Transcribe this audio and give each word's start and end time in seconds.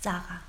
Sarah, 0.00 0.40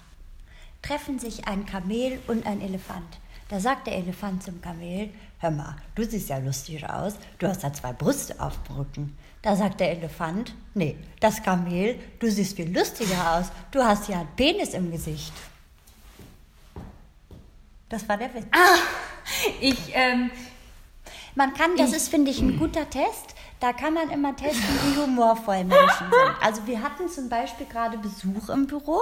treffen 0.81 1.19
sich 1.19 1.47
ein 1.47 1.65
Kamel 1.65 2.19
und 2.27 2.45
ein 2.45 2.61
Elefant. 2.61 3.19
Da 3.49 3.59
sagt 3.59 3.87
der 3.87 3.97
Elefant 3.97 4.43
zum 4.43 4.61
Kamel, 4.61 5.09
hör 5.39 5.51
mal, 5.51 5.75
du 5.93 6.05
siehst 6.05 6.29
ja 6.29 6.37
lustig 6.37 6.87
aus, 6.89 7.15
du 7.37 7.47
hast 7.47 7.63
da 7.63 7.73
zwei 7.73 7.91
Brüste 7.91 8.39
auf 8.39 8.53
dem 8.63 8.77
Rücken. 8.77 9.17
Da 9.41 9.55
sagt 9.55 9.81
der 9.81 9.91
Elefant, 9.91 10.53
nee, 10.73 10.95
das 11.19 11.43
Kamel, 11.43 11.99
du 12.19 12.31
siehst 12.31 12.55
viel 12.55 12.73
lustiger 12.73 13.33
aus, 13.37 13.47
du 13.71 13.83
hast 13.83 14.07
ja 14.07 14.21
einen 14.21 14.35
Penis 14.37 14.69
im 14.73 14.89
Gesicht. 14.89 15.33
Das 17.89 18.07
war 18.07 18.15
der 18.15 18.33
Witz. 18.33 18.45
Ah, 18.51 18.77
ich, 19.59 19.77
ähm, 19.93 20.31
Man 21.35 21.53
kann, 21.53 21.75
das 21.75 21.91
ist, 21.91 22.07
finde 22.07 22.31
ich, 22.31 22.39
ein 22.39 22.57
guter 22.57 22.89
Test. 22.89 23.35
Da 23.61 23.73
kann 23.73 23.93
man 23.93 24.09
immer 24.09 24.35
testen, 24.35 24.63
wie 24.83 24.99
humorvoll 24.99 25.63
Menschen 25.63 26.07
sind. 26.09 26.35
Also 26.41 26.65
wir 26.65 26.81
hatten 26.81 27.07
zum 27.07 27.29
Beispiel 27.29 27.67
gerade 27.67 27.99
Besuch 27.99 28.49
im 28.49 28.65
Büro 28.65 28.97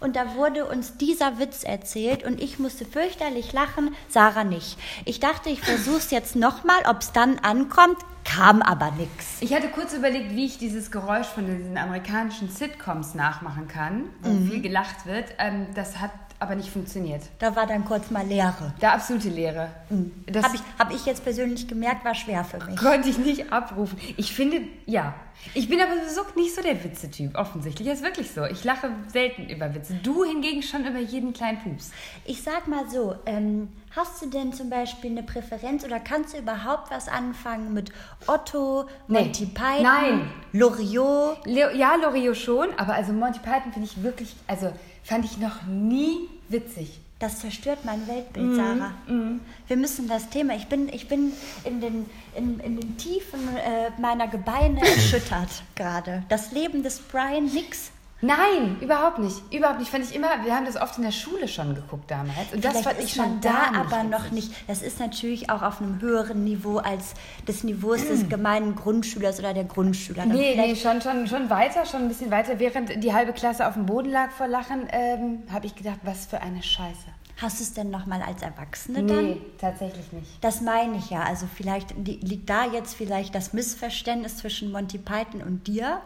und 0.00 0.16
da 0.16 0.34
wurde 0.34 0.66
uns 0.66 0.96
dieser 0.96 1.38
Witz 1.38 1.62
erzählt 1.62 2.24
und 2.24 2.42
ich 2.42 2.58
musste 2.58 2.84
fürchterlich 2.84 3.52
lachen, 3.52 3.94
Sarah 4.08 4.42
nicht. 4.42 4.76
Ich 5.04 5.20
dachte, 5.20 5.48
ich 5.48 5.60
versuche 5.60 5.98
es 5.98 6.10
jetzt 6.10 6.34
nochmal, 6.34 6.80
ob 6.88 7.02
es 7.02 7.12
dann 7.12 7.38
ankommt, 7.38 7.98
kam 8.24 8.62
aber 8.62 8.90
nichts. 8.90 9.36
ich 9.40 9.54
hatte 9.54 9.68
kurz 9.68 9.92
überlegt, 9.92 10.34
wie 10.34 10.46
ich 10.46 10.58
dieses 10.58 10.90
Geräusch 10.90 11.28
von 11.28 11.46
diesen 11.46 11.78
amerikanischen 11.78 12.50
Sitcoms 12.50 13.14
nachmachen 13.14 13.68
kann, 13.68 14.10
wo 14.22 14.50
viel 14.50 14.60
gelacht 14.60 15.06
wird. 15.06 15.26
Ähm, 15.38 15.68
das 15.76 16.00
hat 16.00 16.10
aber 16.40 16.54
nicht 16.54 16.70
funktioniert. 16.70 17.22
Da 17.38 17.54
war 17.54 17.66
dann 17.66 17.84
kurz 17.84 18.10
mal 18.10 18.26
Leere. 18.26 18.72
Da 18.80 18.94
absolute 18.94 19.28
Leere. 19.28 19.68
Das 20.26 20.44
Habe 20.44 20.56
ich, 20.56 20.62
hab 20.78 20.90
ich 20.92 21.04
jetzt 21.06 21.22
persönlich 21.22 21.68
gemerkt, 21.68 22.04
war 22.04 22.14
schwer 22.14 22.44
für 22.44 22.58
mich. 22.64 22.76
konnte 22.76 23.08
ich 23.10 23.18
nicht 23.18 23.52
abrufen. 23.52 23.98
Ich 24.16 24.32
finde, 24.34 24.62
ja. 24.86 25.14
Ich 25.54 25.68
bin 25.70 25.80
aber 25.80 25.92
sowieso 26.02 26.22
nicht 26.36 26.54
so 26.54 26.60
der 26.62 26.82
Witzetyp, 26.84 27.34
offensichtlich. 27.36 27.88
Das 27.88 27.98
ist 27.98 28.04
wirklich 28.04 28.30
so. 28.30 28.44
Ich 28.44 28.62
lache 28.64 28.90
selten 29.08 29.48
über 29.48 29.74
Witze. 29.74 29.94
Du 30.02 30.24
hingegen 30.24 30.62
schon 30.62 30.84
über 30.86 30.98
jeden 30.98 31.32
kleinen 31.32 31.58
Pups. 31.62 31.92
Ich 32.26 32.42
sag 32.42 32.68
mal 32.68 32.88
so, 32.90 33.14
ähm, 33.26 33.68
hast 33.96 34.20
du 34.22 34.26
denn 34.28 34.52
zum 34.52 34.68
Beispiel 34.70 35.10
eine 35.10 35.22
Präferenz 35.22 35.84
oder 35.84 35.98
kannst 36.00 36.34
du 36.34 36.38
überhaupt 36.38 36.90
was 36.90 37.08
anfangen 37.08 37.72
mit 37.72 37.90
Otto, 38.26 38.84
Nee. 39.08 39.24
Monty 39.24 39.46
Python, 39.46 39.82
Nein. 39.82 40.30
Loriot? 40.52 41.38
Ja, 41.46 41.94
Loriot 41.96 42.36
schon, 42.36 42.68
aber 42.76 42.94
also 42.94 43.12
Monty 43.12 43.38
Python 43.40 43.72
finde 43.72 43.88
ich 43.88 44.02
wirklich, 44.02 44.34
also 44.46 44.72
fand 45.04 45.24
ich 45.24 45.38
noch 45.38 45.62
nie 45.66 46.28
witzig. 46.48 47.00
Das 47.18 47.40
zerstört 47.40 47.80
mein 47.84 48.06
Weltbild, 48.08 48.46
Mhm, 48.46 48.56
Sarah. 48.56 48.92
Wir 49.68 49.76
müssen 49.76 50.08
das 50.08 50.30
Thema, 50.30 50.54
ich 50.56 50.68
bin, 50.68 50.88
ich 50.88 51.06
bin 51.06 51.32
in, 51.64 51.80
den, 51.82 52.06
in, 52.34 52.58
in 52.60 52.80
den 52.80 52.96
Tiefen 52.96 53.40
äh, 53.56 53.90
meiner 54.00 54.26
Gebeine 54.26 54.80
erschüttert 54.86 55.62
gerade. 55.74 56.22
Das 56.30 56.52
Leben 56.52 56.82
des 56.82 56.98
Brian 56.98 57.44
Nix. 57.44 57.90
Nein, 58.22 58.76
überhaupt 58.80 59.18
nicht. 59.18 59.36
Überhaupt 59.52 59.78
nicht. 59.78 59.90
Fand 59.90 60.04
ich 60.04 60.14
immer, 60.14 60.28
wir 60.44 60.54
haben 60.54 60.66
das 60.66 60.76
oft 60.76 60.98
in 60.98 61.04
der 61.04 61.10
Schule 61.10 61.48
schon 61.48 61.74
geguckt 61.74 62.10
damals. 62.10 62.52
Und 62.52 62.62
das 62.64 62.72
Vielleicht 62.72 62.86
fand 62.88 62.98
ich 62.98 63.04
ist 63.06 63.16
schon 63.16 63.40
da 63.40 63.50
da 63.72 63.80
aber 63.80 64.02
noch 64.04 64.30
nicht. 64.30 64.52
Das 64.68 64.82
ist 64.82 65.00
natürlich 65.00 65.48
auch 65.50 65.62
auf 65.62 65.80
einem 65.80 66.00
höheren 66.00 66.44
Niveau 66.44 66.78
als 66.78 67.14
des 67.48 67.64
Niveaus 67.64 68.06
des 68.06 68.28
gemeinen 68.28 68.74
Grundschülers 68.76 69.38
oder 69.38 69.54
der 69.54 69.64
Grundschüler. 69.64 70.24
Dann 70.26 70.32
Nee, 70.36 70.54
nee, 70.56 70.76
schon, 70.76 71.00
schon, 71.00 71.26
schon 71.28 71.48
weiter, 71.48 71.86
schon 71.86 72.02
ein 72.02 72.08
bisschen 72.08 72.30
weiter. 72.30 72.58
Während 72.58 73.02
die 73.02 73.12
halbe 73.14 73.32
Klasse 73.32 73.66
auf 73.66 73.74
dem 73.74 73.86
Boden 73.86 74.10
lag 74.10 74.30
vor 74.32 74.46
Lachen, 74.48 74.86
ähm, 74.90 75.42
habe 75.50 75.66
ich 75.66 75.74
gedacht, 75.74 76.00
was 76.02 76.26
für 76.26 76.40
eine 76.42 76.62
Scheiße. 76.62 77.06
Hast 77.40 77.58
du 77.58 77.62
es 77.64 77.72
denn 77.72 77.88
nochmal 77.88 78.20
als 78.20 78.42
Erwachsene 78.42 79.02
dann? 79.02 79.24
Nee, 79.24 79.40
tatsächlich 79.58 80.12
nicht. 80.12 80.28
Das 80.44 80.60
meine 80.60 80.98
ich 80.98 81.08
ja. 81.08 81.22
Also 81.22 81.46
vielleicht 81.54 81.92
li- 81.96 82.20
liegt 82.22 82.50
da 82.50 82.66
jetzt 82.66 82.94
vielleicht 82.94 83.34
das 83.34 83.54
Missverständnis 83.54 84.36
zwischen 84.36 84.70
Monty 84.72 84.98
Python 84.98 85.40
und 85.40 85.66
dir. 85.66 86.02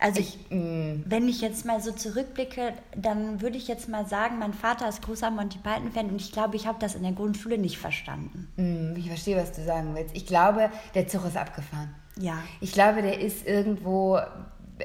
Also 0.00 0.20
ich, 0.20 0.38
wenn 0.50 1.28
ich 1.28 1.40
jetzt 1.40 1.64
mal 1.64 1.80
so 1.80 1.92
zurückblicke, 1.92 2.72
dann 2.96 3.40
würde 3.40 3.56
ich 3.56 3.68
jetzt 3.68 3.88
mal 3.88 4.06
sagen, 4.06 4.38
mein 4.38 4.52
Vater 4.52 4.88
ist 4.88 5.02
großer 5.02 5.30
Monty 5.30 5.58
Python-Fan 5.58 6.10
und 6.10 6.20
ich 6.20 6.32
glaube, 6.32 6.56
ich 6.56 6.66
habe 6.66 6.78
das 6.80 6.94
in 6.94 7.02
der 7.04 7.12
Grundschule 7.12 7.58
nicht 7.58 7.78
verstanden. 7.78 8.48
Hm, 8.56 8.94
Ich 8.96 9.06
verstehe, 9.06 9.36
was 9.36 9.52
du 9.52 9.64
sagen 9.64 9.94
willst. 9.94 10.14
Ich 10.16 10.26
glaube, 10.26 10.70
der 10.94 11.06
Zug 11.06 11.24
ist 11.26 11.36
abgefahren. 11.36 11.94
Ja. 12.18 12.38
Ich 12.60 12.72
glaube, 12.72 13.02
der 13.02 13.20
ist 13.20 13.46
irgendwo 13.46 14.18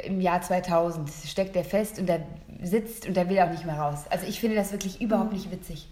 im 0.06 0.22
Jahr 0.22 0.42
2000, 0.42 1.10
steckt 1.26 1.56
der 1.56 1.66
fest 1.66 2.00
und 2.00 2.06
der 2.08 2.22
sitzt 2.62 3.08
und 3.08 3.18
der 3.18 3.30
will 3.30 3.40
auch 3.40 3.50
nicht 3.50 3.66
mehr 3.66 3.80
raus. 3.80 4.06
Also 4.10 4.28
ich 4.28 4.40
finde 4.40 4.56
das 4.56 4.72
wirklich 4.72 5.02
überhaupt 5.02 5.34
nicht 5.34 5.52
witzig. 5.52 5.88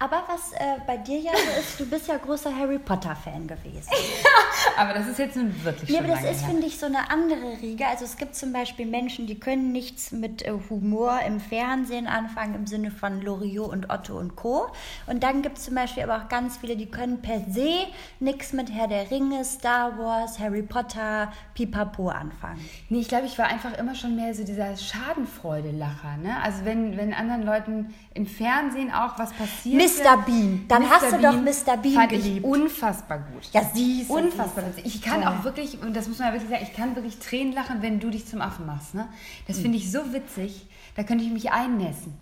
Aber 0.00 0.22
was 0.28 0.52
äh, 0.52 0.80
bei 0.86 0.96
dir 0.96 1.18
ja 1.18 1.32
so 1.32 1.60
ist, 1.60 1.80
du 1.80 1.86
bist 1.86 2.06
ja 2.06 2.16
großer 2.16 2.54
Harry 2.54 2.78
Potter-Fan 2.78 3.48
gewesen. 3.48 3.90
Aber 4.76 4.94
das 4.94 5.08
ist 5.08 5.18
jetzt 5.18 5.36
nun 5.36 5.52
wirklich 5.64 5.90
schon 5.90 5.98
aber 5.98 6.14
das 6.14 6.24
ist, 6.24 6.44
finde 6.44 6.66
ich, 6.66 6.78
so 6.78 6.86
eine 6.86 7.10
andere 7.10 7.60
Riege. 7.60 7.86
Also 7.86 8.04
es 8.04 8.16
gibt 8.16 8.36
zum 8.36 8.52
Beispiel 8.52 8.86
Menschen, 8.86 9.26
die 9.26 9.38
können 9.40 9.72
nichts 9.72 10.12
mit 10.12 10.42
äh, 10.42 10.52
Humor 10.70 11.20
im 11.26 11.40
Fernsehen 11.40 12.06
anfangen, 12.06 12.54
im 12.54 12.66
Sinne 12.66 12.92
von 12.92 13.20
Loriot 13.20 13.70
und 13.72 13.90
Otto 13.90 14.16
und 14.16 14.36
Co. 14.36 14.68
Und 15.06 15.24
dann 15.24 15.42
gibt 15.42 15.58
es 15.58 15.64
zum 15.64 15.74
Beispiel 15.74 16.04
aber 16.04 16.22
auch 16.22 16.28
ganz 16.28 16.58
viele, 16.58 16.76
die 16.76 16.86
können 16.86 17.20
per 17.20 17.40
se 17.50 17.86
nichts 18.20 18.52
mit 18.52 18.72
Herr 18.72 18.86
der 18.86 19.10
Ringe, 19.10 19.44
Star 19.44 19.98
Wars, 19.98 20.38
Harry 20.38 20.62
Potter, 20.62 21.32
Pipapo 21.54 22.08
anfangen. 22.08 22.64
Nee, 22.88 23.00
ich 23.00 23.08
glaube, 23.08 23.26
ich 23.26 23.36
war 23.36 23.46
einfach 23.46 23.76
immer 23.76 23.96
schon 23.96 24.14
mehr 24.14 24.32
so 24.32 24.44
dieser 24.44 24.76
Schadenfreude-Lacher. 24.76 26.18
Ne? 26.22 26.36
Also 26.42 26.64
wenn, 26.64 26.96
wenn 26.96 27.12
anderen 27.12 27.42
Leuten 27.42 27.94
im 28.14 28.26
Fernsehen 28.26 28.92
auch 28.92 29.18
was 29.18 29.32
passiert. 29.32 29.87
Mr. 29.96 30.16
Bean. 30.24 30.64
Dann 30.68 30.88
hast 30.88 31.12
du 31.12 31.18
doch 31.18 31.34
Mr. 31.34 31.76
Bean 31.76 31.94
fand 31.94 32.08
geliebt. 32.10 32.38
Ich 32.38 32.44
unfassbar 32.44 33.18
gut. 33.18 33.48
Ja, 33.52 33.62
siehst 33.72 34.10
du, 34.10 34.14
Unfassbar. 34.14 34.64
siehst. 34.74 34.86
Ich 34.86 35.02
kann 35.02 35.22
Toll. 35.22 35.32
auch 35.32 35.44
wirklich, 35.44 35.80
und 35.82 35.94
das 35.94 36.08
muss 36.08 36.18
man 36.18 36.28
ja 36.28 36.34
wirklich 36.34 36.50
sagen, 36.50 36.62
ich 36.70 36.76
kann 36.76 36.94
wirklich 36.96 37.18
Tränen 37.18 37.52
lachen, 37.52 37.82
wenn 37.82 38.00
du 38.00 38.10
dich 38.10 38.26
zum 38.26 38.40
Affen 38.40 38.66
machst. 38.66 38.94
Ne? 38.94 39.08
Das 39.46 39.58
finde 39.58 39.78
ich 39.78 39.90
so 39.90 40.12
witzig, 40.12 40.66
da 40.96 41.02
könnte 41.02 41.24
ich 41.24 41.30
mich 41.30 41.50
einnässen. 41.52 42.18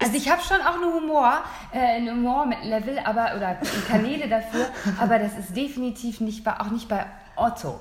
Also 0.00 0.16
ich 0.16 0.28
habe 0.28 0.42
schon 0.42 0.60
auch 0.60 0.74
einen 0.74 0.92
Humor, 0.92 1.34
äh, 1.72 1.78
ein 1.78 2.10
Humor-Level, 2.10 2.98
aber 3.04 3.36
oder 3.36 3.56
Kanäle 3.86 4.28
dafür, 4.28 4.66
aber 4.98 5.18
das 5.20 5.38
ist 5.38 5.56
definitiv 5.56 6.20
nicht 6.20 6.42
bei, 6.42 6.58
auch 6.60 6.70
nicht 6.70 6.88
bei 6.88 7.06
Otto. 7.36 7.80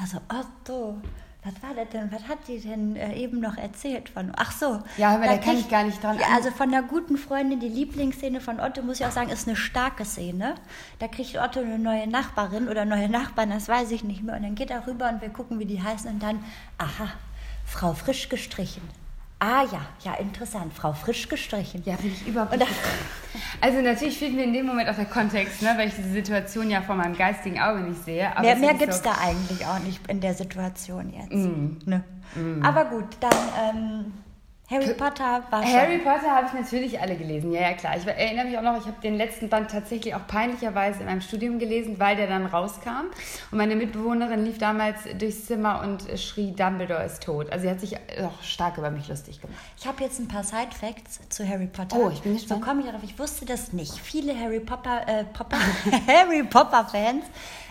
Also 0.00 0.18
Otto, 0.28 0.98
was 1.44 1.54
war 1.62 1.74
das 1.74 1.88
denn? 1.90 2.10
Was 2.12 2.26
hat 2.28 2.38
die 2.48 2.58
denn 2.60 2.96
äh, 2.96 3.14
eben 3.14 3.40
noch 3.40 3.56
erzählt 3.56 4.08
von? 4.08 4.32
Ach 4.36 4.52
so. 4.52 4.82
Ja, 4.96 5.14
aber 5.14 5.24
da 5.26 5.36
kann 5.38 5.40
kriegt- 5.54 5.60
ich 5.60 5.68
gar 5.70 5.84
nicht 5.84 6.02
dran 6.02 6.18
Ja, 6.18 6.26
also 6.34 6.50
von 6.50 6.70
der 6.70 6.82
guten 6.82 7.16
Freundin, 7.16 7.60
die 7.60 7.68
Lieblingsszene 7.68 8.40
von 8.40 8.58
Otto, 8.60 8.82
muss 8.82 9.00
ich 9.00 9.06
auch 9.06 9.12
sagen, 9.12 9.30
ist 9.30 9.46
eine 9.46 9.56
starke 9.56 10.04
Szene. 10.04 10.56
Da 10.98 11.08
kriegt 11.08 11.36
Otto 11.38 11.60
eine 11.60 11.78
neue 11.78 12.06
Nachbarin 12.08 12.68
oder 12.68 12.84
neue 12.84 13.08
Nachbarn, 13.08 13.50
das 13.50 13.68
weiß 13.68 13.92
ich 13.92 14.02
nicht 14.04 14.22
mehr. 14.22 14.36
Und 14.36 14.42
dann 14.42 14.56
geht 14.56 14.70
er 14.70 14.86
rüber 14.86 15.08
und 15.08 15.22
wir 15.22 15.30
gucken, 15.30 15.58
wie 15.58 15.64
die 15.64 15.82
heißen. 15.82 16.10
Und 16.10 16.22
dann, 16.22 16.44
aha, 16.76 17.08
Frau 17.64 17.92
frisch 17.94 18.28
gestrichen. 18.28 18.82
Ah 19.40 19.62
ja, 19.70 19.80
ja, 20.04 20.14
interessant. 20.14 20.72
Frau 20.74 20.92
frisch 20.92 21.28
gestrichen. 21.28 21.82
Ja, 21.84 21.96
finde 21.96 22.16
ich 22.16 22.26
überhaupt 22.26 22.56
nicht. 22.56 22.66
Also 23.60 23.80
natürlich 23.80 24.18
fehlt 24.18 24.34
mir 24.34 24.42
in 24.44 24.52
dem 24.52 24.66
Moment 24.66 24.88
auch 24.88 24.96
der 24.96 25.04
Kontext, 25.04 25.62
ne, 25.62 25.74
weil 25.76 25.88
ich 25.88 25.94
diese 25.94 26.10
Situation 26.10 26.68
ja 26.70 26.82
vor 26.82 26.96
meinem 26.96 27.16
geistigen 27.16 27.60
Auge 27.60 27.80
nicht 27.80 28.04
sehe. 28.04 28.30
Aber 28.32 28.42
Mehr, 28.42 28.56
mehr 28.56 28.74
gibt 28.74 28.90
es 28.90 28.98
so- 28.98 29.04
da 29.04 29.12
eigentlich 29.20 29.64
auch 29.64 29.78
nicht 29.78 30.04
in 30.08 30.20
der 30.20 30.34
Situation 30.34 31.12
jetzt. 31.12 31.30
Mm. 31.32 31.78
Ne? 31.84 32.02
Aber 32.62 32.84
gut, 32.86 33.06
dann 33.20 33.32
ähm, 33.76 34.12
Harry 34.70 34.92
Potter 34.92 35.42
war 35.48 35.62
schon. 35.62 35.72
Harry 35.72 35.98
Potter 35.98 36.30
habe 36.30 36.46
ich 36.46 36.52
natürlich 36.52 37.00
alle 37.00 37.16
gelesen, 37.16 37.52
ja, 37.52 37.62
ja, 37.62 37.72
klar. 37.72 37.96
Ich 37.96 38.06
erinnere 38.06 38.44
mich 38.44 38.58
auch 38.58 38.62
noch, 38.62 38.78
ich 38.78 38.86
habe 38.86 39.00
den 39.02 39.16
letzten 39.16 39.48
Band 39.48 39.70
tatsächlich 39.70 40.14
auch 40.14 40.26
peinlicherweise 40.26 41.00
in 41.00 41.06
meinem 41.06 41.22
Studium 41.22 41.58
gelesen, 41.58 41.98
weil 41.98 42.16
der 42.16 42.26
dann 42.26 42.44
rauskam. 42.44 43.06
Und 43.50 43.56
meine 43.56 43.76
Mitbewohnerin 43.76 44.44
lief 44.44 44.58
damals 44.58 45.04
durchs 45.18 45.46
Zimmer 45.46 45.80
und 45.80 46.04
schrie, 46.20 46.52
Dumbledore 46.52 47.02
ist 47.04 47.22
tot. 47.22 47.50
Also 47.50 47.62
sie 47.62 47.70
hat 47.70 47.80
sich 47.80 47.96
auch 47.96 48.42
stark 48.42 48.76
über 48.76 48.90
mich 48.90 49.08
lustig 49.08 49.40
gemacht. 49.40 49.58
Ich 49.78 49.86
habe 49.86 50.04
jetzt 50.04 50.18
ein 50.20 50.28
paar 50.28 50.44
Side 50.44 50.72
Facts 50.78 51.20
zu 51.30 51.48
Harry 51.48 51.66
Potter. 51.66 51.96
Oh, 51.98 52.10
ich 52.10 52.20
bin 52.20 52.34
gespannt. 52.34 52.60
So 52.60 52.66
komme 52.66 52.80
ich 52.80 52.86
darauf. 52.88 53.02
Ich 53.02 53.18
wusste 53.18 53.46
das 53.46 53.72
nicht. 53.72 53.94
Viele 53.94 54.38
Harry 54.38 54.60
Potter, 54.60 55.08
äh, 55.08 55.24
Popper, 55.24 55.56
Harry 56.06 56.42
Potter 56.42 56.84
Fans 56.84 57.24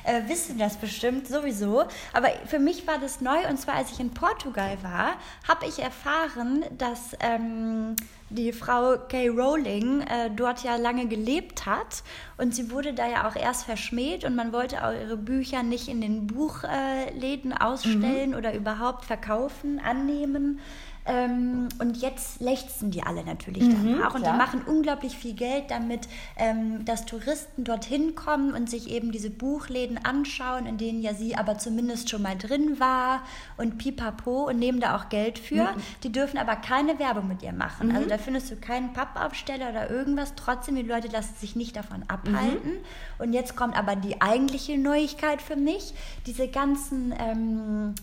äh, 0.08 0.28
wissen 0.28 0.58
das 0.58 0.78
bestimmt 0.78 1.28
sowieso. 1.28 1.84
Aber 2.14 2.30
für 2.46 2.60
mich 2.60 2.88
war 2.88 2.98
das 2.98 3.22
neu. 3.22 3.48
Und 3.50 3.60
zwar, 3.60 3.76
als 3.76 3.92
ich 3.92 4.00
in 4.00 4.12
Portugal 4.14 4.78
war, 4.82 5.16
habe 5.48 5.68
ich 5.68 5.80
erfahren, 5.80 6.64
dass 6.78 7.16
ähm, 7.20 7.96
die 8.30 8.52
Frau 8.52 8.98
Kay 9.10 9.28
Rowling 9.30 10.02
äh, 10.02 10.30
dort 10.36 10.64
ja 10.64 10.76
lange 10.78 11.08
gelebt 11.08 11.66
hat. 11.66 12.04
Und 12.38 12.56
sie 12.56 12.72
wurde 12.72 12.94
da 12.94 13.08
ja 13.08 13.28
auch 13.28 13.36
erst 13.36 13.66
verschmäht. 13.66 14.24
Und 14.24 14.36
man 14.36 14.54
wollte 14.54 14.86
auch 14.86 14.94
ihre 14.94 15.18
Bücher 15.18 15.64
nicht 15.64 15.88
in 15.88 16.02
den 16.02 16.28
Buchläden 16.28 17.54
ausstellen 17.54 18.34
oder 18.36 18.54
überhaupt 18.54 19.06
verkaufen, 19.06 19.80
annehmen. 19.80 20.60
Ähm, 21.08 21.70
und 21.80 21.98
jetzt 21.98 22.42
lechzen 22.42 22.92
die 22.92 23.02
alle 23.02 23.24
natürlich 23.24 23.64
danach 23.64 24.14
und 24.14 24.22
die 24.22 24.24
klar. 24.24 24.38
machen 24.38 24.62
unglaublich 24.66 25.18
viel 25.18 25.34
Geld 25.34 25.72
damit, 25.72 26.08
ähm, 26.36 26.84
dass 26.84 27.06
Touristen 27.06 27.64
dorthin 27.64 28.14
kommen 28.16 28.54
und 28.54 28.70
sich 28.70 28.90
eben 28.92 29.12
diese 29.12 29.30
Buchläden 29.30 29.98
anschauen, 30.04 30.66
in 30.66 30.78
denen 30.78 31.02
ja 31.02 31.14
sie 31.14 31.36
aber 31.36 31.58
zumindest 31.58 32.10
schon 32.10 32.22
mal 32.22 32.38
drin 32.38 32.80
war 32.80 33.22
und 33.56 33.78
pipapo 33.78 34.50
und 34.50 34.60
nehmen 34.60 34.82
da 34.82 34.98
auch 34.98 35.10
Geld 35.10 35.40
für. 35.40 35.74
Die 36.04 36.12
dürfen 36.12 36.38
aber 36.38 36.58
keine 36.58 37.00
Werbung 37.00 37.28
mit 37.28 37.42
ihr 37.42 37.54
machen. 37.54 37.96
Also 37.96 38.10
da 38.10 38.18
findest 38.18 38.52
du 38.52 38.58
keinen 38.58 38.94
Pappaufsteller 38.94 39.70
oder 39.70 39.90
irgendwas. 39.90 40.34
Trotzdem, 40.36 40.76
die 40.76 40.82
Leute 40.82 41.08
lassen 41.08 41.36
sich 41.40 41.56
nicht 41.56 41.76
davon 41.76 42.04
abhalten. 42.08 42.78
Und 43.18 43.34
jetzt 43.34 43.56
kommt 43.56 43.78
aber 43.78 43.96
die 43.96 44.22
eigentliche 44.22 44.78
Neuigkeit 44.78 45.42
für 45.42 45.56
mich. 45.56 45.94
Diese 46.26 46.48
ganzen... 46.48 47.14
Ähm, 47.18 47.96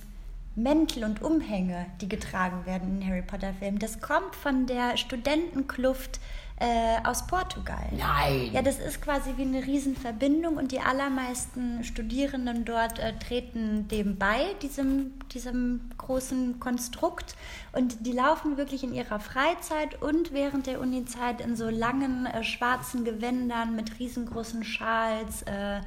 Mäntel 0.56 1.04
und 1.04 1.20
Umhänge, 1.20 1.86
die 2.00 2.08
getragen 2.08 2.64
werden 2.64 3.00
in 3.00 3.08
Harry 3.08 3.22
Potter-Filmen, 3.22 3.78
das 3.78 4.00
kommt 4.00 4.36
von 4.36 4.66
der 4.66 4.96
Studentenkluft 4.96 6.20
äh, 6.60 6.98
aus 7.02 7.26
Portugal. 7.26 7.88
Nein. 7.90 8.50
Ja, 8.52 8.62
das 8.62 8.78
ist 8.78 9.02
quasi 9.02 9.30
wie 9.36 9.42
eine 9.42 9.66
Riesenverbindung 9.66 10.56
und 10.56 10.70
die 10.70 10.78
allermeisten 10.78 11.82
Studierenden 11.82 12.64
dort 12.64 13.00
äh, 13.00 13.12
treten 13.18 13.88
dem 13.88 14.16
bei, 14.16 14.54
diesem, 14.62 15.18
diesem 15.32 15.90
großen 15.98 16.60
Konstrukt. 16.60 17.34
Und 17.72 18.06
die 18.06 18.12
laufen 18.12 18.56
wirklich 18.56 18.84
in 18.84 18.94
ihrer 18.94 19.18
Freizeit 19.18 20.00
und 20.00 20.32
während 20.32 20.68
der 20.68 20.80
Unizeit 20.80 21.40
in 21.40 21.56
so 21.56 21.68
langen 21.68 22.26
äh, 22.26 22.44
schwarzen 22.44 23.04
Gewändern 23.04 23.74
mit 23.74 23.98
riesengroßen 23.98 24.62
Schals 24.62 25.42
äh, 25.42 25.80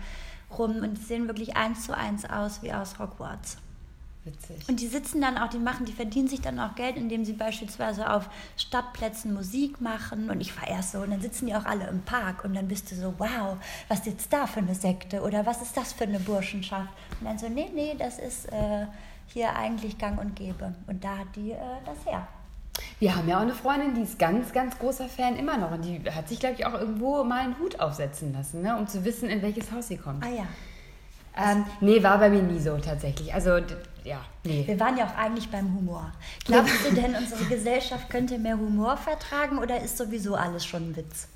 rum 0.57 0.77
und 0.83 0.97
sehen 0.97 1.27
wirklich 1.27 1.55
eins 1.55 1.85
zu 1.85 1.95
eins 1.95 2.25
aus 2.29 2.61
wie 2.61 2.73
aus 2.73 2.99
Hogwarts. 2.99 3.57
Witzig. 4.27 4.67
Und 4.67 4.81
die 4.81 4.87
sitzen 4.87 5.21
dann 5.21 5.37
auch, 5.37 5.49
die 5.49 5.57
machen, 5.57 5.85
die 5.85 5.93
verdienen 5.93 6.27
sich 6.27 6.41
dann 6.41 6.59
auch 6.59 6.75
Geld, 6.75 6.97
indem 6.97 7.23
sie 7.23 7.31
beispielsweise 7.31 8.11
auf 8.11 8.29
Stadtplätzen 8.57 9.33
Musik 9.33 9.79
machen. 9.79 10.29
Und 10.29 10.41
ich 10.41 10.55
war 10.59 10.67
erst 10.67 10.91
so, 10.91 10.99
und 10.99 11.11
dann 11.11 11.21
sitzen 11.21 11.45
die 11.45 11.55
auch 11.55 11.63
alle 11.63 11.87
im 11.87 12.01
Park 12.01 12.43
und 12.43 12.53
dann 12.53 12.67
bist 12.67 12.91
du 12.91 12.95
so, 12.95 13.13
wow, 13.17 13.57
was 13.87 13.99
ist 13.99 14.07
jetzt 14.07 14.33
da 14.33 14.45
für 14.45 14.59
eine 14.59 14.75
Sekte 14.75 15.21
oder 15.21 15.45
was 15.45 15.61
ist 15.61 15.77
das 15.77 15.93
für 15.93 16.03
eine 16.03 16.19
Burschenschaft? 16.19 16.89
Und 17.21 17.25
dann 17.25 17.39
so, 17.39 17.47
nee, 17.47 17.69
nee, 17.73 17.95
das 17.97 18.19
ist 18.19 18.51
äh, 18.51 18.85
hier 19.27 19.55
eigentlich 19.55 19.97
gang 19.97 20.19
und 20.19 20.35
gäbe. 20.35 20.75
Und 20.87 21.03
da 21.03 21.19
hat 21.19 21.35
die 21.35 21.51
äh, 21.51 21.57
das 21.85 22.05
her. 22.05 22.27
Wir 22.99 23.15
haben 23.15 23.29
ja 23.29 23.37
auch 23.37 23.43
eine 23.43 23.53
Freundin, 23.53 23.95
die 23.95 24.01
ist 24.01 24.19
ganz, 24.19 24.51
ganz 24.51 24.77
großer 24.77 25.07
Fan 25.07 25.37
immer 25.37 25.57
noch. 25.57 25.71
Und 25.71 25.85
die 25.85 26.01
hat 26.11 26.27
sich, 26.27 26.39
glaube 26.39 26.55
ich, 26.57 26.65
auch 26.65 26.73
irgendwo 26.73 27.23
mal 27.23 27.39
einen 27.43 27.57
Hut 27.59 27.79
aufsetzen 27.79 28.33
lassen, 28.33 28.61
ne? 28.61 28.77
um 28.77 28.87
zu 28.87 29.05
wissen, 29.05 29.29
in 29.29 29.41
welches 29.41 29.71
Haus 29.71 29.87
sie 29.87 29.97
kommt. 29.97 30.23
Ah 30.23 30.29
ja. 30.29 30.45
Ähm, 31.39 31.65
nee, 31.81 32.01
war 32.01 32.17
bei 32.17 32.29
mir 32.29 32.41
nie 32.41 32.59
so 32.59 32.77
tatsächlich. 32.77 33.33
Also, 33.33 33.59
ja, 34.07 34.21
nee. 34.45 34.63
Wir 34.65 34.79
waren 34.79 34.97
ja 34.97 35.05
auch 35.05 35.17
eigentlich 35.17 35.49
beim 35.49 35.73
Humor. 35.75 36.11
Glaubst 36.45 36.85
du 36.85 36.95
denn, 36.95 37.13
unsere 37.13 37.43
Gesellschaft 37.49 38.09
könnte 38.09 38.37
mehr 38.37 38.57
Humor 38.57 38.95
vertragen 38.95 39.59
oder 39.59 39.81
ist 39.81 39.97
sowieso 39.97 40.35
alles 40.35 40.65
schon 40.65 40.91
ein 40.91 40.95
Witz? 40.95 41.27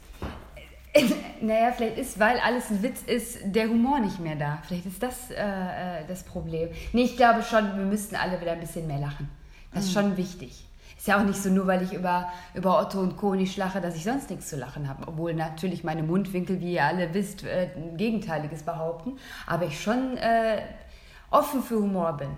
Naja, 1.41 1.71
vielleicht 1.75 1.97
ist, 1.97 2.19
weil 2.19 2.38
alles 2.39 2.69
ein 2.69 2.83
Witz 2.83 3.01
ist, 3.01 3.39
der 3.44 3.68
Humor 3.68 4.00
nicht 4.00 4.19
mehr 4.19 4.35
da. 4.35 4.59
Vielleicht 4.68 4.85
ist 4.85 5.01
das 5.01 5.31
äh, 5.31 6.01
äh, 6.01 6.06
das 6.07 6.23
Problem. 6.23 6.69
Nee, 6.94 7.03
ich 7.03 7.18
glaube 7.18 7.41
schon, 7.41 7.75
wir 7.75 7.85
müssten 7.85 8.15
alle 8.15 8.39
wieder 8.39 8.51
ein 8.51 8.59
bisschen 8.59 8.85
mehr 8.85 9.00
lachen. 9.00 9.27
Das 9.73 9.85
ist 9.85 9.94
schon 9.94 10.18
wichtig. 10.18 10.68
Ist 10.95 11.07
ja 11.07 11.19
auch 11.19 11.23
nicht 11.23 11.41
so, 11.41 11.50
nur 11.50 11.65
weil 11.65 11.81
ich 11.81 11.94
über, 11.94 12.31
über 12.53 12.79
Otto 12.79 13.00
und 13.00 13.18
Co. 13.18 13.33
nicht 13.33 13.57
lache, 13.57 13.81
dass 13.81 13.95
ich 13.95 14.03
sonst 14.03 14.29
nichts 14.29 14.50
zu 14.50 14.57
lachen 14.57 14.88
habe. 14.88 15.07
Obwohl 15.07 15.33
natürlich 15.33 15.83
meine 15.83 16.03
Mundwinkel, 16.03 16.59
wie 16.59 16.73
ihr 16.73 16.83
alle 16.83 17.12
wisst, 17.15 17.44
äh, 17.44 17.69
ein 17.75 17.97
Gegenteiliges 17.97 18.62
behaupten. 18.62 19.18
Aber 19.47 19.65
ich 19.65 19.81
schon 19.81 20.18
äh, 20.18 20.62
offen 21.31 21.63
für 21.63 21.77
Humor 21.77 22.13
bin. 22.18 22.29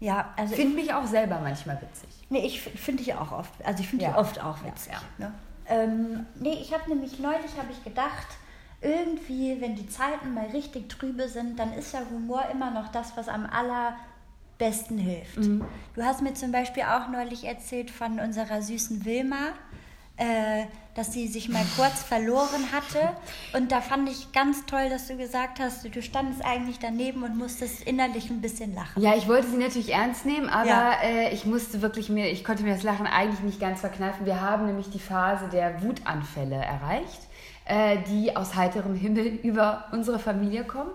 Ja, 0.00 0.32
also 0.36 0.54
Finde 0.56 0.74
mich 0.76 0.92
auch 0.92 1.06
selber 1.06 1.38
manchmal 1.42 1.80
witzig. 1.80 2.08
Nee, 2.30 2.46
ich 2.46 2.60
finde 2.62 3.02
ich 3.02 3.14
auch 3.14 3.32
oft. 3.32 3.52
Also 3.64 3.82
ich 3.82 3.88
finde 3.88 4.04
Ja. 4.06 4.12
die 4.12 4.18
oft 4.18 4.42
auch 4.42 4.64
witzig. 4.64 4.92
ja. 4.92 5.00
Ne? 5.18 5.32
Ähm, 5.66 6.26
nee, 6.40 6.54
ich 6.60 6.72
habe 6.72 6.88
nämlich 6.88 7.18
neulich 7.20 7.56
habe 7.58 7.68
ich 7.70 7.84
gedacht, 7.84 8.26
irgendwie, 8.80 9.60
wenn 9.60 9.76
die 9.76 9.86
Zeiten 9.88 10.32
mal 10.34 10.46
richtig 10.46 10.88
trübe 10.88 11.28
sind, 11.28 11.58
dann 11.58 11.72
ist 11.74 11.92
ja 11.92 12.00
Humor 12.10 12.44
immer 12.50 12.70
noch 12.70 12.88
das, 12.90 13.14
was 13.16 13.28
am 13.28 13.46
allerbesten 13.46 14.96
hilft. 14.98 15.36
Mhm. 15.36 15.64
Du 15.94 16.02
hast 16.02 16.22
mir 16.22 16.32
zum 16.34 16.50
Beispiel 16.50 16.84
auch 16.84 17.08
neulich 17.08 17.44
erzählt 17.44 17.90
von 17.90 18.18
unserer 18.20 18.62
süßen 18.62 19.04
Wilma, 19.04 19.52
äh, 20.20 20.66
dass 20.94 21.12
sie 21.12 21.28
sich 21.28 21.48
mal 21.48 21.64
kurz 21.76 22.02
verloren 22.02 22.72
hatte. 22.72 22.98
Und 23.56 23.72
da 23.72 23.80
fand 23.80 24.08
ich 24.08 24.32
ganz 24.32 24.66
toll, 24.66 24.90
dass 24.90 25.06
du 25.06 25.16
gesagt 25.16 25.58
hast, 25.60 25.84
du 25.84 26.02
standest 26.02 26.44
eigentlich 26.44 26.78
daneben 26.78 27.22
und 27.22 27.38
musstest 27.38 27.82
innerlich 27.84 28.28
ein 28.28 28.40
bisschen 28.40 28.74
lachen. 28.74 29.00
Ja, 29.00 29.14
ich 29.16 29.26
wollte 29.28 29.48
sie 29.48 29.56
natürlich 29.56 29.94
ernst 29.94 30.26
nehmen, 30.26 30.48
aber 30.50 30.66
Ja. 30.68 30.92
äh, 31.02 31.32
ich 31.32 31.46
musste 31.46 31.80
wirklich 31.80 32.10
mir, 32.10 32.28
ich 32.30 32.44
konnte 32.44 32.64
mir 32.64 32.74
das 32.74 32.82
Lachen 32.82 33.06
eigentlich 33.06 33.40
nicht 33.40 33.60
ganz 33.60 33.80
verkneifen. 33.80 34.26
Wir 34.26 34.40
haben 34.40 34.66
nämlich 34.66 34.90
die 34.90 34.98
Phase 34.98 35.48
der 35.48 35.80
Wutanfälle 35.82 36.56
erreicht, 36.56 37.20
äh, 37.70 37.98
die 38.08 38.34
aus 38.36 38.56
heiterem 38.56 38.96
Himmel 38.96 39.26
über 39.44 39.84
unsere 39.92 40.18
Familie 40.18 40.64
kommen. 40.64 40.90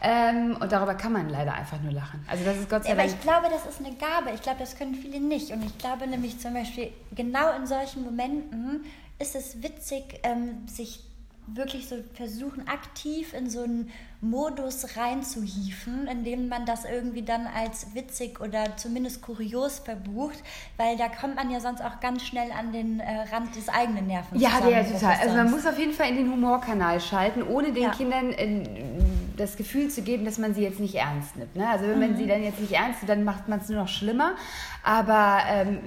Ähm, 0.00 0.56
und 0.60 0.70
darüber 0.70 0.94
kann 0.94 1.12
man 1.12 1.28
leider 1.28 1.52
einfach 1.52 1.80
nur 1.82 1.92
lachen. 1.92 2.24
Also 2.28 2.44
das 2.44 2.56
ist 2.56 2.70
Gott 2.70 2.84
sei 2.84 2.92
Aber 2.92 3.02
Dank. 3.02 3.12
ich 3.12 3.20
glaube, 3.20 3.46
das 3.50 3.66
ist 3.66 3.84
eine 3.84 3.96
Gabe. 3.96 4.30
Ich 4.34 4.40
glaube, 4.40 4.60
das 4.60 4.76
können 4.76 4.94
viele 4.94 5.18
nicht. 5.18 5.50
Und 5.50 5.64
ich 5.64 5.76
glaube 5.78 6.06
nämlich 6.06 6.38
zum 6.38 6.54
Beispiel, 6.54 6.92
genau 7.16 7.52
in 7.56 7.66
solchen 7.66 8.04
Momenten 8.04 8.84
ist 9.18 9.34
es 9.34 9.60
witzig, 9.62 10.20
ähm, 10.22 10.68
sich 10.68 11.00
wirklich 11.48 11.88
so 11.88 11.96
versuchen, 12.14 12.68
aktiv 12.68 13.34
in 13.34 13.50
so 13.50 13.64
einen 13.64 13.90
Modus 14.22 14.96
reinzuhieven, 14.96 16.06
in 16.06 16.24
dem 16.24 16.48
man 16.48 16.66
das 16.66 16.84
irgendwie 16.84 17.22
dann 17.22 17.46
als 17.46 17.94
witzig 17.94 18.40
oder 18.40 18.76
zumindest 18.76 19.22
kurios 19.22 19.78
verbucht, 19.78 20.38
weil 20.76 20.96
da 20.98 21.08
kommt 21.08 21.36
man 21.36 21.50
ja 21.50 21.60
sonst 21.60 21.80
auch 21.82 22.00
ganz 22.00 22.24
schnell 22.24 22.50
an 22.52 22.70
den 22.72 23.00
äh, 23.00 23.22
Rand 23.32 23.56
des 23.56 23.68
eigenen 23.70 24.06
Nerven. 24.06 24.38
Ja, 24.38 24.50
ja, 24.68 24.84
total. 24.84 25.16
Also 25.22 25.36
man 25.36 25.50
muss 25.50 25.66
auf 25.66 25.78
jeden 25.78 25.92
Fall 25.92 26.10
in 26.10 26.16
den 26.16 26.30
Humorkanal 26.30 27.00
schalten, 27.00 27.42
ohne 27.42 27.72
den 27.72 27.84
Ja. 27.84 27.90
Kindern 27.92 28.32
äh, 28.32 28.64
das 29.38 29.56
Gefühl 29.56 29.88
zu 29.88 30.02
geben, 30.02 30.26
dass 30.26 30.36
man 30.36 30.54
sie 30.54 30.62
jetzt 30.62 30.80
nicht 30.80 30.96
ernst 30.96 31.36
nimmt. 31.36 31.56
Ne? 31.56 31.66
Also 31.66 31.86
wenn 31.86 31.98
man 31.98 32.16
sie 32.16 32.26
dann 32.26 32.42
jetzt 32.42 32.60
nicht 32.60 32.72
ernst 32.72 33.00
nimmt, 33.00 33.08
dann 33.08 33.24
macht 33.24 33.48
man 33.48 33.60
es 33.60 33.68
nur 33.70 33.78
noch 33.78 33.88
schlimmer. 33.88 34.32
Aber 34.82 35.38
ähm, 35.48 35.78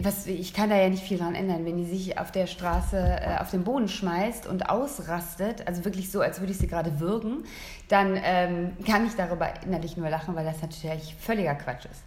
was, 0.00 0.26
ich 0.26 0.54
kann 0.54 0.70
da 0.70 0.76
ja 0.76 0.88
nicht 0.88 1.02
viel 1.02 1.18
dran 1.18 1.34
ändern, 1.34 1.64
wenn 1.64 1.76
die 1.76 1.86
sich 1.86 2.18
auf 2.18 2.30
der 2.30 2.46
Straße 2.46 2.96
äh, 2.96 3.38
auf 3.40 3.50
den 3.50 3.64
Boden 3.64 3.88
schmeißt 3.88 4.46
und 4.46 4.70
ausrastet, 4.70 5.66
also 5.66 5.84
wirklich 5.84 6.10
so, 6.12 6.20
als 6.20 6.40
würde 6.40 6.52
ich 6.52 6.58
sie 6.58 6.68
gerade 6.68 7.00
würgen, 7.00 7.44
dann 7.90 8.18
ähm, 8.22 8.76
kann 8.86 9.04
ich 9.04 9.14
darüber 9.16 9.52
innerlich 9.64 9.96
nur 9.96 10.08
lachen, 10.08 10.34
weil 10.36 10.44
das 10.44 10.62
natürlich 10.62 11.14
völliger 11.16 11.56
Quatsch 11.56 11.86
ist. 11.86 12.04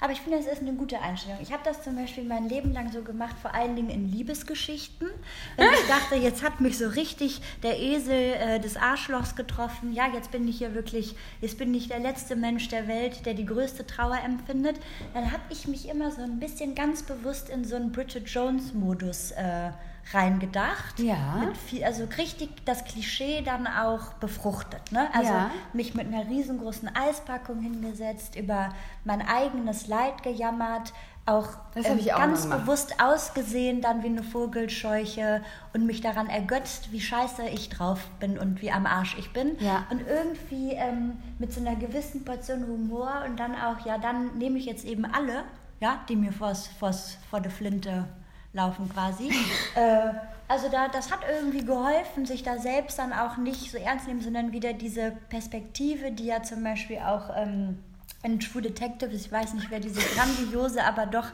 Aber 0.00 0.12
ich 0.12 0.20
finde, 0.20 0.38
das 0.38 0.46
ist 0.46 0.60
eine 0.60 0.74
gute 0.74 1.00
Einstellung. 1.00 1.38
Ich 1.40 1.52
habe 1.52 1.62
das 1.64 1.82
zum 1.82 1.96
Beispiel 1.96 2.24
mein 2.24 2.48
Leben 2.48 2.72
lang 2.72 2.92
so 2.92 3.02
gemacht, 3.02 3.34
vor 3.40 3.54
allen 3.54 3.74
Dingen 3.74 3.90
in 3.90 4.12
Liebesgeschichten. 4.12 5.08
Wenn 5.56 5.72
ich 5.72 5.88
dachte, 5.88 6.16
jetzt 6.16 6.42
hat 6.44 6.60
mich 6.60 6.78
so 6.78 6.88
richtig 6.88 7.40
der 7.62 7.78
Esel 7.80 8.34
äh, 8.34 8.60
des 8.60 8.76
Arschlochs 8.76 9.34
getroffen. 9.34 9.92
Ja, 9.92 10.08
jetzt 10.12 10.30
bin 10.30 10.46
ich 10.46 10.58
hier 10.58 10.74
wirklich, 10.74 11.16
jetzt 11.40 11.58
bin 11.58 11.72
ich 11.74 11.88
der 11.88 12.00
letzte 12.00 12.36
Mensch 12.36 12.68
der 12.68 12.86
Welt, 12.86 13.26
der 13.26 13.34
die 13.34 13.46
größte 13.46 13.86
Trauer 13.86 14.18
empfindet. 14.24 14.76
Dann 15.14 15.32
habe 15.32 15.42
ich 15.50 15.66
mich 15.66 15.88
immer 15.88 16.10
so 16.10 16.22
ein 16.22 16.38
bisschen 16.38 16.74
ganz 16.74 17.02
bewusst 17.02 17.48
in 17.48 17.64
so 17.64 17.76
einen 17.76 17.90
Bridget 17.90 18.28
Jones-Modus 18.28 19.32
äh, 19.32 19.70
reingedacht. 20.12 20.98
Ja. 20.98 21.36
Mit 21.40 21.56
viel, 21.56 21.84
also 21.84 22.04
richtig 22.18 22.64
das 22.64 22.84
Klischee 22.84 23.42
dann 23.42 23.66
auch 23.66 24.12
befruchtet. 24.14 24.92
Ne? 24.92 25.08
Also 25.14 25.32
Ja. 25.32 25.50
mich 25.72 25.94
mit 25.94 26.06
einer 26.06 26.26
riesengroßen 26.28 26.94
Eispackung 26.94 27.60
hingesetzt, 27.60 28.36
über 28.36 28.70
mein 29.04 29.22
eigenes 29.22 29.86
Leid 29.86 30.22
gejammert, 30.22 30.92
auch, 31.24 31.50
ähm, 31.76 32.00
auch 32.00 32.18
ganz 32.18 32.46
bewusst 32.46 32.96
ausgesehen, 33.00 33.80
dann 33.80 34.02
wie 34.02 34.08
eine 34.08 34.24
Vogelscheuche 34.24 35.42
und 35.72 35.86
mich 35.86 36.00
daran 36.00 36.28
ergötzt, 36.28 36.90
wie 36.90 37.00
scheiße 37.00 37.44
ich 37.48 37.68
drauf 37.68 38.08
bin 38.18 38.38
und 38.38 38.60
wie 38.60 38.72
am 38.72 38.86
Arsch 38.86 39.16
ich 39.16 39.32
bin. 39.32 39.56
Ja. 39.60 39.86
Und 39.90 40.02
irgendwie 40.06 40.72
ähm, 40.72 41.18
mit 41.38 41.52
so 41.52 41.60
einer 41.60 41.76
gewissen 41.76 42.24
Portion 42.24 42.66
Humor 42.66 43.22
und 43.24 43.38
dann 43.38 43.54
auch, 43.54 43.86
ja, 43.86 43.98
dann 43.98 44.36
nehme 44.38 44.58
ich 44.58 44.66
jetzt 44.66 44.84
eben 44.84 45.04
alle, 45.04 45.44
ja, 45.80 46.00
die 46.08 46.16
mir 46.16 46.32
vors, 46.32 46.66
vors, 46.66 47.18
vor 47.30 47.40
der 47.40 47.52
Flinte 47.52 48.08
laufen 48.52 48.88
quasi. 48.88 49.30
äh, 49.74 50.12
also 50.48 50.68
da, 50.68 50.88
das 50.88 51.10
hat 51.10 51.20
irgendwie 51.30 51.64
geholfen, 51.64 52.26
sich 52.26 52.42
da 52.42 52.58
selbst 52.58 52.98
dann 52.98 53.12
auch 53.12 53.36
nicht 53.38 53.70
so 53.70 53.78
ernst 53.78 54.06
nehmen, 54.06 54.20
sondern 54.20 54.52
wieder 54.52 54.72
diese 54.72 55.12
Perspektive, 55.28 56.12
die 56.12 56.26
ja 56.26 56.42
zum 56.42 56.62
Beispiel 56.62 56.98
auch 56.98 57.30
ähm, 57.34 57.78
in 58.22 58.38
True 58.38 58.62
Detective, 58.62 59.10
ich 59.12 59.30
weiß 59.30 59.54
nicht, 59.54 59.70
wer 59.70 59.80
diese 59.80 60.00
grandiose, 60.00 60.84
aber 60.84 61.06
doch 61.06 61.28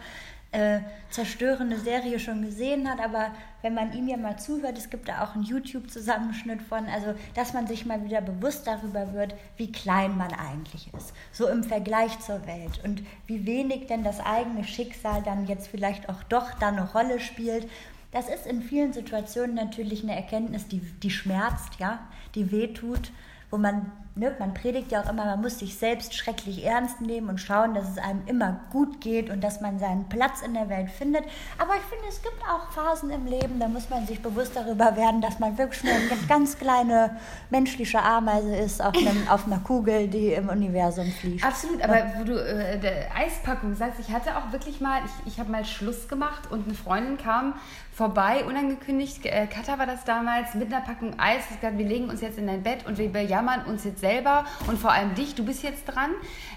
äh, 0.51 0.81
zerstörende 1.11 1.79
Serie 1.79 2.19
schon 2.19 2.43
gesehen 2.43 2.89
hat, 2.89 3.01
aber 3.01 3.33
wenn 3.61 3.75
man 3.75 3.93
ihm 3.93 4.09
ja 4.09 4.17
mal 4.17 4.39
zuhört, 4.39 4.79
es 4.79 4.89
gibt 4.89 5.09
da 5.09 5.23
auch 5.23 5.35
einen 5.35 5.45
YouTube-Zusammenschnitt 5.45 6.63
von, 6.63 6.87
also 6.87 7.15
dass 7.35 7.53
man 7.53 7.67
sich 7.67 7.85
mal 7.85 8.03
wieder 8.05 8.23
bewusst 8.23 8.67
darüber 8.67 9.13
wird, 9.13 9.35
wie 9.57 9.71
klein 9.71 10.17
man 10.17 10.33
eigentlich 10.33 10.91
ist, 10.97 11.13
so 11.33 11.49
im 11.49 11.65
Vergleich 11.65 12.19
zur 12.21 12.47
Welt 12.47 12.83
und 12.83 13.03
wie 13.27 13.45
wenig 13.45 13.89
denn 13.89 14.05
das 14.05 14.21
eigene 14.21 14.65
Schicksal 14.65 15.23
dann 15.23 15.47
jetzt 15.47 15.69
vielleicht 15.69 16.09
auch 16.09 16.23
doch 16.25 16.55
da 16.59 16.69
eine 16.69 16.91
Rolle 16.93 17.21
spielt. 17.21 17.69
Das 18.11 18.29
ist 18.31 18.47
in 18.47 18.63
vielen 18.63 18.95
Situationen 18.95 19.55
natürlich 19.55 20.03
eine 20.03 20.17
Erkenntnis, 20.17 20.67
die, 20.67 20.81
die 20.81 21.11
schmerzt, 21.11 21.79
ja, 21.79 22.01
die 22.35 22.51
wehtut, 22.51 23.13
wo 23.51 23.59
man, 23.59 23.93
ne, 24.19 24.35
man 24.39 24.53
predigt 24.53 24.91
ja 24.91 25.03
auch 25.03 25.09
immer, 25.09 25.25
man 25.25 25.41
muss 25.41 25.59
sich 25.59 25.79
selbst 25.79 26.15
schrecklich 26.15 26.65
ernst 26.65 27.01
nehmen 27.01 27.29
und 27.29 27.39
schauen, 27.39 27.75
dass 27.75 27.89
es 27.91 27.99
einem 27.99 28.23
immer 28.27 28.61
gut 28.71 29.01
geht 29.01 29.31
und 29.31 29.43
dass 29.43 29.61
man 29.61 29.79
seinen 29.79 30.09
Platz 30.09 30.43
in 30.43 30.55
der 30.55 30.69
Welt 30.69 30.91
findet. 30.91 31.25
Aber 31.59 31.75
ich 31.77 31.83
finde, 31.83 32.05
es 32.09 32.21
gibt 32.23 32.43
auch 32.43 32.71
Phasen 32.73 33.11
im 33.11 33.27
Leben, 33.27 33.61
da 33.61 33.69
muss 33.69 33.89
man 33.89 34.07
sich 34.07 34.21
bewusst 34.21 34.57
darüber 34.57 34.97
werden, 34.97 35.21
dass 35.21 35.39
man 35.39 35.57
wirklich 35.57 35.85
nur 35.85 35.95
eine 35.95 36.09
ganz 36.29 36.59
kleine 36.59 37.17
menschliche 37.51 38.03
Ameise 38.03 38.57
ist 38.57 38.83
auf, 38.83 38.97
einem, 38.97 39.29
auf 39.29 39.47
einer 39.47 39.61
Kugel, 39.61 40.09
die 40.09 40.33
im 40.33 40.49
Universum 40.49 41.11
fliegt. 41.13 41.45
Absolut, 41.45 41.83
aber 41.83 42.13
wo 42.19 42.25
du 42.25 42.35
äh, 42.35 42.79
der 42.79 43.15
Eispackung 43.15 43.75
sagst, 43.75 44.01
ich 44.01 44.11
hatte 44.11 44.37
auch 44.37 44.53
wirklich 44.53 44.81
mal, 44.81 45.01
ich, 45.05 45.33
ich 45.33 45.41
habe 45.41 45.51
mal 45.51 45.65
Schluss 45.65 46.09
gemacht 46.09 46.51
und 46.51 46.67
eine 46.67 46.75
Freundin 46.75 47.17
kam 47.19 47.55
vorbei, 47.99 48.45
unangekündigt, 48.45 49.27
äh, 49.27 49.49
Katha 49.49 49.77
war 49.77 49.87
das 49.87 50.05
damals, 50.05 50.55
mit 50.55 50.73
einer 50.73 50.85
Packung 50.85 51.19
Eis, 51.19 51.49
gesagt, 51.49 51.79
wir 51.79 51.85
legen 51.85 52.09
uns 52.09 52.21
jetzt 52.21 52.39
in 52.39 52.47
dein 52.47 52.63
Bett 52.63 52.87
und 52.87 52.97
wir 52.97 53.13
bejammern 53.13 53.65
uns 53.65 53.83
jetzt 53.83 54.03
selber 54.09 54.45
und 54.67 54.79
vor 54.79 54.93
allem 54.93 55.15
dich. 55.15 55.35
Du 55.35 55.45
bist 55.45 55.63
jetzt 55.63 55.85
dran. 55.85 56.11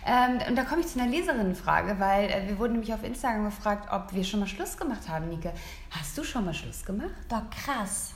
Ähm, 0.06 0.40
und 0.48 0.56
da 0.56 0.64
komme 0.64 0.82
ich 0.82 0.88
zu 0.88 1.00
einer 1.00 1.10
Leserinnenfrage, 1.10 2.00
weil 2.00 2.30
äh, 2.30 2.48
wir 2.48 2.58
wurden 2.58 2.74
nämlich 2.74 2.94
auf 2.94 3.04
Instagram 3.04 3.46
gefragt, 3.46 3.90
ob 3.92 4.14
wir 4.14 4.24
schon 4.24 4.40
mal 4.40 4.48
Schluss 4.48 4.78
gemacht 4.78 5.08
haben, 5.08 5.30
Nike. 5.30 5.52
Hast 5.92 6.18
du 6.18 6.24
schon 6.24 6.46
mal 6.46 6.54
Schluss 6.54 6.84
gemacht? 6.84 7.12
Boah, 7.28 7.46
krass. 7.64 8.14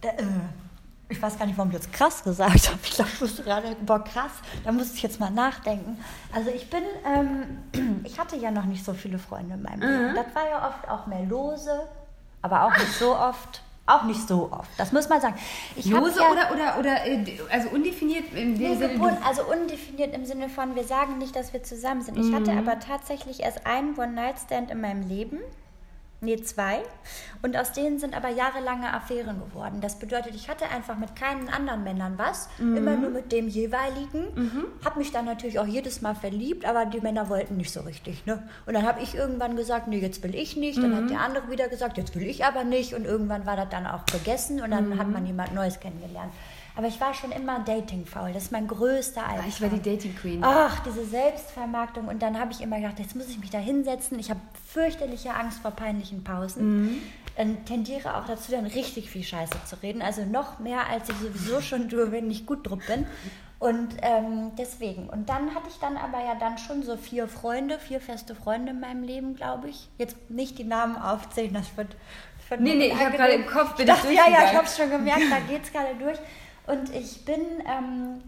Da, 0.00 0.08
äh, 0.10 0.24
ich 1.08 1.22
weiß 1.22 1.38
gar 1.38 1.46
nicht, 1.46 1.56
warum 1.56 1.70
ich 1.70 1.76
jetzt 1.76 1.92
krass 1.92 2.24
gesagt 2.24 2.68
habe. 2.68 2.78
Ich 2.82 2.90
glaube, 2.90 3.10
ich 3.14 3.20
musste 3.20 3.42
gerade, 3.44 3.76
boah, 3.86 4.02
krass, 4.02 4.32
da 4.64 4.72
musste 4.72 4.96
ich 4.96 5.02
jetzt 5.02 5.20
mal 5.20 5.30
nachdenken. 5.30 5.98
Also 6.34 6.50
ich 6.50 6.68
bin, 6.68 6.82
ähm, 7.06 8.00
ich 8.04 8.18
hatte 8.18 8.36
ja 8.36 8.50
noch 8.50 8.64
nicht 8.64 8.84
so 8.84 8.92
viele 8.92 9.18
Freunde 9.18 9.54
in 9.54 9.62
meinem 9.62 9.80
Leben. 9.80 10.14
Das 10.16 10.34
war 10.34 10.48
ja 10.48 10.68
oft 10.68 10.88
auch 10.88 11.06
mehr 11.06 11.24
lose, 11.24 11.88
aber 12.42 12.64
auch 12.64 12.76
nicht 12.76 12.92
so 12.92 13.16
oft. 13.16 13.62
Auch 13.88 14.02
nicht 14.02 14.26
so 14.26 14.48
oft, 14.50 14.68
das 14.78 14.90
muss 14.90 15.08
man 15.08 15.20
sagen. 15.20 15.36
Ich 15.76 15.86
Lose 15.86 16.18
ja, 16.18 16.30
oder, 16.30 16.50
oder, 16.52 16.78
oder 16.80 16.96
also 17.52 17.68
undefiniert 17.68 18.24
im 18.34 18.54
Nee, 18.54 18.74
Sinne, 18.74 18.94
gebunden, 18.94 19.22
also 19.24 19.44
undefiniert 19.44 20.12
im 20.12 20.24
Sinne 20.26 20.48
von, 20.48 20.74
wir 20.74 20.82
sagen 20.82 21.18
nicht, 21.18 21.36
dass 21.36 21.52
wir 21.52 21.62
zusammen 21.62 22.02
sind. 22.02 22.18
Ich 22.18 22.32
hatte 22.34 22.52
aber 22.52 22.80
tatsächlich 22.80 23.40
erst 23.40 23.64
einen 23.64 23.96
One-Night-Stand 23.96 24.72
in 24.72 24.80
meinem 24.80 25.06
Leben. 25.06 25.38
Nee, 26.22 26.36
zwei. 26.36 26.78
Und 27.42 27.56
aus 27.58 27.72
denen 27.72 27.98
sind 27.98 28.16
aber 28.16 28.30
jahrelange 28.30 28.92
Affären 28.92 29.38
geworden. 29.38 29.80
Das 29.82 29.98
bedeutet, 29.98 30.34
ich 30.34 30.48
hatte 30.48 30.64
einfach 30.70 30.96
mit 30.96 31.14
keinen 31.14 31.48
anderen 31.50 31.84
Männern 31.84 32.14
was, 32.16 32.48
immer 32.58 32.96
nur 32.96 33.10
mit 33.10 33.32
dem 33.32 33.48
jeweiligen. 33.48 34.24
Hab 34.84 34.96
mich 34.96 35.12
dann 35.12 35.26
natürlich 35.26 35.58
auch 35.58 35.66
jedes 35.66 36.00
Mal 36.00 36.14
verliebt, 36.14 36.64
aber 36.64 36.86
die 36.86 37.00
Männer 37.00 37.28
wollten 37.28 37.58
nicht 37.58 37.70
so 37.70 37.80
richtig. 37.82 38.24
Ne? 38.24 38.42
Und 38.64 38.72
dann 38.74 38.86
habe 38.86 39.02
ich 39.02 39.14
irgendwann 39.14 39.56
gesagt, 39.56 39.88
nee, 39.88 39.98
jetzt 39.98 40.22
will 40.22 40.34
ich 40.34 40.56
nicht. 40.56 40.78
Dann 40.78 40.96
hat 40.96 41.10
der 41.10 41.20
andere 41.20 41.50
wieder 41.50 41.68
gesagt, 41.68 41.98
jetzt 41.98 42.14
will 42.14 42.26
ich 42.26 42.44
aber 42.46 42.64
nicht. 42.64 42.94
Und 42.94 43.04
irgendwann 43.04 43.44
war 43.44 43.56
das 43.56 43.68
dann 43.68 43.86
auch 43.86 44.06
gegessen 44.06 44.62
und 44.62 44.70
dann 44.70 44.98
hat 44.98 45.08
man 45.08 45.26
jemand 45.26 45.54
Neues 45.54 45.80
kennengelernt. 45.80 46.32
Aber 46.76 46.88
ich 46.88 47.00
war 47.00 47.14
schon 47.14 47.32
immer 47.32 47.60
datingfaul. 47.60 48.32
Das 48.34 48.44
ist 48.44 48.52
mein 48.52 48.68
größter 48.68 49.22
Albtraum. 49.22 49.44
Ah, 49.44 49.48
ich 49.48 49.62
war 49.62 49.70
die 49.70 49.80
Dating 49.80 50.14
Queen. 50.14 50.44
Ach, 50.44 50.80
diese 50.80 51.06
Selbstvermarktung. 51.06 52.06
Und 52.06 52.20
dann 52.20 52.38
habe 52.38 52.52
ich 52.52 52.60
immer 52.60 52.76
gedacht, 52.76 52.98
jetzt 52.98 53.16
muss 53.16 53.28
ich 53.30 53.38
mich 53.38 53.48
da 53.50 53.58
hinsetzen. 53.58 54.18
Ich 54.18 54.28
habe 54.28 54.40
fürchterliche 54.68 55.34
Angst 55.34 55.60
vor 55.60 55.70
peinlichen 55.70 56.22
Pausen. 56.22 57.00
Dann 57.36 57.64
tendiere 57.64 58.16
auch 58.16 58.26
dazu, 58.26 58.52
dann 58.52 58.66
richtig 58.66 59.10
viel 59.10 59.22
Scheiße 59.22 59.56
zu 59.64 59.76
reden. 59.82 60.02
Also 60.02 60.24
noch 60.24 60.58
mehr, 60.58 60.88
als 60.90 61.08
ich 61.08 61.16
sowieso 61.16 61.60
schon 61.62 61.88
tue, 61.88 62.12
wenn 62.12 62.30
ich 62.30 62.44
gut 62.44 62.68
drauf 62.68 62.80
bin. 62.86 63.06
Und 63.58 63.96
ähm, 64.02 64.52
deswegen. 64.58 65.08
Und 65.08 65.30
dann 65.30 65.54
hatte 65.54 65.68
ich 65.70 65.78
dann 65.78 65.96
aber 65.96 66.18
ja 66.18 66.34
dann 66.34 66.58
schon 66.58 66.82
so 66.82 66.96
vier 66.96 67.26
Freunde, 67.26 67.78
vier 67.78 68.00
feste 68.00 68.34
Freunde 68.34 68.72
in 68.72 68.80
meinem 68.80 69.02
Leben, 69.02 69.34
glaube 69.34 69.70
ich. 69.70 69.88
Jetzt 69.96 70.16
nicht 70.28 70.58
die 70.58 70.64
Namen 70.64 70.96
aufzählen, 70.96 71.54
das 71.54 71.74
wird. 71.76 71.96
das 72.38 72.50
wird 72.50 72.60
Nee, 72.60 72.74
nee, 72.74 72.88
ich 72.88 73.00
habe 73.00 73.16
gerade 73.16 73.32
im 73.32 73.46
Kopf, 73.46 73.76
bin 73.76 73.88
ich 73.88 73.94
ja, 74.14 74.28
ja, 74.28 74.44
ich 74.44 74.54
habe 74.54 74.66
es 74.66 74.76
schon 74.76 74.90
gemerkt, 74.90 75.22
da 75.30 75.38
geht 75.48 75.64
es 75.64 75.72
gerade 75.72 75.94
durch. 75.98 76.18
Und 76.66 76.94
ich 76.94 77.24
bin 77.24 77.40
ähm, 77.66 78.22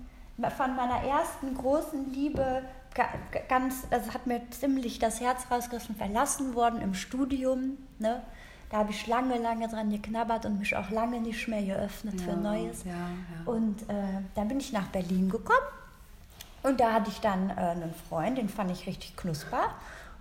von 0.57 0.77
meiner 0.77 1.03
ersten 1.03 1.55
großen 1.55 2.13
Liebe 2.13 2.63
ga- 2.95 3.09
ga- 3.33 3.41
ganz, 3.49 3.87
also 3.91 4.13
hat 4.15 4.27
mir 4.27 4.41
ziemlich 4.51 4.99
das 4.99 5.21
Herz 5.21 5.47
rausgerissen, 5.51 5.97
verlassen 5.97 6.55
worden 6.55 6.81
im 6.81 6.95
Studium. 6.95 7.79
Ne? 7.99 8.23
Da 8.71 8.79
habe 8.79 8.91
ich 8.91 9.07
lange, 9.07 9.39
lange 9.39 9.67
dran 9.69 9.91
geknabbert 9.91 10.45
und 10.47 10.59
mich 10.59 10.77
auch 10.77 10.91
lange 10.91 11.21
nicht 11.21 11.49
mehr 11.49 11.63
geöffnet 11.63 12.21
für 12.21 12.31
Ja, 12.31 12.37
Neues. 12.37 12.85
ja, 12.85 12.93
ja. 12.93 13.51
Und 13.53 13.83
äh, 13.89 13.95
dann 14.35 14.49
bin 14.49 14.61
ich 14.61 14.73
nach 14.73 14.89
Berlin 14.89 15.31
gekommen 15.31 15.67
und 16.63 16.79
da 16.79 16.93
hatte 16.93 17.11
ich 17.11 17.21
dann 17.21 17.51
äh, 17.51 17.55
einen 17.55 17.95
Freund, 18.09 18.37
den 18.39 18.49
fand 18.49 18.71
ich 18.71 18.87
richtig 18.87 19.17
knusper. 19.17 19.71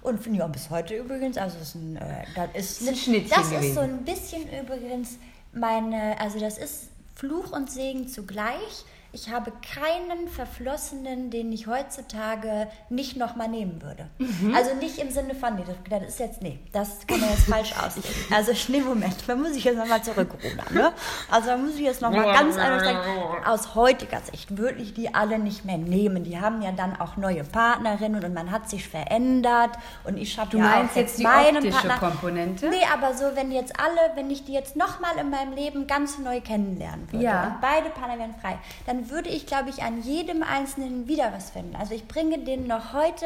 Und 0.02 0.22
finde 0.22 0.38
ich 0.38 0.44
auch 0.44 0.50
bis 0.50 0.70
heute 0.70 0.96
übrigens, 0.96 1.38
also 1.38 1.58
das 1.60 1.70
ist 1.70 1.76
ein, 1.76 1.98
äh, 1.98 2.24
das 2.36 2.50
ist, 2.54 2.82
Ist 2.90 3.08
ein 3.08 3.28
das 3.30 3.52
ist 3.52 3.74
so 3.74 3.82
ein 3.82 4.06
bisschen 4.06 4.44
übrigens 4.58 5.18
meine, 5.52 6.16
also 6.22 6.40
das 6.40 6.58
ist 6.58 6.90
Fluch 7.18 7.52
und 7.52 7.72
Segen 7.72 8.08
zugleich. 8.08 8.86
Ich 9.20 9.32
habe 9.32 9.52
keinen 9.74 10.28
Verflossenen, 10.28 11.32
den 11.32 11.52
ich 11.52 11.66
heutzutage 11.66 12.68
nicht 12.90 13.18
nochmal 13.18 13.48
nehmen 13.48 13.82
würde. 13.82 14.08
Mhm. 14.20 14.54
Also 14.56 14.76
nicht 14.76 15.00
im 15.00 15.10
Sinne 15.10 15.34
von, 15.34 15.56
nee, 15.56 15.64
das, 15.90 16.04
ist 16.08 16.20
jetzt, 16.20 16.44
nee, 16.44 16.60
das 16.72 17.00
kann 17.08 17.20
man 17.20 17.30
jetzt 17.32 17.50
falsch 17.50 17.74
ausdrücken. 17.84 18.32
Also 18.32 18.52
ich 18.58 18.70
nehme 18.70 18.86
Moment, 18.86 19.16
da 19.26 19.36
muss 19.36 19.56
ich 19.56 19.64
jetzt 19.64 19.78
nochmal 19.78 20.04
zurückrudern. 20.04 20.72
Ne? 20.72 20.92
Also 21.32 21.48
da 21.48 21.58
muss 21.58 21.74
ich 21.74 21.82
jetzt 21.82 22.00
nochmal 22.02 22.26
ganz 22.32 22.58
anders 22.58 22.84
sagen. 22.84 23.44
Aus 23.48 23.74
heutiger 23.74 24.20
Sicht 24.22 24.56
würde 24.56 24.84
ich 24.84 24.94
die 24.94 25.16
alle 25.16 25.40
nicht 25.40 25.66
mehr 25.66 25.80
nehmen. 25.80 26.24
Die 26.24 26.40
haben 26.40 26.62
ja 26.62 26.72
dann 26.72 27.00
auch 27.00 27.18
neue 27.18 27.44
Partnerinnen 27.44 28.24
und 28.24 28.36
man 28.36 28.52
hat 28.52 28.70
sich 28.70 28.88
verändert. 28.88 29.72
Und 30.04 30.18
ich 30.18 30.38
habe 30.38 30.52
Du 30.52 30.60
ja 30.60 30.64
meinst 30.64 30.92
auch 30.94 30.98
jetzt 30.98 31.18
die 31.18 31.24
meinen 31.24 31.58
optische 31.58 31.88
Partner. 31.88 31.98
Komponente? 32.10 32.70
Nee, 32.70 32.86
aber 32.94 33.16
so, 33.16 33.26
wenn 33.34 33.52
jetzt 33.52 33.74
alle, 33.80 34.16
wenn 34.16 34.30
ich 34.30 34.46
die 34.46 34.54
jetzt 34.54 34.76
nochmal 34.76 35.18
in 35.20 35.32
meinem 35.32 35.54
Leben 35.54 35.88
ganz 35.88 36.20
neu 36.20 36.40
kennenlernen 36.40 37.12
würde 37.12 37.26
Ja. 37.26 37.44
und 37.48 37.62
beide 37.62 37.90
Partner 37.90 38.20
wären 38.20 38.36
frei, 38.40 38.60
dann 38.86 39.07
würde 39.10 39.30
ich, 39.30 39.46
glaube 39.46 39.70
ich, 39.70 39.84
an 39.84 40.02
jedem 40.02 40.44
Einzelnen 40.44 41.08
wieder 41.08 41.32
was 41.34 41.52
finden. 41.52 41.76
Also 41.76 41.94
ich 41.94 42.08
bringe 42.08 42.40
denen 42.40 42.68
noch 42.68 42.94
heute 42.94 43.26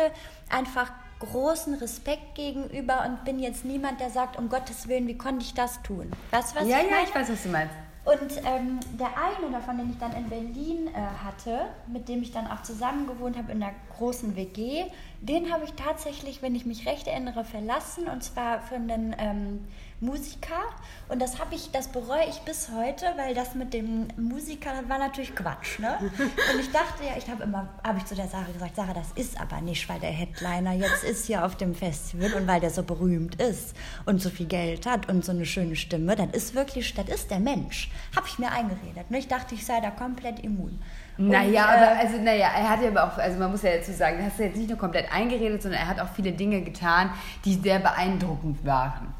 einfach 0.50 0.92
großen 1.20 1.76
Respekt 1.76 2.36
gegenüber 2.36 3.06
und 3.06 3.24
bin 3.26 3.40
jetzt 3.40 3.64
niemand, 3.64 4.00
der 4.00 4.10
sagt, 4.10 4.38
um 4.38 4.50
Gottes 4.50 4.88
Willen, 4.88 5.08
wie 5.08 5.18
konnte 5.18 5.46
ich 5.46 5.54
das 5.54 5.82
tun? 5.84 6.12
Weißt 6.32 6.52
du, 6.54 6.60
was 6.60 6.68
ja, 6.68 6.78
ich 6.78 6.86
ja, 6.86 6.92
meine? 6.92 7.08
ich 7.08 7.16
weiß, 7.16 7.30
was 7.30 7.44
du 7.44 7.50
meinst. 7.50 7.76
Und 8.04 8.32
ähm, 8.48 8.80
der 9.00 9.10
eine 9.10 9.52
davon, 9.52 9.78
den 9.78 9.92
ich 9.92 10.00
dann 10.00 10.14
in 10.14 10.28
Berlin 10.28 10.88
äh, 10.88 11.24
hatte, 11.24 11.68
mit 11.86 12.10
dem 12.10 12.24
ich 12.24 12.32
dann 12.32 12.48
auch 12.48 12.64
zusammen 12.64 13.06
gewohnt 13.06 13.38
habe 13.38 13.52
in 13.52 13.62
einer 13.62 13.74
großen 13.96 14.36
WG, 14.36 14.86
den 15.22 15.54
habe 15.54 15.66
ich 15.66 15.74
tatsächlich, 15.74 16.42
wenn 16.42 16.56
ich 16.56 16.66
mich 16.66 16.88
recht 16.88 17.08
erinnere, 17.08 17.44
verlassen 17.44 18.08
und 18.08 18.24
zwar 18.24 18.62
für 18.62 18.76
einen 18.76 19.16
ähm, 19.20 19.68
Musiker. 20.02 20.64
Und 21.10 21.22
das 21.22 21.40
habe 21.40 21.54
ich, 21.54 21.72
das 21.72 21.88
bereue 21.88 22.26
ich 22.28 22.40
bis 22.40 22.70
heute, 22.76 23.06
weil 23.18 23.36
das 23.36 23.54
mit 23.54 23.74
dem 23.74 24.08
Musiker 24.18 24.72
das 24.72 24.90
war 24.90 24.98
natürlich 24.98 25.36
Quatsch, 25.36 25.80
ne? 25.80 25.98
Und 26.00 26.60
ich 26.60 26.72
dachte 26.72 27.04
ja, 27.06 27.12
ich 27.18 27.30
habe 27.30 27.44
immer, 27.44 27.70
habe 27.84 28.00
ich 28.00 28.06
zu 28.06 28.16
der 28.16 28.28
Sarah 28.28 28.52
gesagt, 28.52 28.76
Sarah, 28.76 28.94
das 28.94 29.12
ist 29.16 29.40
aber 29.40 29.62
nicht, 29.62 29.88
weil 29.88 30.00
der 30.00 30.10
Headliner 30.10 30.74
jetzt 30.74 31.04
ist 31.04 31.28
hier 31.28 31.46
auf 31.46 31.56
dem 31.56 31.76
Festival 31.76 32.34
und 32.34 32.48
weil 32.48 32.60
der 32.60 32.72
so 32.72 32.82
berühmt 32.82 33.36
ist 33.36 33.76
und 34.06 34.22
so 34.22 34.32
viel 34.32 34.48
Geld 34.48 34.88
hat 34.88 35.08
und 35.08 35.24
so 35.24 35.32
eine 35.32 35.46
schöne 35.46 35.76
Stimme, 35.76 36.16
das 36.16 36.30
ist 36.32 36.56
wirklich, 36.56 36.94
das 36.96 37.08
ist 37.08 37.30
der 37.30 37.40
Mensch. 37.40 37.92
Habe 38.16 38.28
ich 38.28 38.40
mir 38.40 38.52
eingeredet. 38.52 39.12
Ne? 39.12 39.20
Ich 39.20 39.28
dachte, 39.28 39.54
ich 39.54 39.66
sei 39.66 39.80
da 39.82 39.92
komplett 39.92 40.40
immun. 40.40 40.82
Und, 41.18 41.28
Naja, 41.28 41.76
äh, 41.76 41.78
aber 41.78 42.00
also 42.00 42.18
naja, 42.18 42.48
er 42.58 42.70
hat 42.70 42.82
ja 42.82 42.88
aber 42.90 43.04
auch, 43.04 43.18
also 43.18 43.38
man 43.38 43.52
muss 43.52 43.62
ja 43.62 43.76
dazu 43.76 43.92
sagen, 43.92 44.18
er 44.20 44.26
hat 44.26 44.40
jetzt 44.40 44.58
nicht 44.58 44.70
nur 44.70 44.80
komplett 44.80 45.12
eingeredet, 45.14 45.62
sondern 45.62 45.82
er 45.82 45.88
hat 45.88 46.00
auch 46.00 46.10
viele 46.16 46.32
Dinge 46.32 46.62
getan, 46.62 47.12
die 47.46 47.54
sehr 47.54 47.80
beeindruckend 47.80 48.66
waren. 48.66 49.14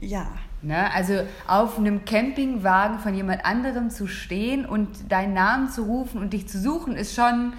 Ja. 0.00 0.26
Ne? 0.62 0.92
Also 0.92 1.14
auf 1.46 1.78
einem 1.78 2.04
Campingwagen 2.04 2.98
von 2.98 3.14
jemand 3.14 3.44
anderem 3.44 3.90
zu 3.90 4.06
stehen 4.06 4.66
und 4.66 5.10
deinen 5.10 5.34
Namen 5.34 5.68
zu 5.68 5.82
rufen 5.82 6.20
und 6.20 6.32
dich 6.32 6.48
zu 6.48 6.58
suchen, 6.58 6.96
ist 6.96 7.14
schon, 7.14 7.52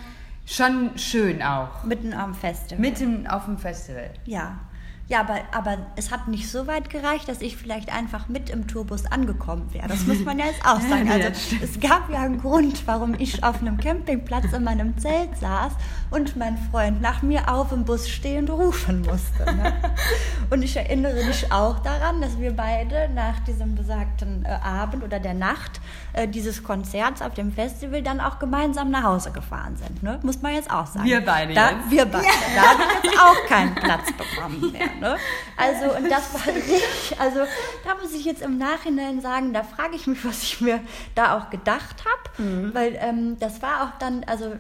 schon 0.45 0.97
schön 0.97 1.41
auch. 1.41 1.83
Mitten 1.83 2.13
am 2.13 2.33
Festival. 2.33 2.79
Mitten 2.79 3.27
auf 3.27 3.45
dem 3.45 3.57
Festival. 3.57 4.09
Ja. 4.25 4.59
Ja, 5.09 5.21
aber, 5.21 5.39
aber 5.51 5.77
es 5.95 6.11
hat 6.11 6.27
nicht 6.27 6.49
so 6.51 6.67
weit 6.67 6.91
gereicht, 6.91 7.27
dass 7.27 7.41
ich 7.41 7.57
vielleicht 7.57 7.91
einfach 7.91 8.29
mit 8.29 8.51
im 8.51 8.67
Tourbus 8.67 9.07
angekommen 9.07 9.73
wäre. 9.73 9.87
Das 9.87 10.05
muss 10.05 10.19
man 10.23 10.37
ja 10.37 10.45
jetzt 10.45 10.63
auch 10.63 10.79
sagen. 10.89 11.07
Ja, 11.07 11.13
Also 11.13 11.29
es 11.63 11.79
gab 11.79 12.11
ja 12.11 12.19
einen 12.19 12.39
Grund, 12.39 12.85
warum 12.85 13.15
ich 13.17 13.43
auf 13.43 13.59
einem 13.59 13.77
Campingplatz 13.77 14.53
in 14.53 14.63
meinem 14.63 14.95
Zelt 14.99 15.35
saß 15.37 15.73
und 16.11 16.37
mein 16.37 16.59
Freund 16.69 17.01
nach 17.01 17.23
mir 17.23 17.51
auf 17.51 17.69
dem 17.69 17.85
Bus 17.85 18.07
stehend 18.07 18.51
rufen 18.51 19.01
musste. 19.01 19.45
Ne? 19.55 19.73
Und 20.51 20.63
ich 20.63 20.75
erinnere 20.75 21.23
mich 21.25 21.51
auch 21.51 21.77
daran, 21.79 22.21
dass 22.21 22.39
wir 22.39 22.55
beide 22.55 23.07
nach 23.13 23.39
diesem 23.41 23.75
besagten 23.75 24.43
äh, 24.45 24.49
Abend 24.49 25.03
oder 25.03 25.19
der 25.19 25.35
Nacht 25.35 25.79
äh, 26.13 26.27
dieses 26.27 26.63
Konzerts 26.63 27.21
auf 27.21 27.35
dem 27.35 27.51
Festival 27.51 28.01
dann 28.01 28.19
auch 28.19 28.39
gemeinsam 28.39 28.89
nach 28.89 29.03
Hause 29.03 29.31
gefahren 29.31 29.75
sind. 29.75 30.01
Ne? 30.01 30.19
Muss 30.23 30.41
man 30.41 30.53
jetzt 30.55 30.71
auch 30.71 30.87
sagen. 30.87 31.05
Wir 31.05 31.23
beide 31.23 31.53
da, 31.53 31.71
jetzt. 31.71 31.91
Wir 31.91 32.05
beide. 32.05 32.25
Da 32.55 32.61
habe 32.61 32.83
ich 32.83 33.03
jetzt 33.11 33.19
auch 33.19 33.47
keinen 33.47 33.75
Platz 33.75 34.07
bekommen 34.11 34.71
mehr. 34.71 34.87
Ne? 34.99 35.17
Also, 35.57 35.95
und 35.95 36.09
das 36.09 36.33
war 36.33 36.47
richtig, 36.55 37.19
also 37.19 37.39
da 37.85 37.95
muss 38.01 38.13
ich 38.13 38.25
jetzt 38.25 38.41
im 38.41 38.57
Nachhinein 38.57 39.21
sagen, 39.21 39.53
da 39.53 39.63
frage 39.63 39.95
ich 39.95 40.07
mich, 40.07 40.23
was 40.25 40.43
ich 40.43 40.61
mir 40.61 40.79
da 41.15 41.37
auch 41.37 41.49
gedacht 41.49 42.03
habe, 42.05 42.73
weil 42.73 42.97
ähm, 43.01 43.37
das 43.39 43.61
war 43.61 43.83
auch 43.83 43.99
dann, 43.99 44.23
also 44.25 44.55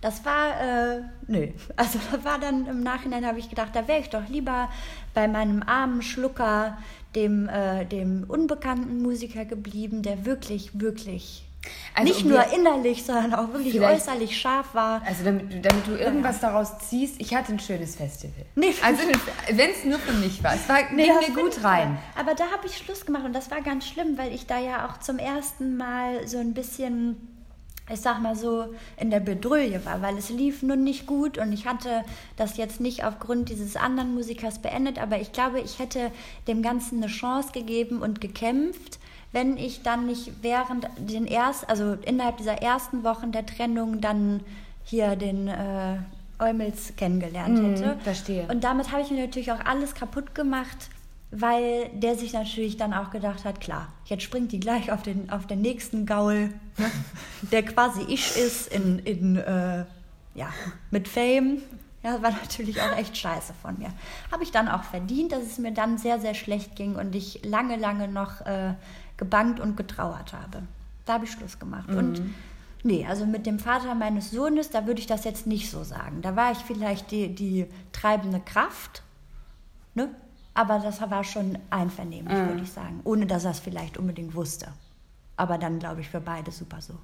das 0.00 0.24
war, 0.24 0.60
äh, 0.60 1.02
nö, 1.26 1.48
also 1.76 1.98
das 2.10 2.24
war 2.24 2.38
dann 2.38 2.66
im 2.66 2.82
Nachhinein, 2.82 3.26
habe 3.26 3.38
ich 3.38 3.48
gedacht, 3.48 3.70
da 3.74 3.86
wäre 3.86 4.00
ich 4.00 4.10
doch 4.10 4.28
lieber 4.28 4.70
bei 5.14 5.28
meinem 5.28 5.62
armen 5.62 6.02
Schlucker, 6.02 6.78
dem, 7.14 7.48
äh, 7.48 7.84
dem 7.86 8.24
unbekannten 8.28 9.02
Musiker 9.02 9.44
geblieben, 9.44 10.02
der 10.02 10.24
wirklich, 10.24 10.70
wirklich 10.80 11.44
Also 11.94 12.12
nicht 12.12 12.24
nur 12.24 12.42
innerlich, 12.54 13.04
sondern 13.04 13.34
auch 13.34 13.52
wirklich 13.52 13.78
äußerlich 13.80 14.38
scharf 14.40 14.74
war. 14.74 15.02
Also 15.04 15.24
damit, 15.24 15.52
du- 15.52 15.60
damit 15.60 15.86
du 15.86 15.92
irgendwas 15.96 16.40
daraus 16.40 16.78
ziehst, 16.88 17.16
ich 17.18 17.34
hatte 17.34 17.52
ein 17.52 17.58
schönes 17.58 17.96
Festival. 17.96 18.46
Nee. 18.54 18.72
Also 18.82 19.02
wenn 19.52 19.70
es 19.70 19.84
nur 19.84 19.98
für 19.98 20.12
mich 20.14 20.42
war, 20.42 20.54
es 20.54 20.68
war 20.68 20.78
Nee, 20.92 21.06
ging 21.06 21.34
mir 21.34 21.42
gut 21.42 21.62
rein. 21.62 21.98
auch. 22.16 22.20
Aber 22.20 22.34
da 22.34 22.44
habe 22.52 22.66
ich 22.66 22.76
Schluss 22.78 23.04
gemacht 23.04 23.24
und 23.24 23.34
das 23.34 23.50
war 23.50 23.60
ganz 23.60 23.86
schlimm, 23.86 24.16
weil 24.16 24.32
ich 24.32 24.46
da 24.46 24.58
ja 24.58 24.88
auch 24.88 25.00
zum 25.00 25.18
ersten 25.18 25.76
Mal 25.76 26.26
so 26.28 26.38
ein 26.38 26.54
bisschen, 26.54 27.16
ich 27.92 28.00
sag 28.00 28.22
mal 28.22 28.36
so, 28.36 28.72
in 28.96 29.10
der 29.10 29.20
Bedrulle 29.20 29.84
war, 29.84 30.00
weil 30.00 30.16
es 30.16 30.30
lief 30.30 30.62
nun 30.62 30.84
nicht 30.84 31.06
gut 31.06 31.36
und 31.38 31.52
ich 31.52 31.66
hatte 31.66 32.04
das 32.36 32.56
jetzt 32.56 32.80
nicht 32.80 33.04
aufgrund 33.04 33.48
dieses 33.48 33.74
anderen 33.76 34.14
Musikers 34.14 34.60
beendet, 34.60 34.98
aber 35.00 35.20
ich 35.20 35.32
glaube, 35.32 35.60
ich 35.60 35.80
hätte 35.80 36.12
dem 36.46 36.62
Ganzen 36.62 37.02
eine 37.02 37.12
Chance 37.12 37.50
gegeben 37.52 38.00
und 38.00 38.20
gekämpft, 38.20 38.99
wenn 39.32 39.56
ich 39.56 39.82
dann 39.82 40.06
nicht 40.06 40.32
während 40.42 40.88
den 40.98 41.26
ersten, 41.26 41.66
also 41.70 41.94
innerhalb 42.04 42.36
dieser 42.38 42.60
ersten 42.62 43.04
Wochen 43.04 43.32
der 43.32 43.46
Trennung 43.46 44.00
dann 44.00 44.40
hier 44.84 45.14
den 45.16 45.46
äh, 45.48 45.96
Eumels 46.38 46.94
kennengelernt 46.96 47.58
Mhm, 47.58 47.74
hätte. 47.74 47.96
verstehe. 48.02 48.46
Und 48.48 48.64
damit 48.64 48.90
habe 48.92 49.02
ich 49.02 49.10
mir 49.10 49.20
natürlich 49.24 49.52
auch 49.52 49.64
alles 49.64 49.94
kaputt 49.94 50.34
gemacht, 50.34 50.88
weil 51.30 51.88
der 51.94 52.16
sich 52.16 52.32
natürlich 52.32 52.76
dann 52.76 52.92
auch 52.92 53.10
gedacht 53.10 53.44
hat, 53.44 53.60
klar, 53.60 53.88
jetzt 54.06 54.22
springt 54.24 54.50
die 54.50 54.58
gleich 54.58 54.90
auf 54.90 55.02
den, 55.02 55.30
auf 55.30 55.46
den 55.46 55.60
nächsten 55.60 56.06
Gaul, 56.06 56.48
ne, 56.78 56.90
der 57.52 57.62
quasi 57.62 58.02
ich 58.08 58.36
ist 58.36 58.66
in, 58.72 58.98
in 59.00 59.36
äh, 59.36 59.84
ja, 60.34 60.48
mit 60.90 61.06
Fame. 61.06 61.58
Ja, 62.02 62.22
war 62.22 62.30
natürlich 62.30 62.80
auch 62.80 62.96
echt 62.96 63.14
scheiße 63.16 63.52
von 63.60 63.78
mir. 63.78 63.90
Habe 64.32 64.42
ich 64.42 64.50
dann 64.50 64.68
auch 64.68 64.84
verdient, 64.84 65.32
dass 65.32 65.42
es 65.42 65.58
mir 65.58 65.72
dann 65.72 65.98
sehr, 65.98 66.18
sehr 66.18 66.32
schlecht 66.32 66.74
ging 66.74 66.94
und 66.96 67.14
ich 67.14 67.44
lange, 67.44 67.76
lange 67.76 68.08
noch 68.08 68.40
äh, 68.46 68.72
gebangt 69.20 69.60
und 69.60 69.76
getrauert 69.76 70.32
habe. 70.32 70.62
Da 71.04 71.12
habe 71.12 71.26
ich 71.26 71.30
Schluss 71.30 71.60
gemacht. 71.60 71.88
Und 71.90 72.22
nee, 72.82 73.06
also 73.06 73.26
mit 73.26 73.46
dem 73.46 73.60
Vater 73.60 73.94
meines 73.94 74.32
Sohnes, 74.32 74.70
da 74.70 74.86
würde 74.86 75.00
ich 75.00 75.06
das 75.06 75.22
jetzt 75.24 75.46
nicht 75.46 75.70
so 75.70 75.84
sagen. 75.84 76.22
Da 76.22 76.34
war 76.34 76.50
ich 76.50 76.58
vielleicht 76.58 77.12
die, 77.12 77.32
die 77.32 77.66
treibende 77.92 78.40
Kraft, 78.40 79.02
ne? 79.94 80.08
aber 80.54 80.78
das 80.80 81.00
war 81.00 81.22
schon 81.22 81.58
einvernehmlich, 81.68 82.34
würde 82.36 82.62
ich 82.62 82.72
sagen. 82.72 83.00
Ohne 83.04 83.26
dass 83.26 83.44
er 83.44 83.52
es 83.52 83.60
vielleicht 83.60 83.98
unbedingt 83.98 84.34
wusste. 84.34 84.68
Aber 85.36 85.58
dann, 85.58 85.78
glaube 85.78 86.00
ich, 86.00 86.08
für 86.08 86.20
beide 86.20 86.50
super 86.50 86.80
so. 86.80 86.94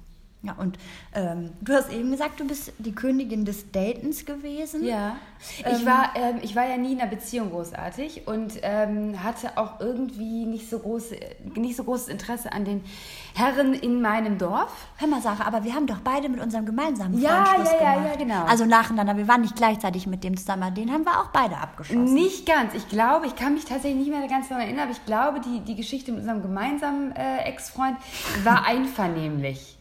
Ja, 0.43 0.53
und 0.53 0.77
ähm, 1.15 1.49
du 1.61 1.73
hast 1.73 1.91
eben 1.91 2.11
gesagt, 2.11 2.39
du 2.39 2.45
bist 2.47 2.71
die 2.77 2.93
Königin 2.93 3.43
des 3.43 3.71
Datens 3.71 4.23
gewesen. 4.23 4.85
Ja, 4.85 5.15
ich, 5.59 5.83
war, 5.83 6.11
ähm, 6.15 6.37
ich 6.43 6.55
war 6.55 6.67
ja 6.67 6.77
nie 6.77 6.93
in 6.93 7.01
einer 7.01 7.09
Beziehung 7.09 7.49
großartig 7.49 8.27
und 8.27 8.53
ähm, 8.61 9.23
hatte 9.23 9.57
auch 9.57 9.79
irgendwie 9.79 10.45
nicht 10.45 10.69
so, 10.69 10.77
groß, 10.77 11.11
nicht 11.55 11.75
so 11.75 11.83
großes 11.83 12.07
Interesse 12.09 12.53
an 12.53 12.65
den 12.65 12.83
Herren 13.33 13.73
in 13.73 13.99
meinem 13.99 14.37
Dorf. 14.37 14.71
Hör 14.97 15.07
mal, 15.07 15.21
Sarah, 15.21 15.45
aber 15.45 15.63
wir 15.63 15.73
haben 15.73 15.87
doch 15.87 15.99
beide 15.99 16.29
mit 16.29 16.39
unserem 16.39 16.67
gemeinsamen 16.67 17.19
Ja, 17.19 17.43
Freund 17.43 17.67
Schluss 17.67 17.81
ja, 17.81 17.83
ja, 17.83 17.93
gemacht. 17.95 18.09
ja, 18.11 18.25
genau. 18.25 18.45
Also 18.45 18.65
nacheinander, 18.65 19.17
wir 19.17 19.27
waren 19.27 19.41
nicht 19.41 19.55
gleichzeitig 19.55 20.05
mit 20.05 20.23
dem 20.23 20.37
zusammen, 20.37 20.73
den 20.75 20.91
haben 20.91 21.03
wir 21.03 21.19
auch 21.19 21.29
beide 21.29 21.57
abgeschossen. 21.57 22.13
Nicht 22.13 22.45
ganz. 22.45 22.75
Ich 22.75 22.87
glaube, 22.89 23.25
ich 23.25 23.35
kann 23.35 23.55
mich 23.55 23.65
tatsächlich 23.65 24.05
nicht 24.05 24.11
mehr 24.11 24.27
ganz 24.27 24.49
daran 24.49 24.63
erinnern, 24.63 24.83
aber 24.83 24.91
ich 24.91 25.03
glaube, 25.05 25.41
die, 25.41 25.61
die 25.61 25.75
Geschichte 25.75 26.11
mit 26.11 26.21
unserem 26.21 26.43
gemeinsamen 26.43 27.11
äh, 27.15 27.39
Ex-Freund 27.45 27.97
war 28.43 28.65
einvernehmlich. 28.65 29.76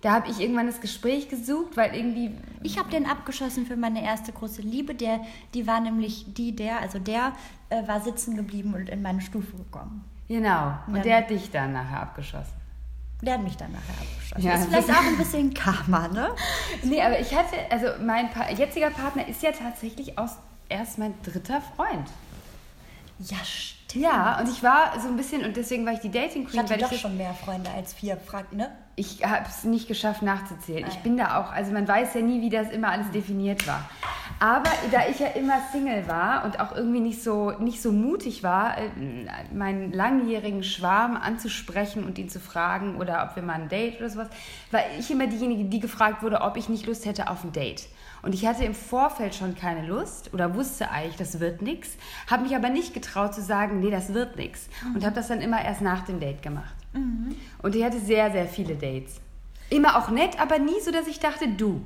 Da 0.00 0.12
habe 0.12 0.30
ich 0.30 0.38
irgendwann 0.40 0.66
das 0.68 0.80
Gespräch 0.80 1.28
gesucht, 1.28 1.76
weil 1.76 1.94
irgendwie 1.94 2.30
Ich 2.62 2.78
habe 2.78 2.88
den 2.90 3.04
abgeschossen 3.04 3.66
für 3.66 3.76
meine 3.76 4.04
erste 4.04 4.30
große 4.32 4.62
Liebe. 4.62 4.94
Der, 4.94 5.20
die 5.54 5.66
war 5.66 5.80
nämlich 5.80 6.32
die, 6.34 6.54
der, 6.54 6.80
also 6.80 6.98
der 7.00 7.32
äh, 7.70 7.86
war 7.88 8.00
sitzen 8.00 8.36
geblieben 8.36 8.74
und 8.74 8.88
in 8.88 9.02
meine 9.02 9.20
Stufe 9.20 9.56
gekommen. 9.56 10.04
Genau. 10.28 10.74
Und 10.86 10.96
Ja. 10.96 11.02
der 11.02 11.16
hat 11.18 11.30
dich 11.30 11.50
dann 11.50 11.72
nachher 11.72 12.02
abgeschossen. 12.02 12.52
Der 13.22 13.34
hat 13.34 13.42
mich 13.42 13.56
dann 13.56 13.72
nachher 13.72 13.94
abgeschossen. 14.00 14.42
Ja, 14.46 14.54
ist 14.54 14.66
vielleicht 14.66 14.88
das- 14.88 14.96
auch 14.96 15.02
ein 15.02 15.16
bisschen 15.18 15.52
Karma, 15.54 16.06
ne? 16.06 16.28
Nee, 16.84 17.02
aber 17.02 17.18
ich 17.18 17.34
hatte, 17.34 17.56
also 17.70 17.86
mein 18.04 18.30
pa 18.30 18.48
jetziger 18.50 18.90
Partner 18.90 19.26
ist 19.26 19.42
ja 19.42 19.50
tatsächlich 19.50 20.16
aus, 20.16 20.36
erst 20.68 20.98
mein 20.98 21.14
dritter 21.24 21.60
Freund. 21.74 22.08
Ja, 23.18 23.38
stimmt. 23.44 24.04
Ja, 24.04 24.38
und 24.38 24.48
ich 24.48 24.62
war 24.62 24.92
so 25.00 25.08
ein 25.08 25.16
bisschen, 25.16 25.44
und 25.44 25.56
deswegen 25.56 25.84
war 25.84 25.92
ich 25.94 25.98
die 26.00 26.10
Dating 26.10 26.42
Ich 26.42 26.50
Queen, 26.50 26.60
hatte 26.60 26.70
weil 26.74 26.78
doch 26.78 26.92
ich, 26.92 27.00
schon 27.00 27.16
mehr 27.16 27.34
Freunde 27.34 27.68
als 27.70 27.92
vier, 27.94 28.16
frag, 28.16 28.52
ne? 28.52 28.70
Ich 28.98 29.24
habe 29.24 29.46
es 29.48 29.64
nicht 29.64 29.86
geschafft 29.86 30.22
nachzuzählen. 30.22 30.84
Ich 30.88 30.98
bin 30.98 31.16
da 31.16 31.40
auch, 31.40 31.52
also 31.52 31.72
man 31.72 31.86
weiß 31.86 32.14
ja 32.14 32.20
nie, 32.20 32.40
wie 32.40 32.50
das 32.50 32.70
immer 32.70 32.90
alles 32.90 33.10
definiert 33.10 33.66
war. 33.66 33.88
Aber 34.40 34.70
da 34.92 35.08
ich 35.08 35.18
ja 35.18 35.28
immer 35.28 35.60
Single 35.72 36.06
war 36.06 36.44
und 36.44 36.60
auch 36.60 36.74
irgendwie 36.74 37.00
nicht 37.00 37.22
so, 37.22 37.52
nicht 37.58 37.80
so 37.80 37.92
mutig 37.92 38.42
war, 38.42 38.78
äh, 38.78 38.88
meinen 39.52 39.92
langjährigen 39.92 40.62
Schwarm 40.62 41.16
anzusprechen 41.16 42.04
und 42.04 42.18
ihn 42.18 42.28
zu 42.28 42.40
fragen 42.40 42.96
oder 42.96 43.28
ob 43.28 43.36
wir 43.36 43.42
mal 43.42 43.54
ein 43.54 43.68
Date 43.68 43.98
oder 43.98 44.10
sowas, 44.10 44.28
war 44.70 44.80
ich 44.98 45.10
immer 45.10 45.26
diejenige, 45.26 45.64
die 45.64 45.80
gefragt 45.80 46.22
wurde, 46.22 46.40
ob 46.40 46.56
ich 46.56 46.68
nicht 46.68 46.86
Lust 46.86 47.06
hätte 47.06 47.30
auf 47.30 47.44
ein 47.44 47.52
Date. 47.52 47.88
Und 48.22 48.34
ich 48.34 48.46
hatte 48.46 48.64
im 48.64 48.74
Vorfeld 48.74 49.34
schon 49.34 49.54
keine 49.54 49.86
Lust 49.86 50.34
oder 50.34 50.54
wusste 50.54 50.90
eigentlich, 50.90 51.16
das 51.16 51.38
wird 51.38 51.62
nichts, 51.62 51.96
habe 52.28 52.42
mich 52.42 52.56
aber 52.56 52.68
nicht 52.68 52.94
getraut 52.94 53.32
zu 53.34 53.42
sagen, 53.42 53.80
nee, 53.80 53.90
das 53.90 54.12
wird 54.12 54.36
nichts. 54.36 54.68
Und 54.94 55.04
habe 55.04 55.14
das 55.14 55.28
dann 55.28 55.40
immer 55.40 55.64
erst 55.64 55.82
nach 55.82 56.04
dem 56.04 56.18
Date 56.18 56.42
gemacht. 56.42 56.74
Und 56.92 57.74
ich 57.74 57.84
hatte 57.84 58.00
sehr, 58.00 58.30
sehr 58.30 58.46
viele 58.46 58.74
Dates. 58.74 59.20
Immer 59.70 59.96
auch 59.98 60.10
nett, 60.10 60.40
aber 60.40 60.58
nie 60.58 60.80
so, 60.80 60.90
dass 60.90 61.06
ich 61.06 61.20
dachte, 61.20 61.48
du. 61.48 61.82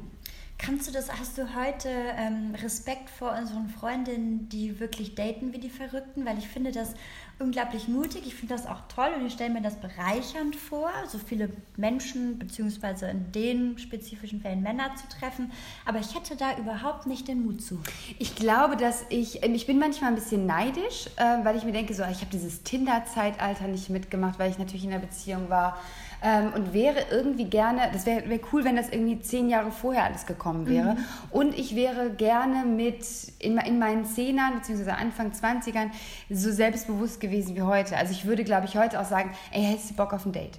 Kannst 0.58 0.86
du 0.86 0.92
das, 0.92 1.12
hast 1.12 1.36
du 1.38 1.56
heute 1.56 1.88
ähm, 2.16 2.54
Respekt 2.62 3.10
vor 3.10 3.36
unseren 3.36 3.68
Freundinnen, 3.68 4.48
die 4.48 4.78
wirklich 4.78 5.16
daten 5.16 5.52
wie 5.52 5.58
die 5.58 5.70
Verrückten? 5.70 6.24
Weil 6.24 6.38
ich 6.38 6.46
finde 6.46 6.70
das 6.70 6.94
unglaublich 7.42 7.88
mutig, 7.88 8.22
ich 8.26 8.34
finde 8.34 8.54
das 8.54 8.66
auch 8.66 8.80
toll 8.94 9.10
und 9.18 9.26
ich 9.26 9.34
stelle 9.34 9.50
mir 9.50 9.60
das 9.60 9.76
bereichernd 9.76 10.56
vor, 10.56 10.90
so 11.08 11.18
viele 11.18 11.50
Menschen, 11.76 12.38
beziehungsweise 12.38 13.08
in 13.08 13.32
den 13.32 13.78
spezifischen 13.78 14.40
Fällen 14.40 14.62
Männer 14.62 14.94
zu 14.96 15.08
treffen. 15.08 15.52
Aber 15.84 15.98
ich 15.98 16.14
hätte 16.14 16.36
da 16.36 16.56
überhaupt 16.56 17.06
nicht 17.06 17.28
den 17.28 17.44
Mut 17.44 17.62
zu. 17.62 17.80
Ich 18.18 18.34
glaube, 18.34 18.76
dass 18.76 19.04
ich, 19.08 19.44
ähm, 19.44 19.54
ich 19.54 19.66
bin 19.66 19.78
manchmal 19.78 20.10
ein 20.10 20.14
bisschen 20.14 20.46
neidisch, 20.46 21.08
äh, 21.16 21.44
weil 21.44 21.56
ich 21.56 21.64
mir 21.64 21.72
denke, 21.72 21.94
so, 21.94 22.02
ich 22.04 22.20
habe 22.20 22.30
dieses 22.32 22.62
Tinder-Zeitalter 22.62 23.68
nicht 23.68 23.90
mitgemacht, 23.90 24.38
weil 24.38 24.50
ich 24.50 24.58
natürlich 24.58 24.84
in 24.84 24.92
einer 24.92 25.00
Beziehung 25.00 25.50
war. 25.50 25.78
Ähm, 26.22 26.52
und 26.54 26.72
wäre 26.72 26.98
irgendwie 27.10 27.44
gerne, 27.44 27.90
das 27.92 28.06
wäre 28.06 28.28
wär 28.28 28.38
cool, 28.52 28.64
wenn 28.64 28.76
das 28.76 28.88
irgendwie 28.90 29.20
zehn 29.20 29.48
Jahre 29.48 29.72
vorher 29.72 30.04
alles 30.04 30.26
gekommen 30.26 30.66
wäre. 30.68 30.96
Und 31.30 31.58
ich 31.58 31.74
wäre 31.74 32.10
gerne 32.10 32.64
mit 32.64 33.04
in, 33.40 33.58
in 33.58 33.78
meinen 33.78 34.04
Zehnern, 34.04 34.54
beziehungsweise 34.54 34.94
Anfang 34.94 35.32
20ern, 35.32 35.90
so 36.30 36.52
selbstbewusst 36.52 37.20
gewesen 37.20 37.56
wie 37.56 37.62
heute. 37.62 37.96
Also 37.96 38.12
ich 38.12 38.24
würde, 38.24 38.44
glaube 38.44 38.66
ich, 38.66 38.76
heute 38.76 39.00
auch 39.00 39.04
sagen, 39.04 39.32
ey, 39.50 39.62
hättest 39.62 39.90
du 39.90 39.94
Bock 39.94 40.12
auf 40.12 40.24
ein 40.24 40.32
Date? 40.32 40.58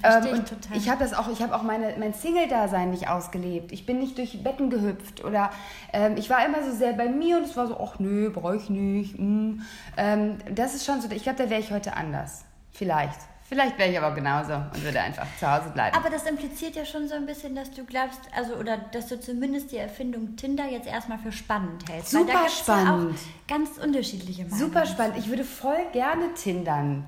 Verstehe 0.00 0.32
Ähm, 0.32 0.40
ich 0.40 0.50
total. 0.50 0.76
ich 0.76 0.88
habe 0.88 1.04
das 1.04 1.14
auch, 1.14 1.28
ich 1.28 1.40
habe 1.40 1.54
auch 1.54 1.62
meine, 1.62 1.94
mein 1.98 2.14
Single-Dasein 2.14 2.90
nicht 2.90 3.08
ausgelebt. 3.08 3.70
Ich 3.70 3.86
bin 3.86 4.00
nicht 4.00 4.18
durch 4.18 4.42
Betten 4.42 4.70
gehüpft 4.70 5.24
oder 5.24 5.50
ähm, 5.92 6.16
ich 6.16 6.28
war 6.30 6.44
immer 6.44 6.64
so 6.64 6.72
sehr 6.72 6.94
bei 6.94 7.08
mir 7.08 7.36
und 7.36 7.44
es 7.44 7.56
war 7.56 7.68
so, 7.68 7.78
ach 7.78 7.98
nö, 8.00 8.30
brauche 8.30 8.56
ich 8.56 8.70
nicht. 8.70 9.18
mm. 9.18 9.60
Ähm, 9.96 10.38
das 10.52 10.74
ist 10.74 10.84
schon 10.84 11.00
so, 11.00 11.08
ich 11.10 11.22
glaube, 11.22 11.38
da 11.38 11.48
wäre 11.48 11.60
ich 11.60 11.70
heute 11.70 11.96
anders. 11.96 12.44
Vielleicht. 12.72 13.20
Vielleicht 13.52 13.76
wäre 13.78 13.90
ich 13.90 13.98
aber 13.98 14.14
genauso 14.14 14.54
und 14.54 14.82
würde 14.82 14.98
einfach 14.98 15.26
zu 15.38 15.46
Hause 15.46 15.68
bleiben. 15.74 15.94
Aber 15.94 16.08
das 16.08 16.24
impliziert 16.24 16.74
ja 16.74 16.86
schon 16.86 17.06
so 17.06 17.14
ein 17.16 17.26
bisschen, 17.26 17.54
dass 17.54 17.70
du 17.70 17.84
glaubst, 17.84 18.18
also 18.34 18.54
oder 18.54 18.78
dass 18.78 19.08
du 19.08 19.20
zumindest 19.20 19.72
die 19.72 19.76
Erfindung 19.76 20.36
Tinder 20.36 20.64
jetzt 20.70 20.86
erstmal 20.86 21.18
für 21.18 21.32
spannend 21.32 21.86
hältst. 21.86 22.14
Da 22.14 22.20
Super 22.20 22.48
spannend. 22.48 23.18
Ja 23.48 23.54
ganz 23.58 23.76
unterschiedliche 23.76 24.44
Meinungen. 24.44 24.58
Super 24.58 24.86
spannend. 24.86 25.18
Ich 25.18 25.28
würde 25.28 25.44
voll 25.44 25.76
gerne 25.92 26.32
tindern, 26.32 27.04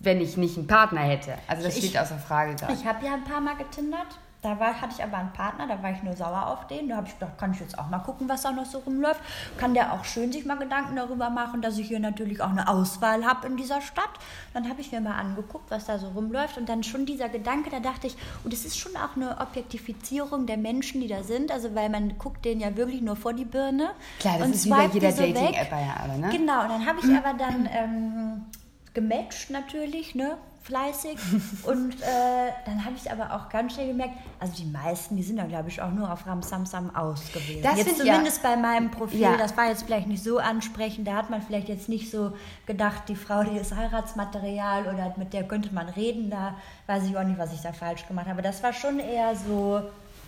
wenn 0.00 0.20
ich 0.20 0.36
nicht 0.36 0.58
einen 0.58 0.66
Partner 0.66 1.02
hätte. 1.02 1.38
Also 1.46 1.62
das 1.62 1.76
Ich- 1.76 1.84
steht 1.90 1.96
außer 2.00 2.18
Frage 2.18 2.56
gerade. 2.56 2.72
Ich 2.72 2.84
habe 2.84 3.06
ja 3.06 3.14
ein 3.14 3.22
paar 3.22 3.40
Mal 3.40 3.54
getindert. 3.54 4.08
Da 4.42 4.58
war, 4.58 4.80
hatte 4.80 4.94
ich 4.96 5.04
aber 5.04 5.18
einen 5.18 5.32
Partner, 5.32 5.68
da 5.68 5.80
war 5.84 5.92
ich 5.92 6.02
nur 6.02 6.16
sauer 6.16 6.48
auf 6.48 6.66
den. 6.66 6.88
Da 6.88 6.96
habe 6.96 7.06
ich 7.06 7.14
gedacht, 7.14 7.38
kann 7.38 7.52
ich 7.52 7.60
jetzt 7.60 7.78
auch 7.78 7.88
mal 7.88 8.00
gucken, 8.00 8.28
was 8.28 8.42
da 8.42 8.50
noch 8.50 8.66
so 8.66 8.78
rumläuft. 8.78 9.20
Kann 9.56 9.72
der 9.72 9.92
auch 9.92 10.04
schön 10.04 10.32
sich 10.32 10.44
mal 10.44 10.56
Gedanken 10.56 10.96
darüber 10.96 11.30
machen, 11.30 11.62
dass 11.62 11.78
ich 11.78 11.86
hier 11.86 12.00
natürlich 12.00 12.40
auch 12.40 12.50
eine 12.50 12.66
Auswahl 12.66 13.24
habe 13.24 13.46
in 13.46 13.56
dieser 13.56 13.80
Stadt. 13.80 14.10
Dann 14.52 14.68
habe 14.68 14.80
ich 14.80 14.90
mir 14.90 15.00
mal 15.00 15.14
angeguckt, 15.14 15.70
was 15.70 15.84
da 15.84 15.96
so 15.96 16.08
rumläuft. 16.08 16.58
Und 16.58 16.68
dann 16.68 16.82
schon 16.82 17.06
dieser 17.06 17.28
Gedanke, 17.28 17.70
da 17.70 17.78
dachte 17.78 18.08
ich, 18.08 18.16
und 18.42 18.52
es 18.52 18.64
ist 18.64 18.76
schon 18.76 18.96
auch 18.96 19.14
eine 19.14 19.40
Objektifizierung 19.40 20.46
der 20.46 20.56
Menschen, 20.56 21.00
die 21.00 21.06
da 21.06 21.22
sind. 21.22 21.52
Also 21.52 21.76
weil 21.76 21.88
man 21.88 22.18
guckt 22.18 22.44
denen 22.44 22.60
ja 22.60 22.76
wirklich 22.76 23.00
nur 23.00 23.14
vor 23.14 23.34
die 23.34 23.44
Birne. 23.44 23.90
Klar, 24.18 24.38
das 24.38 24.46
und 24.48 24.54
ist 24.56 24.66
wie 24.66 24.70
bei 24.70 24.86
jeder 24.86 25.12
so 25.12 25.22
weg. 25.22 25.34
Dating-App 25.34 25.70
ja 25.70 25.96
alle, 26.02 26.18
ne? 26.18 26.30
Genau, 26.32 26.62
und 26.62 26.68
dann 26.68 26.86
habe 26.86 26.98
ich 26.98 27.16
aber 27.24 27.38
dann 27.38 27.68
ähm, 27.72 28.46
gematcht 28.92 29.50
natürlich, 29.50 30.16
ne? 30.16 30.36
Fleißig. 30.62 31.18
Und 31.64 31.94
äh, 32.02 32.52
dann 32.66 32.84
habe 32.84 32.94
ich 32.96 33.10
aber 33.10 33.34
auch 33.34 33.48
ganz 33.48 33.74
schnell 33.74 33.88
gemerkt, 33.88 34.14
also 34.38 34.52
die 34.56 34.64
meisten, 34.70 35.16
die 35.16 35.22
sind 35.22 35.36
dann, 35.36 35.48
glaube 35.48 35.68
ich, 35.68 35.80
auch 35.82 35.90
nur 35.90 36.10
auf 36.12 36.26
Ramsamsam 36.26 36.94
aus 36.94 37.20
gewesen. 37.32 37.62
Das 37.62 37.78
jetzt 37.78 37.92
ich 37.92 37.98
ja- 37.98 38.14
zumindest 38.14 38.42
bei 38.42 38.56
meinem 38.56 38.90
Profil, 38.90 39.20
Ja. 39.20 39.36
das 39.36 39.56
war 39.56 39.66
jetzt 39.68 39.82
vielleicht 39.84 40.06
nicht 40.06 40.22
so 40.22 40.38
ansprechend. 40.38 41.06
Da 41.08 41.14
hat 41.14 41.30
man 41.30 41.42
vielleicht 41.42 41.68
jetzt 41.68 41.88
nicht 41.88 42.10
so 42.10 42.32
gedacht, 42.66 43.02
die 43.08 43.16
Frau, 43.16 43.42
die 43.42 43.56
ist 43.58 43.74
Heiratsmaterial 43.74 44.86
oder 44.86 45.12
mit 45.16 45.32
der 45.32 45.44
könnte 45.48 45.74
man 45.74 45.88
reden. 45.88 46.30
Da 46.30 46.54
weiß 46.86 47.04
ich 47.06 47.16
auch 47.16 47.24
nicht, 47.24 47.38
was 47.38 47.52
ich 47.52 47.60
da 47.60 47.72
falsch 47.72 48.06
gemacht 48.06 48.28
habe. 48.28 48.42
Das 48.42 48.62
war 48.62 48.72
schon 48.72 48.98
eher 49.00 49.34
so, 49.36 49.82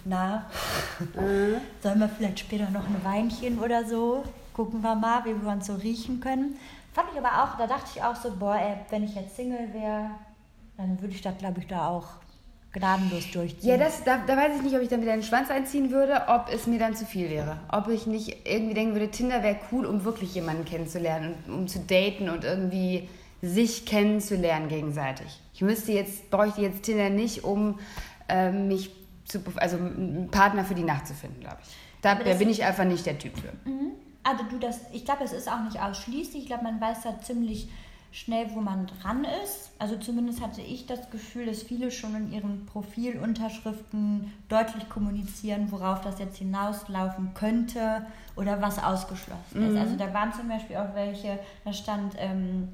na, 0.04 0.46
Mhm. 0.98 1.56
sollen 1.82 2.00
wir 2.00 2.08
vielleicht 2.08 2.40
später 2.40 2.68
noch 2.70 2.84
ein 2.86 3.00
Weinchen 3.04 3.58
oder 3.58 3.84
so? 3.84 4.24
Gucken 4.52 4.82
wir 4.82 4.94
mal, 4.94 5.24
wie 5.24 5.34
wir 5.40 5.50
uns 5.50 5.66
so 5.66 5.74
riechen 5.74 6.20
können. 6.20 6.56
Fand 6.94 7.08
ich 7.12 7.18
aber 7.18 7.42
auch, 7.42 7.58
da 7.58 7.66
dachte 7.66 7.90
ich 7.92 8.02
auch 8.02 8.14
so, 8.14 8.30
boah, 8.36 8.54
ey, 8.54 8.76
wenn 8.90 9.02
ich 9.02 9.16
jetzt 9.16 9.34
Single 9.34 9.74
wäre, 9.74 10.10
dann 10.76 11.00
würde 11.00 11.12
ich 11.12 11.22
das, 11.22 11.36
glaube 11.36 11.58
ich, 11.58 11.66
da 11.66 11.88
auch 11.88 12.06
gnadenlos 12.72 13.32
durchziehen. 13.32 13.68
Ja, 13.68 13.76
das, 13.76 14.04
da, 14.04 14.18
da 14.24 14.36
weiß 14.36 14.56
ich 14.56 14.62
nicht, 14.62 14.76
ob 14.76 14.80
ich 14.80 14.88
dann 14.88 15.02
wieder 15.02 15.12
den 15.12 15.24
Schwanz 15.24 15.50
einziehen 15.50 15.90
würde, 15.90 16.22
ob 16.28 16.48
es 16.52 16.68
mir 16.68 16.78
dann 16.78 16.94
zu 16.94 17.04
viel 17.04 17.30
wäre. 17.30 17.58
Ob 17.68 17.88
ich 17.88 18.06
nicht 18.06 18.46
irgendwie 18.48 18.74
denken 18.74 18.94
würde, 18.94 19.10
Tinder 19.10 19.42
wäre 19.42 19.56
cool, 19.72 19.86
um 19.86 20.04
wirklich 20.04 20.36
jemanden 20.36 20.64
kennenzulernen 20.64 21.34
und 21.48 21.52
um 21.52 21.66
zu 21.66 21.80
daten 21.80 22.28
und 22.28 22.44
irgendwie 22.44 23.08
sich 23.42 23.86
kennenzulernen 23.86 24.68
gegenseitig. 24.68 25.40
Ich 25.52 25.62
müsste 25.62 25.90
jetzt, 25.90 26.30
bräuchte 26.30 26.62
jetzt 26.62 26.84
Tinder 26.84 27.10
nicht, 27.10 27.42
um 27.42 27.80
ähm, 28.28 28.68
mich 28.68 28.92
zu, 29.24 29.40
also 29.56 29.78
einen 29.78 30.28
Partner 30.30 30.64
für 30.64 30.76
die 30.76 30.84
Nacht 30.84 31.08
zu 31.08 31.14
finden, 31.14 31.40
glaube 31.40 31.58
ich. 31.60 31.74
Da, 32.02 32.14
da 32.14 32.34
bin 32.34 32.50
ich 32.50 32.62
einfach 32.62 32.84
nicht 32.84 33.04
der 33.04 33.18
Typ 33.18 33.36
für. 33.36 33.52
Also 34.24 34.42
du 34.50 34.58
das, 34.58 34.80
ich 34.92 35.04
glaube, 35.04 35.24
es 35.24 35.32
ist 35.32 35.50
auch 35.50 35.62
nicht 35.62 35.80
ausschließlich. 35.80 36.42
Ich 36.42 36.46
glaube, 36.46 36.64
man 36.64 36.80
weiß 36.80 37.02
da 37.02 37.20
ziemlich 37.20 37.68
schnell, 38.10 38.46
wo 38.54 38.60
man 38.60 38.86
dran 38.86 39.26
ist. 39.44 39.72
Also 39.78 39.96
zumindest 39.96 40.40
hatte 40.40 40.60
ich 40.60 40.86
das 40.86 41.10
Gefühl, 41.10 41.46
dass 41.46 41.64
viele 41.64 41.90
schon 41.90 42.14
in 42.14 42.32
ihren 42.32 42.64
Profilunterschriften 42.64 44.32
deutlich 44.48 44.88
kommunizieren, 44.88 45.66
worauf 45.70 46.00
das 46.00 46.20
jetzt 46.20 46.38
hinauslaufen 46.38 47.34
könnte 47.34 48.06
oder 48.36 48.62
was 48.62 48.82
ausgeschlossen 48.82 49.68
mhm. 49.68 49.74
ist. 49.74 49.80
Also 49.80 49.96
da 49.96 50.14
waren 50.14 50.32
zum 50.32 50.48
Beispiel 50.48 50.76
auch 50.76 50.94
welche, 50.94 51.40
da 51.64 51.72
stand 51.72 52.14
ähm, 52.18 52.68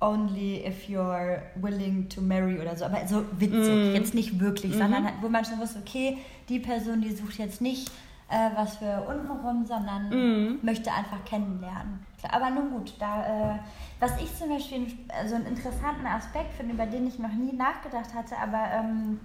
only 0.00 0.64
if 0.64 0.88
you're 0.88 1.42
willing 1.56 2.08
to 2.08 2.20
marry 2.20 2.60
oder 2.60 2.76
so, 2.76 2.84
aber 2.84 3.06
so 3.06 3.24
witzig, 3.38 3.92
mm. 3.92 3.94
jetzt 3.94 4.14
nicht 4.14 4.40
wirklich, 4.40 4.74
mhm. 4.74 4.78
sondern 4.78 5.08
wo 5.20 5.28
man 5.28 5.44
schon 5.44 5.60
wusste, 5.60 5.78
okay, 5.78 6.18
die 6.48 6.58
Person, 6.58 7.00
die 7.00 7.12
sucht 7.12 7.38
jetzt 7.38 7.60
nicht 7.60 7.90
äh, 8.32 8.50
was 8.56 8.76
für 8.78 9.02
untenrum, 9.02 9.66
sondern 9.66 10.08
mm. 10.08 10.60
möchte 10.62 10.90
einfach 10.90 11.22
kennenlernen. 11.24 12.04
Aber 12.30 12.48
nun 12.50 12.70
gut, 12.70 12.94
da, 12.98 13.26
äh, 13.26 13.58
was 14.00 14.18
ich 14.20 14.34
zum 14.36 14.48
Beispiel 14.48 14.86
also 15.08 15.34
einen 15.34 15.46
interessanten 15.46 16.06
Aspekt 16.06 16.54
finde, 16.54 16.72
über 16.74 16.86
den 16.86 17.06
ich 17.06 17.18
noch 17.18 17.32
nie 17.32 17.52
nachgedacht 17.52 18.14
hatte, 18.14 18.36
aber 18.38 18.64
ähm, 18.72 19.20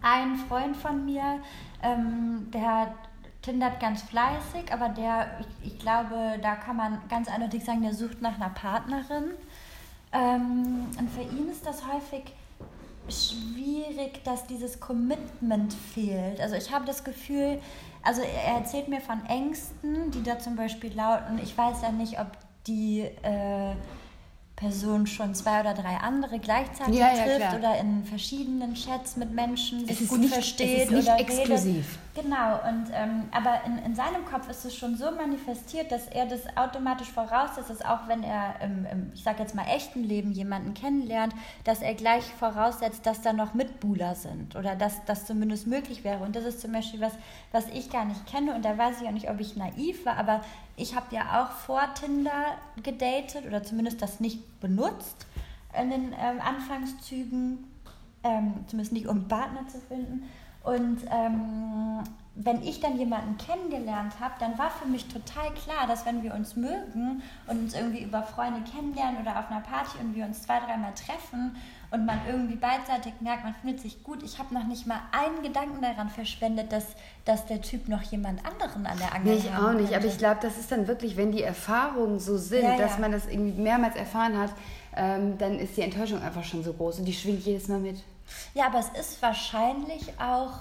ein 0.00 0.36
Freund 0.36 0.76
von 0.76 1.04
mir, 1.04 1.40
ähm, 1.82 2.50
der 2.52 2.94
tindert 3.42 3.80
ganz 3.80 4.02
fleißig, 4.02 4.72
aber 4.72 4.88
der, 4.88 5.38
ich, 5.40 5.72
ich 5.72 5.78
glaube, 5.78 6.38
da 6.40 6.54
kann 6.54 6.76
man 6.76 6.98
ganz 7.10 7.28
eindeutig 7.28 7.64
sagen, 7.64 7.82
der 7.82 7.92
sucht 7.92 8.22
nach 8.22 8.36
einer 8.36 8.50
Partnerin. 8.50 9.32
Ähm, 10.12 10.86
und 10.98 11.10
für 11.10 11.22
ihn 11.22 11.48
ist 11.50 11.66
das 11.66 11.82
häufig 11.86 12.32
schwierig, 13.08 14.22
dass 14.24 14.46
dieses 14.46 14.78
Commitment 14.80 15.72
fehlt. 15.72 16.40
Also 16.40 16.54
ich 16.54 16.72
habe 16.72 16.84
das 16.86 17.02
Gefühl, 17.02 17.58
also 18.02 18.22
er 18.22 18.56
erzählt 18.58 18.88
mir 18.88 19.00
von 19.00 19.24
Ängsten, 19.26 20.10
die 20.10 20.22
da 20.22 20.38
zum 20.38 20.56
Beispiel 20.56 20.92
lauten, 20.94 21.38
ich 21.42 21.56
weiß 21.56 21.82
ja 21.82 21.92
nicht, 21.92 22.18
ob 22.20 22.26
die 22.66 23.00
äh, 23.00 23.74
Person 24.56 25.06
schon 25.06 25.34
zwei 25.34 25.60
oder 25.60 25.74
drei 25.74 25.96
andere 25.96 26.38
gleichzeitig 26.38 26.96
ja, 26.96 27.14
ja, 27.14 27.24
trifft 27.24 27.38
klar. 27.38 27.58
oder 27.58 27.80
in 27.80 28.04
verschiedenen 28.04 28.74
Chats 28.74 29.16
mit 29.16 29.32
Menschen 29.32 29.86
sich 29.86 30.08
gut 30.08 30.20
nicht, 30.20 30.32
versteht. 30.32 30.76
Es 30.76 30.84
ist 30.84 30.90
nicht 30.92 31.08
oder 31.08 31.18
exklusiv. 31.18 31.76
Redet. 31.76 31.98
Genau, 32.14 32.60
und, 32.68 32.88
ähm, 32.92 33.28
aber 33.30 33.64
in, 33.64 33.78
in 33.78 33.94
seinem 33.94 34.26
Kopf 34.26 34.46
ist 34.50 34.66
es 34.66 34.76
schon 34.76 34.96
so 34.96 35.10
manifestiert, 35.12 35.90
dass 35.90 36.08
er 36.08 36.26
das 36.26 36.42
automatisch 36.58 37.10
voraussetzt, 37.10 37.70
dass 37.70 37.82
auch 37.82 38.06
wenn 38.06 38.22
er 38.22 38.60
im, 38.60 38.84
im 38.84 39.12
ich 39.14 39.22
sag 39.22 39.38
jetzt 39.38 39.54
mal, 39.54 39.64
echten 39.66 40.04
Leben 40.04 40.30
jemanden 40.30 40.74
kennenlernt, 40.74 41.34
dass 41.64 41.80
er 41.80 41.94
gleich 41.94 42.24
voraussetzt, 42.24 43.06
dass 43.06 43.22
da 43.22 43.32
noch 43.32 43.54
Mitbuhler 43.54 44.14
sind 44.14 44.56
oder 44.56 44.76
dass 44.76 45.02
das 45.06 45.24
zumindest 45.24 45.66
möglich 45.66 46.04
wäre. 46.04 46.22
Und 46.22 46.36
das 46.36 46.44
ist 46.44 46.60
zum 46.60 46.72
Beispiel 46.72 47.00
was, 47.00 47.14
was 47.50 47.66
ich 47.68 47.90
gar 47.90 48.04
nicht 48.04 48.26
kenne 48.26 48.54
und 48.54 48.62
da 48.62 48.76
weiß 48.76 49.00
ich 49.00 49.08
auch 49.08 49.12
nicht, 49.12 49.30
ob 49.30 49.40
ich 49.40 49.56
naiv 49.56 50.04
war, 50.04 50.18
aber 50.18 50.42
ich 50.76 50.94
habe 50.94 51.14
ja 51.14 51.42
auch 51.42 51.52
vor 51.52 51.82
Tinder 51.94 52.58
gedatet 52.82 53.46
oder 53.46 53.62
zumindest 53.62 54.02
das 54.02 54.20
nicht 54.20 54.60
benutzt 54.60 55.26
in 55.80 55.88
den 55.88 56.12
ähm, 56.12 56.42
Anfangszügen, 56.42 57.64
ähm, 58.22 58.52
zumindest 58.66 58.92
nicht 58.92 59.06
um 59.06 59.28
Partner 59.28 59.66
zu 59.66 59.80
finden. 59.80 60.28
Und 60.64 60.98
ähm, 61.10 62.04
wenn 62.34 62.62
ich 62.62 62.80
dann 62.80 62.96
jemanden 62.96 63.36
kennengelernt 63.36 64.14
habe, 64.20 64.34
dann 64.38 64.58
war 64.58 64.70
für 64.70 64.88
mich 64.88 65.06
total 65.06 65.50
klar, 65.52 65.86
dass 65.86 66.06
wenn 66.06 66.22
wir 66.22 66.34
uns 66.34 66.56
mögen 66.56 67.22
und 67.46 67.58
uns 67.58 67.74
irgendwie 67.74 68.02
über 68.02 68.22
Freunde 68.22 68.62
kennenlernen 68.70 69.20
oder 69.20 69.38
auf 69.38 69.50
einer 69.50 69.60
Party 69.60 69.98
und 70.00 70.14
wir 70.14 70.24
uns 70.24 70.42
zwei, 70.42 70.58
dreimal 70.60 70.94
treffen 70.94 71.56
und 71.92 72.06
man 72.06 72.20
irgendwie 72.26 72.56
beidseitig 72.56 73.12
merkt, 73.20 73.44
man 73.44 73.54
findet 73.54 73.80
sich 73.80 74.02
gut. 74.02 74.22
Ich 74.22 74.38
habe 74.38 74.54
noch 74.54 74.64
nicht 74.64 74.86
mal 74.86 75.00
einen 75.12 75.42
Gedanken 75.42 75.82
daran 75.82 76.08
verschwendet, 76.08 76.72
dass, 76.72 76.86
dass 77.26 77.44
der 77.44 77.60
Typ 77.60 77.86
noch 77.86 78.00
jemand 78.02 78.44
anderen 78.46 78.86
an 78.86 78.96
der 78.98 79.14
Angel 79.14 79.34
hat. 79.34 79.42
Nee, 79.42 79.48
ich 79.48 79.54
auch 79.54 79.72
nicht, 79.74 79.94
aber 79.94 80.06
ich 80.06 80.16
glaube, 80.16 80.38
das 80.40 80.56
ist 80.56 80.72
dann 80.72 80.88
wirklich, 80.88 81.18
wenn 81.18 81.32
die 81.32 81.42
Erfahrungen 81.42 82.18
so 82.18 82.38
sind, 82.38 82.64
ja, 82.64 82.78
dass 82.78 82.92
ja. 82.92 83.00
man 83.00 83.12
das 83.12 83.26
irgendwie 83.26 83.60
mehrmals 83.60 83.94
erfahren 83.94 84.38
hat, 84.38 84.52
ähm, 84.96 85.36
dann 85.36 85.58
ist 85.58 85.76
die 85.76 85.82
Enttäuschung 85.82 86.22
einfach 86.22 86.44
schon 86.44 86.64
so 86.64 86.72
groß 86.72 87.00
und 87.00 87.04
die 87.04 87.12
schwingt 87.12 87.44
jedes 87.44 87.68
Mal 87.68 87.78
mit. 87.78 88.02
Ja, 88.54 88.66
aber 88.66 88.78
es 88.78 88.88
ist 88.98 89.20
wahrscheinlich 89.20 90.18
auch 90.18 90.52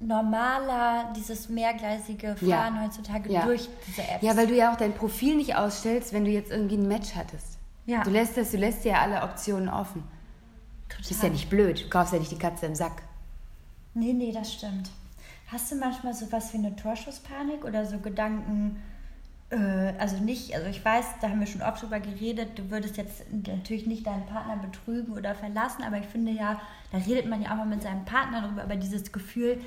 normaler, 0.00 1.12
dieses 1.14 1.50
mehrgleisige 1.50 2.36
Fahren 2.36 2.76
ja. 2.76 2.82
heutzutage 2.84 3.30
ja. 3.30 3.44
durch 3.44 3.68
diese 3.86 4.00
Apps. 4.02 4.22
Ja, 4.22 4.34
weil 4.34 4.46
du 4.46 4.54
ja 4.54 4.72
auch 4.72 4.76
dein 4.76 4.94
Profil 4.94 5.36
nicht 5.36 5.56
ausstellst, 5.56 6.14
wenn 6.14 6.24
du 6.24 6.30
jetzt 6.30 6.50
irgendwie 6.50 6.76
ein 6.76 6.88
Match 6.88 7.14
hattest. 7.14 7.58
Ja. 7.84 8.02
Du 8.02 8.10
lässt 8.10 8.38
das, 8.38 8.52
du 8.52 8.56
lässt 8.56 8.84
ja 8.86 9.02
alle 9.02 9.22
Optionen 9.22 9.68
offen. 9.68 10.04
Total. 10.88 11.02
Das 11.02 11.10
ist 11.10 11.22
ja 11.22 11.28
nicht 11.28 11.50
blöd. 11.50 11.84
Du 11.84 11.88
kaufst 11.88 12.12
ja 12.12 12.18
nicht 12.18 12.30
die 12.30 12.38
Katze 12.38 12.66
im 12.66 12.74
Sack. 12.74 13.02
Nee, 13.94 14.12
nee, 14.12 14.32
das 14.32 14.52
stimmt. 14.52 14.90
Hast 15.48 15.72
du 15.72 15.76
manchmal 15.76 16.14
sowas 16.14 16.52
wie 16.52 16.58
eine 16.58 16.76
Torschusspanik 16.76 17.64
oder 17.64 17.86
so 17.86 17.98
Gedanken, 17.98 18.82
äh, 19.50 19.94
also 19.98 20.18
nicht, 20.18 20.54
also 20.54 20.68
ich 20.68 20.84
weiß, 20.84 21.06
da 21.20 21.30
haben 21.30 21.40
wir 21.40 21.46
schon 21.46 21.62
oft 21.62 21.82
drüber 21.82 22.00
geredet, 22.00 22.58
du 22.58 22.70
würdest 22.70 22.96
jetzt 22.96 23.24
natürlich 23.32 23.86
nicht 23.86 24.06
deinen 24.06 24.26
Partner 24.26 24.56
betrügen 24.56 25.14
oder 25.14 25.34
verlassen, 25.34 25.82
aber 25.84 25.98
ich 25.98 26.06
finde 26.06 26.32
ja, 26.32 26.60
da 26.92 26.98
redet 26.98 27.26
man 27.26 27.42
ja 27.42 27.52
auch 27.52 27.56
mal 27.56 27.66
mit 27.66 27.82
seinem 27.82 28.04
Partner 28.04 28.42
darüber, 28.42 28.64
über 28.64 28.76
dieses 28.76 29.10
Gefühl, 29.10 29.58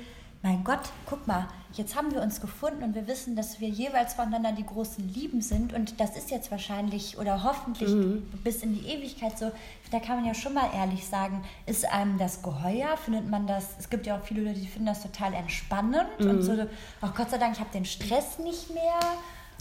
mein 0.42 0.64
Gott, 0.64 0.80
guck 1.06 1.26
mal, 1.26 1.46
jetzt 1.72 1.94
haben 1.94 2.12
wir 2.12 2.20
uns 2.20 2.40
gefunden 2.40 2.82
und 2.82 2.94
wir 2.94 3.06
wissen, 3.06 3.36
dass 3.36 3.60
wir 3.60 3.68
jeweils 3.68 4.14
voneinander 4.14 4.52
die 4.52 4.66
großen 4.66 5.08
Lieben 5.14 5.40
sind 5.40 5.72
und 5.72 6.00
das 6.00 6.16
ist 6.16 6.30
jetzt 6.30 6.50
wahrscheinlich 6.50 7.16
oder 7.16 7.44
hoffentlich 7.44 7.90
mhm. 7.90 8.22
bis 8.42 8.62
in 8.62 8.74
die 8.74 8.86
Ewigkeit 8.88 9.38
so. 9.38 9.52
Da 9.92 10.00
kann 10.00 10.16
man 10.16 10.24
ja 10.26 10.34
schon 10.34 10.54
mal 10.54 10.68
ehrlich 10.74 11.06
sagen, 11.06 11.44
ist 11.66 11.84
einem 11.84 12.18
das 12.18 12.42
geheuer? 12.42 12.96
Findet 12.96 13.30
man 13.30 13.46
das, 13.46 13.76
es 13.78 13.88
gibt 13.88 14.06
ja 14.06 14.16
auch 14.18 14.24
viele 14.24 14.42
Leute, 14.42 14.58
die 14.58 14.66
finden 14.66 14.86
das 14.86 15.02
total 15.02 15.32
entspannend 15.34 16.08
mhm. 16.18 16.30
und 16.30 16.42
so, 16.42 16.66
ach 17.00 17.14
Gott 17.14 17.30
sei 17.30 17.38
Dank, 17.38 17.54
ich 17.54 17.60
habe 17.60 17.70
den 17.72 17.84
Stress 17.84 18.38
nicht 18.38 18.74
mehr. 18.74 19.00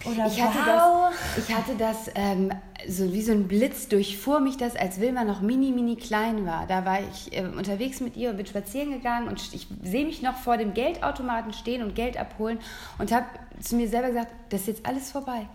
Oder 0.05 0.27
ich 0.27 0.41
hatte 0.41 0.59
wow. 0.59 1.11
das, 1.35 1.47
ich 1.47 1.55
hatte 1.55 1.75
das 1.75 2.11
ähm, 2.15 2.51
so 2.87 3.11
wie 3.13 3.21
so 3.21 3.31
ein 3.31 3.47
Blitz 3.47 3.87
durchfuhr 3.87 4.39
mich 4.39 4.57
das, 4.57 4.75
als 4.75 4.99
Wilma 4.99 5.23
noch 5.23 5.41
mini, 5.41 5.71
mini 5.71 5.95
klein 5.95 6.45
war. 6.45 6.65
Da 6.67 6.85
war 6.85 6.99
ich 6.99 7.35
äh, 7.37 7.43
unterwegs 7.45 7.99
mit 7.99 8.17
ihr 8.17 8.31
und 8.31 8.37
bin 8.37 8.45
spazieren 8.45 8.91
gegangen 8.91 9.27
und 9.27 9.53
ich 9.53 9.67
sehe 9.83 10.05
mich 10.05 10.21
noch 10.21 10.35
vor 10.35 10.57
dem 10.57 10.73
Geldautomaten 10.73 11.53
stehen 11.53 11.83
und 11.83 11.95
Geld 11.95 12.17
abholen 12.17 12.59
und 12.97 13.11
habe 13.11 13.25
zu 13.61 13.75
mir 13.75 13.87
selber 13.87 14.07
gesagt, 14.07 14.31
das 14.49 14.61
ist 14.61 14.67
jetzt 14.67 14.85
alles 14.85 15.11
vorbei. 15.11 15.47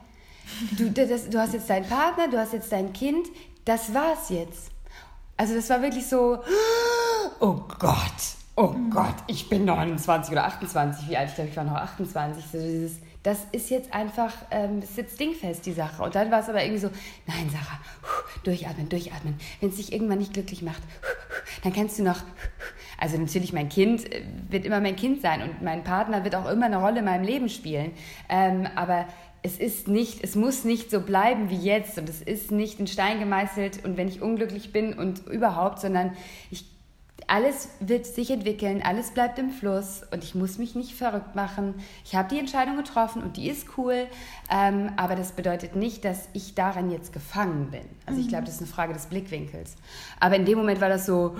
Du, 0.76 0.90
das, 0.90 1.28
du 1.28 1.40
hast 1.40 1.54
jetzt 1.54 1.68
deinen 1.68 1.88
Partner, 1.88 2.28
du 2.28 2.38
hast 2.38 2.52
jetzt 2.52 2.70
dein 2.70 2.92
Kind, 2.92 3.26
das 3.64 3.92
war's 3.92 4.28
jetzt. 4.28 4.70
Also 5.36 5.54
das 5.54 5.68
war 5.68 5.82
wirklich 5.82 6.06
so, 6.06 6.38
oh 7.40 7.56
Gott, 7.78 8.36
oh 8.54 8.68
mhm. 8.68 8.90
Gott, 8.90 9.16
ich 9.26 9.48
bin 9.48 9.64
29 9.64 10.32
oder 10.32 10.44
28, 10.44 11.08
wie 11.08 11.16
alt 11.16 11.28
ich 11.30 11.34
glaube, 11.34 11.50
ich 11.50 11.56
war 11.56 11.64
noch 11.64 11.74
28. 11.74 12.44
So 12.52 12.58
dieses, 12.58 12.98
das 13.26 13.44
ist 13.50 13.70
jetzt 13.70 13.92
einfach, 13.92 14.32
ähm, 14.52 14.78
ist 14.78 14.96
jetzt 14.96 15.18
dingfest, 15.18 15.66
die 15.66 15.72
Sache. 15.72 16.00
Und 16.00 16.14
dann 16.14 16.30
war 16.30 16.38
es 16.38 16.48
aber 16.48 16.62
irgendwie 16.62 16.80
so, 16.80 16.90
nein, 17.26 17.50
Sarah, 17.50 17.80
durchatmen, 18.44 18.88
durchatmen. 18.88 19.34
Wenn 19.58 19.70
es 19.70 19.76
dich 19.76 19.92
irgendwann 19.92 20.18
nicht 20.18 20.32
glücklich 20.32 20.62
macht, 20.62 20.80
dann 21.64 21.72
kannst 21.72 21.98
du 21.98 22.04
noch, 22.04 22.22
also 22.98 23.18
natürlich 23.18 23.52
mein 23.52 23.68
Kind 23.68 24.12
äh, 24.14 24.22
wird 24.48 24.64
immer 24.64 24.80
mein 24.80 24.94
Kind 24.94 25.22
sein 25.22 25.42
und 25.42 25.60
mein 25.60 25.82
Partner 25.82 26.22
wird 26.22 26.36
auch 26.36 26.48
immer 26.48 26.66
eine 26.66 26.76
Rolle 26.76 27.00
in 27.00 27.04
meinem 27.04 27.24
Leben 27.24 27.48
spielen. 27.48 27.90
Ähm, 28.28 28.68
aber 28.76 29.06
es 29.42 29.58
ist 29.58 29.88
nicht, 29.88 30.22
es 30.22 30.36
muss 30.36 30.62
nicht 30.62 30.92
so 30.92 31.00
bleiben 31.00 31.50
wie 31.50 31.58
jetzt 31.58 31.98
und 31.98 32.08
es 32.08 32.22
ist 32.22 32.52
nicht 32.52 32.78
in 32.78 32.86
Stein 32.86 33.18
gemeißelt 33.18 33.84
und 33.84 33.96
wenn 33.96 34.06
ich 34.06 34.22
unglücklich 34.22 34.72
bin 34.72 34.94
und 34.94 35.26
überhaupt, 35.26 35.80
sondern 35.80 36.12
ich 36.52 36.64
alles 37.28 37.70
wird 37.80 38.06
sich 38.06 38.30
entwickeln, 38.30 38.82
alles 38.82 39.10
bleibt 39.10 39.38
im 39.38 39.50
Fluss 39.50 40.02
und 40.12 40.22
ich 40.22 40.34
muss 40.34 40.58
mich 40.58 40.74
nicht 40.74 40.94
verrückt 40.94 41.34
machen. 41.34 41.74
Ich 42.04 42.14
habe 42.14 42.28
die 42.28 42.38
Entscheidung 42.38 42.76
getroffen 42.76 43.22
und 43.22 43.36
die 43.36 43.48
ist 43.48 43.66
cool, 43.76 44.06
ähm, 44.50 44.92
aber 44.96 45.16
das 45.16 45.32
bedeutet 45.32 45.74
nicht, 45.74 46.04
dass 46.04 46.28
ich 46.34 46.54
daran 46.54 46.90
jetzt 46.90 47.12
gefangen 47.12 47.70
bin. 47.70 47.82
Also 48.04 48.20
ich 48.20 48.26
mhm. 48.26 48.30
glaube, 48.30 48.44
das 48.44 48.54
ist 48.54 48.60
eine 48.60 48.70
Frage 48.70 48.92
des 48.92 49.06
Blickwinkels. 49.06 49.74
Aber 50.20 50.36
in 50.36 50.44
dem 50.44 50.58
Moment 50.58 50.80
war 50.80 50.88
das 50.88 51.06
so, 51.06 51.36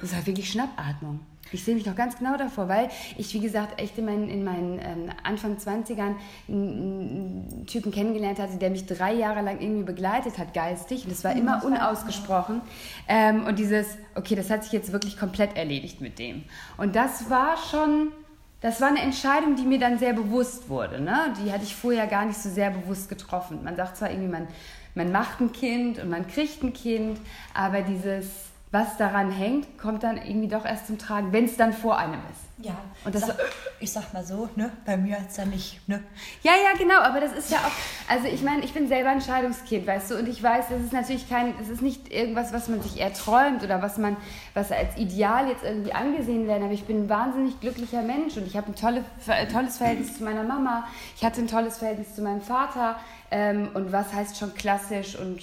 das 0.00 0.14
war 0.14 0.26
wirklich 0.26 0.50
Schnappatmung. 0.50 1.20
Ich 1.52 1.64
sehe 1.64 1.74
mich 1.74 1.86
noch 1.86 1.96
ganz 1.96 2.18
genau 2.18 2.36
davor, 2.36 2.68
weil 2.68 2.88
ich, 3.16 3.32
wie 3.34 3.40
gesagt, 3.40 3.80
echt 3.80 3.98
in 3.98 4.04
meinen, 4.04 4.28
in 4.28 4.44
meinen 4.44 4.78
ähm, 4.78 5.10
Anfang 5.22 5.56
20ern 5.56 6.14
einen, 6.48 7.48
einen, 7.48 7.66
Typen 7.66 7.92
kennengelernt 7.92 8.38
hatte, 8.38 8.56
der 8.56 8.70
mich 8.70 8.86
drei 8.86 9.12
Jahre 9.12 9.42
lang 9.42 9.60
irgendwie 9.60 9.84
begleitet 9.84 10.38
hat, 10.38 10.54
geistig. 10.54 11.04
Und 11.04 11.12
das 11.12 11.24
war 11.24 11.32
immer 11.32 11.64
unausgesprochen. 11.64 12.60
Ähm, 13.08 13.44
und 13.44 13.58
dieses, 13.58 13.98
okay, 14.14 14.34
das 14.34 14.50
hat 14.50 14.64
sich 14.64 14.72
jetzt 14.72 14.92
wirklich 14.92 15.18
komplett 15.18 15.56
erledigt 15.56 16.00
mit 16.00 16.18
dem. 16.18 16.44
Und 16.76 16.96
das 16.96 17.30
war 17.30 17.56
schon, 17.70 18.12
das 18.60 18.80
war 18.80 18.88
eine 18.88 19.00
Entscheidung, 19.00 19.56
die 19.56 19.64
mir 19.64 19.78
dann 19.78 19.98
sehr 19.98 20.12
bewusst 20.12 20.68
wurde. 20.68 21.00
Ne? 21.00 21.34
Die 21.44 21.52
hatte 21.52 21.64
ich 21.64 21.74
vorher 21.74 22.06
gar 22.06 22.24
nicht 22.24 22.38
so 22.38 22.48
sehr 22.48 22.70
bewusst 22.70 23.08
getroffen. 23.08 23.62
Man 23.64 23.76
sagt 23.76 23.96
zwar 23.96 24.10
irgendwie, 24.10 24.30
man, 24.30 24.48
man 24.94 25.10
macht 25.10 25.40
ein 25.40 25.52
Kind 25.52 25.98
und 25.98 26.10
man 26.10 26.26
kriegt 26.26 26.62
ein 26.62 26.72
Kind, 26.72 27.18
aber 27.54 27.82
dieses 27.82 28.51
was 28.72 28.96
daran 28.96 29.30
hängt, 29.30 29.78
kommt 29.78 30.02
dann 30.02 30.16
irgendwie 30.16 30.48
doch 30.48 30.64
erst 30.64 30.86
zum 30.86 30.98
Tragen, 30.98 31.30
wenn 31.32 31.44
es 31.44 31.56
dann 31.56 31.74
vor 31.74 31.98
einem 31.98 32.20
ist. 32.32 32.40
Ja, 32.64 32.76
und 33.04 33.14
das 33.14 33.26
sag, 33.26 33.36
ich 33.80 33.92
sag 33.92 34.14
mal 34.14 34.24
so, 34.24 34.48
ne? 34.56 34.70
bei 34.86 34.96
mir 34.96 35.18
ist 35.18 35.36
ja 35.36 35.44
nicht. 35.44 35.86
Ne? 35.88 36.02
Ja, 36.42 36.52
ja, 36.52 36.78
genau, 36.78 37.00
aber 37.00 37.20
das 37.20 37.32
ist 37.32 37.50
ja 37.50 37.58
auch, 37.58 38.10
also 38.10 38.28
ich 38.28 38.42
meine, 38.42 38.62
ich 38.62 38.72
bin 38.72 38.88
selber 38.88 39.10
ein 39.10 39.20
Scheidungskind, 39.20 39.86
weißt 39.86 40.12
du, 40.12 40.18
und 40.18 40.28
ich 40.28 40.42
weiß, 40.42 40.66
das 40.70 40.80
ist 40.80 40.92
natürlich 40.92 41.28
kein, 41.28 41.54
es 41.60 41.68
ist 41.68 41.82
nicht 41.82 42.10
irgendwas, 42.10 42.52
was 42.52 42.68
man 42.68 42.80
sich 42.80 43.00
erträumt 43.00 43.62
oder 43.62 43.82
was 43.82 43.98
man, 43.98 44.16
was 44.54 44.70
als 44.70 44.96
Ideal 44.96 45.48
jetzt 45.48 45.64
irgendwie 45.64 45.92
angesehen 45.92 46.46
werden, 46.46 46.62
aber 46.62 46.72
ich 46.72 46.84
bin 46.84 47.04
ein 47.04 47.08
wahnsinnig 47.08 47.60
glücklicher 47.60 48.02
Mensch 48.02 48.36
und 48.36 48.46
ich 48.46 48.56
habe 48.56 48.68
ein 48.68 48.76
tolle, 48.76 49.04
tolles 49.52 49.76
Verhältnis 49.76 50.16
zu 50.16 50.24
meiner 50.24 50.44
Mama, 50.44 50.86
ich 51.16 51.24
hatte 51.24 51.42
ein 51.42 51.48
tolles 51.48 51.78
Verhältnis 51.78 52.14
zu 52.14 52.22
meinem 52.22 52.42
Vater 52.42 52.98
ähm, 53.30 53.70
und 53.74 53.92
was 53.92 54.14
heißt 54.14 54.38
schon 54.38 54.54
klassisch 54.54 55.16
und 55.16 55.40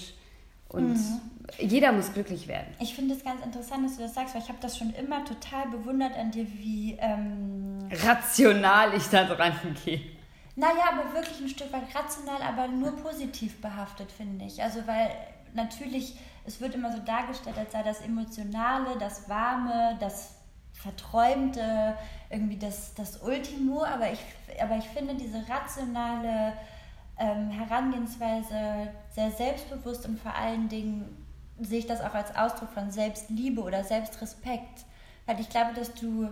Und 0.69 0.93
mhm. 0.93 1.21
jeder 1.57 1.91
muss 1.91 2.13
glücklich 2.13 2.47
werden. 2.47 2.67
Ich 2.79 2.93
finde 2.95 3.15
es 3.15 3.23
ganz 3.23 3.43
interessant, 3.43 3.85
dass 3.85 3.97
du 3.97 4.03
das 4.03 4.13
sagst, 4.13 4.35
weil 4.35 4.41
ich 4.41 4.49
habe 4.49 4.59
das 4.61 4.77
schon 4.77 4.93
immer 4.93 5.25
total 5.25 5.67
bewundert 5.67 6.15
an 6.17 6.31
dir, 6.31 6.47
wie 6.53 6.97
ähm, 6.99 7.89
rational 8.03 8.93
ich 8.95 9.07
da 9.07 9.25
dran 9.25 9.53
gehe. 9.83 10.01
Naja, 10.55 10.91
aber 10.91 11.13
wirklich 11.13 11.39
ein 11.39 11.49
Stück 11.49 11.71
weit 11.73 11.95
rational, 11.95 12.41
aber 12.41 12.67
nur 12.67 12.95
positiv 12.97 13.61
behaftet, 13.61 14.11
finde 14.11 14.45
ich. 14.45 14.61
Also 14.61 14.85
weil 14.85 15.09
natürlich, 15.53 16.17
es 16.45 16.61
wird 16.61 16.75
immer 16.75 16.91
so 16.91 16.99
dargestellt, 16.99 17.57
als 17.57 17.71
sei 17.71 17.81
das 17.81 18.01
Emotionale, 18.01 18.97
das 18.99 19.29
Warme, 19.29 19.97
das 19.99 20.35
Verträumte, 20.73 21.95
irgendwie 22.29 22.57
das, 22.57 22.93
das 22.93 23.17
Ultimo, 23.21 23.83
aber 23.83 24.11
ich, 24.11 24.19
aber 24.61 24.77
ich 24.77 24.85
finde 24.85 25.15
diese 25.15 25.43
rationale 25.49 26.53
ähm, 27.19 27.49
Herangehensweise 27.49 28.89
sehr 29.13 29.31
selbstbewusst 29.31 30.07
und 30.07 30.19
vor 30.19 30.33
allen 30.33 30.69
Dingen 30.69 31.25
sehe 31.59 31.79
ich 31.79 31.87
das 31.87 32.01
auch 32.01 32.13
als 32.13 32.35
Ausdruck 32.35 32.69
von 32.71 32.91
Selbstliebe 32.91 33.61
oder 33.61 33.83
Selbstrespekt. 33.83 34.85
Weil 35.25 35.39
ich 35.39 35.49
glaube, 35.49 35.73
dass 35.75 35.93
du, 35.93 36.29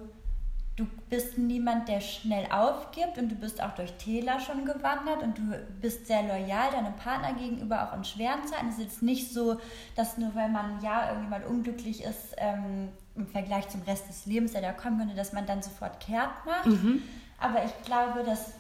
du 0.78 0.88
bist 1.10 1.38
niemand, 1.38 1.89
der 1.89 2.00
schnell 2.00 2.50
aufgibt 2.52 3.17
und 3.17 3.30
du 3.30 3.36
bist 3.36 3.62
auch 3.62 3.76
durch 3.76 3.91
Täler 3.93 4.39
schon 4.39 4.65
gewandert 4.65 5.21
und 5.21 5.38
du 5.38 5.41
bist 5.82 6.08
sehr 6.08 6.23
loyal 6.23 6.71
deinem 6.71 6.95
Partner 6.95 7.34
gegenüber 7.34 7.84
auch 7.84 7.95
in 7.95 8.06
schweren 8.06 8.47
Zeiten. 8.47 8.69
Es 8.69 8.76
ist 8.76 8.84
jetzt 8.84 9.04
nicht 9.04 9.34
so, 9.34 9.60
dass 9.95 10.17
nur 10.17 10.34
weil 10.34 10.50
man 10.50 10.82
ja 10.82 11.10
irgendwie 11.10 11.30
mal 11.30 11.43
unglücklich 11.43 12.04
ist, 12.04 12.36
ähm, 12.38 12.89
im 13.15 13.28
Vergleich 13.28 13.67
zum 13.67 13.82
Rest 13.82 14.08
des 14.08 14.26
Lebens, 14.26 14.54
der 14.54 14.62
da 14.62 14.71
kommen 14.71 15.00
könnte, 15.00 15.15
dass 15.15 15.34
man 15.34 15.45
dann 15.45 15.62
sofort 15.62 16.00
kehrt 16.00 16.45
macht. 16.45 16.67
Mhm. 16.67 17.02
Aber 17.39 17.65
ich 17.65 17.86
glaube, 17.86 18.23
dass 18.23 18.54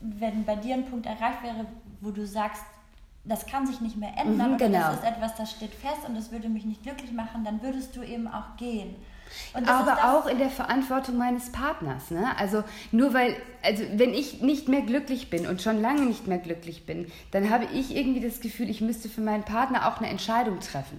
wenn 0.00 0.44
bei 0.44 0.56
dir 0.56 0.74
ein 0.74 0.86
Punkt 0.86 1.06
erreicht 1.06 1.42
wäre, 1.42 1.66
wo 2.00 2.10
du 2.10 2.26
sagst, 2.26 2.62
das 3.24 3.46
kann 3.46 3.66
sich 3.66 3.80
nicht 3.80 3.96
mehr 3.96 4.16
ändern, 4.16 4.52
mhm, 4.52 4.58
genau. 4.58 4.78
das 4.78 4.96
ist 4.96 5.04
etwas, 5.04 5.34
das 5.36 5.50
steht 5.50 5.74
fest 5.74 6.08
und 6.08 6.16
das 6.16 6.32
würde 6.32 6.48
mich 6.48 6.64
nicht 6.64 6.82
glücklich 6.82 7.12
machen, 7.12 7.44
dann 7.44 7.62
würdest 7.62 7.94
du 7.94 8.02
eben 8.02 8.26
auch 8.26 8.56
gehen. 8.56 8.96
Aber 9.66 10.16
auch 10.16 10.26
in 10.26 10.38
der 10.38 10.50
Verantwortung 10.50 11.16
meines 11.16 11.52
Partners. 11.52 12.10
Ne? 12.10 12.26
Also 12.36 12.64
nur 12.90 13.14
weil, 13.14 13.36
also 13.62 13.84
wenn 13.94 14.12
ich 14.12 14.40
nicht 14.40 14.68
mehr 14.68 14.80
glücklich 14.80 15.30
bin 15.30 15.46
und 15.46 15.62
schon 15.62 15.80
lange 15.80 16.02
nicht 16.02 16.26
mehr 16.26 16.38
glücklich 16.38 16.86
bin, 16.86 17.06
dann 17.30 17.50
habe 17.50 17.66
ich 17.66 17.94
irgendwie 17.94 18.20
das 18.20 18.40
Gefühl, 18.40 18.68
ich 18.68 18.80
müsste 18.80 19.08
für 19.08 19.20
meinen 19.20 19.44
Partner 19.44 19.88
auch 19.88 19.98
eine 19.98 20.08
Entscheidung 20.08 20.58
treffen. 20.60 20.98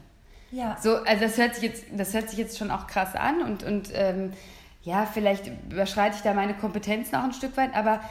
Ja. 0.51 0.77
So, 0.81 0.95
also 0.95 1.23
das 1.23 1.37
hört 1.37 1.55
sich 1.55 1.63
jetzt, 1.63 1.85
das 1.91 2.13
hört 2.13 2.29
sich 2.29 2.39
jetzt 2.39 2.57
schon 2.57 2.71
auch 2.71 2.87
krass 2.87 3.15
an 3.15 3.41
und, 3.41 3.63
und 3.63 3.89
ähm, 3.93 4.31
ja, 4.83 5.05
vielleicht 5.05 5.51
überschreite 5.69 6.15
ich 6.15 6.21
da 6.23 6.33
meine 6.33 6.53
Kompetenzen 6.53 7.15
auch 7.15 7.23
ein 7.23 7.33
Stück 7.33 7.55
weit, 7.55 7.75
aber 7.75 8.01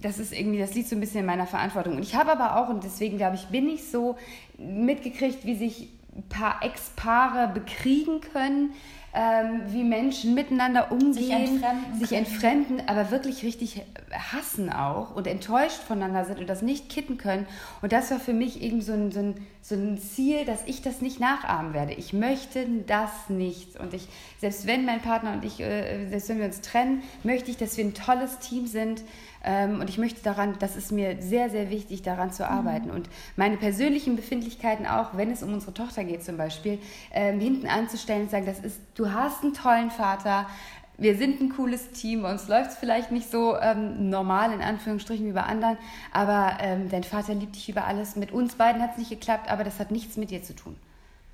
das 0.00 0.18
ist 0.18 0.32
irgendwie, 0.32 0.58
das 0.58 0.74
liegt 0.74 0.88
so 0.88 0.96
ein 0.96 1.00
bisschen 1.00 1.20
in 1.20 1.26
meiner 1.26 1.46
Verantwortung. 1.46 1.96
Und 1.96 2.02
ich 2.02 2.14
habe 2.14 2.32
aber 2.32 2.56
auch, 2.56 2.68
und 2.68 2.84
deswegen 2.84 3.16
glaube 3.16 3.36
ich, 3.36 3.46
bin 3.46 3.68
ich 3.68 3.90
so 3.90 4.16
mitgekriegt, 4.58 5.44
wie 5.44 5.56
sich 5.56 5.88
ein 6.16 6.28
paar 6.28 6.62
Ex-Paare 6.62 7.48
bekriegen 7.52 8.20
können, 8.20 8.72
ähm, 9.12 9.62
wie 9.66 9.82
Menschen 9.82 10.34
miteinander 10.34 10.92
umgehen, 10.92 11.14
sich 11.14 11.30
entfremden, 11.30 11.98
sich 11.98 12.12
entfremden, 12.12 12.82
aber 12.86 13.10
wirklich 13.10 13.42
richtig 13.42 13.82
hassen 14.12 14.72
auch 14.72 15.16
und 15.16 15.26
enttäuscht 15.26 15.80
voneinander 15.82 16.24
sind 16.24 16.38
und 16.38 16.48
das 16.48 16.62
nicht 16.62 16.88
kitten 16.88 17.18
können. 17.18 17.46
Und 17.82 17.92
das 17.92 18.12
war 18.12 18.20
für 18.20 18.32
mich 18.32 18.62
eben 18.62 18.80
so 18.80 18.92
ein, 18.92 19.10
so 19.10 19.18
ein, 19.18 19.34
so 19.62 19.74
ein 19.74 19.98
Ziel, 19.98 20.44
dass 20.44 20.62
ich 20.66 20.82
das 20.82 21.00
nicht 21.00 21.18
nachahmen 21.18 21.74
werde. 21.74 21.92
Ich 21.94 22.12
möchte 22.12 22.64
das 22.86 23.10
nicht. 23.28 23.80
Und 23.80 23.94
ich, 23.94 24.06
selbst 24.38 24.68
wenn 24.68 24.84
mein 24.84 25.00
Partner 25.00 25.32
und 25.32 25.44
ich, 25.44 25.58
äh, 25.58 26.08
selbst 26.08 26.28
wenn 26.28 26.38
wir 26.38 26.46
uns 26.46 26.60
trennen, 26.60 27.02
möchte 27.24 27.50
ich, 27.50 27.56
dass 27.56 27.76
wir 27.76 27.84
ein 27.84 27.94
tolles 27.94 28.38
Team 28.38 28.68
sind 28.68 29.02
und 29.42 29.88
ich 29.88 29.98
möchte 29.98 30.22
daran, 30.22 30.56
das 30.58 30.76
ist 30.76 30.92
mir 30.92 31.16
sehr, 31.20 31.48
sehr 31.48 31.70
wichtig, 31.70 32.02
daran 32.02 32.30
zu 32.32 32.48
arbeiten. 32.48 32.88
Mhm. 32.88 32.94
Und 32.94 33.08
meine 33.36 33.56
persönlichen 33.56 34.16
Befindlichkeiten 34.16 34.86
auch, 34.86 35.16
wenn 35.16 35.30
es 35.30 35.42
um 35.42 35.52
unsere 35.52 35.72
Tochter 35.72 36.04
geht 36.04 36.22
zum 36.24 36.36
Beispiel, 36.36 36.78
ähm, 37.12 37.40
hinten 37.40 37.66
anzustellen 37.66 38.22
und 38.22 38.30
sagen, 38.30 38.46
das 38.46 38.60
ist, 38.60 38.80
du 38.94 39.12
hast 39.12 39.42
einen 39.42 39.54
tollen 39.54 39.90
Vater, 39.90 40.46
wir 40.98 41.16
sind 41.16 41.40
ein 41.40 41.48
cooles 41.48 41.92
Team, 41.92 42.26
uns 42.26 42.46
läuft 42.48 42.72
es 42.72 42.76
vielleicht 42.76 43.10
nicht 43.10 43.30
so 43.30 43.56
ähm, 43.58 44.10
normal 44.10 44.52
in 44.52 44.60
Anführungsstrichen 44.60 45.26
wie 45.26 45.32
bei 45.32 45.42
anderen, 45.42 45.78
aber 46.12 46.58
ähm, 46.60 46.90
dein 46.90 47.04
Vater 47.04 47.34
liebt 47.34 47.56
dich 47.56 47.70
über 47.70 47.86
alles. 47.86 48.16
Mit 48.16 48.32
uns 48.32 48.56
beiden 48.56 48.82
hat 48.82 48.92
es 48.92 48.98
nicht 48.98 49.10
geklappt, 49.10 49.50
aber 49.50 49.64
das 49.64 49.78
hat 49.78 49.90
nichts 49.90 50.18
mit 50.18 50.30
dir 50.30 50.42
zu 50.42 50.54
tun. 50.54 50.76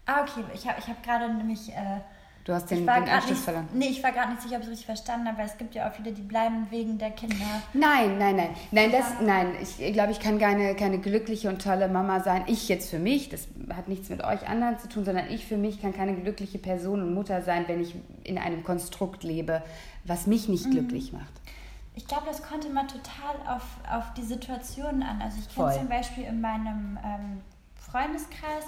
Ah, 0.06 0.22
okay. 0.22 0.44
Ich 0.54 0.68
habe 0.68 0.78
ich 0.78 0.86
hab 0.86 1.02
gerade 1.02 1.34
nämlich 1.34 1.70
äh, 1.70 2.00
Du 2.46 2.54
hast 2.54 2.70
den, 2.70 2.86
den 2.86 2.88
Anschluss 2.88 3.30
nicht, 3.30 3.40
verloren. 3.40 3.68
Nee, 3.74 3.88
ich 3.88 4.04
war 4.04 4.12
gerade 4.12 4.30
nicht 4.30 4.42
sicher, 4.42 4.54
ob 4.54 4.60
ich 4.60 4.66
es 4.66 4.70
richtig 4.70 4.86
verstanden 4.86 5.26
habe, 5.26 5.38
weil 5.38 5.46
es 5.46 5.58
gibt 5.58 5.74
ja 5.74 5.88
auch 5.88 5.92
viele, 5.92 6.12
die 6.12 6.22
bleiben 6.22 6.68
wegen 6.70 6.96
der 6.96 7.10
Kinder. 7.10 7.44
Nein, 7.74 8.18
nein, 8.18 8.36
nein. 8.36 8.50
Nein, 8.70 8.92
das, 8.92 9.20
nein. 9.20 9.48
ich 9.60 9.92
glaube, 9.92 10.12
ich 10.12 10.20
kann 10.20 10.38
keine, 10.38 10.76
keine 10.76 11.00
glückliche 11.00 11.48
und 11.48 11.60
tolle 11.60 11.88
Mama 11.88 12.20
sein. 12.20 12.44
Ich 12.46 12.68
jetzt 12.68 12.88
für 12.88 13.00
mich, 13.00 13.30
das 13.30 13.48
hat 13.74 13.88
nichts 13.88 14.10
mit 14.10 14.22
euch 14.22 14.48
anderen 14.48 14.78
zu 14.78 14.88
tun, 14.88 15.04
sondern 15.04 15.28
ich 15.28 15.44
für 15.44 15.56
mich 15.56 15.82
kann 15.82 15.92
keine 15.92 16.14
glückliche 16.14 16.58
Person 16.58 17.02
und 17.02 17.14
Mutter 17.14 17.42
sein, 17.42 17.64
wenn 17.66 17.82
ich 17.82 17.96
in 18.22 18.38
einem 18.38 18.62
Konstrukt 18.62 19.24
lebe, 19.24 19.64
was 20.04 20.28
mich 20.28 20.48
nicht 20.48 20.66
mhm. 20.66 20.70
glücklich 20.70 21.12
macht. 21.12 21.32
Ich 21.96 22.06
glaube, 22.06 22.26
das 22.26 22.44
kommt 22.44 22.64
immer 22.64 22.86
total 22.86 23.56
auf, 23.56 23.64
auf 23.90 24.14
die 24.14 24.22
Situation 24.22 25.02
an. 25.02 25.20
Also 25.20 25.38
ich 25.40 25.52
kenne 25.52 25.72
zum 25.72 25.88
Beispiel 25.88 26.22
in 26.22 26.40
meinem 26.40 26.96
ähm, 27.04 27.40
Freundeskreis, 27.74 28.66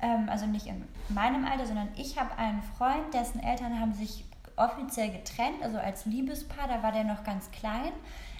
ähm, 0.00 0.28
also 0.28 0.46
nicht 0.46 0.66
in 0.66 0.84
meinem 1.08 1.44
Alter, 1.44 1.66
sondern 1.66 1.88
ich 1.96 2.18
habe 2.18 2.36
einen 2.38 2.62
Freund, 2.76 3.12
dessen 3.14 3.40
Eltern 3.40 3.80
haben 3.80 3.92
sich 3.92 4.24
offiziell 4.56 5.10
getrennt, 5.10 5.62
also 5.62 5.78
als 5.78 6.06
Liebespaar, 6.06 6.68
da 6.68 6.82
war 6.82 6.92
der 6.92 7.04
noch 7.04 7.24
ganz 7.24 7.50
klein, 7.50 7.92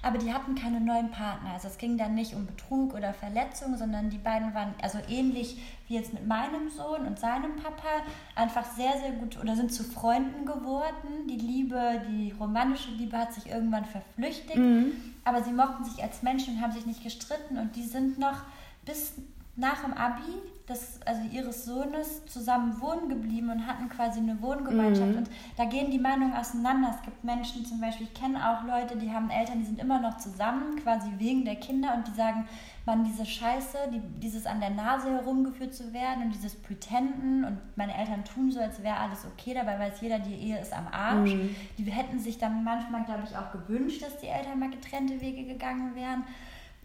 aber 0.03 0.19
die 0.19 0.33
hatten 0.33 0.55
keine 0.55 0.81
neuen 0.81 1.11
Partner. 1.11 1.51
Also 1.55 1.69
es 1.69 1.79
ging 1.79 1.99
dann 1.99 2.15
nicht 2.15 2.35
um 2.35 2.47
Betrug 2.47 2.95
oder 2.95 3.13
Verletzung, 3.13 3.77
sondern 3.77 4.09
die 4.09 4.19
beiden 4.19 4.55
waren 4.55 4.75
also 4.81 4.99
ähnlich 5.09 5.59
wie 5.89 5.95
jetzt 5.95 6.13
mit 6.13 6.27
meinem 6.27 6.71
Sohn 6.71 7.07
und 7.07 7.19
seinem 7.19 7.57
Papa, 7.57 8.03
einfach 8.35 8.65
sehr, 8.65 8.93
sehr 8.99 9.13
gut 9.13 9.39
oder 9.39 9.57
sind 9.57 9.73
zu 9.73 9.85
Freunden 9.85 10.47
geworden. 10.47 11.27
Die 11.29 11.37
Liebe, 11.37 12.03
die 12.09 12.33
romantische 12.39 12.93
Liebe 12.93 13.19
hat 13.19 13.33
sich 13.33 13.49
irgendwann 13.51 13.85
verflüchtigt, 13.85 14.57
mhm. 14.57 14.93
aber 15.25 15.43
sie 15.43 15.53
mochten 15.53 15.85
sich 15.85 16.03
als 16.03 16.23
Menschen 16.23 16.55
und 16.55 16.63
haben 16.63 16.73
sich 16.73 16.87
nicht 16.87 17.03
gestritten 17.03 17.59
und 17.59 17.77
die 17.77 17.85
sind 17.85 18.19
noch 18.19 18.43
bis 18.85 19.15
nach 19.57 19.83
dem 19.83 19.95
Abi 19.95 20.23
des, 20.69 21.01
also 21.07 21.23
ihres 21.31 21.65
Sohnes 21.65 22.27
zusammen 22.27 22.81
wohnen 22.81 23.09
geblieben 23.09 23.51
und 23.51 23.67
hatten 23.67 23.89
quasi 23.89 24.19
eine 24.19 24.41
Wohngemeinschaft. 24.43 25.13
Mhm. 25.13 25.19
Und 25.19 25.31
da 25.57 25.65
gehen 25.65 25.91
die 25.93 25.99
Meinungen 25.99 26.33
auseinander. 26.33 26.91
Es 26.97 27.03
gibt 27.03 27.23
Menschen 27.23 27.65
zum 27.65 27.81
Beispiel, 27.81 28.09
ich 28.13 28.21
kenne 28.21 28.39
auch 28.51 28.65
Leute, 28.65 28.97
die 28.97 29.13
haben 29.13 29.31
Eltern, 29.31 29.61
die 29.61 29.67
sind 29.67 29.79
immer 29.79 30.01
noch 30.01 30.17
zusammen, 30.17 30.77
quasi 30.83 31.09
wegen 31.19 31.45
der 31.45 31.57
Kinder 31.57 31.95
und 31.95 32.09
die 32.09 32.13
sagen, 32.15 32.49
man, 32.85 33.05
diese 33.05 33.27
Scheiße, 33.27 33.79
die, 33.93 34.01
dieses 34.21 34.47
an 34.47 34.61
der 34.61 34.71
Nase 34.71 35.11
herumgeführt 35.11 35.75
zu 35.75 35.93
werden 35.93 36.25
und 36.25 36.35
dieses 36.35 36.57
Pretenden 36.57 37.45
und 37.45 37.59
meine 37.77 37.97
Eltern 37.97 38.25
tun 38.25 38.51
so, 38.51 38.61
als 38.61 38.83
wäre 38.83 38.97
alles 38.97 39.25
okay, 39.25 39.55
dabei 39.55 39.79
weiß 39.79 40.01
jeder, 40.01 40.19
die 40.19 40.35
Ehe 40.35 40.61
ist 40.61 40.73
am 40.73 40.89
Arsch. 40.89 41.35
Mhm. 41.35 41.55
Die 41.79 41.85
hätten 41.85 42.19
sich 42.19 42.39
dann 42.39 42.65
manchmal, 42.65 43.05
glaube 43.05 43.23
ich, 43.29 43.37
auch 43.37 43.53
gewünscht, 43.53 44.03
dass 44.03 44.19
die 44.19 44.29
Eltern 44.29 44.59
mal 44.59 44.71
getrennte 44.71 45.21
Wege 45.21 45.45
gegangen 45.45 45.95
wären 45.95 46.25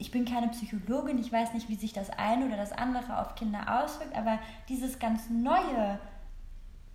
ich 0.01 0.09
bin 0.09 0.25
keine 0.25 0.47
Psychologin, 0.47 1.19
ich 1.19 1.31
weiß 1.31 1.53
nicht, 1.53 1.69
wie 1.69 1.75
sich 1.75 1.93
das 1.93 2.09
eine 2.09 2.47
oder 2.47 2.57
das 2.57 2.71
andere 2.71 3.19
auf 3.19 3.35
Kinder 3.35 3.83
auswirkt, 3.83 4.17
aber 4.17 4.39
dieses 4.67 4.97
ganz 4.97 5.29
neue 5.29 5.99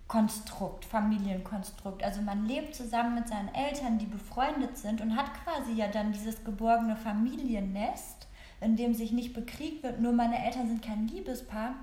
Konstrukt, 0.09 0.83
Familienkonstrukt, 0.83 2.03
also 2.03 2.21
man 2.21 2.45
lebt 2.45 2.75
zusammen 2.75 3.15
mit 3.15 3.29
seinen 3.29 3.53
Eltern, 3.55 3.97
die 3.97 4.05
befreundet 4.05 4.77
sind 4.77 4.99
und 4.99 5.15
hat 5.15 5.31
quasi 5.43 5.71
ja 5.71 5.87
dann 5.87 6.11
dieses 6.11 6.43
geborgene 6.43 6.97
Familiennest, 6.97 8.27
in 8.59 8.75
dem 8.75 8.93
sich 8.93 9.13
nicht 9.13 9.33
bekriegt 9.33 9.83
wird, 9.83 10.01
nur 10.01 10.11
meine 10.11 10.45
Eltern 10.45 10.67
sind 10.67 10.81
kein 10.81 11.07
Liebespaar. 11.07 11.75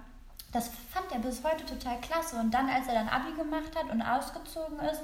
Das 0.52 0.68
fand 0.68 1.10
er 1.10 1.18
bis 1.20 1.42
heute 1.42 1.64
total 1.64 1.98
klasse. 2.00 2.37
Und 2.37 2.54
dann, 2.54 2.68
als 2.68 2.87
er 2.87 2.94
dann 2.94 3.08
Abi 3.08 3.34
gemacht 3.34 3.74
hat 3.74 3.90
und 3.90 4.02
ausgezogen 4.02 4.78
ist, 4.78 5.02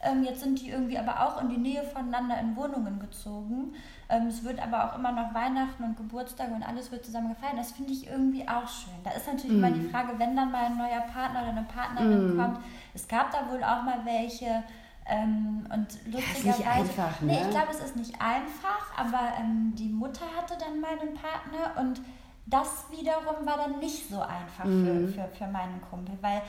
ähm, 0.00 0.22
jetzt 0.22 0.40
sind 0.40 0.60
die 0.60 0.70
irgendwie 0.70 0.98
aber 0.98 1.24
auch 1.24 1.40
in 1.42 1.48
die 1.48 1.58
Nähe 1.58 1.82
voneinander 1.82 2.38
in 2.38 2.54
Wohnungen 2.54 3.00
gezogen. 3.00 3.74
Ähm, 4.08 4.28
es 4.28 4.44
wird 4.44 4.60
aber 4.60 4.84
auch 4.84 4.96
immer 4.96 5.10
noch 5.10 5.34
Weihnachten 5.34 5.82
und 5.82 5.96
Geburtstage 5.96 6.52
und 6.54 6.62
alles 6.62 6.92
wird 6.92 7.04
zusammen 7.04 7.30
gefeiert. 7.30 7.58
Das 7.58 7.72
finde 7.72 7.92
ich 7.92 8.06
irgendwie 8.06 8.48
auch 8.48 8.68
schön. 8.68 8.94
Da 9.02 9.10
ist 9.10 9.26
natürlich 9.26 9.56
mm. 9.56 9.64
immer 9.64 9.70
die 9.72 9.88
Frage, 9.88 10.18
wenn 10.18 10.36
dann 10.36 10.52
mal 10.52 10.66
ein 10.66 10.76
neuer 10.76 11.00
Partner 11.12 11.42
oder 11.42 11.50
eine 11.50 11.64
Partnerin 11.64 12.36
mm. 12.36 12.38
kommt. 12.38 12.58
Es 12.94 13.08
gab 13.08 13.32
da 13.32 13.50
wohl 13.50 13.62
auch 13.62 13.82
mal 13.82 14.04
welche. 14.04 14.62
Ähm, 15.10 15.66
und 15.72 15.88
lustigerweise. 16.06 16.46
Ja, 16.46 16.52
ist 16.52 16.58
nicht 16.58 16.68
einfach, 16.68 17.20
ne? 17.20 17.32
Nee, 17.32 17.42
ich 17.42 17.50
glaube, 17.50 17.70
es 17.70 17.80
ist 17.80 17.96
nicht 17.96 18.14
einfach, 18.20 18.96
aber 18.96 19.32
ähm, 19.40 19.74
die 19.74 19.88
Mutter 19.88 20.26
hatte 20.36 20.54
dann 20.58 20.80
mal 20.80 20.90
einen 20.90 21.14
Partner 21.14 21.80
und 21.80 22.00
das 22.46 22.86
wiederum 22.90 23.46
war 23.46 23.56
dann 23.56 23.78
nicht 23.78 24.08
so 24.08 24.20
einfach 24.20 24.64
mm. 24.64 24.84
für, 24.84 24.94
mhm. 24.94 25.08
für, 25.12 25.28
für 25.36 25.46
meinen 25.48 25.80
Kumpel, 25.90 26.16
weil 26.20 26.40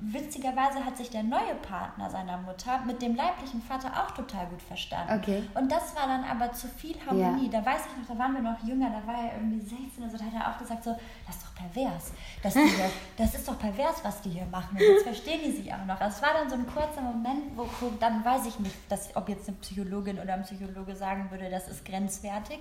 witzigerweise 0.00 0.84
hat 0.84 0.96
sich 0.96 1.08
der 1.10 1.22
neue 1.22 1.54
Partner 1.62 2.10
seiner 2.10 2.36
Mutter 2.36 2.80
mit 2.86 3.00
dem 3.00 3.16
leiblichen 3.16 3.62
Vater 3.62 3.88
auch 3.88 4.10
total 4.12 4.46
gut 4.46 4.60
verstanden. 4.60 5.18
Okay. 5.18 5.42
Und 5.54 5.72
das 5.72 5.96
war 5.96 6.06
dann 6.06 6.24
aber 6.24 6.52
zu 6.52 6.68
viel 6.68 6.96
Harmonie. 7.06 7.48
Ja. 7.50 7.60
Da 7.60 7.66
weiß 7.66 7.80
ich 7.86 7.98
noch, 7.98 8.14
da 8.14 8.18
waren 8.22 8.34
wir 8.34 8.42
noch 8.42 8.62
jünger, 8.62 8.90
da 8.90 9.06
war 9.06 9.24
er 9.24 9.36
irgendwie 9.36 9.60
16 9.60 10.02
oder 10.02 10.10
so, 10.10 10.18
da 10.18 10.24
hat 10.24 10.34
er 10.34 10.50
auch 10.52 10.58
gesagt 10.58 10.84
so, 10.84 10.96
das 11.26 11.36
ist 11.36 11.44
doch 11.46 11.54
pervers. 11.54 12.12
Das, 12.42 12.52
hier, 12.52 12.90
das 13.16 13.34
ist 13.34 13.48
doch 13.48 13.58
pervers, 13.58 14.04
was 14.04 14.20
die 14.20 14.30
hier 14.30 14.46
machen. 14.46 14.76
Und 14.76 14.80
jetzt 14.80 15.04
verstehen 15.04 15.40
die 15.44 15.52
sich 15.52 15.72
auch 15.72 15.84
noch. 15.86 16.00
Es 16.00 16.20
war 16.20 16.34
dann 16.34 16.50
so 16.50 16.56
ein 16.56 16.66
kurzer 16.66 17.00
Moment, 17.00 17.56
wo, 17.56 17.66
wo 17.80 17.90
dann 17.98 18.24
weiß 18.24 18.46
ich 18.46 18.58
nicht, 18.60 18.76
dass, 18.90 19.16
ob 19.16 19.28
jetzt 19.28 19.48
eine 19.48 19.56
Psychologin 19.58 20.18
oder 20.18 20.34
ein 20.34 20.42
Psychologe 20.42 20.94
sagen 20.94 21.30
würde, 21.30 21.48
das 21.48 21.68
ist 21.68 21.84
grenzwertig 21.84 22.58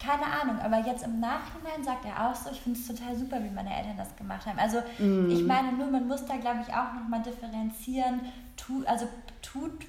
keine 0.00 0.24
Ahnung, 0.24 0.58
aber 0.60 0.78
jetzt 0.78 1.04
im 1.04 1.20
Nachhinein 1.20 1.84
sagt 1.84 2.04
er 2.04 2.28
auch 2.28 2.34
so, 2.34 2.50
ich 2.50 2.60
finde 2.60 2.78
es 2.78 2.86
total 2.86 3.14
super, 3.14 3.42
wie 3.42 3.50
meine 3.50 3.76
Eltern 3.76 3.96
das 3.96 4.16
gemacht 4.16 4.46
haben. 4.46 4.58
Also 4.58 4.78
mm. 4.98 5.30
ich 5.30 5.44
meine 5.44 5.72
nur, 5.72 5.88
man 5.88 6.08
muss 6.08 6.24
da, 6.24 6.36
glaube 6.36 6.60
ich, 6.66 6.74
auch 6.74 6.94
nochmal 6.94 7.22
differenzieren, 7.22 8.20
tu, 8.56 8.82
also 8.86 9.06
tut 9.42 9.86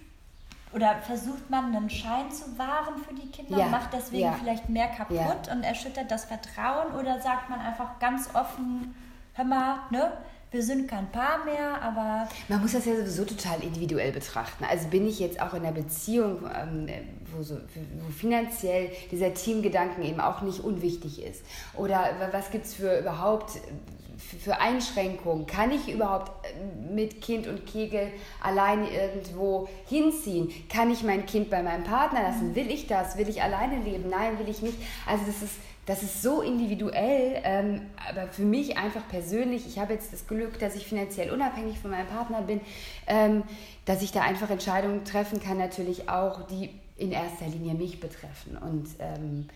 oder 0.73 0.95
versucht 1.01 1.49
man 1.49 1.75
einen 1.75 1.89
Schein 1.89 2.31
zu 2.31 2.57
wahren 2.57 2.95
für 2.97 3.13
die 3.13 3.29
Kinder, 3.29 3.57
ja. 3.57 3.67
macht 3.67 3.93
deswegen 3.93 4.23
ja. 4.23 4.33
vielleicht 4.33 4.69
mehr 4.69 4.87
kaputt 4.87 5.47
ja. 5.47 5.53
und 5.53 5.63
erschüttert 5.63 6.09
das 6.09 6.25
Vertrauen 6.25 6.93
oder 6.93 7.19
sagt 7.19 7.49
man 7.49 7.59
einfach 7.59 7.99
ganz 7.99 8.33
offen, 8.33 8.95
hör 9.33 9.45
mal, 9.45 9.79
ne? 9.89 10.11
Wir 10.51 10.61
sind 10.61 10.89
kein 10.89 11.09
Paar 11.11 11.45
mehr, 11.45 11.81
aber. 11.81 12.27
Man 12.49 12.61
muss 12.61 12.73
das 12.73 12.85
ja 12.85 12.95
sowieso 12.95 13.23
total 13.23 13.63
individuell 13.63 14.11
betrachten. 14.11 14.65
Also 14.69 14.89
bin 14.89 15.07
ich 15.07 15.19
jetzt 15.19 15.41
auch 15.41 15.53
in 15.53 15.63
einer 15.63 15.71
Beziehung, 15.71 16.39
ähm, 16.53 16.89
wo, 17.33 17.41
so, 17.41 17.55
wo 17.55 18.11
finanziell 18.11 18.89
dieser 19.09 19.33
Teamgedanken 19.33 20.03
eben 20.03 20.19
auch 20.19 20.41
nicht 20.41 20.59
unwichtig 20.59 21.23
ist? 21.23 21.43
Oder 21.77 22.09
was 22.33 22.51
gibt 22.51 22.65
es 22.65 22.73
für 22.73 22.99
überhaupt 22.99 23.59
für 24.17 24.59
Einschränkungen? 24.59 25.47
Kann 25.47 25.71
ich 25.71 25.87
überhaupt 25.87 26.45
äh, 26.45 26.93
mit 26.93 27.21
Kind 27.21 27.47
und 27.47 27.65
Kegel 27.65 28.11
alleine 28.43 28.89
irgendwo 28.89 29.69
hinziehen? 29.87 30.51
Kann 30.67 30.91
ich 30.91 31.01
mein 31.03 31.25
Kind 31.25 31.49
bei 31.49 31.63
meinem 31.63 31.85
Partner 31.85 32.23
lassen? 32.23 32.55
Will 32.55 32.69
ich 32.69 32.87
das? 32.87 33.17
Will 33.17 33.29
ich 33.29 33.41
alleine 33.41 33.81
leben? 33.81 34.09
Nein, 34.09 34.37
will 34.37 34.49
ich 34.49 34.61
nicht. 34.61 34.77
Also 35.07 35.23
das 35.25 35.41
ist 35.41 35.53
das 35.85 36.03
ist 36.03 36.21
so 36.21 36.41
individuell, 36.41 37.41
ähm, 37.43 37.81
aber 38.07 38.27
für 38.27 38.43
mich 38.43 38.77
einfach 38.77 39.07
persönlich, 39.09 39.65
ich 39.65 39.79
habe 39.79 39.93
jetzt 39.93 40.13
das 40.13 40.27
Glück, 40.27 40.59
dass 40.59 40.75
ich 40.75 40.85
finanziell 40.85 41.31
unabhängig 41.31 41.79
von 41.79 41.91
meinem 41.91 42.07
Partner 42.07 42.41
bin, 42.41 42.61
ähm, 43.07 43.43
dass 43.85 44.01
ich 44.01 44.11
da 44.11 44.21
einfach 44.21 44.49
Entscheidungen 44.49 45.03
treffen 45.05 45.41
kann, 45.41 45.57
natürlich 45.57 46.07
auch, 46.07 46.45
die 46.47 46.69
in 46.97 47.11
erster 47.11 47.47
Linie 47.47 47.73
mich 47.73 47.99
betreffen. 47.99 48.57
Und 48.57 48.87
ähm, 48.99 49.47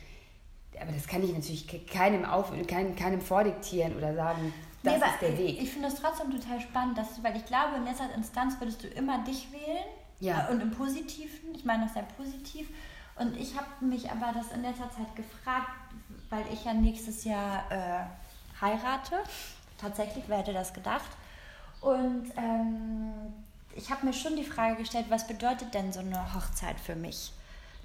aber 0.82 0.92
das 0.92 1.08
kann 1.08 1.24
ich 1.24 1.34
natürlich 1.34 1.88
keinem, 1.88 2.26
auf, 2.26 2.52
keinem, 2.68 2.96
keinem 2.96 3.22
vordiktieren 3.22 3.96
oder 3.96 4.14
sagen, 4.14 4.54
das 4.84 5.00
nee, 5.00 5.06
ist 5.06 5.22
der 5.22 5.38
Weg. 5.38 5.50
Ich, 5.58 5.64
ich 5.64 5.70
finde 5.72 5.88
es 5.88 5.96
trotzdem 5.96 6.32
total 6.32 6.62
spannend, 6.62 6.98
dass, 6.98 7.24
weil 7.24 7.36
ich 7.36 7.46
glaube, 7.46 7.78
in 7.78 7.86
letzter 7.86 8.14
Instanz 8.14 8.60
würdest 8.60 8.84
du 8.84 8.88
immer 8.88 9.24
dich 9.24 9.52
wählen. 9.52 9.86
Ja. 10.20 10.48
Äh, 10.48 10.54
und 10.54 10.62
im 10.62 10.72
Positiven, 10.72 11.56
ich 11.56 11.66
meine 11.66 11.86
das 11.86 11.94
sehr 11.94 12.04
positiv. 12.04 12.68
Und 13.18 13.36
ich 13.38 13.56
habe 13.56 13.68
mich 13.80 14.12
aber 14.12 14.32
das 14.34 14.52
in 14.52 14.62
letzter 14.62 14.90
Zeit 14.92 15.16
gefragt, 15.16 15.70
weil 16.30 16.44
ich 16.52 16.66
ja 16.66 16.74
nächstes 16.74 17.24
Jahr 17.24 17.64
äh, 17.70 18.62
heirate. 18.62 19.16
Tatsächlich, 19.78 20.26
wer 20.28 20.40
hätte 20.40 20.54
das 20.54 20.74
gedacht? 20.74 21.10
Und 21.82 22.32
ähm, 22.38 23.12
ich 23.76 23.92
habe 23.92 24.06
mir 24.06 24.14
schon 24.14 24.36
die 24.36 24.44
Frage 24.44 24.78
gestellt, 24.78 25.06
was 25.10 25.28
bedeutet 25.28 25.74
denn 25.74 25.92
so 25.92 26.00
eine 26.00 26.34
Hochzeit 26.34 26.80
für 26.80 26.96
mich? 26.96 27.32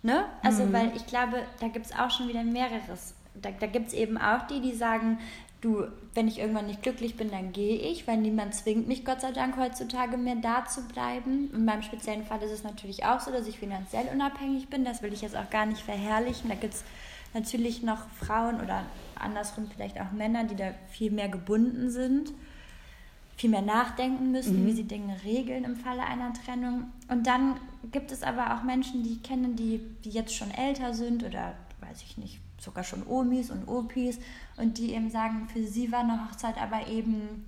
Ne? 0.03 0.24
Also, 0.42 0.64
mhm. 0.64 0.72
weil 0.72 0.96
ich 0.96 1.07
glaube, 1.07 1.42
da 1.61 1.68
gibt 1.68 1.87
es 1.87 1.92
auch 1.92 2.11
schon 2.11 2.29
wieder 2.29 2.42
mehreres. 2.42 3.14
Da, 3.35 3.50
da 3.50 3.66
gibt 3.66 3.88
es 3.88 3.94
eben 3.94 4.16
auch 4.16 4.46
die, 4.46 4.61
die 4.61 4.74
sagen, 4.74 5.18
du, 5.61 5.87
wenn 6.14 6.26
ich 6.26 6.38
irgendwann 6.38 6.66
nicht 6.66 6.83
glücklich 6.83 7.16
bin, 7.16 7.31
dann 7.31 7.53
gehe 7.53 7.76
ich, 7.76 8.07
weil 8.07 8.16
niemand 8.16 8.55
zwingt 8.55 8.88
mich, 8.88 9.05
Gott 9.05 9.20
sei 9.20 9.33
Dank, 9.33 9.57
heutzutage 9.57 10.16
mehr 10.16 10.37
da 10.37 10.64
zu 10.64 10.83
bleiben. 10.83 11.50
In 11.53 11.64
meinem 11.64 11.83
speziellen 11.83 12.24
Fall 12.24 12.42
ist 12.42 12.50
es 12.50 12.64
natürlich 12.64 13.05
auch 13.05 13.20
so, 13.20 13.31
dass 13.31 13.46
ich 13.46 13.59
finanziell 13.59 14.09
unabhängig 14.12 14.68
bin. 14.68 14.85
Das 14.85 15.03
will 15.03 15.12
ich 15.12 15.20
jetzt 15.20 15.37
auch 15.37 15.50
gar 15.50 15.66
nicht 15.66 15.83
verherrlichen. 15.83 16.48
Da 16.48 16.57
gibt 16.57 16.74
es 16.74 16.85
natürlich 17.35 17.83
noch 17.83 18.09
Frauen 18.11 18.61
oder 18.61 18.85
andersrum 19.14 19.69
vielleicht 19.75 20.01
auch 20.01 20.12
Männer, 20.12 20.45
die 20.45 20.57
da 20.57 20.73
viel 20.88 21.11
mehr 21.11 21.29
gebunden 21.29 21.90
sind, 21.90 22.33
viel 23.37 23.51
mehr 23.51 23.62
nachdenken 23.62 24.33
müssen, 24.33 24.62
mhm. 24.62 24.66
wie 24.66 24.73
sie 24.73 24.85
Dinge 24.85 25.16
regeln 25.25 25.64
im 25.64 25.77
Falle 25.77 26.03
einer 26.03 26.33
Trennung. 26.33 26.87
Und 27.09 27.27
dann 27.27 27.57
gibt 27.90 28.12
es 28.12 28.23
aber 28.23 28.55
auch 28.55 28.62
Menschen, 28.62 29.03
die 29.03 29.14
ich 29.14 29.23
kenne, 29.23 29.51
die, 29.51 29.81
die 30.05 30.11
jetzt 30.11 30.35
schon 30.35 30.51
älter 30.51 30.95
sind 30.95 31.25
oder 31.25 31.55
weiß 31.81 32.03
ich 32.03 32.19
nicht, 32.19 32.40
sogar 32.59 32.85
schon 32.85 33.07
Omis 33.07 33.51
und 33.51 33.66
Opis 33.69 34.19
und 34.57 34.79
die 34.79 34.93
eben 34.93 35.11
sagen, 35.11 35.49
für 35.49 35.66
sie 35.66 35.90
war 35.90 36.01
eine 36.01 36.27
Hochzeit 36.27 36.61
aber 36.61 36.88
eben 36.88 37.47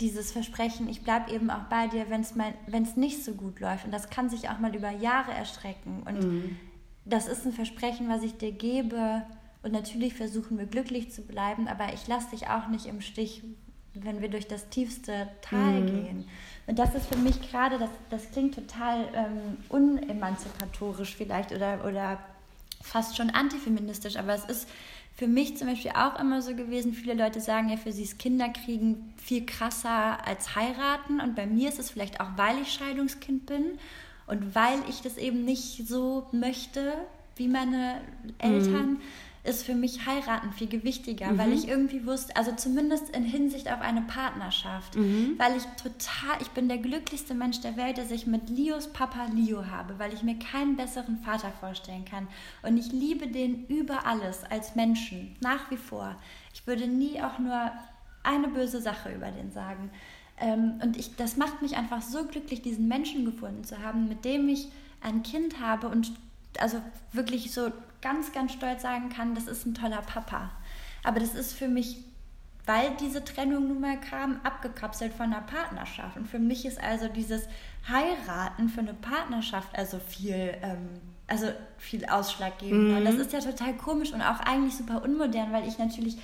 dieses 0.00 0.32
Versprechen, 0.32 0.88
ich 0.88 1.02
bleibe 1.02 1.30
eben 1.30 1.50
auch 1.50 1.64
bei 1.64 1.86
dir, 1.86 2.06
wenn 2.10 2.82
es 2.82 2.96
nicht 2.96 3.24
so 3.24 3.32
gut 3.34 3.60
läuft. 3.60 3.84
Und 3.84 3.92
das 3.92 4.10
kann 4.10 4.28
sich 4.28 4.48
auch 4.48 4.58
mal 4.58 4.74
über 4.74 4.90
Jahre 4.90 5.32
erstrecken. 5.32 6.02
Und 6.04 6.24
mhm. 6.24 6.56
Das 7.04 7.28
ist 7.28 7.44
ein 7.44 7.52
Versprechen, 7.52 8.08
was 8.08 8.22
ich 8.22 8.36
dir 8.36 8.52
gebe. 8.52 9.22
Und 9.62 9.72
natürlich 9.72 10.14
versuchen 10.14 10.58
wir 10.58 10.66
glücklich 10.66 11.10
zu 11.10 11.22
bleiben, 11.22 11.68
aber 11.68 11.92
ich 11.94 12.06
lasse 12.06 12.30
dich 12.30 12.48
auch 12.48 12.68
nicht 12.68 12.86
im 12.86 13.00
Stich, 13.00 13.42
wenn 13.94 14.20
wir 14.20 14.28
durch 14.28 14.46
das 14.46 14.68
tiefste 14.68 15.28
Tal 15.40 15.80
mhm. 15.80 15.86
gehen. 15.86 16.28
Und 16.66 16.78
das 16.78 16.94
ist 16.94 17.06
für 17.06 17.18
mich 17.18 17.50
gerade, 17.50 17.78
das, 17.78 17.90
das 18.10 18.30
klingt 18.30 18.54
total 18.54 19.08
ähm, 19.14 19.56
unemanzipatorisch 19.68 21.14
vielleicht 21.14 21.52
oder, 21.52 21.84
oder 21.86 22.18
fast 22.82 23.16
schon 23.16 23.30
antifeministisch, 23.30 24.16
aber 24.16 24.34
es 24.34 24.44
ist 24.44 24.68
für 25.16 25.28
mich 25.28 25.56
zum 25.56 25.68
Beispiel 25.68 25.92
auch 25.92 26.18
immer 26.18 26.42
so 26.42 26.56
gewesen, 26.56 26.92
viele 26.92 27.14
Leute 27.14 27.40
sagen 27.40 27.68
ja, 27.68 27.76
für 27.76 27.92
sie 27.92 28.02
ist 28.02 28.18
Kinderkriegen 28.18 29.14
viel 29.16 29.46
krasser 29.46 30.26
als 30.26 30.56
heiraten. 30.56 31.20
Und 31.20 31.36
bei 31.36 31.46
mir 31.46 31.68
ist 31.68 31.78
es 31.78 31.90
vielleicht 31.90 32.20
auch, 32.20 32.30
weil 32.36 32.60
ich 32.60 32.72
Scheidungskind 32.72 33.46
bin 33.46 33.78
und 34.26 34.54
weil 34.54 34.78
ich 34.88 35.02
das 35.02 35.16
eben 35.16 35.44
nicht 35.44 35.86
so 35.86 36.26
möchte 36.32 36.94
wie 37.36 37.48
meine 37.48 38.00
Eltern. 38.38 38.92
Mhm 38.92 39.00
ist 39.44 39.66
für 39.66 39.74
mich 39.74 40.06
heiraten 40.06 40.52
viel 40.52 40.68
gewichtiger, 40.68 41.30
mhm. 41.32 41.38
weil 41.38 41.52
ich 41.52 41.68
irgendwie 41.68 42.06
wusste, 42.06 42.34
also 42.34 42.52
zumindest 42.52 43.10
in 43.10 43.24
Hinsicht 43.24 43.70
auf 43.70 43.82
eine 43.82 44.00
Partnerschaft, 44.00 44.96
mhm. 44.96 45.34
weil 45.36 45.54
ich 45.56 45.64
total, 45.80 46.40
ich 46.40 46.48
bin 46.50 46.66
der 46.66 46.78
glücklichste 46.78 47.34
Mensch 47.34 47.60
der 47.60 47.76
Welt, 47.76 47.98
dass 47.98 48.10
ich 48.10 48.26
mit 48.26 48.48
Lios 48.48 48.88
Papa 48.88 49.26
Leo 49.34 49.66
habe, 49.66 49.98
weil 49.98 50.14
ich 50.14 50.22
mir 50.22 50.38
keinen 50.38 50.76
besseren 50.76 51.18
Vater 51.18 51.52
vorstellen 51.60 52.06
kann. 52.06 52.26
Und 52.62 52.78
ich 52.78 52.90
liebe 52.90 53.28
den 53.28 53.66
über 53.66 54.06
alles 54.06 54.44
als 54.44 54.76
Menschen, 54.76 55.36
nach 55.40 55.70
wie 55.70 55.76
vor. 55.76 56.16
Ich 56.54 56.66
würde 56.66 56.88
nie 56.88 57.20
auch 57.20 57.38
nur 57.38 57.70
eine 58.22 58.48
böse 58.48 58.80
Sache 58.80 59.12
über 59.12 59.30
den 59.30 59.52
sagen. 59.52 59.90
Ähm, 60.44 60.78
und 60.82 60.98
ich, 60.98 61.16
das 61.16 61.36
macht 61.36 61.62
mich 61.62 61.76
einfach 61.76 62.02
so 62.02 62.24
glücklich, 62.24 62.60
diesen 62.60 62.86
Menschen 62.86 63.24
gefunden 63.24 63.64
zu 63.64 63.82
haben, 63.82 64.08
mit 64.08 64.24
dem 64.26 64.48
ich 64.48 64.68
ein 65.00 65.22
Kind 65.22 65.60
habe 65.60 65.88
und 65.88 66.12
also 66.58 66.80
wirklich 67.12 67.52
so 67.52 67.72
ganz, 68.02 68.32
ganz 68.32 68.52
stolz 68.52 68.82
sagen 68.82 69.08
kann, 69.08 69.34
das 69.34 69.46
ist 69.46 69.64
ein 69.64 69.74
toller 69.74 70.02
Papa. 70.02 70.50
Aber 71.02 71.18
das 71.18 71.34
ist 71.34 71.54
für 71.54 71.68
mich, 71.68 71.96
weil 72.66 72.90
diese 73.00 73.24
Trennung 73.24 73.68
nun 73.68 73.80
mal 73.80 73.98
kam, 73.98 74.40
abgekapselt 74.44 75.14
von 75.14 75.32
einer 75.32 75.40
Partnerschaft. 75.40 76.16
Und 76.16 76.28
für 76.28 76.38
mich 76.38 76.66
ist 76.66 76.78
also 76.82 77.08
dieses 77.08 77.44
Heiraten 77.88 78.68
für 78.68 78.80
eine 78.80 78.94
Partnerschaft 78.94 79.68
also 79.76 79.98
viel, 79.98 80.54
ähm, 80.62 81.00
also 81.26 81.46
viel 81.78 82.04
ausschlaggebend. 82.04 82.90
Mhm. 82.90 82.96
Und 82.98 83.04
das 83.06 83.14
ist 83.14 83.32
ja 83.32 83.40
total 83.40 83.74
komisch 83.74 84.12
und 84.12 84.20
auch 84.20 84.40
eigentlich 84.40 84.76
super 84.76 85.02
unmodern, 85.02 85.52
weil 85.52 85.66
ich 85.66 85.78
natürlich 85.78 86.18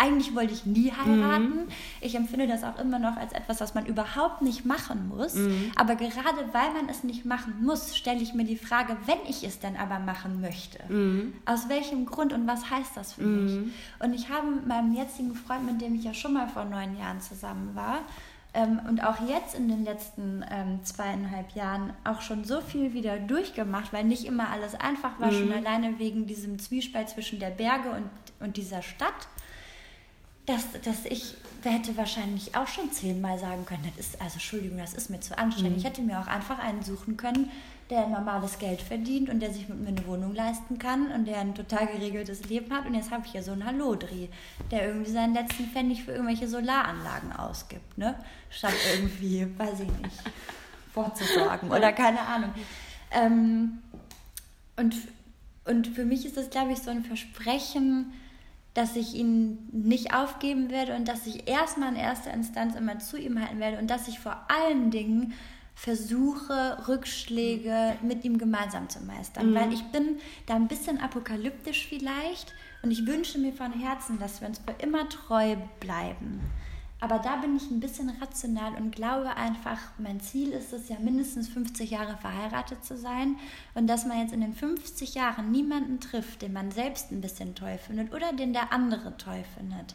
eigentlich 0.00 0.34
wollte 0.34 0.52
ich 0.52 0.64
nie 0.64 0.90
heiraten. 0.90 1.56
Mhm. 1.56 1.68
Ich 2.00 2.14
empfinde 2.14 2.46
das 2.46 2.64
auch 2.64 2.78
immer 2.78 2.98
noch 2.98 3.16
als 3.16 3.32
etwas, 3.32 3.60
was 3.60 3.74
man 3.74 3.86
überhaupt 3.86 4.42
nicht 4.42 4.64
machen 4.64 5.08
muss. 5.08 5.34
Mhm. 5.34 5.72
Aber 5.76 5.96
gerade 5.96 6.38
weil 6.52 6.72
man 6.72 6.88
es 6.88 7.04
nicht 7.04 7.24
machen 7.24 7.54
muss, 7.62 7.96
stelle 7.96 8.20
ich 8.20 8.34
mir 8.34 8.44
die 8.44 8.56
Frage, 8.56 8.96
wenn 9.06 9.18
ich 9.28 9.44
es 9.44 9.58
denn 9.58 9.76
aber 9.76 9.98
machen 9.98 10.40
möchte, 10.40 10.78
mhm. 10.92 11.34
aus 11.44 11.68
welchem 11.68 12.06
Grund 12.06 12.32
und 12.32 12.46
was 12.46 12.70
heißt 12.70 12.96
das 12.96 13.14
für 13.14 13.22
mich? 13.22 13.52
Mhm. 13.52 13.72
Und 13.98 14.14
ich 14.14 14.30
habe 14.30 14.50
mit 14.50 14.66
meinem 14.66 14.94
jetzigen 14.94 15.34
Freund, 15.34 15.66
mit 15.66 15.80
dem 15.80 15.94
ich 15.94 16.04
ja 16.04 16.14
schon 16.14 16.32
mal 16.32 16.48
vor 16.48 16.64
neun 16.64 16.98
Jahren 16.98 17.20
zusammen 17.20 17.74
war, 17.74 18.00
ähm, 18.56 18.80
und 18.88 19.04
auch 19.04 19.28
jetzt 19.28 19.54
in 19.54 19.68
den 19.68 19.84
letzten 19.84 20.42
ähm, 20.50 20.80
zweieinhalb 20.82 21.54
Jahren 21.54 21.92
auch 22.04 22.22
schon 22.22 22.44
so 22.44 22.62
viel 22.62 22.94
wieder 22.94 23.18
durchgemacht, 23.18 23.92
weil 23.92 24.04
nicht 24.04 24.24
immer 24.24 24.48
alles 24.48 24.74
einfach 24.74 25.20
war, 25.20 25.30
schon 25.30 25.48
mhm. 25.48 25.52
alleine 25.52 25.98
wegen 25.98 26.26
diesem 26.26 26.58
Zwiespalt 26.58 27.10
zwischen 27.10 27.38
der 27.38 27.50
Berge 27.50 27.90
und, 27.90 28.08
und 28.40 28.56
dieser 28.56 28.80
Stadt 28.80 29.28
dass, 30.46 30.64
dass 30.82 31.04
ich 31.04 31.34
hätte 31.70 31.96
wahrscheinlich 31.96 32.54
auch 32.54 32.68
schon 32.68 32.92
zehnmal 32.92 33.38
sagen 33.38 33.66
können, 33.66 33.90
das 33.96 34.06
ist, 34.06 34.20
also 34.20 34.34
Entschuldigung, 34.34 34.78
das 34.78 34.94
ist 34.94 35.10
mir 35.10 35.20
zu 35.20 35.36
anstrengend. 35.36 35.72
Mhm. 35.72 35.78
Ich 35.78 35.84
hätte 35.84 36.02
mir 36.02 36.20
auch 36.20 36.26
einfach 36.26 36.58
einen 36.58 36.82
suchen 36.82 37.16
können, 37.16 37.50
der 37.90 38.08
normales 38.08 38.58
Geld 38.58 38.80
verdient 38.80 39.28
und 39.28 39.40
der 39.40 39.52
sich 39.52 39.68
mit 39.68 39.80
mir 39.80 39.88
eine 39.88 40.06
Wohnung 40.06 40.34
leisten 40.34 40.78
kann 40.78 41.10
und 41.12 41.26
der 41.26 41.38
ein 41.38 41.54
total 41.54 41.86
geregeltes 41.86 42.48
Leben 42.48 42.72
hat. 42.72 42.86
Und 42.86 42.94
jetzt 42.94 43.10
habe 43.10 43.24
ich 43.26 43.32
hier 43.32 43.42
so 43.42 43.52
einen 43.52 43.64
Hallodri, 43.64 44.28
der 44.70 44.88
irgendwie 44.88 45.10
seinen 45.10 45.34
letzten 45.34 45.66
Pfennig 45.66 46.04
für 46.04 46.12
irgendwelche 46.12 46.48
Solaranlagen 46.48 47.32
ausgibt, 47.32 47.96
ne? 47.98 48.16
Statt 48.50 48.74
irgendwie, 48.94 49.46
weiß 49.58 49.80
ich 49.80 49.88
nicht, 50.02 50.22
vorzusorgen 50.92 51.70
oder 51.70 51.92
keine 51.92 52.20
Ahnung. 52.20 52.52
Ähm, 53.12 53.78
und, 54.76 54.94
und 55.64 55.86
für 55.88 56.04
mich 56.04 56.26
ist 56.26 56.36
das, 56.36 56.50
glaube 56.50 56.72
ich, 56.72 56.78
so 56.78 56.90
ein 56.90 57.04
Versprechen, 57.04 58.12
dass 58.76 58.94
ich 58.94 59.14
ihn 59.14 59.68
nicht 59.72 60.14
aufgeben 60.14 60.70
werde 60.70 60.94
und 60.96 61.08
dass 61.08 61.26
ich 61.26 61.48
erstmal 61.48 61.90
in 61.90 61.96
erster 61.96 62.32
Instanz 62.32 62.76
immer 62.76 62.98
zu 62.98 63.16
ihm 63.16 63.40
halten 63.40 63.58
werde 63.58 63.78
und 63.78 63.88
dass 63.88 64.06
ich 64.06 64.18
vor 64.18 64.36
allen 64.48 64.90
Dingen 64.90 65.32
versuche, 65.74 66.84
Rückschläge 66.86 67.96
mit 68.02 68.24
ihm 68.24 68.36
gemeinsam 68.36 68.88
zu 68.88 69.00
meistern. 69.00 69.50
Mhm. 69.50 69.54
Weil 69.54 69.72
ich 69.72 69.82
bin 69.84 70.18
da 70.46 70.54
ein 70.54 70.68
bisschen 70.68 70.98
apokalyptisch 70.98 71.86
vielleicht 71.88 72.52
und 72.82 72.90
ich 72.90 73.06
wünsche 73.06 73.38
mir 73.38 73.52
von 73.52 73.72
Herzen, 73.72 74.18
dass 74.18 74.40
wir 74.40 74.48
uns 74.48 74.58
für 74.58 74.82
immer 74.82 75.08
treu 75.08 75.56
bleiben. 75.80 76.40
Aber 76.98 77.18
da 77.18 77.36
bin 77.36 77.56
ich 77.56 77.70
ein 77.70 77.80
bisschen 77.80 78.08
rational 78.08 78.74
und 78.76 78.94
glaube 78.94 79.36
einfach, 79.36 79.78
mein 79.98 80.20
Ziel 80.20 80.52
ist 80.52 80.72
es 80.72 80.88
ja 80.88 80.96
mindestens 80.98 81.48
50 81.48 81.90
Jahre 81.90 82.16
verheiratet 82.16 82.84
zu 82.84 82.96
sein 82.96 83.36
und 83.74 83.86
dass 83.86 84.06
man 84.06 84.20
jetzt 84.20 84.32
in 84.32 84.40
den 84.40 84.54
50 84.54 85.14
Jahren 85.14 85.50
niemanden 85.50 86.00
trifft, 86.00 86.40
den 86.40 86.54
man 86.54 86.70
selbst 86.70 87.12
ein 87.12 87.20
bisschen 87.20 87.54
toll 87.54 87.78
findet 87.78 88.14
oder 88.14 88.32
den 88.32 88.54
der 88.54 88.72
andere 88.72 89.14
toll 89.18 89.44
findet. 89.56 89.94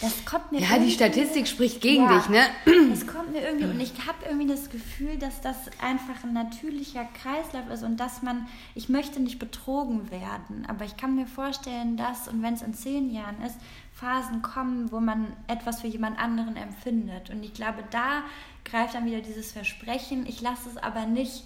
Das 0.00 0.24
kommt 0.24 0.52
mir 0.52 0.60
Ja, 0.60 0.78
die 0.78 0.92
Statistik 0.92 1.48
spricht 1.48 1.80
gegen 1.80 2.04
ja, 2.04 2.18
dich, 2.18 2.28
ne? 2.28 2.44
Das 2.90 3.06
kommt 3.06 3.32
mir 3.32 3.40
irgendwie 3.40 3.64
und 3.64 3.80
ich 3.80 3.92
habe 4.06 4.26
irgendwie 4.28 4.46
das 4.46 4.70
Gefühl, 4.70 5.18
dass 5.18 5.40
das 5.40 5.56
einfach 5.80 6.22
ein 6.22 6.32
natürlicher 6.32 7.04
Kreislauf 7.20 7.68
ist 7.72 7.82
und 7.82 7.96
dass 7.98 8.22
man, 8.22 8.46
ich 8.76 8.88
möchte 8.88 9.20
nicht 9.20 9.40
betrogen 9.40 10.10
werden, 10.10 10.66
aber 10.68 10.84
ich 10.84 10.96
kann 10.96 11.16
mir 11.16 11.26
vorstellen, 11.26 11.96
dass 11.96 12.28
und 12.28 12.42
wenn 12.42 12.54
es 12.54 12.62
in 12.62 12.74
zehn 12.74 13.10
Jahren 13.10 13.42
ist, 13.42 13.56
Phasen 13.98 14.42
kommen, 14.42 14.92
wo 14.92 15.00
man 15.00 15.32
etwas 15.48 15.80
für 15.80 15.88
jemand 15.88 16.18
anderen 16.20 16.56
empfindet. 16.56 17.30
Und 17.30 17.42
ich 17.42 17.52
glaube, 17.52 17.82
da 17.90 18.22
greift 18.64 18.94
dann 18.94 19.06
wieder 19.06 19.20
dieses 19.20 19.50
Versprechen, 19.50 20.24
ich 20.26 20.40
lasse 20.40 20.68
es 20.68 20.76
aber 20.76 21.06
nicht 21.06 21.44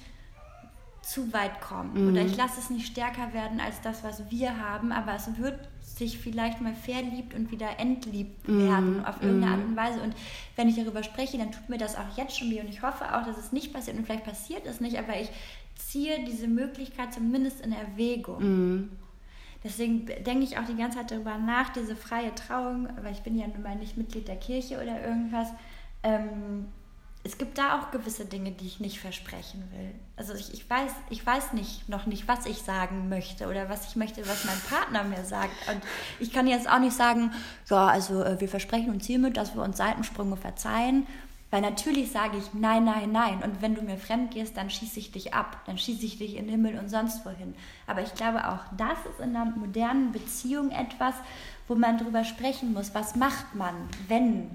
zu 1.02 1.32
weit 1.32 1.60
kommen 1.60 1.94
mhm. 1.94 2.12
oder 2.12 2.22
ich 2.22 2.36
lasse 2.36 2.60
es 2.60 2.70
nicht 2.70 2.86
stärker 2.86 3.32
werden 3.32 3.58
als 3.60 3.80
das, 3.80 4.04
was 4.04 4.30
wir 4.30 4.58
haben, 4.58 4.92
aber 4.92 5.14
es 5.14 5.36
wird 5.36 5.58
sich 5.80 6.18
vielleicht 6.18 6.60
mal 6.60 6.74
verliebt 6.74 7.34
und 7.34 7.50
wieder 7.50 7.80
entliebt 7.80 8.46
mhm. 8.46 8.68
werden 8.68 9.04
auf 9.04 9.20
irgendeine 9.20 9.52
Art 9.52 9.62
mhm. 9.62 9.70
und 9.70 9.76
Weise. 9.76 10.00
Und 10.00 10.14
wenn 10.54 10.68
ich 10.68 10.76
darüber 10.76 11.02
spreche, 11.02 11.38
dann 11.38 11.50
tut 11.50 11.68
mir 11.68 11.78
das 11.78 11.96
auch 11.96 12.16
jetzt 12.16 12.38
schon 12.38 12.50
weh 12.50 12.60
und 12.60 12.68
ich 12.68 12.82
hoffe 12.82 13.04
auch, 13.16 13.24
dass 13.24 13.36
es 13.36 13.52
nicht 13.52 13.72
passiert 13.72 13.96
und 13.96 14.04
vielleicht 14.04 14.24
passiert 14.24 14.64
es 14.66 14.80
nicht, 14.80 14.98
aber 14.98 15.18
ich 15.20 15.30
ziehe 15.74 16.24
diese 16.24 16.46
Möglichkeit 16.48 17.12
zumindest 17.12 17.60
in 17.62 17.72
Erwägung. 17.72 18.42
Mhm. 18.42 18.90
Deswegen 19.64 20.06
denke 20.06 20.44
ich 20.44 20.58
auch 20.58 20.64
die 20.64 20.76
ganze 20.76 20.98
Zeit 20.98 21.10
darüber 21.10 21.38
nach, 21.38 21.70
diese 21.70 21.94
freie 21.94 22.34
Trauung, 22.34 22.88
weil 23.00 23.12
ich 23.12 23.22
bin 23.22 23.38
ja 23.38 23.46
nun 23.46 23.62
mal 23.62 23.76
nicht 23.76 23.96
Mitglied 23.96 24.26
der 24.26 24.36
Kirche 24.36 24.76
oder 24.82 25.00
irgendwas. 25.04 25.48
Ähm, 26.02 26.66
es 27.24 27.38
gibt 27.38 27.56
da 27.56 27.78
auch 27.78 27.92
gewisse 27.92 28.24
Dinge, 28.24 28.50
die 28.50 28.66
ich 28.66 28.80
nicht 28.80 28.98
versprechen 28.98 29.62
will. 29.72 29.94
Also 30.16 30.34
ich, 30.34 30.52
ich, 30.52 30.68
weiß, 30.68 30.90
ich 31.10 31.24
weiß 31.24 31.52
nicht, 31.52 31.88
noch 31.88 32.06
nicht, 32.06 32.26
was 32.26 32.46
ich 32.46 32.58
sagen 32.58 33.08
möchte 33.08 33.46
oder 33.46 33.68
was 33.68 33.86
ich 33.86 33.96
möchte, 33.96 34.26
was 34.26 34.44
mein 34.44 34.58
Partner 34.68 35.04
mir 35.04 35.24
sagt. 35.24 35.52
Und 35.68 35.80
ich 36.18 36.32
kann 36.32 36.48
jetzt 36.48 36.68
auch 36.68 36.80
nicht 36.80 36.96
sagen, 36.96 37.30
ja, 37.70 37.86
also 37.86 38.24
äh, 38.24 38.40
wir 38.40 38.48
versprechen 38.48 38.90
uns 38.90 39.06
hiermit, 39.06 39.36
dass 39.36 39.54
wir 39.54 39.62
uns 39.62 39.76
Seitensprünge 39.76 40.36
verzeihen. 40.36 41.06
Weil 41.52 41.60
natürlich 41.60 42.10
sage 42.10 42.38
ich 42.38 42.54
nein, 42.54 42.84
nein, 42.84 43.12
nein. 43.12 43.42
Und 43.42 43.60
wenn 43.60 43.74
du 43.74 43.82
mir 43.82 43.98
fremd 43.98 44.30
gehst, 44.32 44.56
dann 44.56 44.70
schieße 44.70 44.98
ich 44.98 45.12
dich 45.12 45.34
ab. 45.34 45.60
Dann 45.66 45.76
schieße 45.76 46.06
ich 46.06 46.16
dich 46.16 46.36
in 46.36 46.46
den 46.46 46.48
Himmel 46.48 46.78
und 46.78 46.88
sonst 46.88 47.26
wohin. 47.26 47.54
Aber 47.86 48.00
ich 48.00 48.14
glaube, 48.14 48.48
auch 48.48 48.60
das 48.78 48.96
ist 49.04 49.20
in 49.20 49.36
einer 49.36 49.44
modernen 49.44 50.12
Beziehung 50.12 50.70
etwas, 50.70 51.14
wo 51.68 51.74
man 51.74 51.98
drüber 51.98 52.24
sprechen 52.24 52.72
muss. 52.72 52.94
Was 52.94 53.16
macht 53.16 53.54
man, 53.54 53.74
wenn 54.08 54.50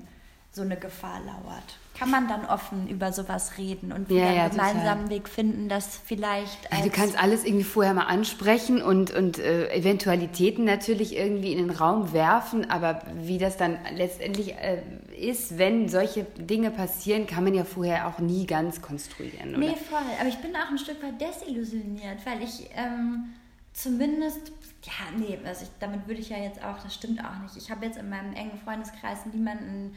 so 0.51 0.63
eine 0.63 0.75
Gefahr 0.75 1.19
lauert? 1.19 1.77
Kann 1.97 2.11
man 2.11 2.27
dann 2.27 2.45
offen 2.45 2.87
über 2.87 3.11
sowas 3.11 3.57
reden 3.57 3.91
und 3.91 4.09
wieder 4.09 4.25
ja, 4.25 4.31
ja, 4.31 4.41
einen 4.43 4.51
gemeinsamen 4.51 5.03
total. 5.03 5.09
Weg 5.09 5.29
finden, 5.29 5.69
das 5.69 5.99
vielleicht. 6.05 6.71
Also 6.71 6.83
du 6.83 6.89
kannst 6.89 7.21
alles 7.21 7.43
irgendwie 7.43 7.63
vorher 7.63 7.93
mal 7.93 8.05
ansprechen 8.05 8.81
und, 8.81 9.11
und 9.11 9.39
äh, 9.39 9.69
Eventualitäten 9.73 10.65
natürlich 10.65 11.15
irgendwie 11.15 11.53
in 11.53 11.57
den 11.57 11.69
Raum 11.71 12.13
werfen, 12.13 12.69
aber 12.69 13.01
wie 13.15 13.37
das 13.37 13.57
dann 13.57 13.77
letztendlich 13.95 14.55
äh, 14.55 14.81
ist, 15.17 15.57
wenn 15.57 15.89
solche 15.89 16.23
Dinge 16.23 16.71
passieren, 16.71 17.25
kann 17.25 17.43
man 17.43 17.53
ja 17.53 17.63
vorher 17.63 18.07
auch 18.07 18.19
nie 18.19 18.45
ganz 18.45 18.81
konstruieren. 18.81 19.49
Oder? 19.49 19.59
Nee, 19.59 19.75
voll. 19.89 19.99
Aber 20.19 20.29
ich 20.29 20.37
bin 20.37 20.55
auch 20.55 20.69
ein 20.69 20.77
Stück 20.77 21.01
weit 21.01 21.19
desillusioniert, 21.19 22.25
weil 22.25 22.43
ich 22.43 22.69
ähm, 22.75 23.33
zumindest 23.73 24.51
ja, 24.83 25.17
nee, 25.17 25.37
also 25.43 25.63
ich, 25.63 25.69
damit 25.79 26.07
würde 26.07 26.21
ich 26.21 26.29
ja 26.29 26.37
jetzt 26.37 26.63
auch, 26.63 26.81
das 26.81 26.93
stimmt 26.93 27.19
auch 27.19 27.41
nicht. 27.41 27.57
Ich 27.57 27.69
habe 27.69 27.85
jetzt 27.85 27.97
in 27.97 28.09
meinem 28.09 28.33
engen 28.33 28.57
Freundeskreis 28.57 29.25
niemanden, 29.33 29.95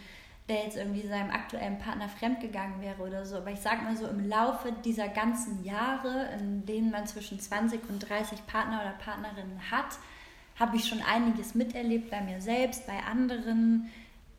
der 0.51 0.65
jetzt 0.65 0.77
irgendwie 0.77 1.07
seinem 1.07 1.31
aktuellen 1.31 1.79
Partner 1.79 2.09
fremdgegangen 2.09 2.81
wäre 2.81 3.01
oder 3.01 3.25
so. 3.25 3.37
Aber 3.37 3.53
ich 3.53 3.61
sage 3.61 3.83
mal 3.83 3.97
so, 3.97 4.09
im 4.09 4.29
Laufe 4.29 4.73
dieser 4.85 5.09
ganzen 5.09 5.65
Jahre, 5.65 6.29
in 6.39 6.67
denen 6.67 6.91
man 6.91 7.07
zwischen 7.07 7.39
20 7.39 7.89
und 7.89 8.01
30 8.01 8.47
Partner 8.47 8.81
oder 8.81 8.91
Partnerinnen 8.91 9.71
hat, 9.71 9.99
habe 10.59 10.77
ich 10.77 10.89
schon 10.89 11.01
einiges 11.03 11.55
miterlebt 11.55 12.11
bei 12.11 12.21
mir 12.21 12.41
selbst, 12.41 12.87
bei 12.89 12.99
anderen, 13.05 13.89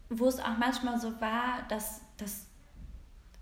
wo 0.10 0.28
es 0.28 0.40
auch 0.40 0.58
manchmal 0.60 1.00
so 1.00 1.20
war, 1.22 1.64
dass, 1.70 2.02
dass 2.18 2.46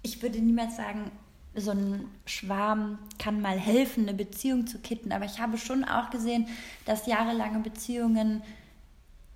ich 0.03 0.21
würde 0.21 0.39
niemals 0.39 0.77
sagen, 0.77 1.11
so 1.55 1.71
ein 1.71 2.05
Schwarm 2.27 2.99
kann 3.17 3.41
mal 3.41 3.57
helfen, 3.57 4.07
eine 4.07 4.15
Beziehung 4.15 4.67
zu 4.67 4.77
kitten, 4.77 5.11
aber 5.11 5.25
ich 5.25 5.39
habe 5.39 5.57
schon 5.57 5.83
auch 5.83 6.11
gesehen, 6.11 6.47
dass 6.85 7.07
jahrelange 7.07 7.59
Beziehungen 7.59 8.43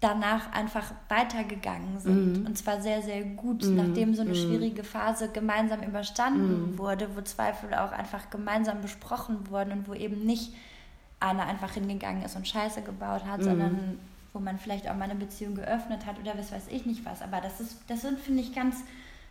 danach 0.03 0.51
einfach 0.51 0.91
weitergegangen 1.07 1.99
sind. 1.99 2.39
Mhm. 2.39 2.45
Und 2.45 2.57
zwar 2.57 2.81
sehr, 2.81 3.01
sehr 3.01 3.23
gut, 3.23 3.63
mhm. 3.63 3.75
nachdem 3.75 4.13
so 4.13 4.21
eine 4.21 4.31
mhm. 4.31 4.35
schwierige 4.35 4.83
Phase 4.83 5.29
gemeinsam 5.29 5.81
überstanden 5.81 6.71
mhm. 6.71 6.77
wurde, 6.77 7.15
wo 7.15 7.21
Zweifel 7.21 7.73
auch 7.73 7.93
einfach 7.93 8.29
gemeinsam 8.29 8.81
besprochen 8.81 9.49
wurden 9.49 9.71
und 9.71 9.87
wo 9.87 9.93
eben 9.93 10.25
nicht 10.25 10.53
einer 11.21 11.45
einfach 11.45 11.71
hingegangen 11.71 12.23
ist 12.23 12.35
und 12.35 12.47
Scheiße 12.47 12.81
gebaut 12.81 13.23
hat, 13.25 13.39
mhm. 13.39 13.43
sondern 13.43 13.99
wo 14.33 14.39
man 14.39 14.57
vielleicht 14.57 14.89
auch 14.89 14.95
mal 14.95 15.05
eine 15.05 15.15
Beziehung 15.15 15.55
geöffnet 15.55 16.05
hat 16.05 16.19
oder 16.19 16.37
was 16.37 16.51
weiß 16.51 16.67
ich 16.69 16.85
nicht 16.85 17.05
was. 17.05 17.21
Aber 17.21 17.39
das 17.39 17.61
ist, 17.61 17.77
das 17.87 18.01
sind, 18.01 18.19
finde 18.19 18.41
ich, 18.41 18.53
ganz 18.53 18.83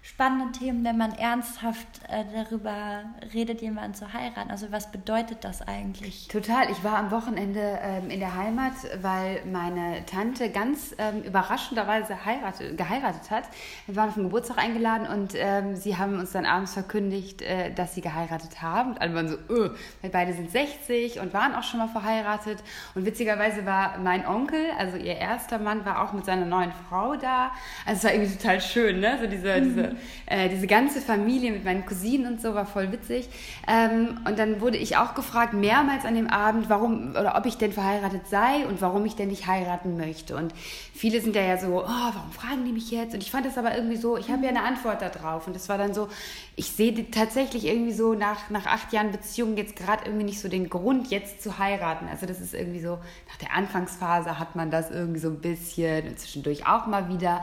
spannende 0.05 0.59
Themen, 0.59 0.85
wenn 0.85 0.99
man 0.99 1.13
ernsthaft 1.13 1.87
äh, 2.09 2.25
darüber 2.35 3.05
redet, 3.33 3.63
jemanden 3.63 3.95
zu 3.95 4.13
heiraten. 4.13 4.51
Also 4.51 4.73
was 4.73 4.91
bedeutet 4.91 5.45
das 5.45 5.63
eigentlich? 5.63 6.27
Total. 6.27 6.69
Ich 6.73 6.83
war 6.83 6.97
am 6.97 7.13
Wochenende 7.13 7.79
ähm, 7.81 8.11
in 8.11 8.19
der 8.19 8.37
Heimat, 8.37 8.73
weil 9.01 9.45
meine 9.47 10.05
Tante 10.07 10.51
ganz 10.51 10.93
ähm, 10.99 11.23
überraschenderweise 11.23 12.25
heiratet, 12.25 12.77
geheiratet 12.77 13.31
hat. 13.31 13.45
Wir 13.87 13.95
waren 13.95 14.09
auf 14.09 14.15
den 14.15 14.25
Geburtstag 14.25 14.59
eingeladen 14.59 15.07
und 15.07 15.35
ähm, 15.37 15.77
sie 15.77 15.97
haben 15.97 16.19
uns 16.19 16.33
dann 16.33 16.47
abends 16.47 16.73
verkündigt, 16.73 17.41
äh, 17.41 17.73
dass 17.73 17.95
sie 17.95 18.01
geheiratet 18.01 18.61
haben. 18.61 18.91
Und 18.93 19.01
alle 19.01 19.15
waren 19.15 19.29
so, 19.29 19.37
öh, 19.51 19.71
weil 20.01 20.11
beide 20.11 20.33
sind 20.33 20.51
60 20.51 21.21
und 21.21 21.33
waren 21.33 21.55
auch 21.55 21.63
schon 21.63 21.79
mal 21.79 21.89
verheiratet. 21.89 22.59
Und 22.97 23.07
witzigerweise 23.07 23.65
war 23.67 23.99
mein 23.99 24.27
Onkel, 24.27 24.65
also 24.77 24.97
ihr 24.97 25.17
erster 25.17 25.61
Mann, 25.61 25.85
war 25.85 26.03
auch 26.03 26.13
mit 26.13 26.25
seiner 26.25 26.45
neuen 26.45 26.73
Frau 26.89 27.15
da. 27.15 27.53
Also 27.87 27.99
es 27.99 28.05
war 28.05 28.13
irgendwie 28.13 28.37
total 28.37 28.61
schön, 28.61 28.99
ne? 28.99 29.17
So 29.21 29.29
diese, 29.29 29.61
mhm. 29.61 29.65
diese 29.65 29.92
äh, 30.27 30.49
diese 30.49 30.67
ganze 30.67 31.01
Familie 31.01 31.53
mit 31.53 31.65
meinen 31.65 31.87
Cousinen 31.87 32.33
und 32.33 32.41
so 32.41 32.55
war 32.55 32.67
voll 32.67 32.93
witzig. 32.93 33.29
Ähm, 33.69 34.21
und 34.27 34.39
dann 34.39 34.61
wurde 34.61 34.77
ich 34.77 34.97
auch 34.97 35.15
gefragt, 35.15 35.55
mehrmals 35.55 36.05
an 36.05 36.15
dem 36.15 36.29
Abend, 36.29 36.69
warum 36.69 37.11
oder 37.11 37.37
ob 37.37 37.47
ich 37.47 37.57
denn 37.57 37.73
verheiratet 37.73 38.27
sei 38.29 38.67
und 38.67 38.81
warum 38.81 39.05
ich 39.05 39.17
denn 39.17 39.29
nicht 39.29 39.47
heiraten 39.47 39.97
möchte. 39.97 40.37
Und 40.37 40.53
viele 40.95 41.21
sind 41.21 41.35
ja, 41.37 41.57
so, 41.59 41.85
oh, 41.85 41.87
warum 41.87 42.33
fragen 42.33 42.65
die 42.65 42.73
mich 42.73 42.91
jetzt? 42.91 43.15
Und 43.15 43.23
ich 43.23 43.31
fand 43.31 43.47
das 43.47 43.59
aber 43.59 43.75
irgendwie 43.75 43.97
so, 43.97 44.17
ich 44.17 44.31
habe 44.31 44.43
ja 44.45 44.51
eine 44.51 44.63
Antwort 44.63 45.03
darauf. 45.03 45.47
Und 45.47 45.55
das 45.55 45.69
war 45.69 45.79
dann 45.79 45.95
so, 45.95 46.09
ich 46.57 46.71
sehe 46.71 47.11
tatsächlich 47.11 47.67
irgendwie 47.67 47.93
so 47.93 48.15
nach, 48.15 48.51
nach 48.51 48.67
acht 48.67 48.93
Jahren 48.93 49.11
Beziehung 49.13 49.57
jetzt 49.57 49.77
gerade 49.77 50.05
irgendwie 50.05 50.25
nicht 50.25 50.41
so 50.41 50.49
den 50.49 50.69
Grund, 50.69 51.11
jetzt 51.11 51.43
zu 51.43 51.59
heiraten. 51.59 52.07
Also 52.09 52.27
das 52.27 52.41
ist 52.41 52.55
irgendwie 52.55 52.81
so, 52.81 52.99
nach 53.29 53.37
der 53.41 53.55
Anfangsphase 53.55 54.39
hat 54.39 54.57
man 54.57 54.71
das 54.71 54.91
irgendwie 54.91 55.21
so 55.21 55.29
ein 55.29 55.41
bisschen 55.41 56.09
und 56.09 56.19
zwischendurch 56.19 56.67
auch 56.67 56.87
mal 56.87 57.09
wieder. 57.09 57.43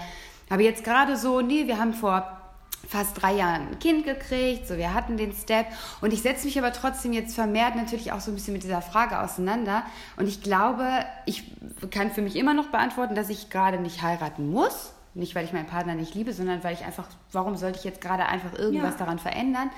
Aber 0.49 0.61
jetzt 0.61 0.83
gerade 0.83 1.15
so, 1.15 1.41
nee, 1.41 1.67
wir 1.67 1.77
haben 1.77 1.93
vor 1.93 2.38
fast 2.89 3.21
drei 3.21 3.35
Jahren 3.35 3.67
ein 3.67 3.79
Kind 3.79 4.03
gekriegt, 4.03 4.67
so 4.67 4.75
wir 4.75 4.95
hatten 4.95 5.15
den 5.15 5.31
Step. 5.31 5.67
Und 6.01 6.11
ich 6.11 6.23
setze 6.23 6.45
mich 6.45 6.57
aber 6.57 6.73
trotzdem 6.73 7.13
jetzt 7.13 7.35
vermehrt 7.35 7.75
natürlich 7.75 8.11
auch 8.11 8.19
so 8.19 8.31
ein 8.31 8.33
bisschen 8.33 8.53
mit 8.53 8.63
dieser 8.63 8.81
Frage 8.81 9.19
auseinander. 9.19 9.83
Und 10.17 10.27
ich 10.27 10.41
glaube, 10.41 10.87
ich 11.27 11.43
kann 11.91 12.11
für 12.11 12.23
mich 12.23 12.35
immer 12.35 12.55
noch 12.55 12.69
beantworten, 12.69 13.13
dass 13.13 13.29
ich 13.29 13.51
gerade 13.51 13.79
nicht 13.79 14.01
heiraten 14.01 14.49
muss, 14.49 14.93
nicht 15.13 15.35
weil 15.35 15.45
ich 15.45 15.53
meinen 15.53 15.67
Partner 15.67 15.95
nicht 15.95 16.13
liebe, 16.15 16.33
sondern 16.33 16.63
weil 16.63 16.73
ich 16.73 16.85
einfach, 16.85 17.07
warum 17.31 17.55
sollte 17.55 17.79
ich 17.79 17.83
jetzt 17.83 18.01
gerade 18.01 18.25
einfach 18.25 18.57
irgendwas 18.57 18.93
ja. 18.93 18.99
daran 18.99 19.19
verändern? 19.19 19.69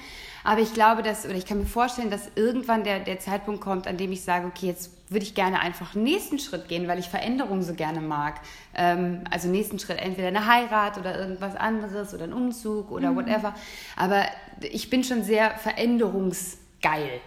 Aber 0.44 0.62
ich 0.62 0.74
glaube, 0.74 1.04
dass, 1.04 1.26
oder 1.26 1.36
ich 1.36 1.46
kann 1.46 1.60
mir 1.60 1.66
vorstellen, 1.66 2.10
dass 2.10 2.32
irgendwann 2.36 2.84
der, 2.84 3.00
der 3.00 3.20
Zeitpunkt 3.20 3.62
kommt, 3.62 3.88
an 3.88 3.98
dem 3.98 4.12
ich 4.12 4.24
sage, 4.24 4.48
okay, 4.48 4.68
jetzt 4.68 4.92
würde 5.10 5.26
ich 5.26 5.36
gerne 5.36 5.60
einfach 5.60 5.94
nächsten 5.94 6.40
Schritt 6.40 6.68
gehen, 6.68 6.88
weil 6.88 7.00
ich 7.00 7.10
Veränderungen 7.10 7.64
so 7.64 7.74
gerne 7.74 8.02
mag. 8.02 8.40
Ähm, 8.74 9.24
also 9.30 9.50
nächsten 9.50 9.78
Schritt 9.78 10.00
entweder 10.00 10.30
eine 10.30 10.48
Heirat 10.48 10.98
oder 10.98 11.20
irgendwas 11.20 11.56
anderes 11.56 12.14
oder 12.14 12.24
ein 12.24 12.34
Umzug 12.34 12.92
oder 12.92 13.12
mhm. 13.12 13.16
whatever. 13.18 13.56
Aber 13.96 14.26
ich 14.62 14.90
bin 14.90 15.04
schon 15.04 15.24
sehr 15.24 15.52
veränderungsgeil. 15.52 17.20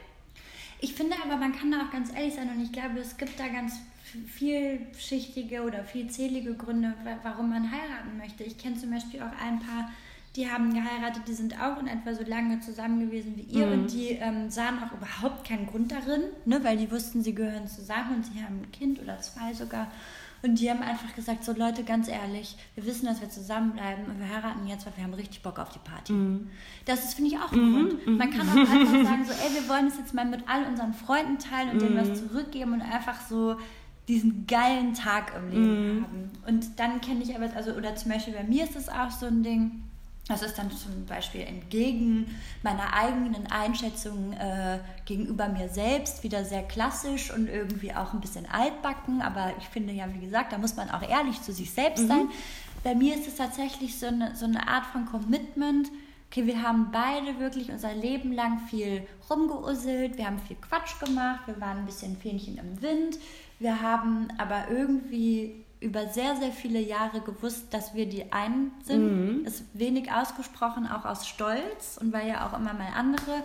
Ich 0.81 0.95
finde 0.95 1.17
aber, 1.25 1.37
man 1.37 1.57
kann 1.57 1.71
da 1.71 1.79
auch 1.79 1.91
ganz 1.91 2.13
ehrlich 2.15 2.35
sein 2.35 2.51
und 2.51 2.63
ich 2.63 2.73
glaube, 2.73 2.99
es 2.99 3.17
gibt 3.17 3.39
da 3.39 3.49
ganz 3.49 3.79
vielschichtige 4.27 5.63
oder 5.63 5.85
vielzählige 5.85 6.55
Gründe, 6.55 6.95
warum 7.23 7.51
man 7.51 7.71
heiraten 7.71 8.17
möchte. 8.19 8.45
Ich 8.45 8.59
kenne 8.59 8.77
zum 8.77 8.91
Beispiel 8.91 9.21
auch 9.21 9.43
ein 9.43 9.61
paar 9.61 9.91
die 10.37 10.51
haben 10.51 10.75
geheiratet, 10.75 11.23
die 11.29 11.33
sind 11.33 11.61
auch 11.61 11.81
in 11.81 11.87
etwa 11.87 12.13
so 12.13 12.25
lange 12.25 12.59
zusammen 12.59 12.99
gewesen 13.01 13.35
wie 13.37 13.43
ihr 13.43 13.67
mhm. 13.67 13.73
und 13.73 13.93
die 13.93 14.11
ähm, 14.11 14.51
sahen 14.51 14.79
auch 14.83 14.93
überhaupt 14.93 15.47
keinen 15.47 15.67
Grund 15.67 15.93
darin, 15.93 16.23
ne, 16.45 16.63
weil 16.65 16.77
die 16.77 16.91
wussten, 16.91 17.23
sie 17.23 17.35
gehören 17.35 17.69
zusammen 17.69 18.17
und 18.17 18.27
sie 18.27 18.43
haben 18.43 18.63
ein 18.63 18.73
Kind 18.73 19.01
oder 19.01 19.21
zwei 19.21 19.55
sogar. 19.55 19.91
Und 20.43 20.61
die 20.61 20.69
haben 20.69 20.83
einfach 20.83 21.15
gesagt, 21.15 21.43
so 21.43 21.53
Leute, 21.53 21.85
ganz 21.85 22.07
ehrlich, 22.07 22.57
wir 22.75 22.85
wissen, 22.85 23.07
dass 23.07 23.23
wir 23.23 23.31
zusammenbleiben 23.31 24.05
und 24.05 24.19
wir 24.19 24.29
heiraten 24.29 24.67
jetzt, 24.67 24.85
weil 24.85 24.93
wir 24.97 25.05
haben 25.05 25.15
richtig 25.15 25.41
Bock 25.41 25.59
auf 25.59 25.71
die 25.71 25.79
Party. 25.79 26.13
Mhm. 26.13 26.51
Das 26.85 27.03
ist, 27.05 27.15
finde 27.15 27.31
ich, 27.31 27.39
auch 27.39 27.51
ein 27.51 27.61
mhm. 27.61 27.89
Grund. 27.89 28.19
Man 28.19 28.31
kann 28.31 28.47
auch 28.51 28.57
einfach 28.57 29.05
sagen, 29.05 29.25
so, 29.25 29.33
ey, 29.33 29.55
wir 29.55 29.69
wollen 29.71 29.87
es 29.87 29.97
jetzt 29.97 30.13
mal 30.13 30.27
mit 30.27 30.47
all 30.47 30.65
unseren 30.67 30.93
Freunden 30.93 31.39
teilen 31.39 31.71
und 31.71 31.81
denen 31.81 31.97
was 31.97 32.09
mhm. 32.09 32.29
zurückgeben 32.29 32.75
und 32.75 32.83
einfach 32.83 33.21
so 33.27 33.57
diesen 34.09 34.47
geilen 34.47 34.95
Tag 34.95 35.33
im 35.37 35.51
Leben 35.51 36.01
mm. 36.01 36.05
haben. 36.05 36.31
Und 36.47 36.79
dann 36.79 37.01
kenne 37.01 37.23
ich 37.23 37.35
aber, 37.35 37.49
also, 37.55 37.73
oder 37.73 37.97
zum 37.97 38.11
Beispiel 38.11 38.35
bei 38.35 38.45
mir 38.45 38.65
ist 38.65 38.77
es 38.77 38.89
auch 38.89 39.11
so 39.11 39.27
ein 39.27 39.43
Ding, 39.43 39.85
das 40.27 40.43
ist 40.43 40.57
dann 40.57 40.71
zum 40.71 41.05
Beispiel 41.05 41.43
entgegen 41.43 42.27
meiner 42.63 42.95
eigenen 42.95 43.47
Einschätzung 43.49 44.33
äh, 44.33 44.79
gegenüber 45.05 45.49
mir 45.49 45.69
selbst 45.69 46.23
wieder 46.23 46.47
sehr 46.47 46.63
klassisch 46.63 47.31
und 47.31 47.47
irgendwie 47.47 47.93
auch 47.93 48.15
ein 48.15 48.21
bisschen 48.21 48.47
altbacken. 48.51 49.21
Aber 49.21 49.53
ich 49.59 49.65
finde 49.69 49.93
ja, 49.93 50.07
wie 50.15 50.25
gesagt, 50.25 50.53
da 50.53 50.59
muss 50.59 50.77
man 50.77 50.89
auch 50.89 51.03
ehrlich 51.03 51.43
zu 51.43 51.53
sich 51.53 51.71
selbst 51.71 52.05
mhm. 52.05 52.09
sein. 52.09 52.29
Bei 52.83 52.95
mir 52.95 53.15
ist 53.15 53.29
es 53.29 53.37
tatsächlich 53.37 53.99
so 53.99 54.07
eine, 54.07 54.35
so 54.35 54.47
eine 54.47 54.67
Art 54.67 54.87
von 54.87 55.05
Commitment. 55.05 55.91
Okay, 56.31 56.47
wir 56.47 56.63
haben 56.63 56.89
beide 56.91 57.39
wirklich 57.39 57.71
unser 57.71 57.95
Leben 57.95 58.33
lang 58.33 58.61
viel 58.71 59.07
rumgeusselt, 59.29 60.17
wir 60.17 60.27
haben 60.27 60.39
viel 60.39 60.57
Quatsch 60.57 60.99
gemacht, 61.01 61.41
wir 61.47 61.61
waren 61.61 61.79
ein 61.79 61.87
bisschen 61.87 62.17
Fähnchen 62.17 62.57
im 62.57 62.81
Wind. 62.81 63.19
Wir 63.59 63.81
haben 63.81 64.29
aber 64.39 64.71
irgendwie 64.71 65.65
über 65.81 66.09
sehr, 66.09 66.37
sehr 66.37 66.51
viele 66.51 66.81
Jahre 66.81 67.21
gewusst, 67.21 67.73
dass 67.75 67.95
wir 67.95 68.07
die 68.07 68.33
einen 68.33 68.73
sind. 68.83 69.41
Mhm. 69.41 69.45
Ist 69.45 69.65
wenig 69.75 70.11
ausgesprochen, 70.11 70.87
auch 70.87 71.05
aus 71.05 71.29
Stolz 71.29 71.99
und 72.01 72.13
weil 72.13 72.27
ja 72.29 72.47
auch 72.47 72.59
immer 72.59 72.73
mal 72.73 72.89
andere 72.97 73.43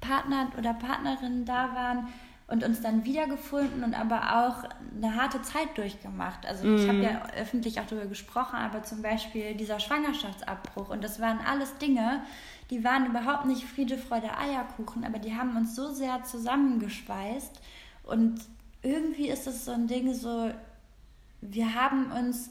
Partner 0.00 0.48
oder 0.58 0.72
Partnerinnen 0.74 1.44
da 1.44 1.74
waren 1.74 2.08
und 2.46 2.62
uns 2.62 2.80
dann 2.82 3.04
wiedergefunden 3.04 3.84
und 3.84 3.94
aber 3.94 4.46
auch 4.46 4.68
eine 4.96 5.16
harte 5.16 5.40
Zeit 5.42 5.76
durchgemacht. 5.76 6.46
Also 6.46 6.66
mhm. 6.66 6.76
ich 6.76 6.88
habe 6.88 7.02
ja 7.02 7.22
öffentlich 7.38 7.80
auch 7.80 7.86
darüber 7.86 8.06
gesprochen, 8.06 8.56
aber 8.56 8.82
zum 8.82 9.02
Beispiel 9.02 9.54
dieser 9.54 9.80
Schwangerschaftsabbruch 9.80 10.90
und 10.90 11.02
das 11.02 11.20
waren 11.20 11.38
alles 11.46 11.76
Dinge, 11.78 12.22
die 12.70 12.84
waren 12.84 13.06
überhaupt 13.06 13.46
nicht 13.46 13.64
Friede, 13.64 13.98
Freude, 13.98 14.36
Eierkuchen, 14.36 15.04
aber 15.04 15.18
die 15.18 15.36
haben 15.36 15.56
uns 15.56 15.74
so 15.74 15.92
sehr 15.92 16.22
zusammengeschweißt 16.24 17.60
und 18.04 18.40
irgendwie 18.84 19.28
ist 19.28 19.46
es 19.46 19.64
so 19.64 19.72
ein 19.72 19.86
Ding 19.86 20.14
so, 20.14 20.50
wir 21.40 21.74
haben 21.74 22.12
uns 22.12 22.50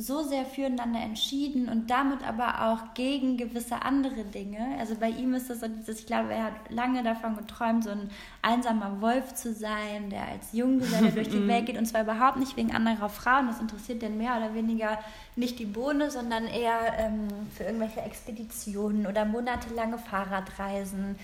so 0.00 0.22
sehr 0.22 0.44
füreinander 0.44 1.00
entschieden 1.00 1.68
und 1.68 1.90
damit 1.90 2.22
aber 2.22 2.68
auch 2.68 2.94
gegen 2.94 3.36
gewisse 3.36 3.82
andere 3.82 4.22
Dinge. 4.22 4.78
Also 4.78 4.94
bei 4.94 5.08
ihm 5.08 5.34
ist 5.34 5.50
es 5.50 5.58
so 5.58 5.66
dieses, 5.66 6.00
ich 6.00 6.06
glaube, 6.06 6.32
er 6.32 6.44
hat 6.44 6.70
lange 6.70 7.02
davon 7.02 7.36
geträumt, 7.36 7.82
so 7.82 7.90
ein 7.90 8.08
einsamer 8.40 9.00
Wolf 9.00 9.34
zu 9.34 9.52
sein, 9.52 10.08
der 10.08 10.28
als 10.28 10.52
Junggeselle 10.52 11.10
durch 11.10 11.28
die 11.28 11.44
Welt 11.48 11.66
geht 11.66 11.76
und 11.76 11.86
zwar 11.86 12.02
überhaupt 12.02 12.36
nicht 12.36 12.56
wegen 12.56 12.70
anderer 12.70 13.08
Frauen. 13.08 13.48
Das 13.48 13.58
interessiert 13.58 14.00
den 14.02 14.18
mehr 14.18 14.36
oder 14.36 14.54
weniger 14.54 15.00
nicht 15.34 15.58
die 15.58 15.66
Bohne, 15.66 16.12
sondern 16.12 16.46
eher 16.46 16.96
ähm, 16.98 17.26
für 17.56 17.64
irgendwelche 17.64 18.00
Expeditionen 18.00 19.04
oder 19.04 19.24
monatelange 19.24 19.98
Fahrradreisen. 19.98 21.16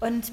Und 0.00 0.32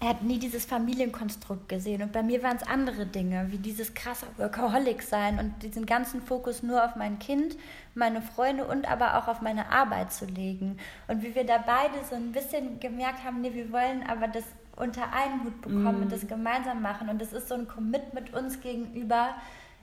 er 0.00 0.10
hat 0.10 0.22
nie 0.22 0.38
dieses 0.38 0.64
Familienkonstrukt 0.64 1.68
gesehen. 1.68 2.02
Und 2.02 2.12
bei 2.12 2.22
mir 2.22 2.42
waren 2.42 2.56
es 2.56 2.62
andere 2.62 3.06
Dinge, 3.06 3.48
wie 3.50 3.58
dieses 3.58 3.94
krasse 3.94 4.26
Workaholic 4.36 5.02
sein 5.02 5.38
und 5.40 5.62
diesen 5.62 5.86
ganzen 5.86 6.22
Fokus 6.22 6.62
nur 6.62 6.84
auf 6.84 6.94
mein 6.94 7.18
Kind, 7.18 7.56
meine 7.94 8.22
Freunde 8.22 8.64
und 8.64 8.88
aber 8.88 9.18
auch 9.18 9.26
auf 9.26 9.40
meine 9.40 9.70
Arbeit 9.70 10.12
zu 10.12 10.24
legen. 10.24 10.78
Und 11.08 11.22
wie 11.22 11.34
wir 11.34 11.44
da 11.44 11.58
beide 11.58 12.04
so 12.08 12.14
ein 12.14 12.30
bisschen 12.30 12.78
gemerkt 12.78 13.24
haben, 13.24 13.40
nee, 13.40 13.54
wir 13.54 13.72
wollen 13.72 14.04
aber 14.08 14.28
das 14.28 14.44
unter 14.76 15.12
einen 15.12 15.42
Hut 15.42 15.60
bekommen 15.62 15.98
mm. 15.98 16.02
und 16.02 16.12
das 16.12 16.28
gemeinsam 16.28 16.80
machen. 16.80 17.08
Und 17.08 17.20
das 17.20 17.32
ist 17.32 17.48
so 17.48 17.54
ein 17.54 17.66
Commitment 17.66 18.32
uns 18.32 18.60
gegenüber, 18.60 19.34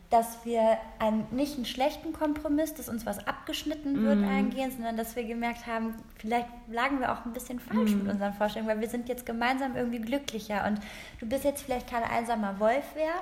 dass 0.10 0.46
wir 0.46 0.78
einen, 1.00 1.26
nicht 1.32 1.56
einen 1.56 1.66
schlechten 1.66 2.14
Kompromiss, 2.14 2.74
dass 2.74 2.90
uns 2.90 3.06
was 3.06 3.28
abgeschnitten 3.28 4.04
wird, 4.04 4.20
mm. 4.20 4.30
eingehen, 4.30 4.72
sondern 4.72 4.98
dass 4.98 5.16
wir 5.16 5.24
gemerkt 5.24 5.66
haben, 5.66 5.96
vielleicht 6.18 6.48
lagen 6.68 7.00
wir 7.00 7.12
auch 7.12 7.26
ein 7.26 7.34
bisschen 7.34 7.60
falsch 7.60 7.92
mm. 7.92 8.04
mit 8.04 8.14
unseren 8.14 8.34
Vorstellungen, 8.34 8.70
weil 8.70 8.82
wir 8.82 8.90
sind 8.90 9.10
jetzt 9.10 9.26
gemeinsam 9.26 9.76
irgendwie 9.76 10.00
glücklicher 10.00 10.66
und 10.68 10.80
du 11.20 11.26
bist 11.26 11.44
jetzt 11.44 11.64
vielleicht 11.64 11.90
kein 11.90 12.04
einsamer 12.04 12.60
Wolf 12.60 12.96
mehr, 12.96 13.16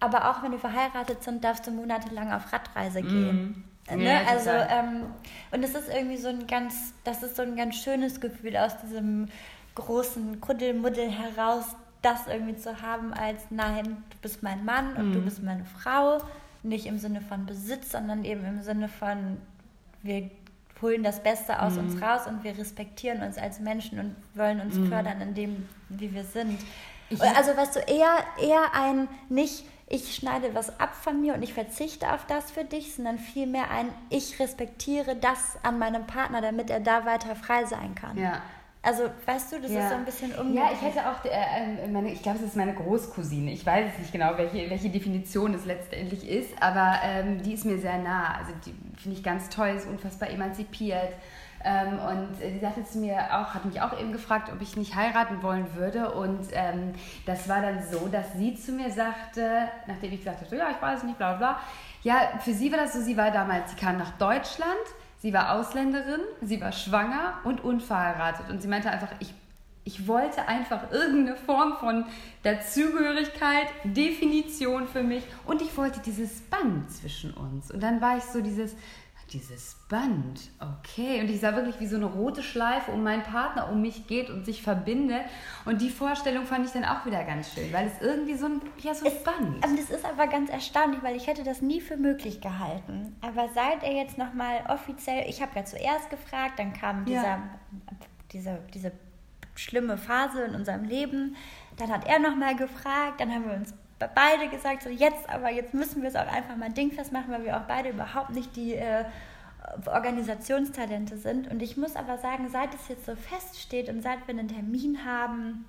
aber 0.00 0.30
auch 0.30 0.42
wenn 0.42 0.50
wir 0.50 0.58
verheiratet 0.58 1.22
sind, 1.22 1.44
darfst 1.44 1.66
du 1.66 1.70
monatelang 1.70 2.32
auf 2.32 2.52
Radreise 2.52 3.02
mm. 3.02 3.08
gehen. 3.08 3.64
Mm. 3.90 3.96
Ne? 3.96 4.04
Ja, 4.04 4.22
also 4.28 4.50
ähm, 4.50 5.04
und 5.52 5.62
es 5.62 5.76
ist 5.76 5.88
irgendwie 5.88 6.16
so 6.16 6.28
ein 6.28 6.48
ganz, 6.48 6.92
das 7.04 7.22
ist 7.22 7.36
so 7.36 7.42
ein 7.42 7.54
ganz 7.54 7.76
schönes 7.76 8.20
Gefühl 8.20 8.56
aus 8.56 8.76
diesem 8.78 9.28
großen 9.76 10.40
Kuddelmuddel 10.40 11.08
heraus, 11.08 11.76
das 12.06 12.26
irgendwie 12.28 12.56
zu 12.56 12.80
haben 12.82 13.12
als 13.12 13.42
nein, 13.50 13.84
du 13.84 14.16
bist 14.22 14.42
mein 14.42 14.64
Mann 14.64 14.94
und 14.94 15.10
mhm. 15.10 15.12
du 15.14 15.20
bist 15.22 15.42
meine 15.42 15.64
Frau. 15.64 16.18
Nicht 16.62 16.86
im 16.86 16.98
Sinne 16.98 17.20
von 17.20 17.46
Besitz, 17.46 17.92
sondern 17.92 18.24
eben 18.24 18.44
im 18.44 18.62
Sinne 18.62 18.88
von, 18.88 19.38
wir 20.02 20.30
holen 20.80 21.02
das 21.02 21.22
Beste 21.22 21.60
aus 21.60 21.74
mhm. 21.74 21.80
uns 21.80 22.02
raus 22.02 22.26
und 22.26 22.44
wir 22.44 22.56
respektieren 22.56 23.22
uns 23.22 23.38
als 23.38 23.60
Menschen 23.60 23.98
und 23.98 24.16
wollen 24.34 24.60
uns 24.60 24.76
mhm. 24.76 24.88
fördern 24.88 25.20
in 25.20 25.34
dem, 25.34 25.68
wie 25.88 26.14
wir 26.14 26.24
sind. 26.24 26.58
Ich 27.08 27.20
also 27.20 27.56
weißt 27.56 27.76
du, 27.76 27.80
eher, 27.80 28.18
eher 28.40 28.74
ein 28.74 29.08
nicht, 29.28 29.64
ich 29.88 30.14
schneide 30.14 30.54
was 30.54 30.80
ab 30.80 30.94
von 30.94 31.20
mir 31.20 31.34
und 31.34 31.42
ich 31.42 31.54
verzichte 31.54 32.12
auf 32.12 32.24
das 32.26 32.50
für 32.50 32.64
dich, 32.64 32.94
sondern 32.94 33.18
vielmehr 33.18 33.70
ein, 33.70 33.88
ich 34.10 34.38
respektiere 34.40 35.16
das 35.16 35.56
an 35.62 35.78
meinem 35.78 36.06
Partner, 36.06 36.40
damit 36.40 36.70
er 36.70 36.80
da 36.80 37.04
weiter 37.04 37.36
frei 37.36 37.64
sein 37.64 37.94
kann. 37.94 38.18
Ja. 38.18 38.42
Also, 38.86 39.10
weißt 39.26 39.52
du, 39.52 39.60
das 39.60 39.72
ja. 39.72 39.80
ist 39.80 39.88
so 39.88 39.94
ein 39.96 40.04
bisschen 40.04 40.32
umgekehrt. 40.32 40.70
Ja, 40.70 40.72
ich 40.72 40.80
hätte 40.80 41.08
auch, 41.10 41.24
äh, 41.24 41.84
ähm, 41.84 41.92
meine, 41.92 42.12
ich 42.12 42.22
glaube, 42.22 42.38
es 42.38 42.44
ist 42.44 42.56
meine 42.56 42.72
Großcousine. 42.72 43.50
Ich 43.50 43.66
weiß 43.66 43.90
es 43.92 43.98
nicht 43.98 44.12
genau, 44.12 44.38
welche, 44.38 44.70
welche 44.70 44.90
Definition 44.90 45.54
es 45.54 45.64
letztendlich 45.64 46.28
ist, 46.28 46.50
aber 46.60 47.00
ähm, 47.02 47.42
die 47.42 47.54
ist 47.54 47.64
mir 47.64 47.78
sehr 47.78 47.98
nah. 47.98 48.36
Also, 48.38 48.52
die 48.64 48.72
finde 48.96 49.18
ich 49.18 49.24
ganz 49.24 49.48
toll, 49.48 49.70
ist 49.76 49.88
unfassbar 49.88 50.30
emanzipiert. 50.30 51.14
Ähm, 51.64 51.98
und 51.98 52.36
sie 52.38 52.60
sagte 52.60 52.84
zu 52.84 52.98
mir 52.98 53.16
auch, 53.32 53.54
hat 53.54 53.64
mich 53.64 53.80
auch 53.80 53.98
eben 53.98 54.12
gefragt, 54.12 54.52
ob 54.52 54.62
ich 54.62 54.76
nicht 54.76 54.94
heiraten 54.94 55.42
wollen 55.42 55.66
würde. 55.74 56.12
Und 56.12 56.46
ähm, 56.52 56.92
das 57.26 57.48
war 57.48 57.62
dann 57.62 57.82
so, 57.90 58.06
dass 58.06 58.34
sie 58.34 58.54
zu 58.54 58.70
mir 58.70 58.92
sagte, 58.92 59.68
nachdem 59.88 60.12
ich 60.12 60.20
gesagt 60.20 60.42
habe, 60.42 60.56
ja, 60.56 60.70
ich 60.70 60.80
weiß 60.80 61.02
nicht, 61.02 61.18
bla 61.18 61.32
bla. 61.32 61.58
Ja, 62.04 62.38
für 62.38 62.52
sie 62.52 62.70
war 62.70 62.78
das 62.78 62.92
so, 62.92 63.00
sie 63.00 63.16
war 63.16 63.32
damals, 63.32 63.72
sie 63.72 63.76
kam 63.76 63.98
nach 63.98 64.12
Deutschland 64.12 64.70
Sie 65.18 65.32
war 65.32 65.52
Ausländerin, 65.52 66.20
sie 66.42 66.60
war 66.60 66.72
schwanger 66.72 67.38
und 67.44 67.64
unverheiratet. 67.64 68.50
Und 68.50 68.60
sie 68.62 68.68
meinte 68.68 68.90
einfach, 68.90 69.10
ich, 69.18 69.32
ich 69.84 70.06
wollte 70.06 70.46
einfach 70.46 70.90
irgendeine 70.90 71.36
Form 71.36 71.76
von 71.78 72.04
Dazugehörigkeit, 72.42 73.68
Definition 73.84 74.86
für 74.88 75.02
mich. 75.02 75.24
Und 75.46 75.62
ich 75.62 75.76
wollte 75.76 76.00
dieses 76.00 76.40
Band 76.42 76.90
zwischen 76.90 77.32
uns. 77.34 77.70
Und 77.70 77.82
dann 77.82 78.00
war 78.00 78.18
ich 78.18 78.24
so 78.24 78.40
dieses, 78.40 78.76
dieses 79.36 79.74
Band, 79.88 80.50
okay. 80.60 81.20
Und 81.20 81.28
ich 81.28 81.40
sah 81.40 81.54
wirklich, 81.54 81.78
wie 81.78 81.86
so 81.86 81.96
eine 81.96 82.06
rote 82.06 82.42
Schleife 82.42 82.90
um 82.90 83.02
meinen 83.02 83.22
Partner 83.22 83.68
um 83.70 83.82
mich 83.82 84.06
geht 84.06 84.30
und 84.30 84.46
sich 84.46 84.62
verbindet. 84.62 85.22
Und 85.66 85.82
die 85.82 85.90
Vorstellung 85.90 86.46
fand 86.46 86.66
ich 86.66 86.72
dann 86.72 86.84
auch 86.84 87.04
wieder 87.04 87.22
ganz 87.24 87.52
schön, 87.52 87.70
weil 87.72 87.86
es 87.86 88.00
irgendwie 88.00 88.34
so 88.34 88.46
ein, 88.46 88.62
ja, 88.78 88.94
so 88.94 89.04
ein 89.04 89.12
es, 89.12 89.22
Band. 89.22 89.66
Und 89.66 89.78
es 89.78 89.90
ist 89.90 90.04
aber 90.04 90.26
ganz 90.26 90.48
erstaunlich, 90.48 91.02
weil 91.02 91.16
ich 91.16 91.26
hätte 91.26 91.44
das 91.44 91.60
nie 91.60 91.80
für 91.80 91.96
möglich 91.98 92.40
gehalten. 92.40 93.14
Aber 93.20 93.48
seit 93.54 93.82
er 93.82 93.92
jetzt 93.92 94.16
nochmal 94.16 94.64
offiziell, 94.68 95.28
ich 95.28 95.42
habe 95.42 95.52
ja 95.54 95.64
zuerst 95.64 96.08
gefragt, 96.08 96.58
dann 96.58 96.72
kam 96.72 97.04
dieser, 97.04 97.22
ja. 97.22 97.42
diese, 98.32 98.58
diese 98.72 98.92
schlimme 99.54 99.98
Phase 99.98 100.44
in 100.44 100.54
unserem 100.54 100.84
Leben. 100.84 101.36
Dann 101.76 101.90
hat 101.90 102.06
er 102.06 102.18
nochmal 102.18 102.56
gefragt, 102.56 103.20
dann 103.20 103.30
haben 103.30 103.46
wir 103.46 103.54
uns 103.54 103.74
beide 103.98 104.48
gesagt, 104.48 104.82
so 104.82 104.90
jetzt, 104.90 105.28
aber 105.28 105.50
jetzt 105.50 105.74
müssen 105.74 106.02
wir 106.02 106.08
es 106.08 106.16
auch 106.16 106.30
einfach 106.30 106.56
mal 106.56 106.70
dingfest 106.70 107.12
machen, 107.12 107.30
weil 107.30 107.44
wir 107.44 107.56
auch 107.56 107.64
beide 107.66 107.90
überhaupt 107.90 108.30
nicht 108.30 108.54
die 108.56 108.74
äh, 108.74 109.04
Organisationstalente 109.86 111.16
sind. 111.16 111.50
Und 111.50 111.62
ich 111.62 111.76
muss 111.76 111.96
aber 111.96 112.18
sagen, 112.18 112.48
seit 112.50 112.74
es 112.74 112.88
jetzt 112.88 113.06
so 113.06 113.16
feststeht 113.16 113.88
und 113.88 114.02
seit 114.02 114.26
wir 114.26 114.34
einen 114.34 114.48
Termin 114.48 115.04
haben, 115.04 115.64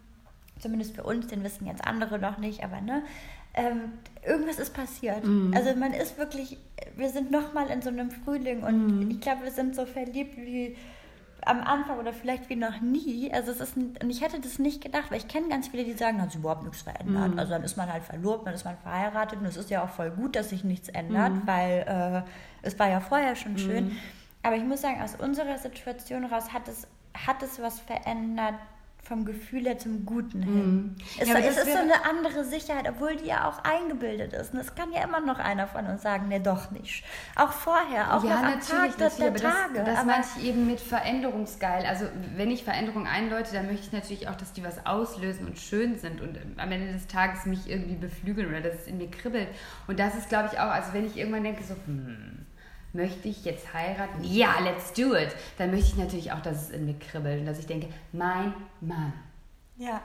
zumindest 0.60 0.96
für 0.96 1.04
uns, 1.04 1.28
den 1.28 1.44
wissen 1.44 1.68
jetzt 1.68 1.86
andere 1.86 2.20
noch 2.20 2.38
nicht, 2.38 2.64
aber 2.64 2.82
ne, 2.82 3.04
ähm, 3.54 3.94
irgendwas 4.26 4.60
ist 4.60 4.74
passiert. 4.74 5.24
Mhm. 5.26 5.54
Also 5.56 5.76
man 5.76 5.94
ist 5.94 6.18
wirklich, 6.18 6.58
wir 6.96 7.10
sind 7.10 7.32
nochmal 7.32 7.70
in 7.70 7.82
so 7.82 7.90
einem 7.90 8.12
Frühling 8.12 8.64
und 8.64 9.06
mhm. 9.06 9.12
ich 9.12 9.22
glaube, 9.22 9.44
wir 9.44 9.52
sind 9.52 9.76
so 9.76 9.86
verliebt 9.86 10.38
wie 10.38 10.76
am 11.48 11.62
Anfang 11.62 11.98
oder 12.00 12.14
vielleicht 12.14 12.50
wie 12.50 12.56
noch 12.56 12.82
nie. 12.82 13.32
Also 13.34 13.52
es 13.52 13.60
ist, 13.60 13.78
und 13.78 14.10
ich 14.10 14.22
hätte 14.22 14.40
das 14.40 14.60
nicht 14.60 14.84
gedacht, 14.84 15.10
weil 15.10 15.18
ich 15.18 15.28
kenne 15.28 15.50
ganz 15.50 15.70
viele, 15.70 15.84
die 15.84 15.94
sagen, 15.94 16.22
hat 16.22 16.32
sich 16.32 16.40
überhaupt 16.40 16.64
nichts 16.64 16.82
verändert. 16.82 17.34
Mhm. 17.34 17.40
Also 17.40 17.52
dann 17.52 17.64
ist 17.64 17.78
man 17.78 17.92
halt 17.92 18.04
verlobt, 18.04 18.46
dann 18.46 18.54
ist 18.54 18.66
man 18.66 18.78
verheiratet 18.78 19.40
und 19.40 19.46
es 19.46 19.58
ist 19.58 19.70
ja 19.70 19.84
auch 19.84 19.90
voll 19.90 20.12
gut, 20.12 20.36
dass 20.36 20.50
sich 20.50 20.64
nichts 20.64 20.90
ändert, 20.90 21.34
mhm. 21.34 21.42
weil 21.46 22.24
äh, 22.26 22.68
es 22.68 22.78
war 22.78 22.90
ja 22.90 23.00
vorher 23.00 23.36
schon 23.36 23.58
schön. 23.58 23.86
Mhm. 23.86 23.98
Aber 24.44 24.56
ich 24.56 24.64
muss 24.64 24.82
sagen, 24.82 25.02
aus 25.02 25.16
unserer 25.16 25.58
Situation 25.58 26.26
raus 26.26 26.54
hat 26.54 26.68
es, 26.68 26.88
hat 27.14 27.42
es 27.44 27.62
was 27.62 27.80
verändert, 27.80 28.56
vom 29.08 29.26
Gefühl 29.26 29.66
her 29.66 29.78
zum 29.78 30.06
Guten 30.06 30.42
hin. 30.42 30.76
Mhm. 30.76 30.96
Es, 31.20 31.30
ja, 31.30 31.38
es 31.38 31.58
ist 31.58 31.72
so 31.72 31.78
eine 31.78 32.06
andere 32.06 32.44
Sicherheit, 32.44 32.88
obwohl 32.90 33.16
die 33.16 33.28
ja 33.28 33.48
auch 33.48 33.64
eingebildet 33.64 34.34
ist. 34.34 34.54
Und 34.54 34.60
es 34.60 34.76
kann 34.76 34.92
ja 34.92 35.04
immer 35.04 35.22
noch 35.22 35.40
einer 35.40 35.68
von 35.68 35.86
uns 35.86 36.02
sagen, 36.02 36.28
ne, 36.28 36.42
doch 36.42 36.72
nicht. 36.72 37.06
Auch 37.36 37.52
vorher, 37.52 38.16
auch 38.16 38.24
ja, 38.24 38.42
noch 38.42 38.44
am 38.44 38.60
Tag 38.60 38.98
der, 38.98 39.10
der 39.10 39.34
Tage. 39.36 39.84
Das, 39.84 39.96
das 39.96 40.06
meinte 40.06 40.28
ich 40.38 40.46
eben 40.46 40.68
mit 40.68 40.82
Veränderungsgeil. 40.82 41.86
Also 41.86 42.06
wenn 42.36 42.52
ich 42.52 42.64
Veränderungen 42.64 43.08
einläute, 43.08 43.54
dann 43.54 43.68
möchte 43.68 43.88
ich 43.88 43.92
natürlich 43.94 44.28
auch, 44.28 44.36
dass 44.36 44.52
die 44.52 44.64
was 44.64 44.86
auslösen 44.86 45.48
und 45.48 45.58
schön 45.58 45.98
sind 45.98 46.20
und 46.20 46.38
am 46.58 46.72
Ende 46.72 46.92
des 46.92 47.08
Tages 47.08 47.46
mich 47.46 47.70
irgendwie 47.70 47.96
beflügeln 47.96 48.50
oder 48.50 48.62
dass 48.62 48.76
es 48.76 48.88
in 48.88 48.98
mir 48.98 49.10
kribbelt. 49.10 49.48
Und 49.88 50.00
das 50.00 50.16
ist, 50.16 50.28
glaube 50.28 50.50
ich, 50.52 50.60
auch, 50.60 50.70
also 50.70 50.94
wenn 50.94 51.06
ich 51.06 51.16
irgendwann 51.16 51.44
denke, 51.44 51.64
so, 51.64 51.76
hm, 51.86 52.47
möchte 52.98 53.30
ich 53.30 53.46
jetzt 53.46 53.74
heiraten? 53.74 54.22
Ja, 54.24 54.60
let's 54.62 54.92
do 54.92 55.16
it. 55.16 55.34
Dann 55.58 55.72
möchte 55.72 55.88
ich 55.88 55.96
natürlich 55.96 56.32
auch, 56.34 56.42
dass 56.42 56.64
es 56.64 56.70
in 56.72 56.86
mir 56.86 57.00
kribbelt 57.00 57.40
und 57.40 57.46
dass 57.46 57.60
ich 57.60 57.68
denke, 57.68 57.88
mein 58.12 58.54
Mann. 58.82 59.14
Ja. 59.78 60.02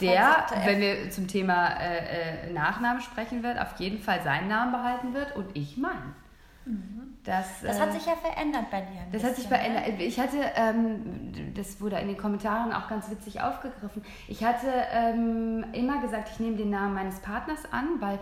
der, 0.00 0.46
wenn 0.64 0.80
wir 0.80 1.10
zum 1.10 1.28
Thema 1.28 1.68
äh, 1.78 2.48
äh, 2.48 2.52
Nachnamen 2.52 3.00
sprechen 3.00 3.42
wird, 3.42 3.60
auf 3.60 3.78
jeden 3.78 4.00
Fall 4.00 4.22
seinen 4.22 4.48
Namen 4.48 4.72
behalten 4.72 5.14
wird 5.14 5.36
und 5.36 5.54
ich 5.54 5.76
meinen. 5.76 6.16
Mhm. 6.64 7.18
Das, 7.24 7.60
das 7.62 7.78
hat 7.78 7.90
äh, 7.90 7.92
sich 7.92 8.06
ja 8.06 8.14
verändert 8.16 8.70
bei 8.70 8.80
dir. 8.80 9.00
Das 9.12 9.22
bisschen, 9.22 9.28
hat 9.28 9.36
sich 9.36 9.46
verändert. 9.46 9.98
Ne? 9.98 10.04
Ich 10.04 10.18
hatte, 10.18 10.38
ähm, 10.56 11.52
das 11.54 11.80
wurde 11.80 11.98
in 11.98 12.08
den 12.08 12.16
Kommentaren 12.16 12.72
auch 12.72 12.88
ganz 12.88 13.10
witzig 13.10 13.42
aufgegriffen. 13.42 14.02
Ich 14.28 14.42
hatte 14.42 14.66
ähm, 14.92 15.66
immer 15.72 16.00
gesagt, 16.00 16.30
ich 16.32 16.40
nehme 16.40 16.56
den 16.56 16.70
Namen 16.70 16.94
meines 16.94 17.20
Partners 17.20 17.60
an, 17.70 18.00
weil 18.00 18.18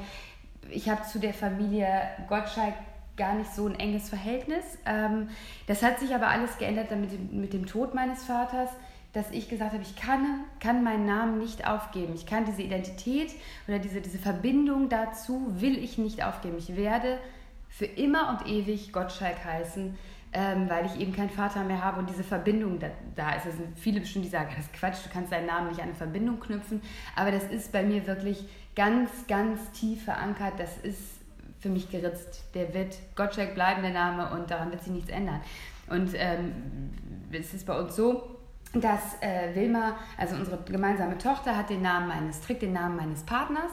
ich 0.70 0.88
habe 0.88 1.02
zu 1.04 1.20
der 1.20 1.34
Familie 1.34 1.88
Gottschalk 2.28 2.74
gar 3.16 3.34
nicht 3.34 3.54
so 3.54 3.66
ein 3.66 3.78
enges 3.78 4.08
Verhältnis. 4.08 4.64
Ähm, 4.86 5.28
das 5.66 5.82
hat 5.82 5.98
sich 5.98 6.14
aber 6.14 6.28
alles 6.28 6.58
geändert 6.58 6.90
mit 6.92 7.12
dem, 7.12 7.40
mit 7.40 7.52
dem 7.52 7.66
Tod 7.66 7.94
meines 7.94 8.24
Vaters 8.24 8.70
dass 9.16 9.30
ich 9.30 9.48
gesagt 9.48 9.72
habe, 9.72 9.82
ich 9.82 9.96
kann, 9.96 10.44
kann 10.60 10.84
meinen 10.84 11.06
Namen 11.06 11.38
nicht 11.38 11.66
aufgeben. 11.66 12.12
Ich 12.14 12.26
kann 12.26 12.44
diese 12.44 12.60
Identität 12.60 13.32
oder 13.66 13.78
diese, 13.78 14.02
diese 14.02 14.18
Verbindung 14.18 14.90
dazu, 14.90 15.46
will 15.58 15.82
ich 15.82 15.96
nicht 15.96 16.22
aufgeben. 16.22 16.56
Ich 16.58 16.76
werde 16.76 17.18
für 17.70 17.86
immer 17.86 18.28
und 18.28 18.46
ewig 18.46 18.92
Gottschalk 18.92 19.42
heißen, 19.42 19.96
ähm, 20.34 20.68
weil 20.68 20.84
ich 20.84 21.00
eben 21.00 21.14
keinen 21.14 21.30
Vater 21.30 21.64
mehr 21.64 21.82
habe 21.82 22.00
und 22.00 22.10
diese 22.10 22.24
Verbindung 22.24 22.78
da, 22.78 22.88
da 23.14 23.32
ist. 23.36 23.46
Es 23.46 23.56
sind 23.56 23.78
viele 23.78 24.00
bestimmt, 24.00 24.26
die 24.26 24.28
sagen, 24.28 24.50
das 24.54 24.66
ist 24.66 24.74
Quatsch, 24.74 25.06
du 25.06 25.08
kannst 25.10 25.32
deinen 25.32 25.46
Namen 25.46 25.68
nicht 25.68 25.80
an 25.80 25.86
eine 25.86 25.94
Verbindung 25.94 26.38
knüpfen. 26.38 26.82
Aber 27.14 27.30
das 27.30 27.44
ist 27.44 27.72
bei 27.72 27.82
mir 27.82 28.06
wirklich 28.06 28.46
ganz, 28.74 29.10
ganz 29.28 29.70
tief 29.72 30.04
verankert. 30.04 30.54
Das 30.58 30.76
ist 30.76 31.15
für 31.58 31.68
mich 31.68 31.90
geritzt. 31.90 32.44
Der 32.54 32.72
wird 32.74 32.96
Gottschalk 33.14 33.54
bleiben, 33.54 33.82
der 33.82 33.92
Name, 33.92 34.30
und 34.30 34.50
daran 34.50 34.70
wird 34.70 34.82
sich 34.82 34.92
nichts 34.92 35.10
ändern. 35.10 35.40
Und 35.88 36.10
ähm, 36.14 36.52
es 37.32 37.54
ist 37.54 37.66
bei 37.66 37.78
uns 37.78 37.96
so, 37.96 38.36
dass 38.72 39.20
äh, 39.20 39.54
Wilma, 39.54 39.96
also 40.18 40.36
unsere 40.36 40.58
gemeinsame 40.64 41.18
Tochter, 41.18 41.56
hat 41.56 41.70
den 41.70 41.82
Namen 41.82 42.08
meines, 42.08 42.40
trägt 42.40 42.62
den 42.62 42.72
Namen 42.72 42.96
meines 42.96 43.22
Partners. 43.22 43.70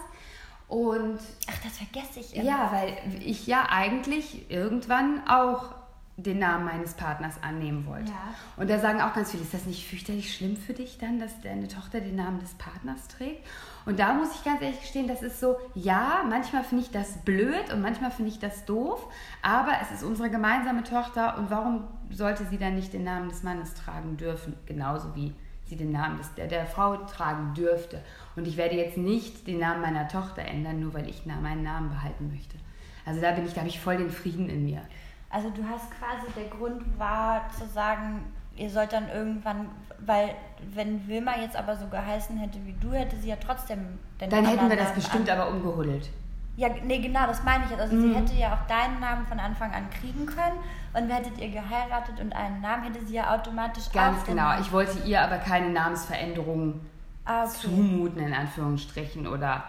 Und 0.68 1.20
ach, 1.50 1.58
das 1.64 1.78
vergesse 1.78 2.20
ich 2.20 2.36
immer. 2.36 2.46
Ja, 2.46 2.72
weil 2.72 2.98
ich 3.22 3.48
ja 3.48 3.68
eigentlich 3.70 4.50
irgendwann 4.50 5.28
auch 5.28 5.76
den 6.16 6.40
Namen 6.40 6.66
meines 6.66 6.94
Partners 6.94 7.36
annehmen 7.42 7.86
wollte. 7.88 8.12
Ja. 8.12 8.36
Und 8.58 8.70
da 8.70 8.80
sagen 8.80 9.02
auch 9.02 9.14
ganz 9.14 9.32
viele, 9.32 9.44
ist 9.44 9.54
das 9.54 9.66
nicht 9.66 9.88
fürchterlich 9.88 10.34
schlimm 10.34 10.56
für 10.56 10.74
dich 10.74 10.98
dann, 11.00 11.20
dass 11.20 11.42
deine 11.42 11.68
Tochter 11.68 12.02
den 12.02 12.16
Namen 12.16 12.40
des 12.40 12.54
Partners 12.54 13.08
trägt? 13.08 13.46
Und 13.86 14.00
da 14.00 14.14
muss 14.14 14.34
ich 14.36 14.44
ganz 14.44 14.62
ehrlich 14.62 14.80
gestehen, 14.80 15.08
das 15.08 15.22
ist 15.22 15.40
so, 15.40 15.58
ja, 15.76 16.24
manchmal 16.28 16.64
finde 16.64 16.84
ich 16.84 16.92
das 16.92 17.18
blöd 17.24 17.72
und 17.74 17.82
manchmal 17.82 18.12
finde 18.12 18.32
ich 18.32 18.40
das 18.40 18.66
doof, 18.66 19.08
aber 19.42 19.74
es 19.82 19.92
ist 19.92 20.04
unsere 20.04 20.30
gemeinsame 20.30 20.84
Tochter 20.84 21.38
und 21.38 21.50
warum 21.50 21.84
sollte 22.10 22.46
sie 22.46 22.58
dann 22.58 22.76
nicht 22.76 22.94
den 22.94 23.04
Namen 23.04 23.30
des 23.30 23.44
Mannes 23.44 23.74
tragen 23.74 24.16
dürfen? 24.16 24.56
Genauso 24.66 25.14
wie 25.16 25.34
sie 25.66 25.76
den 25.76 25.92
Namen 25.92 26.18
des, 26.18 26.34
der, 26.36 26.48
der 26.48 26.66
Frau 26.66 26.96
tragen 26.96 27.54
dürfte. 27.54 28.02
Und 28.36 28.48
ich 28.48 28.58
werde 28.58 28.76
jetzt 28.76 28.98
nicht 28.98 29.48
den 29.48 29.60
Namen 29.60 29.82
meiner 29.82 30.08
Tochter 30.08 30.44
ändern, 30.44 30.80
nur 30.80 30.94
weil 30.94 31.10
ich 31.10 31.26
meinen 31.26 31.64
Namen 31.64 31.90
behalten 31.90 32.30
möchte. 32.30 32.58
Also 33.06 33.22
da 33.22 33.32
bin 33.32 33.46
ich, 33.46 33.54
da 33.54 33.62
habe 33.62 33.70
ich 33.70 33.80
voll 33.80 33.98
den 33.98 34.10
Frieden 34.10 34.50
in 34.50 34.66
mir. 34.66 34.82
Also 35.30 35.50
du 35.50 35.64
hast 35.68 35.90
quasi, 35.92 36.32
der 36.36 36.48
Grund 36.48 36.82
war 36.98 37.50
zu 37.50 37.66
sagen, 37.66 38.24
ihr 38.56 38.70
sollt 38.70 38.94
dann 38.94 39.10
irgendwann, 39.10 39.70
weil 40.00 40.36
wenn 40.74 41.08
Wilma 41.08 41.34
jetzt 41.40 41.56
aber 41.56 41.76
so 41.76 41.88
geheißen 41.88 42.38
hätte 42.38 42.60
wie 42.66 42.76
du, 42.80 42.92
hätte 42.92 43.18
sie 43.18 43.30
ja 43.30 43.36
trotzdem 43.36 44.00
den 44.20 44.30
Dann 44.30 44.46
hätten 44.46 44.70
wir 44.70 44.76
das 44.76 44.90
Namen 44.90 44.96
bestimmt 44.96 45.30
an. 45.30 45.40
aber 45.40 45.50
umgehuddelt. 45.52 46.10
Ja, 46.56 46.70
nee, 46.84 47.00
genau, 47.00 47.26
das 47.26 47.44
meine 47.44 47.64
ich 47.66 47.72
jetzt. 47.72 47.82
Also 47.82 47.96
mhm. 47.96 48.02
sie 48.02 48.16
hätte 48.16 48.34
ja 48.36 48.54
auch 48.54 48.68
deinen 48.68 49.00
Namen 49.00 49.26
von 49.26 49.40
Anfang 49.40 49.72
an 49.72 49.90
kriegen 49.90 50.28
können 50.28 50.60
und 50.94 51.10
hättet 51.10 51.40
ihr 51.40 51.50
geheiratet 51.50 52.20
und 52.20 52.34
einen 52.36 52.62
Namen 52.62 52.84
hätte 52.84 53.04
sie 53.06 53.16
ja 53.16 53.34
automatisch 53.34 53.92
Ganz 53.92 54.24
genau. 54.24 54.60
Ich 54.60 54.72
wollte 54.72 55.00
ihr 55.00 55.22
aber 55.22 55.38
keine 55.38 55.70
Namensveränderung 55.70 56.82
ah, 57.26 57.46
okay. 57.46 57.54
zumuten, 57.54 58.20
in 58.20 58.34
Anführungsstrichen, 58.34 59.26
oder 59.26 59.64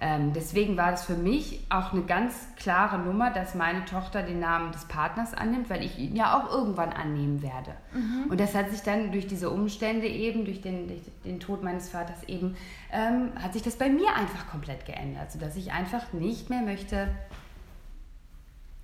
ähm, 0.00 0.32
deswegen 0.32 0.76
war 0.76 0.92
es 0.92 1.04
für 1.04 1.16
mich 1.16 1.64
auch 1.70 1.92
eine 1.92 2.02
ganz 2.02 2.54
klare 2.56 2.98
Nummer, 2.98 3.30
dass 3.30 3.54
meine 3.54 3.84
Tochter 3.84 4.22
den 4.22 4.38
Namen 4.38 4.70
des 4.70 4.84
Partners 4.84 5.34
annimmt, 5.34 5.68
weil 5.70 5.82
ich 5.82 5.98
ihn 5.98 6.14
ja 6.14 6.38
auch 6.38 6.52
irgendwann 6.52 6.92
annehmen 6.92 7.42
werde. 7.42 7.74
Mhm. 7.92 8.30
Und 8.30 8.38
das 8.38 8.54
hat 8.54 8.70
sich 8.70 8.82
dann 8.82 9.10
durch 9.10 9.26
diese 9.26 9.50
Umstände 9.50 10.06
eben, 10.06 10.44
durch 10.44 10.60
den, 10.60 10.86
durch 10.86 11.00
den 11.24 11.40
Tod 11.40 11.64
meines 11.64 11.88
Vaters 11.88 12.22
eben, 12.24 12.56
ähm, 12.92 13.32
hat 13.42 13.54
sich 13.54 13.62
das 13.62 13.76
bei 13.76 13.88
mir 13.88 14.14
einfach 14.14 14.48
komplett 14.48 14.86
geändert, 14.86 15.32
sodass 15.32 15.56
ich 15.56 15.72
einfach 15.72 16.12
nicht 16.12 16.48
mehr 16.48 16.62
möchte, 16.62 17.08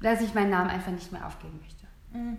dass 0.00 0.20
ich 0.20 0.34
meinen 0.34 0.50
Namen 0.50 0.70
einfach 0.70 0.92
nicht 0.92 1.12
mehr 1.12 1.24
aufgeben 1.26 1.60
möchte. 1.62 1.86
Mhm. 2.12 2.38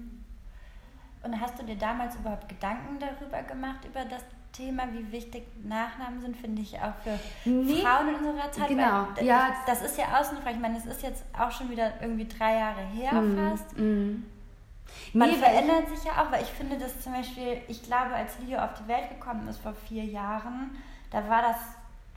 Und 1.23 1.39
hast 1.39 1.57
du 1.59 1.63
dir 1.65 1.77
damals 1.77 2.15
überhaupt 2.17 2.49
Gedanken 2.49 2.99
darüber 2.99 3.41
gemacht, 3.41 3.85
über 3.85 4.03
das 4.05 4.23
Thema, 4.55 4.83
wie 4.93 5.11
wichtig 5.11 5.43
Nachnamen 5.63 6.21
sind, 6.21 6.37
finde 6.37 6.61
ich 6.61 6.75
auch 6.79 6.93
für 7.03 7.19
nee, 7.49 7.81
Frauen 7.81 8.09
in 8.09 8.15
unserer 8.15 8.51
Zeit. 8.51 8.67
Genau, 8.69 9.07
ja. 9.21 9.55
Das 9.67 9.81
ist 9.81 9.97
ja 9.97 10.19
außenfrei. 10.19 10.51
Ich 10.51 10.59
meine, 10.59 10.77
es 10.77 10.85
ist 10.85 11.03
jetzt 11.03 11.23
auch 11.37 11.51
schon 11.51 11.69
wieder 11.69 11.93
irgendwie 12.01 12.27
drei 12.27 12.59
Jahre 12.59 12.81
her 12.81 13.13
mm, 13.13 13.37
fast. 13.37 13.77
Mm. 13.77 14.23
Man 15.13 15.29
nee, 15.29 15.35
verändert 15.35 15.89
sich 15.89 16.03
ja 16.05 16.21
auch, 16.21 16.31
weil 16.31 16.43
ich 16.43 16.49
finde, 16.49 16.77
dass 16.77 17.01
zum 17.01 17.13
Beispiel, 17.13 17.57
ich 17.67 17.83
glaube, 17.83 18.13
als 18.13 18.37
Leo 18.39 18.59
auf 18.59 18.73
die 18.73 18.87
Welt 18.87 19.09
gekommen 19.09 19.47
ist 19.47 19.59
vor 19.59 19.73
vier 19.73 20.05
Jahren, 20.05 20.71
da 21.11 21.27
war 21.27 21.41
das 21.41 21.57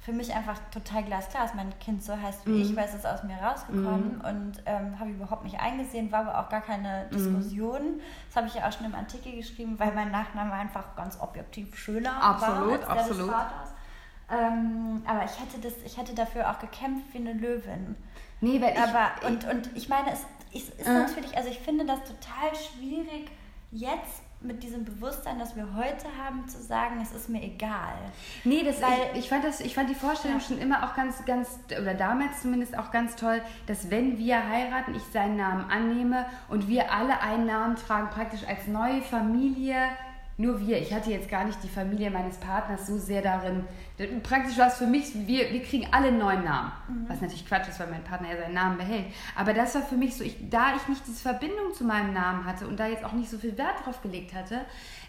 für 0.09 0.15
mich 0.15 0.33
einfach 0.33 0.59
total 0.71 1.05
glasklar, 1.05 1.43
dass 1.43 1.55
mein 1.55 1.79
Kind 1.81 2.03
so 2.03 2.19
heißt 2.19 2.47
wie 2.47 2.51
mm. 2.51 2.63
ich, 2.63 2.77
weil 2.77 2.87
es 2.87 2.95
ist 2.95 3.07
aus 3.07 3.25
mir 3.25 3.37
rausgekommen 3.37 4.17
mm. 4.19 4.25
und 4.27 4.53
ähm, 4.65 4.99
habe 4.99 5.11
überhaupt 5.11 5.45
nicht 5.45 5.61
eingesehen, 5.61 6.11
war 6.11 6.21
aber 6.21 6.39
auch 6.41 6.49
gar 6.49 6.63
keine 6.63 7.05
mhm. 7.11 7.15
Diskussion. 7.15 7.97
Mm. 7.97 8.01
Das 8.27 8.37
habe 8.37 8.47
ich 8.47 8.55
ja 8.55 8.67
auch 8.67 8.73
schon 8.73 8.87
im 8.87 8.95
Artikel 8.95 9.33
geschrieben, 9.33 9.79
weil 9.79 9.93
mein 9.93 10.11
Nachname 10.11 10.55
einfach 10.55 10.97
ganz 10.97 11.21
objektiv 11.21 11.77
schöner 11.77 12.23
absolut, 12.23 12.81
war 12.81 12.91
als 12.91 13.01
absolut. 13.01 13.19
des 13.19 13.31
Vaters. 13.31 13.75
Ähm, 14.31 15.03
aber 15.07 15.25
ich 15.27 15.39
hätte, 15.39 15.61
das, 15.61 15.75
ich 15.85 15.99
hätte 15.99 16.15
dafür 16.15 16.51
auch 16.51 16.59
gekämpft 16.59 17.13
wie 17.13 17.19
eine 17.19 17.35
Löwin. 17.35 17.95
Nee, 18.41 18.63
weil 18.63 18.73
ich... 18.73 18.81
Aber, 18.81 19.27
und, 19.27 19.45
und 19.45 19.77
ich 19.77 19.91
meine, 19.91 20.11
es, 20.11 20.25
es 20.55 20.71
ist 20.71 20.87
äh. 20.87 20.93
natürlich, 20.95 21.37
also 21.37 21.51
ich 21.51 21.59
finde 21.59 21.85
das 21.85 21.99
total 21.99 22.57
schwierig, 22.57 23.31
jetzt 23.73 24.23
mit 24.41 24.62
diesem 24.62 24.84
Bewusstsein, 24.84 25.39
das 25.39 25.57
wir 25.57 25.74
heute 25.74 26.07
haben, 26.16 26.47
zu 26.49 26.62
sagen, 26.62 27.01
es 27.03 27.12
ist 27.12 27.28
mir 27.28 27.43
egal. 27.43 27.95
Nee, 28.45 28.62
das, 28.62 28.80
Weil, 28.80 29.11
ich, 29.14 29.20
ich, 29.20 29.28
fand 29.28 29.45
das, 29.45 29.61
ich 29.61 29.74
fand 29.74 29.91
die 29.91 29.95
Vorstellung 29.95 30.39
ja. 30.39 30.45
schon 30.45 30.59
immer 30.59 30.84
auch 30.84 30.95
ganz, 30.95 31.24
ganz, 31.24 31.59
oder 31.70 31.95
damals 31.95 32.43
zumindest 32.43 32.78
auch 32.78 32.91
ganz 32.93 33.16
toll, 33.16 33.43
dass 33.66 33.91
wenn 33.91 34.16
wir 34.18 34.49
heiraten, 34.49 34.95
ich 34.95 35.03
seinen 35.12 35.36
Namen 35.36 35.68
annehme 35.70 36.24
und 36.49 36.68
wir 36.68 36.93
alle 36.93 37.20
einen 37.20 37.47
Namen 37.47 37.76
tragen, 37.76 38.11
praktisch 38.11 38.47
als 38.47 38.68
neue 38.68 39.03
Familie 39.03 39.76
nur 40.39 40.61
wir. 40.61 40.78
Ich 40.78 40.95
hatte 40.95 41.11
jetzt 41.11 41.28
gar 41.28 41.45
nicht 41.45 41.61
die 41.64 41.68
Familie 41.68 42.11
meines 42.11 42.36
Partners 42.36 42.86
so 42.86 42.97
sehr 42.97 43.22
darin. 43.22 43.64
Praktisch 44.22 44.57
war 44.57 44.68
es 44.68 44.76
für 44.76 44.86
mich, 44.86 45.12
wir, 45.26 45.53
wir 45.53 45.62
kriegen 45.64 45.89
alle 45.91 46.09
einen 46.09 46.18
neuen 46.18 46.45
Namen. 46.45 46.70
Mhm. 46.89 47.09
Was 47.09 47.20
natürlich 47.20 47.45
Quatsch 47.45 47.68
ist, 47.68 47.80
weil 47.80 47.89
mein 47.89 48.05
Partner 48.05 48.30
ja 48.30 48.36
seinen 48.36 48.55
Namen 48.55 48.78
behält. 48.78 49.07
Aber 49.34 49.53
das 49.53 49.74
war 49.74 49.82
für 49.82 49.97
mich 49.97 50.16
so, 50.16 50.22
ich, 50.22 50.36
da 50.49 50.76
ich 50.76 50.86
nicht 50.86 51.05
diese 51.09 51.20
Verbindung 51.20 51.74
zu 51.74 51.82
meinem 51.82 52.14
Namen 52.14 52.45
hatte 52.45 52.68
und 52.68 52.78
da 52.78 52.86
jetzt 52.86 53.05
auch 53.05 53.12
nicht 53.12 53.28
so 53.28 53.36
viel 53.36 53.59
Wert 53.59 53.84
drauf 53.84 54.01
gelegt 54.01 54.32
hatte, 54.32 54.61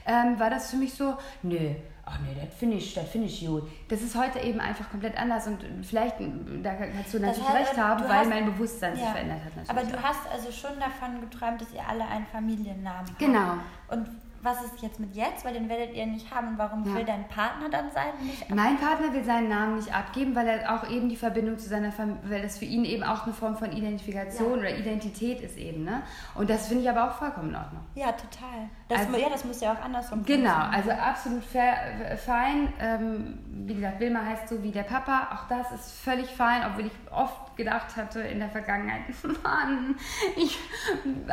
ähm, 0.07 0.39
war 0.39 0.49
das 0.49 0.71
für 0.71 0.77
mich 0.77 0.95
so, 0.95 1.15
nö, 1.43 1.75
ach 2.05 2.17
nee, 2.21 2.35
das 2.43 2.57
finde 2.57 2.77
ich, 2.77 2.95
das 2.95 3.13
ich 3.13 3.45
gut. 3.45 3.69
Das 3.87 4.01
ist 4.01 4.15
heute 4.15 4.39
eben 4.39 4.59
einfach 4.59 4.89
komplett 4.89 5.15
anders 5.15 5.45
und 5.45 5.63
vielleicht, 5.83 6.15
da 6.63 6.73
kannst 6.73 7.13
du 7.13 7.19
natürlich 7.19 7.47
heißt, 7.47 7.69
recht 7.69 7.77
haben, 7.77 8.03
weil 8.05 8.21
hast, 8.21 8.29
mein 8.29 8.45
Bewusstsein 8.45 8.97
ja, 8.97 9.03
sich 9.03 9.09
verändert 9.09 9.41
hat. 9.45 9.69
Aber 9.69 9.83
du 9.83 10.01
hast 10.01 10.27
also 10.31 10.51
schon 10.51 10.79
davon 10.79 11.21
geträumt, 11.21 11.61
dass 11.61 11.71
ihr 11.71 11.87
alle 11.87 12.07
einen 12.07 12.25
Familiennamen 12.25 13.09
habt. 13.09 13.19
Genau. 13.19 13.53
Und 13.89 14.07
was 14.41 14.63
ist 14.63 14.81
jetzt 14.81 14.99
mit 14.99 15.15
jetzt? 15.15 15.45
Weil 15.45 15.53
den 15.53 15.69
werdet 15.69 15.95
ihr 15.95 16.05
nicht 16.05 16.33
haben. 16.33 16.57
Warum 16.57 16.85
ja. 16.85 16.95
will 16.95 17.05
dein 17.05 17.27
Partner 17.27 17.69
dann 17.69 17.91
sein? 17.91 18.13
Nicht 18.21 18.49
mein 18.49 18.77
Partner 18.77 19.13
will 19.13 19.23
seinen 19.23 19.49
Namen 19.49 19.75
nicht 19.75 19.93
abgeben, 19.93 20.35
weil 20.35 20.47
er 20.47 20.75
auch 20.75 20.89
eben 20.89 21.09
die 21.09 21.15
Verbindung 21.15 21.57
zu 21.57 21.69
seiner 21.69 21.91
Familie, 21.91 22.21
weil 22.29 22.41
das 22.41 22.57
für 22.57 22.65
ihn 22.65 22.85
eben 22.85 23.03
auch 23.03 23.25
eine 23.25 23.33
Form 23.33 23.57
von 23.57 23.71
Identifikation 23.71 24.51
ja. 24.51 24.57
oder 24.59 24.77
Identität 24.77 25.41
ist 25.41 25.57
eben. 25.57 25.83
Ne? 25.83 26.01
Und 26.35 26.49
das 26.49 26.67
finde 26.67 26.83
ich 26.83 26.89
aber 26.89 27.09
auch 27.09 27.15
vollkommen 27.15 27.49
in 27.49 27.55
Ordnung. 27.55 27.81
Ja, 27.95 28.11
total. 28.11 28.69
Das, 28.87 29.01
also, 29.01 29.17
ja, 29.17 29.29
das 29.29 29.45
muss 29.45 29.61
ja 29.61 29.73
auch 29.73 29.81
andersrum 29.83 30.23
Genau, 30.25 30.55
also 30.71 30.91
absolut 30.91 31.43
fair, 31.43 32.17
fein. 32.17 32.73
Ähm, 32.79 33.39
wie 33.67 33.75
gesagt, 33.75 33.99
Wilma 33.99 34.25
heißt 34.25 34.49
so 34.49 34.63
wie 34.63 34.71
der 34.71 34.83
Papa. 34.83 35.29
Auch 35.33 35.47
das 35.47 35.71
ist 35.71 35.91
völlig 35.91 36.27
fein, 36.27 36.63
obwohl 36.65 36.87
ich 36.87 36.91
oft 37.11 37.55
gedacht 37.55 37.95
hatte 37.97 38.21
in 38.21 38.39
der 38.39 38.49
Vergangenheit, 38.49 39.01
Mann, 39.43 39.95
ich, 40.35 40.57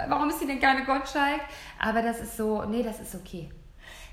warum 0.09 0.28
ist 0.28 0.40
sie 0.40 0.46
denn 0.46 0.61
keine 0.61 0.84
Gottschalk? 0.84 1.40
Aber 1.80 2.02
das 2.02 2.20
ist 2.20 2.36
so, 2.36 2.64
nee, 2.64 2.82
das 2.82 2.95
ist 3.01 3.14
okay. 3.14 3.51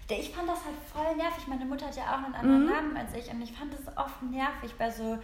Ich 0.10 0.30
fand 0.32 0.48
das 0.48 0.64
halt 0.66 0.76
voll 0.92 1.16
nervig. 1.16 1.48
Meine 1.48 1.66
Mutter 1.66 1.88
hat 1.88 1.96
ja 1.96 2.04
auch 2.04 2.24
einen 2.24 2.36
anderen 2.36 2.66
mhm. 2.66 2.70
Namen 2.70 2.98
als 2.98 3.14
ich 3.16 3.32
und 3.32 3.42
ich 3.42 3.52
fand 3.54 3.74
das 3.74 3.98
oft 3.98 4.22
nervig 4.22 4.76
bei 4.78 4.92
so. 4.92 5.18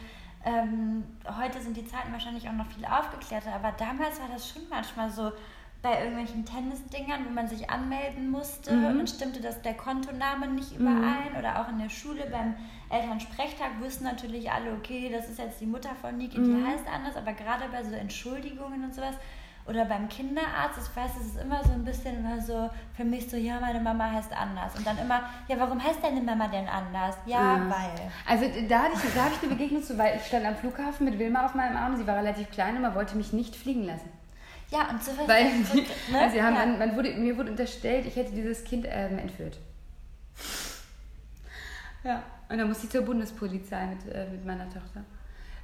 Ähm, 0.45 1.03
heute 1.37 1.61
sind 1.61 1.75
die 1.75 1.85
Zeiten 1.85 2.13
wahrscheinlich 2.13 2.47
auch 2.47 2.53
noch 2.53 2.67
viel 2.67 2.85
aufgeklärter, 2.85 3.53
aber 3.53 3.73
damals 3.73 4.21
war 4.21 4.29
das 4.29 4.47
schon 4.49 4.61
manchmal 4.69 5.11
so 5.11 5.33
bei 5.81 5.99
irgendwelchen 5.99 6.45
Tennisdingern, 6.45 7.25
wo 7.25 7.29
man 7.29 7.47
sich 7.47 7.69
anmelden 7.69 8.29
musste 8.29 8.73
mhm. 8.73 8.85
und 8.85 8.97
dann 8.97 9.07
stimmte 9.07 9.41
das 9.41 9.61
der 9.61 9.75
Kontoname 9.75 10.47
nicht 10.47 10.75
überein 10.75 11.31
mhm. 11.31 11.39
oder 11.39 11.61
auch 11.61 11.69
in 11.69 11.79
der 11.79 11.89
Schule 11.89 12.27
beim 12.29 12.55
Elternsprechtag 12.89 13.79
wussten 13.79 14.03
natürlich 14.03 14.51
alle, 14.51 14.73
okay, 14.73 15.09
das 15.13 15.29
ist 15.29 15.39
jetzt 15.39 15.61
die 15.61 15.65
Mutter 15.65 15.91
von 16.01 16.17
Niki, 16.17 16.35
die 16.35 16.49
mhm. 16.49 16.67
heißt 16.67 16.85
anders, 16.87 17.15
aber 17.15 17.33
gerade 17.33 17.65
bei 17.71 17.83
so 17.83 17.95
Entschuldigungen 17.95 18.83
und 18.83 18.93
sowas 18.93 19.15
Oder 19.69 19.85
beim 19.85 20.09
Kinderarzt, 20.09 20.79
ich 20.79 20.95
weiß, 20.97 21.11
es 21.21 21.27
ist 21.27 21.41
immer 21.43 21.63
so 21.63 21.73
ein 21.73 21.85
bisschen 21.85 22.17
immer 22.17 22.41
so, 22.41 22.71
für 22.97 23.03
mich 23.03 23.29
so, 23.29 23.37
ja, 23.37 23.59
meine 23.59 23.79
Mama 23.79 24.11
heißt 24.11 24.31
anders. 24.33 24.75
Und 24.75 24.87
dann 24.87 24.97
immer, 24.97 25.29
ja, 25.47 25.59
warum 25.59 25.81
heißt 25.81 26.03
deine 26.03 26.21
Mama 26.21 26.47
denn 26.47 26.67
anders? 26.67 27.15
Ja, 27.27 27.55
ja. 27.55 27.69
weil. 27.69 28.11
Also 28.25 28.45
da, 28.67 28.83
hatte 28.83 28.93
ich, 28.95 29.13
da 29.13 29.25
habe 29.25 29.35
ich 29.35 29.43
eine 29.43 29.55
Begegnung 29.55 29.83
zu, 29.83 29.95
weil 29.95 30.17
ich 30.17 30.25
stand 30.25 30.47
am 30.47 30.55
Flughafen 30.55 31.05
mit 31.05 31.19
Wilma 31.19 31.45
auf 31.45 31.53
meinem 31.53 31.77
Arm, 31.77 31.95
sie 31.97 32.07
war 32.07 32.17
relativ 32.17 32.49
klein 32.49 32.77
und 32.77 32.81
man 32.81 32.95
wollte 32.95 33.15
mich 33.15 33.31
nicht 33.31 33.55
fliegen 33.55 33.83
lassen. 33.83 34.09
Ja, 34.71 34.89
und 34.89 35.03
so 35.03 35.11
was. 35.15 35.27
Weil 35.27 35.51
die, 35.71 35.81
ne? 36.11 36.19
also 36.19 36.41
haben, 36.41 36.55
ja. 36.55 36.65
man, 36.65 36.79
man, 36.79 36.95
wurde, 36.95 37.13
mir 37.13 37.37
wurde 37.37 37.51
unterstellt, 37.51 38.07
ich 38.07 38.15
hätte 38.15 38.31
dieses 38.31 38.63
Kind 38.63 38.87
ähm, 38.89 39.19
entführt. 39.19 39.59
Ja, 42.03 42.23
und 42.49 42.57
dann 42.57 42.67
musste 42.67 42.85
ich 42.85 42.91
zur 42.91 43.03
Bundespolizei 43.03 43.85
mit, 43.85 44.11
äh, 44.11 44.29
mit 44.31 44.43
meiner 44.45 44.65
Tochter. 44.65 45.03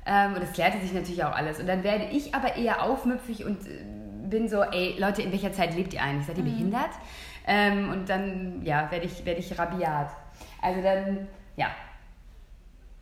Ähm, 0.05 0.33
und 0.33 0.43
das 0.43 0.53
klärte 0.53 0.79
sich 0.79 0.93
natürlich 0.93 1.23
auch 1.23 1.35
alles. 1.35 1.59
Und 1.59 1.67
dann 1.67 1.83
werde 1.83 2.05
ich 2.05 2.35
aber 2.35 2.55
eher 2.55 2.83
aufmüpfig 2.83 3.45
und 3.45 3.65
äh, 3.67 3.83
bin 4.29 4.47
so, 4.47 4.61
ey, 4.61 4.95
Leute, 4.99 5.21
in 5.21 5.31
welcher 5.31 5.51
Zeit 5.51 5.75
lebt 5.75 5.93
ihr 5.93 6.01
eigentlich? 6.01 6.27
Seid 6.27 6.37
ihr 6.37 6.43
mhm. 6.43 6.51
behindert? 6.51 6.91
Ähm, 7.47 7.89
und 7.89 8.09
dann, 8.09 8.63
ja, 8.63 8.89
werde 8.91 9.05
ich, 9.05 9.25
werd 9.25 9.39
ich 9.39 9.57
rabiat. 9.57 10.11
Also 10.61 10.81
dann, 10.81 11.27
ja, 11.55 11.67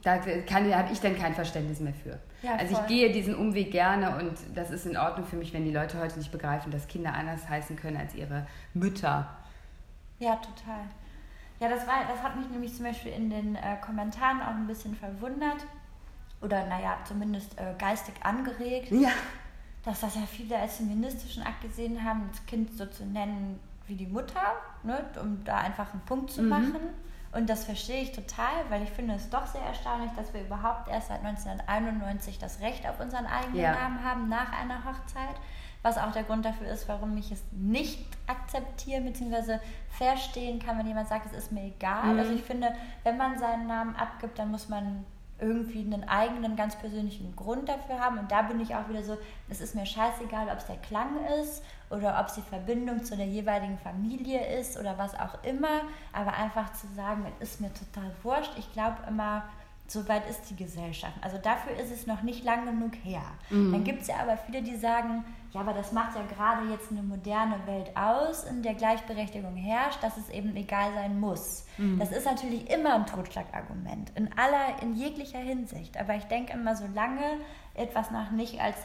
da 0.04 0.16
habe 0.16 0.90
ich 0.92 1.00
dann 1.00 1.18
kein 1.18 1.34
Verständnis 1.34 1.80
mehr 1.80 1.94
für. 1.94 2.20
Ja, 2.42 2.56
also 2.58 2.74
ich 2.74 2.88
gehe 2.88 3.12
diesen 3.12 3.36
Umweg 3.36 3.72
gerne 3.72 4.18
und 4.18 4.34
das 4.54 4.70
ist 4.70 4.86
in 4.86 4.98
Ordnung 4.98 5.26
für 5.26 5.38
mich, 5.38 5.54
wenn 5.54 5.64
die 5.64 5.72
Leute 5.72 5.98
heute 5.98 6.18
nicht 6.18 6.32
begreifen, 6.32 6.72
dass 6.72 6.88
Kinder 6.88 7.14
anders 7.14 7.48
heißen 7.48 7.78
können 7.78 7.96
als 7.96 8.14
ihre 8.14 8.46
Mütter. 8.74 9.30
Ja, 10.20 10.36
total. 10.36 10.84
Ja, 11.62 11.70
das, 11.70 11.88
war, 11.88 12.06
das 12.10 12.22
hat 12.22 12.36
mich 12.36 12.50
nämlich 12.50 12.76
zum 12.76 12.86
Beispiel 12.86 13.14
in 13.14 13.30
den 13.30 13.56
äh, 13.56 13.78
Kommentaren 13.80 14.42
auch 14.42 14.56
ein 14.56 14.68
bisschen 14.68 14.94
verwundert 14.96 15.66
oder 16.44 16.66
naja, 16.68 16.98
zumindest 17.06 17.58
äh, 17.60 17.74
geistig 17.78 18.16
angeregt, 18.22 18.92
ja. 18.92 19.12
dass 19.84 20.02
das 20.02 20.16
ja 20.16 20.22
viele 20.22 20.58
als 20.58 20.78
feministischen 20.78 21.44
Akt 21.44 21.62
gesehen 21.62 22.04
haben, 22.04 22.30
das 22.32 22.46
Kind 22.46 22.78
so 22.78 22.86
zu 22.86 23.06
nennen 23.06 23.60
wie 23.88 23.96
die 23.96 24.08
Mutter, 24.08 24.42
ne, 24.84 25.06
um 25.22 25.44
da 25.44 25.58
einfach 25.58 25.92
einen 25.94 26.02
Punkt 26.02 26.32
zu 26.32 26.42
mhm. 26.42 26.50
machen. 26.50 26.82
Und 27.32 27.50
das 27.50 27.66
verstehe 27.66 28.04
ich 28.04 28.12
total, 28.12 28.54
weil 28.70 28.84
ich 28.84 28.92
finde 28.92 29.16
es 29.16 29.30
doch 29.30 29.48
sehr 29.48 29.62
erstaunlich, 29.62 30.12
dass 30.16 30.34
wir 30.34 30.42
überhaupt 30.42 30.88
erst 30.88 31.08
seit 31.08 31.26
1991 31.26 32.38
das 32.38 32.62
Recht 32.62 32.88
auf 32.88 33.00
unseren 33.00 33.26
eigenen 33.26 33.60
ja. 33.60 33.74
Namen 33.74 34.04
haben 34.04 34.30
nach 34.30 34.52
einer 34.52 34.86
Hochzeit. 34.86 35.36
Was 35.82 35.98
auch 35.98 36.12
der 36.12 36.24
Grund 36.24 36.46
dafür 36.46 36.68
ist, 36.68 36.88
warum 36.88 37.18
ich 37.18 37.32
es 37.32 37.44
nicht 37.52 38.06
akzeptieren 38.28 39.04
bzw. 39.04 39.58
verstehen 39.90 40.60
kann, 40.60 40.78
wenn 40.78 40.88
jemand 40.88 41.10
sagt, 41.10 41.26
es 41.26 41.34
ist 41.34 41.52
mir 41.52 41.64
egal. 41.64 42.14
Mhm. 42.14 42.20
Also 42.20 42.34
ich 42.34 42.44
finde, 42.44 42.74
wenn 43.04 43.18
man 43.18 43.38
seinen 43.38 43.68
Namen 43.68 43.96
abgibt, 43.96 44.40
dann 44.40 44.52
muss 44.52 44.70
man 44.70 45.04
irgendwie 45.40 45.82
einen 45.82 46.08
eigenen, 46.08 46.56
ganz 46.56 46.78
persönlichen 46.78 47.36
Grund 47.36 47.68
dafür 47.68 48.00
haben. 48.00 48.20
Und 48.20 48.32
da 48.32 48.44
bin 48.44 48.60
ich 48.62 48.76
auch 48.76 48.88
wieder 48.88 49.04
so, 49.04 49.18
es 49.50 49.62
ist 49.62 49.76
mir 49.76 49.86
scheißegal, 49.86 50.48
ob 50.50 50.58
es 50.58 50.66
der 50.66 50.78
Klang 50.78 51.26
ist 51.42 51.64
oder 51.90 52.20
ob 52.20 52.28
es 52.28 52.36
die 52.36 52.42
Verbindung 52.42 53.04
zu 53.04 53.18
der 53.18 53.26
jeweiligen 53.26 53.78
Familie 53.78 54.60
ist 54.60 54.78
oder 54.78 54.98
was 54.98 55.16
auch 55.16 55.44
immer. 55.44 55.82
Aber 56.12 56.34
einfach 56.34 56.72
zu 56.74 56.88
sagen, 56.96 57.26
es 57.40 57.52
ist 57.52 57.62
mir 57.62 57.72
total 57.74 58.12
wurscht. 58.24 58.54
Ich 58.58 58.72
glaube 58.74 58.98
immer, 59.08 59.44
so 59.88 60.08
weit 60.08 60.28
ist 60.30 60.50
die 60.50 60.56
Gesellschaft. 60.56 61.14
Also 61.22 61.38
dafür 61.38 61.74
ist 61.74 61.92
es 61.92 62.08
noch 62.08 62.24
nicht 62.24 62.44
lang 62.44 62.66
genug 62.66 62.94
her. 63.04 63.24
Mhm. 63.50 63.72
Dann 63.72 63.84
gibt 63.84 64.02
es 64.02 64.08
ja 64.08 64.16
aber 64.22 64.38
viele, 64.38 64.62
die 64.62 64.76
sagen, 64.76 65.26
ja, 65.52 65.60
aber 65.60 65.74
das 65.74 65.92
macht 65.92 66.16
ja 66.16 66.24
gerade 66.24 66.70
jetzt 66.72 66.90
eine 66.92 67.04
moderne 67.04 67.56
Welt 67.68 67.96
aus, 67.96 68.44
in 68.44 68.64
der 68.64 68.74
Gleichberechtigung 68.74 69.56
herrscht, 69.56 70.02
dass 70.02 70.18
es 70.18 70.30
eben 70.30 70.56
egal 70.56 70.94
sein 70.96 71.20
muss. 71.20 71.66
Mhm. 71.78 72.00
Das 72.00 72.12
ist 72.12 72.26
natürlich 72.26 72.70
immer 72.72 72.96
ein 72.96 73.06
Totschlagargument, 73.06 74.12
in 74.16 74.32
aller, 74.38 74.82
in 74.82 74.96
jeglicher 74.96 75.40
Hinsicht. 75.40 75.98
Aber 75.98 76.16
ich 76.16 76.24
denke 76.26 76.54
immer, 76.54 76.76
solange 76.76 77.40
etwas 77.76 78.10
noch 78.10 78.32
nicht 78.32 78.60
als 78.62 78.78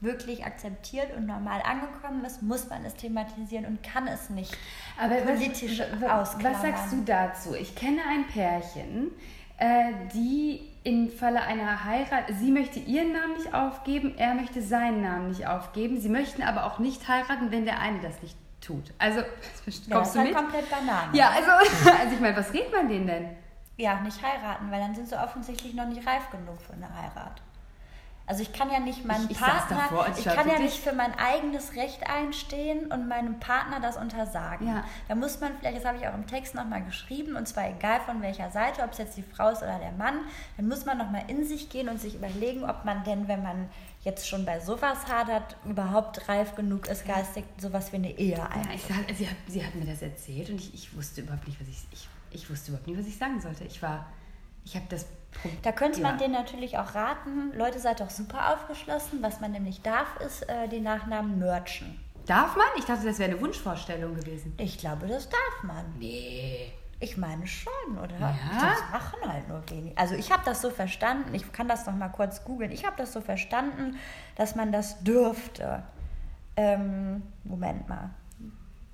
wirklich 0.00 0.44
akzeptiert 0.44 1.16
und 1.16 1.26
normal 1.26 1.62
angekommen 1.62 2.24
ist, 2.24 2.42
muss 2.42 2.68
man 2.68 2.84
es 2.84 2.94
thematisieren 2.94 3.64
und 3.64 3.82
kann 3.82 4.06
es 4.06 4.28
nicht 4.30 4.56
aber 4.98 5.16
politisch 5.16 5.80
was, 6.00 6.42
was 6.42 6.62
sagst 6.62 6.92
du 6.92 7.02
dazu? 7.04 7.54
Ich 7.54 7.74
kenne 7.74 8.00
ein 8.08 8.26
Pärchen, 8.26 9.10
äh, 9.58 9.92
die 10.12 10.60
im 10.84 11.08
Falle 11.10 11.40
einer 11.42 11.84
Heirat, 11.84 12.24
sie 12.38 12.50
möchte 12.50 12.78
ihren 12.78 13.12
Namen 13.12 13.34
nicht 13.34 13.54
aufgeben, 13.54 14.14
er 14.18 14.34
möchte 14.34 14.60
seinen 14.60 15.02
Namen 15.02 15.28
nicht 15.28 15.46
aufgeben. 15.46 15.98
Sie 15.98 16.10
möchten 16.10 16.42
aber 16.42 16.64
auch 16.64 16.78
nicht 16.78 17.08
heiraten, 17.08 17.50
wenn 17.50 17.64
der 17.64 17.80
eine 17.80 18.00
das 18.00 18.20
nicht 18.20 18.36
tut. 18.60 18.92
Also, 18.98 19.22
kommst 19.64 19.86
ja, 19.86 19.98
das 19.98 20.12
du 20.12 20.18
ist 20.18 20.24
halt 20.24 20.36
komplett 20.36 20.70
Banane. 20.70 21.16
Ja, 21.16 21.30
also, 21.30 21.50
also 22.00 22.14
ich 22.14 22.20
meine, 22.20 22.36
was 22.36 22.52
redet 22.52 22.72
man 22.72 22.88
denen 22.88 23.06
denn? 23.06 23.36
Ja, 23.76 24.00
nicht 24.00 24.22
heiraten, 24.22 24.70
weil 24.70 24.80
dann 24.80 24.94
sind 24.94 25.08
sie 25.08 25.20
offensichtlich 25.20 25.74
noch 25.74 25.86
nicht 25.86 26.06
reif 26.06 26.30
genug 26.30 26.60
für 26.60 26.74
eine 26.74 26.88
Heirat. 26.94 27.42
Also 28.26 28.40
ich 28.40 28.54
kann 28.54 28.70
ja 28.70 28.80
nicht 28.80 29.04
meinen 29.04 29.28
ich, 29.30 29.38
Partner, 29.38 29.76
davor, 29.76 30.08
ich 30.16 30.24
kann 30.24 30.48
ja 30.48 30.58
nicht 30.58 30.78
für 30.78 30.94
mein 30.94 31.12
eigenes 31.18 31.74
Recht 31.74 32.06
einstehen 32.08 32.90
und 32.90 33.06
meinem 33.06 33.38
Partner 33.38 33.80
das 33.80 33.98
untersagen. 33.98 34.66
Ja. 34.66 34.84
Da 35.08 35.14
muss 35.14 35.40
man 35.40 35.52
vielleicht, 35.58 35.76
das 35.76 35.84
habe 35.84 35.98
ich 35.98 36.08
auch 36.08 36.14
im 36.14 36.26
Text 36.26 36.54
nochmal 36.54 36.82
geschrieben, 36.82 37.36
und 37.36 37.46
zwar 37.46 37.68
egal 37.68 38.00
von 38.00 38.22
welcher 38.22 38.50
Seite, 38.50 38.82
ob 38.82 38.92
es 38.92 38.98
jetzt 38.98 39.18
die 39.18 39.22
Frau 39.22 39.50
ist 39.50 39.58
oder 39.58 39.78
der 39.78 39.92
Mann, 39.92 40.20
dann 40.56 40.68
muss 40.68 40.86
man 40.86 40.96
nochmal 40.96 41.24
in 41.28 41.44
sich 41.44 41.68
gehen 41.68 41.90
und 41.90 42.00
sich 42.00 42.14
überlegen, 42.14 42.64
ob 42.64 42.86
man 42.86 43.04
denn, 43.04 43.28
wenn 43.28 43.42
man 43.42 43.68
jetzt 44.04 44.26
schon 44.26 44.46
bei 44.46 44.58
sowas 44.58 45.06
hadert, 45.06 45.56
überhaupt 45.66 46.26
reif 46.26 46.54
genug 46.54 46.88
ist, 46.88 47.06
geistig 47.06 47.44
sowas 47.58 47.92
wie 47.92 47.96
eine 47.96 48.18
Ehe 48.18 48.42
ein. 48.50 48.64
Ja, 48.64 48.74
ich, 48.74 49.16
sie, 49.16 49.28
hat, 49.28 49.36
sie 49.48 49.66
hat 49.66 49.74
mir 49.74 49.84
das 49.84 50.00
erzählt 50.00 50.48
und 50.48 50.56
ich, 50.56 50.72
ich 50.72 50.96
wusste 50.96 51.20
überhaupt 51.20 51.46
nicht, 51.46 51.60
was 51.60 51.68
ich, 51.68 51.86
ich, 51.92 52.08
ich 52.30 52.50
wusste 52.50 52.70
überhaupt 52.70 52.86
nicht, 52.86 52.98
was 52.98 53.06
ich 53.06 53.18
sagen 53.18 53.38
sollte. 53.40 53.64
Ich 53.64 53.82
war, 53.82 54.06
ich 54.64 54.76
habe 54.76 54.86
das 54.88 55.06
da 55.62 55.72
könnte 55.72 56.00
man 56.00 56.18
denen 56.18 56.32
natürlich 56.32 56.78
auch 56.78 56.94
raten, 56.94 57.52
Leute, 57.54 57.78
seid 57.78 58.00
doch 58.00 58.10
super 58.10 58.54
aufgeschlossen. 58.54 59.22
Was 59.22 59.40
man 59.40 59.52
nämlich 59.52 59.82
darf, 59.82 60.16
ist 60.20 60.48
äh, 60.48 60.68
die 60.68 60.80
Nachnamen 60.80 61.38
merchen. 61.38 62.00
Darf 62.26 62.56
man? 62.56 62.66
Ich 62.78 62.84
dachte, 62.84 63.06
das 63.06 63.18
wäre 63.18 63.32
eine 63.32 63.40
Wunschvorstellung 63.40 64.14
gewesen. 64.14 64.54
Ich 64.56 64.78
glaube, 64.78 65.06
das 65.06 65.28
darf 65.28 65.62
man. 65.62 65.84
Nee. 65.98 66.72
Ich 67.00 67.18
meine 67.18 67.46
schon, 67.46 67.98
oder? 68.02 68.18
Ja? 68.18 68.32
Das 68.52 68.90
machen 68.90 69.30
halt 69.30 69.48
nur 69.48 69.62
wenig. 69.68 69.98
Also 69.98 70.14
ich 70.14 70.32
habe 70.32 70.42
das 70.46 70.62
so 70.62 70.70
verstanden, 70.70 71.34
ich 71.34 71.52
kann 71.52 71.68
das 71.68 71.86
noch 71.86 71.94
mal 71.94 72.08
kurz 72.08 72.44
googeln. 72.44 72.72
Ich 72.72 72.86
habe 72.86 72.96
das 72.96 73.12
so 73.12 73.20
verstanden, 73.20 73.98
dass 74.36 74.54
man 74.54 74.72
das 74.72 75.02
dürfte. 75.04 75.82
Ähm, 76.56 77.22
Moment 77.42 77.88
mal. 77.88 78.10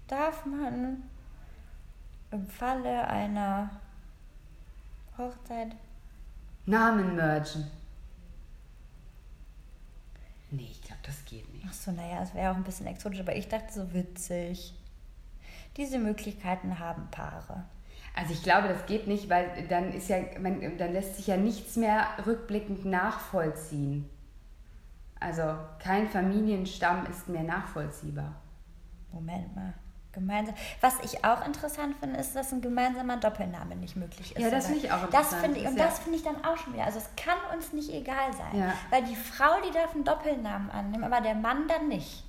Darf 0.08 0.44
man 0.44 1.04
im 2.32 2.46
Falle 2.48 3.06
einer 3.06 3.70
Hochzeit 5.16 5.76
Namen 6.70 7.16
mergen. 7.16 7.70
Nee, 10.50 10.68
ich 10.70 10.82
glaube, 10.82 11.02
das 11.04 11.24
geht 11.24 11.52
nicht. 11.52 11.64
Ach 11.68 11.72
so, 11.72 11.92
naja, 11.92 12.22
es 12.22 12.34
wäre 12.34 12.50
auch 12.50 12.56
ein 12.56 12.64
bisschen 12.64 12.86
exotisch, 12.86 13.20
aber 13.20 13.36
ich 13.36 13.48
dachte 13.48 13.72
so 13.72 13.92
witzig. 13.92 14.74
Diese 15.76 15.98
Möglichkeiten 15.98 16.78
haben 16.78 17.08
Paare. 17.10 17.64
Also 18.14 18.32
ich 18.32 18.42
glaube, 18.42 18.68
das 18.68 18.86
geht 18.86 19.06
nicht, 19.06 19.30
weil 19.30 19.66
dann 19.68 19.92
ist 19.92 20.08
ja, 20.08 20.18
man, 20.40 20.76
dann 20.78 20.92
lässt 20.92 21.16
sich 21.16 21.28
ja 21.28 21.36
nichts 21.36 21.76
mehr 21.76 22.06
rückblickend 22.26 22.84
nachvollziehen. 22.84 24.08
Also 25.20 25.42
kein 25.78 26.08
Familienstamm 26.08 27.06
ist 27.06 27.28
mehr 27.28 27.44
nachvollziehbar. 27.44 28.34
Moment 29.12 29.54
mal. 29.54 29.74
Gemeinsam. 30.12 30.54
Was 30.80 30.94
ich 31.04 31.24
auch 31.24 31.46
interessant 31.46 31.94
finde, 32.00 32.18
ist, 32.18 32.34
dass 32.34 32.52
ein 32.52 32.60
gemeinsamer 32.60 33.18
Doppelname 33.18 33.76
nicht 33.76 33.96
möglich 33.96 34.34
ist. 34.34 34.42
Ja, 34.42 34.50
das 34.50 34.66
finde 34.66 34.80
ich 34.86 34.92
auch 34.92 35.04
interessant. 35.04 35.32
Das 35.32 35.40
finde 35.40 35.60
ich, 35.60 35.66
und 35.66 35.76
ja. 35.76 35.84
das 35.84 35.98
finde 36.00 36.18
ich 36.18 36.24
dann 36.24 36.44
auch 36.44 36.56
schon 36.56 36.72
wieder. 36.72 36.84
Also 36.84 36.98
es 36.98 37.08
kann 37.16 37.38
uns 37.54 37.72
nicht 37.72 37.92
egal 37.92 38.32
sein. 38.32 38.60
Ja. 38.60 38.72
Weil 38.90 39.04
die 39.04 39.14
Frau, 39.14 39.60
die 39.66 39.72
darf 39.72 39.94
einen 39.94 40.04
Doppelnamen 40.04 40.70
annehmen, 40.70 41.04
aber 41.04 41.20
der 41.20 41.34
Mann 41.34 41.68
dann 41.68 41.88
nicht. 41.88 42.24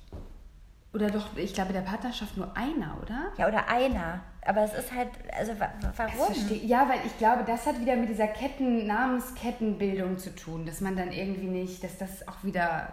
Oder 0.94 1.10
doch, 1.10 1.36
ich 1.36 1.54
glaube, 1.54 1.72
der 1.72 1.80
Partnerschaft 1.80 2.36
nur 2.36 2.54
einer, 2.56 2.98
oder? 3.00 3.32
Ja, 3.38 3.48
oder 3.48 3.66
einer. 3.68 4.20
Aber 4.44 4.62
es 4.62 4.74
ist 4.74 4.92
halt, 4.92 5.08
also 5.36 5.52
warum? 5.58 6.34
Ja, 6.64 6.88
weil 6.88 7.00
ich 7.06 7.16
glaube, 7.16 7.44
das 7.44 7.66
hat 7.66 7.80
wieder 7.80 7.96
mit 7.96 8.10
dieser 8.10 8.26
Ketten, 8.26 8.86
Namenskettenbildung 8.86 10.18
zu 10.18 10.34
tun, 10.34 10.66
dass 10.66 10.80
man 10.80 10.96
dann 10.96 11.10
irgendwie 11.12 11.46
nicht, 11.46 11.82
dass 11.82 11.96
das 11.96 12.28
auch 12.28 12.42
wieder 12.42 12.92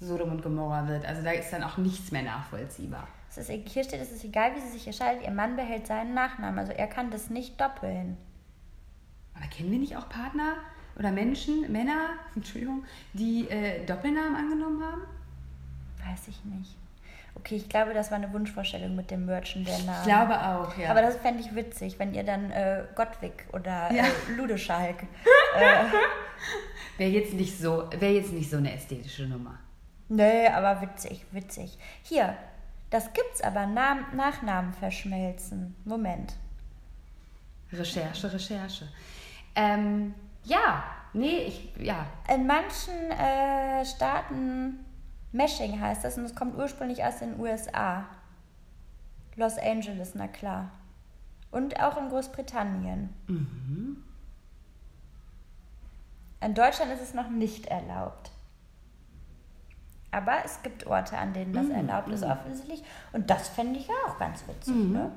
Sodom 0.00 0.30
und 0.32 0.42
Gomorra 0.42 0.86
wird. 0.88 1.06
Also 1.06 1.22
da 1.22 1.30
ist 1.30 1.50
dann 1.52 1.62
auch 1.62 1.78
nichts 1.78 2.12
mehr 2.12 2.22
nachvollziehbar. 2.22 3.08
Ist, 3.34 3.50
hier 3.50 3.84
steht, 3.84 4.00
es 4.00 4.12
ist 4.12 4.24
egal, 4.24 4.54
wie 4.54 4.60
sie 4.60 4.70
sich 4.70 4.86
entscheidet, 4.86 5.22
ihr 5.22 5.30
Mann 5.30 5.56
behält 5.56 5.86
seinen 5.86 6.14
Nachnamen. 6.14 6.58
Also 6.58 6.72
er 6.72 6.86
kann 6.86 7.10
das 7.10 7.28
nicht 7.28 7.60
doppeln. 7.60 8.16
Aber 9.34 9.46
kennen 9.48 9.70
wir 9.70 9.78
nicht 9.78 9.96
auch 9.96 10.08
Partner 10.08 10.54
oder 10.98 11.12
Menschen, 11.12 11.70
Männer, 11.70 12.10
Entschuldigung, 12.34 12.84
die 13.12 13.48
äh, 13.50 13.84
Doppelnamen 13.84 14.34
angenommen 14.34 14.82
haben? 14.82 15.02
Weiß 15.98 16.28
ich 16.28 16.44
nicht. 16.44 16.74
Okay, 17.34 17.56
ich 17.56 17.68
glaube, 17.68 17.92
das 17.92 18.10
war 18.10 18.16
eine 18.16 18.32
Wunschvorstellung 18.32 18.96
mit 18.96 19.10
dem 19.10 19.26
Merchen 19.26 19.64
der 19.66 19.78
Namen. 19.80 19.98
Ich 19.98 20.04
glaube 20.04 20.40
auch, 20.40 20.78
ja. 20.78 20.90
Aber 20.90 21.02
das 21.02 21.16
fände 21.16 21.40
ich 21.40 21.54
witzig, 21.54 21.98
wenn 21.98 22.14
ihr 22.14 22.24
dann 22.24 22.50
äh, 22.50 22.84
Gottwig 22.94 23.46
oder 23.52 23.92
ja. 23.92 24.04
äh, 24.30 24.32
Ludeschalk. 24.34 25.02
äh, 25.58 25.84
wäre 26.96 27.10
jetzt 27.10 27.34
nicht 27.34 27.58
so, 27.58 27.90
wäre 27.98 28.14
jetzt 28.14 28.32
nicht 28.32 28.48
so 28.48 28.56
eine 28.56 28.72
ästhetische 28.72 29.26
Nummer. 29.26 29.58
Nee, 30.08 30.48
aber 30.48 30.80
witzig, 30.82 31.24
witzig. 31.32 31.78
Hier, 32.02 32.36
das 32.90 33.12
gibt's 33.12 33.42
aber, 33.42 33.66
Nam 33.66 34.06
Nachnamen 34.14 34.72
verschmelzen. 34.72 35.74
Moment. 35.84 36.34
Recherche, 37.72 38.32
Recherche. 38.32 38.88
Ähm, 39.54 40.14
ja, 40.44 40.84
nee, 41.12 41.38
ich, 41.38 41.72
ja. 41.78 42.06
In 42.32 42.46
manchen 42.46 43.10
äh, 43.10 43.84
Staaten 43.84 44.84
Meshing 45.32 45.80
heißt 45.80 46.04
das 46.04 46.16
und 46.16 46.24
es 46.24 46.34
kommt 46.34 46.56
ursprünglich 46.56 47.02
aus 47.04 47.18
den 47.18 47.38
USA. 47.40 48.04
Los 49.34 49.58
Angeles, 49.58 50.14
na 50.14 50.28
klar. 50.28 50.70
Und 51.50 51.80
auch 51.80 51.96
in 51.96 52.08
Großbritannien. 52.08 53.12
Mhm. 53.26 54.02
In 56.40 56.54
Deutschland 56.54 56.92
ist 56.92 57.02
es 57.02 57.14
noch 57.14 57.28
nicht 57.28 57.66
erlaubt. 57.66 58.30
Aber 60.16 60.38
es 60.46 60.62
gibt 60.62 60.86
Orte, 60.86 61.18
an 61.18 61.34
denen 61.34 61.52
das 61.52 61.66
mhm. 61.66 61.72
erlaubt 61.72 62.08
ist, 62.08 62.24
mhm. 62.24 62.30
offensichtlich. 62.30 62.82
Und 63.12 63.28
das 63.28 63.50
fände 63.50 63.78
ich 63.78 63.86
auch 64.06 64.18
ganz 64.18 64.42
witzig. 64.48 64.74
Mhm. 64.74 64.92
Ne? 64.92 65.12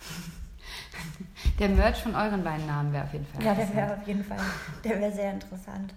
Der 1.58 1.70
Merch 1.70 2.02
von 2.02 2.14
euren 2.14 2.44
beiden 2.44 2.66
Namen 2.66 2.92
wäre 2.92 3.04
auf 3.04 3.12
jeden 3.14 3.24
Fall. 3.24 3.42
Ja, 3.42 3.54
der 3.54 3.74
wäre 3.74 3.94
auf 3.94 4.06
jeden 4.06 4.22
Fall. 4.22 4.38
Der 4.84 5.00
wäre 5.00 5.12
sehr 5.12 5.32
interessant. 5.32 5.94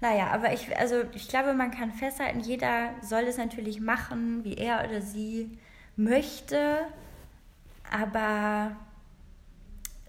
Naja, 0.00 0.28
aber 0.28 0.52
ich, 0.52 0.74
also 0.78 1.02
ich 1.12 1.28
glaube, 1.28 1.52
man 1.52 1.70
kann 1.70 1.92
festhalten, 1.92 2.40
jeder 2.40 2.90
soll 3.02 3.24
es 3.24 3.36
natürlich 3.36 3.80
machen, 3.80 4.42
wie 4.42 4.54
er 4.54 4.82
oder 4.88 5.02
sie 5.02 5.58
möchte. 5.96 6.78
Aber 7.92 8.72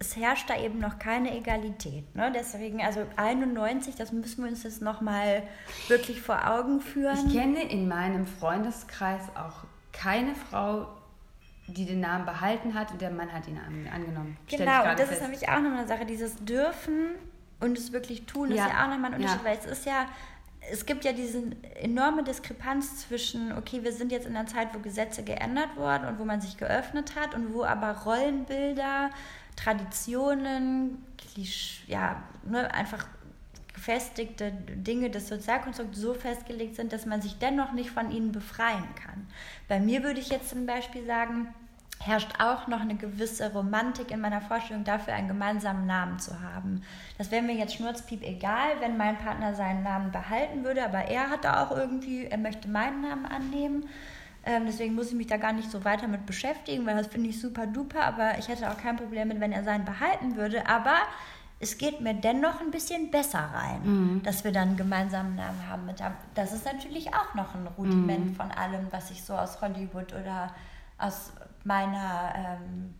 es 0.02 0.16
herrscht 0.16 0.50
da 0.50 0.58
eben 0.58 0.80
noch 0.80 0.98
keine 0.98 1.36
Egalität. 1.36 2.14
Ne? 2.16 2.32
Deswegen, 2.34 2.82
also 2.82 3.06
91, 3.16 3.94
das 3.94 4.10
müssen 4.10 4.42
wir 4.42 4.50
uns 4.50 4.64
jetzt 4.64 4.82
nochmal 4.82 5.44
wirklich 5.86 6.20
vor 6.20 6.50
Augen 6.50 6.80
führen. 6.80 7.16
Ich 7.28 7.32
kenne 7.32 7.62
in 7.62 7.86
meinem 7.86 8.26
Freundeskreis 8.26 9.22
auch 9.36 9.64
keine 9.92 10.34
Frau, 10.34 10.88
die 11.68 11.86
den 11.86 12.00
Namen 12.00 12.26
behalten 12.26 12.74
hat 12.74 12.90
und 12.90 13.00
der 13.00 13.12
Mann 13.12 13.32
hat 13.32 13.46
ihn 13.46 13.60
angenommen. 13.92 14.36
Genau, 14.48 14.90
und 14.90 14.98
das 14.98 15.08
fest. 15.08 15.12
ist 15.12 15.22
nämlich 15.22 15.48
auch 15.48 15.60
nochmal 15.60 15.78
eine 15.78 15.88
Sache, 15.88 16.04
dieses 16.04 16.34
Dürfen 16.44 17.10
und 17.60 17.78
es 17.78 17.92
wirklich 17.92 18.26
tun, 18.26 18.50
ja. 18.50 18.66
ist 18.66 18.72
ja 18.72 18.84
auch 18.84 18.88
nochmal 18.88 19.14
ein 19.14 19.20
Unterschied, 19.20 19.38
ja. 19.38 19.44
weil 19.44 19.56
es 19.56 19.66
ist 19.66 19.86
ja, 19.86 20.06
es 20.72 20.84
gibt 20.84 21.04
ja 21.04 21.12
diese 21.12 21.44
enorme 21.80 22.24
Diskrepanz 22.24 23.06
zwischen, 23.06 23.56
okay, 23.56 23.84
wir 23.84 23.92
sind 23.92 24.10
jetzt 24.10 24.26
in 24.26 24.36
einer 24.36 24.48
Zeit, 24.48 24.74
wo 24.74 24.80
Gesetze 24.80 25.22
geändert 25.22 25.76
wurden 25.76 26.06
und 26.06 26.18
wo 26.18 26.24
man 26.24 26.40
sich 26.40 26.56
geöffnet 26.56 27.14
hat 27.14 27.36
und 27.36 27.54
wo 27.54 27.62
aber 27.62 27.92
Rollenbilder 27.98 29.10
Traditionen, 29.56 31.04
Klisch, 31.16 31.84
ja, 31.86 32.22
ne, 32.44 32.72
einfach 32.72 33.06
gefestigte 33.74 34.52
Dinge 34.52 35.10
des 35.10 35.28
Sozialkonstrukts 35.28 35.98
so 35.98 36.14
festgelegt 36.14 36.76
sind, 36.76 36.92
dass 36.92 37.06
man 37.06 37.22
sich 37.22 37.38
dennoch 37.38 37.72
nicht 37.72 37.90
von 37.90 38.10
ihnen 38.10 38.32
befreien 38.32 38.86
kann. 38.94 39.26
Bei 39.68 39.80
mir 39.80 40.02
würde 40.02 40.20
ich 40.20 40.28
jetzt 40.28 40.50
zum 40.50 40.66
Beispiel 40.66 41.04
sagen, 41.06 41.48
herrscht 42.04 42.40
auch 42.40 42.66
noch 42.66 42.80
eine 42.80 42.96
gewisse 42.96 43.52
Romantik 43.52 44.10
in 44.10 44.20
meiner 44.20 44.40
Vorstellung 44.40 44.84
dafür, 44.84 45.14
einen 45.14 45.28
gemeinsamen 45.28 45.86
Namen 45.86 46.18
zu 46.18 46.40
haben. 46.40 46.82
Das 47.18 47.30
wäre 47.30 47.42
mir 47.42 47.54
jetzt 47.54 47.74
schnurzpiep 47.74 48.22
egal, 48.22 48.80
wenn 48.80 48.96
mein 48.96 49.18
Partner 49.18 49.54
seinen 49.54 49.82
Namen 49.82 50.12
behalten 50.12 50.64
würde, 50.64 50.84
aber 50.84 50.98
er 50.98 51.30
hat 51.30 51.44
da 51.44 51.64
auch 51.64 51.76
irgendwie, 51.76 52.26
er 52.26 52.38
möchte 52.38 52.68
meinen 52.68 53.02
Namen 53.02 53.26
annehmen. 53.26 53.88
Ähm, 54.44 54.64
deswegen 54.66 54.94
muss 54.94 55.08
ich 55.08 55.14
mich 55.14 55.28
da 55.28 55.36
gar 55.36 55.52
nicht 55.52 55.70
so 55.70 55.84
weiter 55.84 56.08
mit 56.08 56.26
beschäftigen, 56.26 56.84
weil 56.86 56.96
das 56.96 57.06
finde 57.06 57.28
ich 57.28 57.40
super 57.40 57.66
duper. 57.66 58.02
Aber 58.04 58.38
ich 58.38 58.48
hätte 58.48 58.70
auch 58.70 58.76
kein 58.76 58.96
Problem 58.96 59.28
mit, 59.28 59.40
wenn 59.40 59.52
er 59.52 59.64
seinen 59.64 59.84
behalten 59.84 60.36
würde. 60.36 60.66
Aber 60.66 60.96
es 61.60 61.78
geht 61.78 62.00
mir 62.00 62.14
dennoch 62.14 62.60
ein 62.60 62.72
bisschen 62.72 63.12
besser 63.12 63.38
rein, 63.38 63.80
mhm. 63.84 64.22
dass 64.24 64.42
wir 64.42 64.50
dann 64.50 64.70
einen 64.70 64.76
gemeinsamen 64.76 65.36
Namen 65.36 65.68
haben. 65.68 65.88
Das 66.34 66.52
ist 66.52 66.64
natürlich 66.64 67.14
auch 67.14 67.34
noch 67.34 67.54
ein 67.54 67.68
Rudiment 67.78 68.26
mhm. 68.26 68.34
von 68.34 68.50
allem, 68.50 68.88
was 68.90 69.12
ich 69.12 69.22
so 69.22 69.34
aus 69.34 69.60
Hollywood 69.60 70.12
oder 70.12 70.52
aus 70.98 71.32
meiner 71.62 72.32
ähm, 72.34 72.94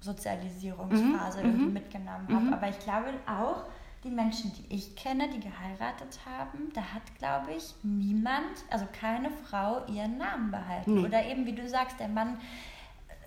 Sozialisierungsphase 0.00 1.40
mhm. 1.40 1.44
irgendwie 1.44 1.72
mitgenommen 1.72 2.26
habe. 2.30 2.40
Mhm. 2.46 2.52
Aber 2.54 2.68
ich 2.70 2.78
glaube 2.78 3.08
auch, 3.26 3.64
die 4.06 4.10
Menschen, 4.10 4.52
die 4.54 4.74
ich 4.74 4.94
kenne, 4.94 5.28
die 5.28 5.40
geheiratet 5.40 6.20
haben, 6.24 6.72
da 6.74 6.80
hat, 6.80 7.02
glaube 7.18 7.52
ich, 7.52 7.74
niemand, 7.82 8.64
also 8.70 8.86
keine 8.98 9.30
Frau, 9.30 9.84
ihren 9.86 10.16
Namen 10.16 10.50
behalten. 10.50 10.94
Nee. 10.94 11.06
Oder 11.06 11.24
eben, 11.26 11.44
wie 11.44 11.54
du 11.54 11.68
sagst, 11.68 11.98
der 11.98 12.08
Mann 12.08 12.38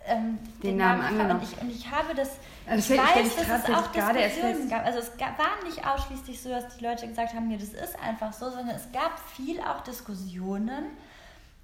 ähm, 0.06 0.40
den, 0.64 0.72
den, 0.72 0.78
Namen, 0.78 1.02
Namen 1.02 1.20
angenommen. 1.22 1.42
Und 1.42 1.54
ich, 1.54 1.62
und 1.62 1.70
ich 1.70 1.92
habe 1.92 2.16
das, 2.16 2.38
also 2.66 2.94
ich 2.94 3.00
weiß, 3.00 3.36
dass 3.36 3.64
es 3.64 3.76
auch 3.76 3.88
Diskussionen 3.88 4.70
gab. 4.70 4.86
Also 4.86 5.00
es 5.00 5.12
war 5.20 5.64
nicht 5.66 5.86
ausschließlich 5.86 6.42
so, 6.42 6.50
dass 6.50 6.78
die 6.78 6.84
Leute 6.84 7.08
gesagt 7.08 7.34
haben, 7.34 7.48
nee, 7.48 7.58
das 7.58 7.74
ist 7.74 8.00
einfach 8.00 8.34
so, 8.34 8.50
sondern 8.50 8.76
es 8.76 8.92
gab 8.92 9.20
viel 9.20 9.60
auch 9.60 9.82
Diskussionen, 9.82 10.86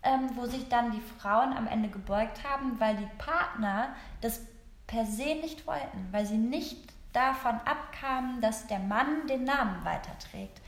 ähm, 0.04 0.30
wo 0.36 0.46
sich 0.46 0.68
dann 0.68 0.92
die 0.92 1.02
Frauen 1.20 1.54
am 1.54 1.68
Ende 1.68 1.90
gebeugt 1.90 2.44
haben, 2.44 2.80
weil 2.80 2.98
die 2.98 3.08
Partner 3.18 3.96
das 4.22 4.42
per 4.88 5.06
se 5.06 5.36
nicht 5.36 5.66
wollten, 5.66 6.08
weil 6.12 6.26
sie 6.26 6.38
nicht 6.38 6.95
davon 7.16 7.56
abkamen, 7.66 8.42
dass 8.42 8.68
der 8.68 8.80
Mann 8.80 9.28
den 9.28 9.44
Namen 9.44 9.84
weiterträgt. 9.86 10.62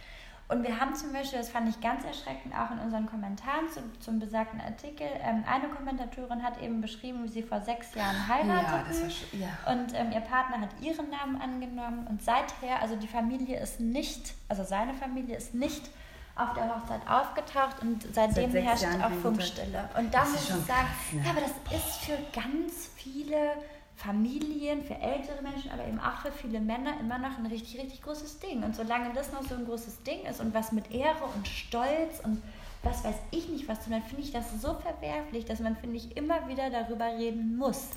Und 0.49 0.63
wir 0.63 0.79
haben 0.79 0.95
zum 0.95 1.11
Beispiel, 1.11 1.39
das 1.39 1.49
fand 1.49 1.67
ich 1.67 1.81
ganz 1.81 2.05
erschreckend, 2.05 2.55
auch 2.55 2.71
in 2.71 2.79
unseren 2.79 3.05
Kommentaren 3.05 3.69
zum, 3.73 3.83
zum 3.99 4.17
besagten 4.17 4.61
Artikel, 4.61 5.05
ähm, 5.21 5.43
eine 5.45 5.67
Kommentatorin 5.67 6.41
hat 6.41 6.61
eben 6.61 6.79
beschrieben, 6.79 7.25
wie 7.25 7.27
sie 7.27 7.43
vor 7.43 7.59
sechs 7.59 7.93
Jahren 7.95 8.27
heirateten. 8.29 9.11
Ja, 9.33 9.47
ja. 9.47 9.73
Und 9.73 9.93
ähm, 9.93 10.13
ihr 10.13 10.21
Partner 10.21 10.61
hat 10.61 10.69
ihren 10.79 11.09
Namen 11.09 11.41
angenommen. 11.41 12.07
Und 12.07 12.21
seither, 12.21 12.81
also 12.81 12.95
die 12.95 13.09
Familie 13.09 13.59
ist 13.59 13.81
nicht, 13.81 14.35
also 14.47 14.63
seine 14.63 14.93
Familie 14.93 15.35
ist 15.35 15.53
nicht 15.53 15.89
auf 16.37 16.53
der 16.53 16.73
Hochzeit 16.73 17.01
aufgetaucht 17.09 17.81
und 17.81 18.03
seitdem 18.13 18.51
Seit 18.51 18.63
herrscht 18.63 18.83
Jahren 18.83 19.01
auch 19.01 19.21
Funkstille. 19.21 19.89
Und 19.97 20.13
da 20.13 20.23
muss 20.23 20.35
ich 20.35 20.47
sagen, 20.47 20.65
krass, 20.65 21.13
ne? 21.13 21.21
ja, 21.25 21.31
aber 21.31 21.41
das 21.41 21.77
ist 21.77 22.05
für 22.05 22.17
ganz 22.31 22.89
viele 22.95 23.53
Familien, 23.97 24.83
für 24.83 24.93
ältere 24.93 25.41
Menschen, 25.41 25.71
aber 25.71 25.87
eben 25.87 25.99
auch 25.99 26.21
für 26.21 26.31
viele 26.31 26.61
Männer 26.61 26.99
immer 26.99 27.17
noch 27.17 27.39
ein 27.39 27.47
richtig, 27.47 27.81
richtig 27.81 28.03
großes 28.03 28.39
Ding. 28.39 28.63
Und 28.63 28.75
solange 28.75 29.11
das 29.13 29.33
noch 29.33 29.41
so 29.41 29.55
ein 29.55 29.65
großes 29.65 30.03
Ding 30.03 30.21
ist 30.29 30.39
und 30.39 30.53
was 30.53 30.71
mit 30.71 30.91
Ehre 30.91 31.23
und 31.35 31.47
Stolz 31.47 32.19
und 32.23 32.41
was 32.83 33.03
weiß 33.03 33.15
ich 33.31 33.49
nicht 33.49 33.67
was, 33.67 33.89
dann 33.89 34.03
finde 34.03 34.21
ich 34.21 34.31
das 34.31 34.61
so 34.61 34.75
verwerflich, 34.75 35.45
dass 35.45 35.59
man, 35.59 35.75
finde 35.75 35.97
ich, 35.97 36.15
immer 36.15 36.47
wieder 36.47 36.69
darüber 36.69 37.07
reden 37.07 37.57
muss. 37.57 37.87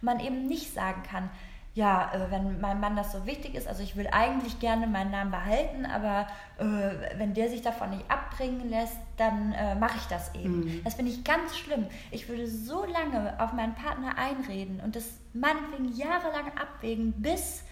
Man 0.00 0.18
eben 0.20 0.46
nicht 0.46 0.72
sagen 0.72 1.02
kann, 1.02 1.28
ja, 1.74 2.12
äh, 2.12 2.30
wenn 2.30 2.60
mein 2.60 2.80
Mann 2.80 2.96
das 2.96 3.12
so 3.12 3.26
wichtig 3.26 3.54
ist, 3.54 3.68
also 3.68 3.82
ich 3.82 3.96
will 3.96 4.08
eigentlich 4.10 4.58
gerne 4.58 4.86
meinen 4.86 5.12
Namen 5.12 5.30
behalten, 5.30 5.86
aber 5.86 6.26
äh, 6.58 7.18
wenn 7.18 7.32
der 7.34 7.48
sich 7.48 7.62
davon 7.62 7.90
nicht 7.90 8.10
abbringen 8.10 8.68
lässt, 8.68 8.98
dann 9.16 9.52
äh, 9.52 9.76
mache 9.76 9.96
ich 9.98 10.06
das 10.06 10.34
eben. 10.34 10.60
Mhm. 10.60 10.84
Das 10.84 10.94
finde 10.94 11.12
ich 11.12 11.22
ganz 11.22 11.56
schlimm. 11.56 11.86
Ich 12.10 12.28
würde 12.28 12.48
so 12.48 12.84
lange 12.84 13.38
auf 13.38 13.52
meinen 13.52 13.74
Partner 13.74 14.18
einreden 14.18 14.80
und 14.80 14.96
das 14.96 15.04
meinetwegen 15.32 15.94
jahrelang 15.94 16.50
abwägen, 16.58 17.12
bis 17.12 17.62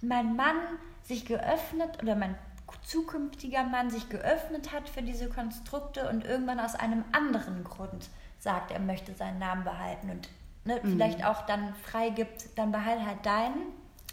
mein 0.00 0.34
Mann 0.34 0.56
sich 1.02 1.26
geöffnet 1.26 2.02
oder 2.02 2.16
mein 2.16 2.36
zukünftiger 2.84 3.64
Mann 3.64 3.90
sich 3.90 4.08
geöffnet 4.08 4.72
hat 4.72 4.88
für 4.88 5.02
diese 5.02 5.28
Konstrukte 5.28 6.08
und 6.08 6.24
irgendwann 6.24 6.58
aus 6.58 6.74
einem 6.74 7.04
anderen 7.12 7.64
Grund 7.64 8.08
sagt, 8.38 8.70
er 8.70 8.80
möchte 8.80 9.14
seinen 9.14 9.38
Namen 9.38 9.62
behalten 9.62 10.10
und 10.10 10.28
ne, 10.64 10.80
mhm. 10.82 10.92
vielleicht 10.92 11.24
auch 11.24 11.46
dann 11.46 11.74
freigibt, 11.74 12.56
dann 12.56 12.72
behalte 12.72 13.06
halt 13.06 13.24
deinen. 13.24 13.62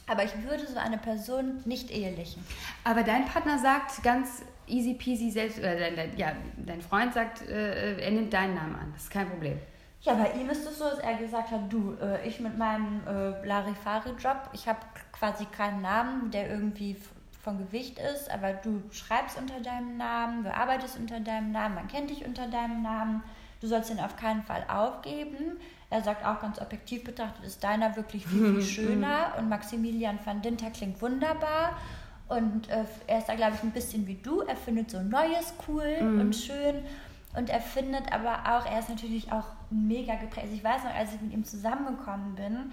Aber 0.08 0.24
ich 0.24 0.44
würde 0.44 0.66
so 0.66 0.80
eine 0.80 0.98
Person 0.98 1.62
nicht 1.66 1.92
ehelichen. 1.92 2.44
Aber 2.84 3.04
dein 3.04 3.26
Partner 3.26 3.60
sagt 3.60 4.02
ganz 4.02 4.44
easy 4.66 4.96
peasy 4.96 5.30
selbst, 5.30 5.60
äh, 5.60 5.80
dein, 5.80 5.96
dein, 5.96 6.18
ja, 6.18 6.32
dein 6.58 6.82
Freund 6.82 7.14
sagt, 7.14 7.48
äh, 7.48 8.00
er 8.00 8.12
nimmt 8.12 8.34
deinen 8.34 8.56
Namen 8.56 8.76
an. 8.76 8.92
Das 8.94 9.04
ist 9.04 9.12
kein 9.12 9.30
Problem. 9.30 9.60
Ja, 10.02 10.14
bei 10.14 10.32
ihm 10.32 10.50
ist 10.50 10.66
es 10.66 10.80
so, 10.80 10.86
dass 10.86 11.00
er 11.00 11.16
gesagt 11.16 11.52
hat, 11.52 11.72
du, 11.72 11.96
äh, 12.02 12.26
ich 12.28 12.40
mit 12.40 12.58
meinem 12.58 13.02
äh, 13.06 13.46
Larifari-Job, 13.46 14.50
ich 14.54 14.68
habe 14.68 14.80
quasi 15.12 15.46
keinen 15.46 15.82
Namen, 15.82 16.32
der 16.32 16.50
irgendwie 16.50 16.96
von 17.44 17.58
Gewicht 17.58 18.00
ist, 18.00 18.32
aber 18.32 18.54
du 18.54 18.82
schreibst 18.92 19.38
unter 19.38 19.60
deinem 19.60 19.98
Namen, 19.98 20.44
du 20.44 20.54
arbeitest 20.54 20.98
unter 20.98 21.20
deinem 21.20 21.52
Namen, 21.52 21.76
man 21.76 21.88
kennt 21.88 22.10
dich 22.10 22.26
unter 22.26 22.48
deinem 22.48 22.82
Namen, 22.82 23.24
du 23.60 23.68
sollst 23.68 23.92
ihn 23.92 24.00
auf 24.00 24.16
keinen 24.16 24.44
Fall 24.44 24.64
aufgeben. 24.70 25.60
Er 25.90 26.04
sagt 26.04 26.26
auch 26.26 26.40
ganz 26.40 26.62
objektiv 26.62 27.04
betrachtet, 27.04 27.44
ist 27.46 27.64
deiner 27.64 27.96
wirklich 27.96 28.26
viel, 28.28 28.54
viel 28.62 28.62
schöner 28.62 29.34
und 29.38 29.50
Maximilian 29.50 30.20
van 30.24 30.42
Dinter 30.42 30.70
klingt 30.70 31.02
wunderbar. 31.02 31.78
Und 32.28 32.70
äh, 32.70 32.86
er 33.08 33.18
ist 33.18 33.28
da, 33.28 33.36
glaube 33.36 33.56
ich, 33.56 33.64
ein 33.64 33.72
bisschen 33.72 34.06
wie 34.06 34.16
du. 34.16 34.42
Er 34.42 34.56
findet 34.56 34.92
so 34.92 35.02
Neues 35.02 35.54
cool 35.68 36.00
mm. 36.00 36.22
und 36.22 36.36
schön. 36.36 36.84
Und 37.36 37.50
er 37.50 37.60
findet 37.60 38.12
aber 38.14 38.40
auch, 38.46 38.66
er 38.68 38.80
ist 38.80 38.90
natürlich 38.90 39.32
auch 39.32 39.46
mega 39.72 40.14
geprägt. 40.16 40.44
Also 40.44 40.56
ich 40.56 40.64
weiß 40.64 40.84
noch, 40.84 40.94
als 40.94 41.16
ich 41.16 41.22
mit 41.22 41.34
ihm 41.34 41.44
zusammengekommen 41.44 42.36
bin, 42.36 42.72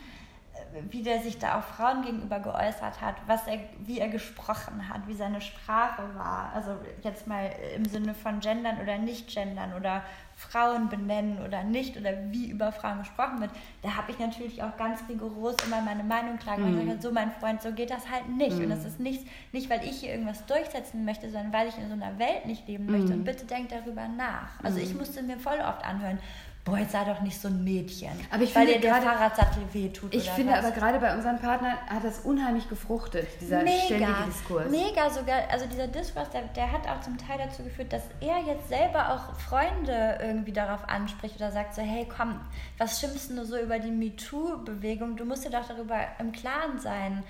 wie 0.90 1.02
der 1.02 1.20
sich 1.20 1.38
da 1.38 1.58
auch 1.58 1.62
Frauen 1.62 2.02
gegenüber 2.02 2.40
geäußert 2.40 3.00
hat, 3.00 3.16
was 3.26 3.46
er, 3.46 3.58
wie 3.80 3.98
er 3.98 4.08
gesprochen 4.08 4.88
hat, 4.88 5.06
wie 5.06 5.14
seine 5.14 5.40
Sprache 5.40 6.02
war. 6.14 6.52
Also 6.54 6.76
jetzt 7.02 7.26
mal 7.26 7.50
im 7.74 7.84
Sinne 7.84 8.14
von 8.14 8.40
Gendern 8.40 8.80
oder 8.80 8.98
Nicht-Gendern 8.98 9.74
oder 9.74 10.02
Frauen 10.39 10.91
benennen 10.91 11.39
oder 11.39 11.64
nicht 11.64 11.97
oder 11.97 12.11
wie 12.30 12.51
über 12.51 12.70
Frauen 12.70 12.99
gesprochen 12.99 13.41
wird. 13.41 13.51
Da 13.80 13.97
habe 13.97 14.12
ich 14.12 14.18
natürlich 14.18 14.62
auch 14.62 14.76
ganz 14.76 15.01
rigoros 15.09 15.57
immer 15.66 15.80
meine 15.80 16.05
Meinung 16.05 16.37
klar 16.37 16.57
gemacht. 16.57 16.84
Mhm. 16.84 17.01
So, 17.01 17.11
mein 17.11 17.32
Freund, 17.32 17.62
so 17.62 17.72
geht 17.72 17.91
das 17.91 18.11
halt 18.11 18.28
nicht. 18.28 18.55
Mhm. 18.55 18.64
Und 18.64 18.70
das 18.70 18.84
ist 18.84 19.01
nicht, 19.01 19.26
nicht, 19.53 19.70
weil 19.70 19.82
ich 19.82 20.01
hier 20.01 20.11
irgendwas 20.11 20.45
durchsetzen 20.45 21.07
möchte, 21.07 21.30
sondern 21.30 21.55
weil 21.55 21.68
ich 21.68 21.78
in 21.78 21.89
so 21.89 21.95
einer 21.95 22.18
Welt 22.18 22.45
nicht 22.45 22.68
leben 22.68 22.84
möchte. 22.84 23.09
Mhm. 23.09 23.20
Und 23.20 23.24
bitte 23.24 23.47
denkt 23.47 23.72
darüber 23.72 24.07
nach. 24.09 24.62
Also 24.62 24.78
ich 24.78 24.93
mhm. 24.93 24.99
musste 24.99 25.22
mir 25.22 25.39
voll 25.39 25.59
oft 25.59 25.82
anhören, 25.82 26.18
boah, 26.66 26.78
jetzt 26.78 26.92
sei 26.92 27.04
doch 27.04 27.20
nicht 27.20 27.40
so 27.40 27.46
ein 27.46 27.62
Mädchen. 27.62 28.10
Aber 28.28 28.42
ich 28.42 28.54
weil 28.54 28.66
finde 28.66 28.80
dir 28.80 28.90
der 28.90 29.00
Fahrradsattel 29.00 29.62
wehtut. 29.72 30.12
Ich 30.12 30.28
finde 30.30 30.52
was. 30.52 30.64
aber 30.64 30.74
gerade 30.74 30.98
bei 30.98 31.14
unseren 31.14 31.38
Partnern 31.38 31.74
hat 31.86 32.02
das 32.02 32.18
unheimlich 32.20 32.68
gefruchtet, 32.68 33.28
dieser 33.40 33.60
ständige 33.60 34.12
Diskurs. 34.26 34.68
Mega 34.68 35.08
sogar, 35.08 35.48
also 35.48 35.64
dieser 35.66 35.86
Diskurs, 35.86 36.28
der, 36.30 36.42
der 36.42 36.72
hat 36.72 36.88
auch 36.88 37.00
zum 37.00 37.16
Teil 37.16 37.38
dazu 37.38 37.62
geführt, 37.62 37.92
dass 37.92 38.02
er 38.20 38.40
jetzt 38.40 38.68
selber 38.68 39.12
auch 39.12 39.38
Freunde 39.38 40.18
irgendwie 40.20 40.52
darauf 40.52 40.88
anspricht 40.88 41.36
oder 41.36 41.52
sagt 41.52 41.74
so, 41.76 41.82
hey 41.82 42.04
komm, 42.04 42.40
was 42.78 43.00
schimpfst 43.00 43.28
du 43.30 43.44
so 43.44 43.58
über 43.58 43.78
die 43.78 43.92
MeToo-Bewegung? 43.92 45.16
Du 45.16 45.24
musst 45.24 45.44
dir 45.44 45.50
doch 45.50 45.68
darüber 45.68 46.00
im 46.18 46.32
Klaren 46.32 46.80
sein, 46.80 47.22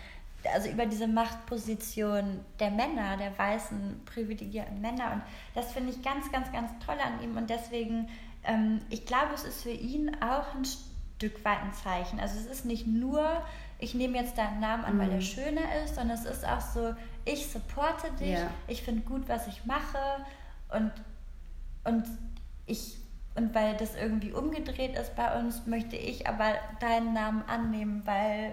also 0.54 0.70
über 0.70 0.86
diese 0.86 1.08
Machtposition 1.08 2.40
der 2.58 2.70
Männer, 2.70 3.16
der 3.18 3.36
weißen, 3.36 4.00
privilegierten 4.06 4.80
Männer. 4.80 5.12
Und 5.12 5.22
das 5.54 5.72
finde 5.72 5.90
ich 5.90 6.02
ganz, 6.02 6.30
ganz, 6.32 6.50
ganz 6.52 6.70
toll 6.84 6.96
an 7.04 7.22
ihm. 7.22 7.36
Und 7.36 7.50
deswegen, 7.50 8.08
ähm, 8.46 8.80
ich 8.90 9.06
glaube, 9.06 9.34
es 9.34 9.44
ist 9.44 9.62
für 9.62 9.70
ihn 9.70 10.14
auch 10.22 10.54
ein 10.54 10.64
Stück 10.64 11.44
weit 11.44 11.62
ein 11.62 11.72
Zeichen. 11.72 12.20
Also 12.20 12.38
es 12.38 12.46
ist 12.46 12.64
nicht 12.64 12.86
nur, 12.86 13.42
ich 13.78 13.94
nehme 13.94 14.18
jetzt 14.18 14.36
deinen 14.38 14.60
Namen 14.60 14.84
an, 14.84 14.98
weil 14.98 15.10
er 15.12 15.20
schöner 15.20 15.82
ist, 15.84 15.94
sondern 15.96 16.16
es 16.16 16.24
ist 16.24 16.46
auch 16.46 16.60
so, 16.60 16.94
ich 17.24 17.46
supporte 17.50 18.10
dich, 18.20 18.32
Ja. 18.38 18.50
ich 18.68 18.82
finde 18.82 19.02
gut, 19.02 19.28
was 19.28 19.46
ich 19.48 19.64
mache 19.64 19.98
und, 20.74 20.92
und 21.84 22.04
ich 22.66 22.98
und 23.34 23.54
weil 23.54 23.76
das 23.76 23.94
irgendwie 23.94 24.32
umgedreht 24.32 24.96
ist 24.98 25.14
bei 25.14 25.38
uns, 25.38 25.66
möchte 25.66 25.94
ich 25.94 26.26
aber 26.26 26.54
deinen 26.80 27.12
Namen 27.12 27.42
annehmen, 27.46 28.00
weil 28.06 28.52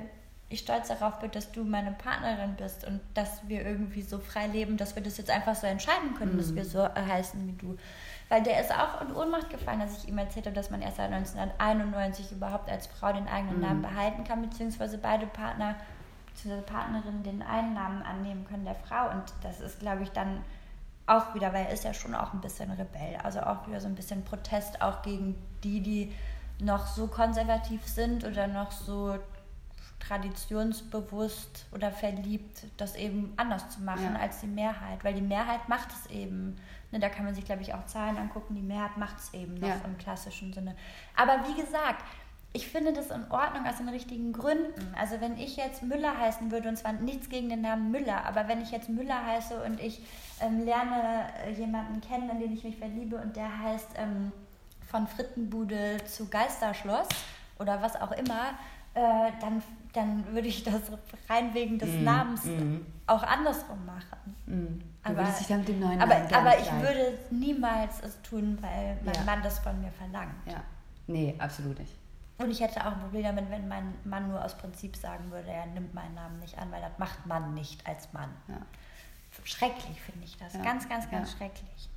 ich 0.50 0.60
stolz 0.60 0.90
darauf 0.90 1.20
bin, 1.20 1.32
dass 1.32 1.54
du 1.54 1.64
meine 1.64 1.94
Partnerin 1.94 2.56
bist 2.58 2.86
und 2.86 3.00
dass 3.14 3.48
wir 3.48 3.66
irgendwie 3.66 4.02
so 4.02 4.20
frei 4.20 4.48
leben, 4.48 4.76
dass 4.76 4.96
wir 4.96 5.02
das 5.02 5.18
jetzt 5.18 5.30
einfach 5.32 5.56
so 5.56 5.68
entscheiden 5.68 6.16
können, 6.16 6.38
dass 6.38 6.54
wir 6.54 6.66
so 6.66 6.80
äh, 6.84 6.90
heißen 6.96 7.48
wie 7.48 7.54
du. 7.54 7.78
Weil 8.34 8.42
der 8.42 8.60
ist 8.62 8.72
auch 8.72 9.00
in 9.02 9.16
Ohnmacht 9.16 9.52
gefallen, 9.52 9.82
als 9.82 10.00
ich 10.00 10.10
ihm 10.10 10.18
erzählt 10.18 10.48
habe, 10.48 10.56
dass 10.56 10.72
man 10.72 10.82
erst 10.82 10.98
seit 10.98 11.12
1991 11.12 12.32
überhaupt 12.32 12.68
als 12.68 12.88
Frau 12.88 13.14
den 13.14 13.28
eigenen 13.28 13.60
Namen 13.60 13.84
behalten 13.84 14.24
kann, 14.24 14.42
beziehungsweise 14.42 14.98
beide 14.98 15.28
Partner 15.28 15.76
beziehungsweise 16.26 16.66
Partnerinnen 16.66 17.22
den 17.22 17.44
einen 17.44 17.76
Namen 17.76 18.02
annehmen 18.02 18.44
können 18.48 18.66
der 18.66 18.74
Frau. 18.74 19.12
Und 19.12 19.22
das 19.44 19.60
ist, 19.60 19.80
glaube 19.82 20.02
ich, 20.02 20.10
dann 20.14 20.42
auch 21.06 21.36
wieder, 21.36 21.54
weil 21.54 21.66
er 21.66 21.74
ist 21.74 21.84
ja 21.84 21.94
schon 21.94 22.16
auch 22.16 22.34
ein 22.34 22.42
bisschen 22.42 22.72
Rebell, 22.72 23.18
also 23.22 23.40
auch 23.42 23.68
wieder 23.68 23.80
so 23.80 23.86
ein 23.86 23.94
bisschen 23.94 24.24
Protest 24.24 24.82
auch 24.82 25.04
gegen 25.04 25.36
die, 25.64 25.82
die 25.82 26.12
noch 26.58 26.88
so 26.88 27.06
konservativ 27.06 27.88
sind 27.88 28.24
oder 28.24 28.48
noch 28.48 28.72
so 28.72 29.20
traditionsbewusst 30.08 31.66
oder 31.72 31.92
verliebt, 31.92 32.64
das 32.78 32.96
eben 32.96 33.34
anders 33.38 33.70
zu 33.70 33.82
machen 33.82 34.14
Ja. 34.16 34.20
als 34.20 34.40
die 34.42 34.48
Mehrheit, 34.48 35.04
weil 35.04 35.14
die 35.14 35.22
Mehrheit 35.22 35.68
macht 35.70 35.90
es 35.92 36.10
eben. 36.12 36.58
Ne, 36.92 37.00
da 37.00 37.10
kann 37.10 37.26
man 37.26 37.34
sich, 37.34 37.46
glaube 37.46 37.62
ich, 37.64 37.74
auch 37.74 37.86
Zahlen 37.88 38.18
angucken, 38.18 38.56
die 38.56 38.62
Mehrheit 38.62 38.98
macht 38.98 39.18
es 39.18 39.34
eben 39.34 39.56
noch 39.56 39.68
Ja. 39.68 39.82
im 39.86 39.98
klassischen 39.98 40.54
Sinne. 40.54 40.76
Aber 41.16 41.40
wie 41.48 41.60
gesagt, 41.60 42.04
ich 42.56 42.68
finde 42.68 42.94
das 42.94 43.10
in 43.10 43.32
Ordnung 43.32 43.66
aus 43.66 43.78
den 43.78 43.90
richtigen 43.90 44.32
Gründen. 44.32 44.94
Also 45.00 45.20
wenn 45.20 45.38
ich 45.40 45.56
jetzt 45.58 45.82
Müller 45.82 46.16
heißen 46.16 46.52
würde, 46.52 46.70
und 46.70 46.78
zwar 46.78 46.94
nichts 46.94 47.30
gegen 47.30 47.50
den 47.50 47.62
Namen 47.62 47.90
Müller, 47.90 48.26
aber 48.26 48.48
wenn 48.48 48.62
ich 48.62 48.70
jetzt 48.70 48.90
Müller 48.90 49.26
heiße 49.26 49.64
und 49.64 49.80
ich 49.80 50.06
ähm, 50.40 50.64
lerne 50.64 51.24
äh, 51.48 51.52
jemanden 51.54 52.00
kennen, 52.02 52.30
in 52.30 52.40
den 52.40 52.54
ich 52.54 52.64
mich 52.64 52.78
verliebe 52.78 53.16
und 53.18 53.36
der 53.36 53.58
heißt 53.60 53.90
ähm, 53.98 54.32
von 54.88 55.08
Frittenbude 55.08 55.98
zu 56.06 56.28
Geisterschloss 56.30 57.08
oder 57.58 57.82
was 57.82 57.96
auch 58.00 58.12
immer, 58.12 58.52
äh, 58.94 59.32
dann, 59.42 59.64
dann 59.94 60.26
würde 60.34 60.48
ich 60.48 60.64
das 60.64 60.82
rein 61.30 61.54
wegen 61.54 61.78
des 61.80 61.94
Namens 62.02 62.42
auch 63.08 63.24
andersrum 63.24 63.86
machen. 63.86 64.36
Du 64.46 65.10
Aber, 65.10 65.18
würdest 65.18 65.42
dich 65.42 65.48
dann 65.48 65.60
mit 65.60 65.68
dem 65.68 65.80
neuen 65.80 66.00
aber, 66.02 66.16
Namen 66.20 66.34
aber 66.34 66.58
ich 66.60 66.66
leiden. 66.66 66.82
würde 66.82 67.20
niemals 67.32 68.02
es 68.02 68.22
tun, 68.22 68.58
weil 68.62 68.98
mein 69.04 69.14
Ja. 69.16 69.22
Mann 69.26 69.44
das 69.44 69.60
von 69.60 69.80
mir 69.82 69.92
verlangt. 69.92 70.34
Ja. 70.46 70.64
Nee, 71.08 71.36
absolut 71.38 71.78
nicht. 71.80 71.92
Und 72.40 72.50
ich 72.50 72.62
hätte 72.62 72.82
auch 72.82 72.94
ein 72.94 73.00
Problem 73.00 73.24
damit, 73.24 73.50
wenn 73.52 73.68
mein 73.68 73.94
Mann 74.06 74.30
nur 74.30 74.44
aus 74.44 74.58
Prinzip 74.58 74.96
sagen 74.96 75.30
würde, 75.32 75.50
er 75.52 75.66
nimmt 75.68 75.94
meinen 75.94 76.16
Namen 76.16 76.40
nicht 76.40 76.58
an, 76.58 76.72
weil 76.72 76.82
das 76.82 76.98
macht 76.98 77.26
man 77.28 77.54
nicht 77.54 77.86
als 77.86 78.12
Mann. 78.14 78.30
Ja. 78.48 78.56
Schrecklich 79.44 80.00
finde 80.02 80.26
ich 80.26 80.38
das. 80.38 80.54
Ja, 80.54 80.62
Ganz, 80.64 80.88
ganz, 80.90 81.10
ganz 81.10 81.32
ja. 81.32 81.38
schrecklich. 81.38 81.90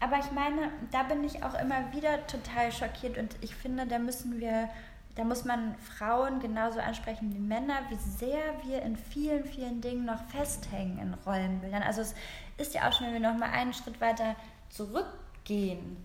Aber 0.00 0.18
ich 0.18 0.32
meine, 0.32 0.70
da 0.90 1.02
bin 1.04 1.22
ich 1.24 1.42
auch 1.44 1.54
immer 1.54 1.92
wieder 1.92 2.26
total 2.26 2.72
schockiert 2.72 3.18
und 3.18 3.36
ich 3.42 3.54
finde, 3.54 3.86
da 3.86 3.98
müssen 3.98 4.40
wir, 4.40 4.68
da 5.16 5.24
muss 5.24 5.44
man 5.44 5.74
Frauen 5.76 6.40
genauso 6.40 6.78
ansprechen 6.78 7.34
wie 7.34 7.40
Männer, 7.40 7.80
wie 7.88 7.96
sehr 7.96 8.54
wir 8.64 8.82
in 8.82 8.96
vielen, 8.96 9.44
vielen 9.44 9.80
Dingen 9.80 10.04
noch 10.04 10.22
festhängen 10.28 10.98
in 10.98 11.14
Rollenbildern. 11.26 11.82
Also 11.82 12.00
es 12.02 12.14
ist 12.58 12.74
ja 12.74 12.88
auch 12.88 12.92
schon, 12.92 13.06
wenn 13.06 13.20
wir 13.20 13.30
noch 13.30 13.38
mal 13.38 13.50
einen 13.50 13.74
Schritt 13.74 14.00
weiter 14.00 14.36
zurückgehen, 14.68 15.96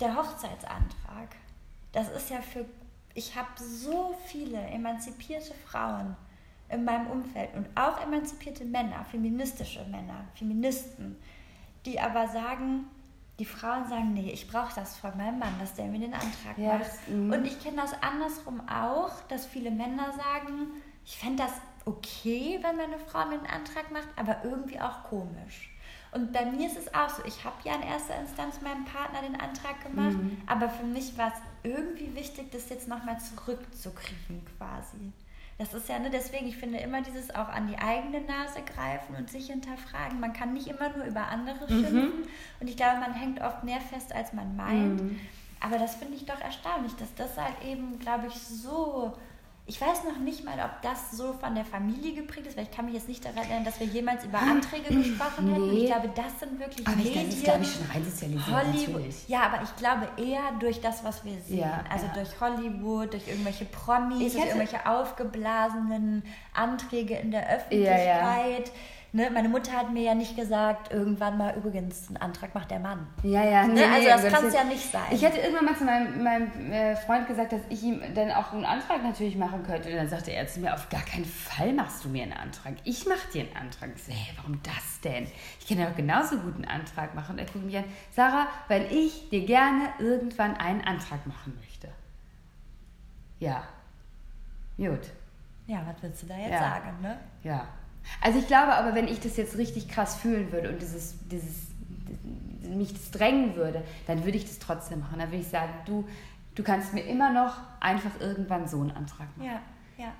der 0.00 0.16
Hochzeitsantrag. 0.16 1.36
Das 1.92 2.10
ist 2.10 2.30
ja 2.30 2.42
für, 2.42 2.66
ich 3.14 3.34
habe 3.34 3.48
so 3.56 4.14
viele 4.26 4.60
emanzipierte 4.60 5.54
Frauen 5.66 6.16
in 6.68 6.84
meinem 6.84 7.06
Umfeld 7.06 7.54
und 7.54 7.66
auch 7.74 8.02
emanzipierte 8.02 8.64
Männer, 8.64 9.04
feministische 9.10 9.84
Männer, 9.84 10.24
Feministen, 10.34 11.16
die 11.86 11.98
aber 11.98 12.28
sagen, 12.28 12.86
die 13.38 13.44
Frauen 13.44 13.86
sagen, 13.88 14.14
nee, 14.14 14.30
ich 14.30 14.48
brauche 14.48 14.74
das 14.74 14.96
von 14.96 15.16
meinem 15.16 15.38
Mann, 15.38 15.54
dass 15.60 15.74
der 15.74 15.86
mir 15.86 15.98
den 16.00 16.14
Antrag 16.14 16.56
Ja, 16.56 16.78
macht. 16.78 17.08
mhm. 17.08 17.32
Und 17.32 17.44
ich 17.44 17.62
kenne 17.62 17.76
das 17.76 17.92
andersrum 18.02 18.66
auch, 18.68 19.12
dass 19.28 19.44
viele 19.46 19.70
Männer 19.70 20.12
sagen, 20.12 20.68
ich 21.04 21.16
fände 21.18 21.42
das 21.42 21.52
okay, 21.84 22.58
wenn 22.62 22.76
meine 22.76 22.98
Frau 22.98 23.26
mir 23.26 23.34
einen 23.34 23.46
Antrag 23.46 23.90
macht, 23.92 24.08
aber 24.16 24.38
irgendwie 24.44 24.80
auch 24.80 25.04
komisch. 25.04 25.70
Und 26.12 26.32
bei 26.32 26.46
mir 26.46 26.66
ist 26.66 26.78
es 26.78 26.94
auch 26.94 27.10
so, 27.10 27.22
ich 27.26 27.44
habe 27.44 27.56
ja 27.64 27.74
in 27.74 27.82
erster 27.82 28.18
Instanz 28.18 28.60
meinem 28.62 28.84
Partner 28.86 29.20
den 29.22 29.38
Antrag 29.38 29.82
gemacht, 29.84 30.16
Mhm. 30.16 30.38
aber 30.46 30.68
für 30.70 30.84
mich 30.86 31.16
war 31.18 31.28
es 31.28 31.70
irgendwie 31.70 32.14
wichtig, 32.14 32.50
das 32.52 32.70
jetzt 32.70 32.88
nochmal 32.88 33.18
zurückzukriegen 33.20 34.42
quasi. 34.56 35.12
Das 35.58 35.72
ist 35.72 35.88
ja, 35.88 35.98
ne, 35.98 36.10
deswegen, 36.10 36.46
ich 36.46 36.56
finde 36.58 36.78
immer 36.78 37.00
dieses 37.00 37.34
auch 37.34 37.48
an 37.48 37.66
die 37.66 37.78
eigene 37.78 38.20
Nase 38.20 38.60
greifen 38.62 39.16
und 39.16 39.30
sich 39.30 39.46
hinterfragen. 39.46 40.20
Man 40.20 40.34
kann 40.34 40.52
nicht 40.52 40.66
immer 40.66 40.90
nur 40.94 41.06
über 41.06 41.28
andere 41.28 41.66
schimpfen. 41.66 42.24
Und 42.60 42.68
ich 42.68 42.76
glaube, 42.76 43.00
man 43.00 43.14
hängt 43.14 43.40
oft 43.40 43.64
mehr 43.64 43.80
fest, 43.80 44.14
als 44.14 44.34
man 44.34 44.54
meint. 44.54 45.00
Aber 45.60 45.78
das 45.78 45.96
finde 45.96 46.14
ich 46.14 46.26
doch 46.26 46.40
erstaunlich, 46.40 46.94
dass 46.96 47.14
das 47.14 47.38
halt 47.38 47.54
eben, 47.64 47.98
glaube 47.98 48.26
ich, 48.26 48.34
so. 48.34 49.14
Ich 49.68 49.80
weiß 49.80 50.04
noch 50.04 50.18
nicht 50.18 50.44
mal, 50.44 50.54
ob 50.60 50.80
das 50.82 51.10
so 51.10 51.32
von 51.32 51.56
der 51.56 51.64
Familie 51.64 52.14
geprägt 52.14 52.46
ist, 52.46 52.56
weil 52.56 52.64
ich 52.64 52.70
kann 52.70 52.84
mich 52.84 52.94
jetzt 52.94 53.08
nicht 53.08 53.24
daran 53.24 53.38
erinnern, 53.38 53.64
dass 53.64 53.80
wir 53.80 53.86
jemals 53.88 54.24
über 54.24 54.38
Anträge 54.38 54.94
gesprochen 54.94 55.48
hätten. 55.48 55.62
Und 55.62 55.76
ich 55.76 55.86
glaube, 55.86 56.08
das 56.14 56.38
sind 56.38 56.60
wirklich 56.60 56.86
Aber 56.86 56.96
Medien. 56.96 57.26
das 57.26 57.34
ist, 57.34 57.44
glaube 57.44 57.62
ich, 57.64 57.72
schon 57.72 57.86
rein 57.90 58.04
Hollywood. 58.46 58.92
natürlich. 58.92 59.28
Ja, 59.28 59.42
aber 59.42 59.62
ich 59.64 59.74
glaube 59.74 60.08
eher 60.16 60.52
durch 60.60 60.80
das, 60.80 61.02
was 61.02 61.24
wir 61.24 61.40
sehen. 61.40 61.58
Ja, 61.58 61.82
also 61.90 62.06
ja. 62.06 62.12
durch 62.12 62.40
Hollywood, 62.40 63.12
durch 63.12 63.26
irgendwelche 63.26 63.64
Promis, 63.64 64.34
durch 64.34 64.44
irgendwelche 64.44 64.86
aufgeblasenen 64.86 66.22
Anträge 66.54 67.16
in 67.16 67.32
der 67.32 67.48
Ja, 67.72 67.98
ja. 67.98 68.36
Ne? 69.16 69.30
Meine 69.32 69.48
Mutter 69.48 69.72
hat 69.72 69.90
mir 69.90 70.02
ja 70.02 70.14
nicht 70.14 70.36
gesagt, 70.36 70.92
irgendwann 70.92 71.38
mal 71.38 71.56
übrigens 71.56 72.08
einen 72.08 72.18
Antrag 72.18 72.54
macht 72.54 72.70
der 72.70 72.80
Mann. 72.80 73.06
Ja, 73.22 73.42
ja, 73.44 73.66
nee, 73.66 73.72
Ne, 73.80 73.84
also 73.86 73.98
nee, 73.98 74.08
das 74.08 74.24
um 74.24 74.28
kann's 74.30 74.40
Gottes 74.42 74.54
ja 74.54 74.64
nicht 74.64 74.92
sein. 74.92 75.02
Ich 75.10 75.22
hätte 75.22 75.38
irgendwann 75.38 75.64
mal 75.64 75.74
zu 75.76 75.84
meinem, 75.84 76.22
meinem 76.22 76.70
äh, 76.70 76.94
Freund 76.96 77.26
gesagt, 77.26 77.52
dass 77.52 77.62
ich 77.70 77.82
ihm 77.82 78.02
dann 78.14 78.30
auch 78.30 78.52
einen 78.52 78.66
Antrag 78.66 79.02
natürlich 79.02 79.34
machen 79.36 79.62
könnte. 79.62 79.88
Und 79.88 79.96
dann 79.96 80.08
sagte 80.08 80.32
er 80.32 80.46
zu 80.46 80.60
mir, 80.60 80.74
auf 80.74 80.90
gar 80.90 81.00
keinen 81.00 81.24
Fall 81.24 81.72
machst 81.72 82.04
du 82.04 82.10
mir 82.10 82.24
einen 82.24 82.34
Antrag. 82.34 82.74
Ich 82.84 83.06
mache 83.08 83.26
dir 83.32 83.44
einen 83.46 83.56
Antrag. 83.56 83.88
Ich 83.96 84.04
so, 84.04 84.12
hey, 84.12 84.34
warum 84.36 84.60
das 84.62 85.00
denn? 85.02 85.26
Ich 85.60 85.66
kann 85.66 85.78
ja 85.78 85.86
doch 85.88 85.96
genauso 85.96 86.36
gut 86.36 86.54
einen 86.56 86.66
Antrag 86.66 87.14
machen. 87.14 87.32
Und 87.32 87.38
er 87.38 87.46
guckt 87.46 87.64
mich 87.64 87.76
an, 87.78 87.84
Sarah, 88.10 88.48
weil 88.68 88.86
ich 88.92 89.30
dir 89.30 89.46
gerne 89.46 89.88
irgendwann 89.98 90.58
einen 90.58 90.82
Antrag 90.82 91.26
machen 91.26 91.56
möchte. 91.58 91.88
Ja. 93.40 93.62
Gut. 94.76 95.10
Ja, 95.66 95.78
was 95.86 96.02
willst 96.02 96.22
du 96.22 96.26
da 96.26 96.36
jetzt 96.36 96.50
Ja. 96.50 96.58
sagen, 96.60 96.96
ne? 97.00 97.18
Ja. 97.42 97.66
Also 98.20 98.38
ich 98.38 98.46
glaube 98.46 98.74
aber, 98.74 98.94
wenn 98.94 99.08
ich 99.08 99.20
das 99.20 99.36
jetzt 99.36 99.56
richtig 99.58 99.88
krass 99.88 100.16
fühlen 100.16 100.52
würde 100.52 100.70
und 100.70 100.80
dieses, 100.80 101.14
dieses, 101.28 101.66
mich 102.62 102.92
das 102.92 103.10
drängen 103.10 103.54
würde, 103.56 103.82
dann 104.06 104.24
würde 104.24 104.36
ich 104.38 104.44
das 104.46 104.58
trotzdem 104.58 105.00
machen. 105.00 105.18
Dann 105.18 105.28
würde 105.28 105.40
ich 105.42 105.48
sagen, 105.48 105.72
du, 105.86 106.06
du 106.54 106.62
kannst 106.62 106.92
mir 106.94 107.02
immer 107.02 107.30
noch 107.32 107.54
einfach 107.80 108.10
irgendwann 108.20 108.66
so 108.68 108.80
einen 108.80 108.90
Antrag 108.92 109.28
machen. 109.36 109.48
Ja, 109.48 109.60
ja. 110.04 110.12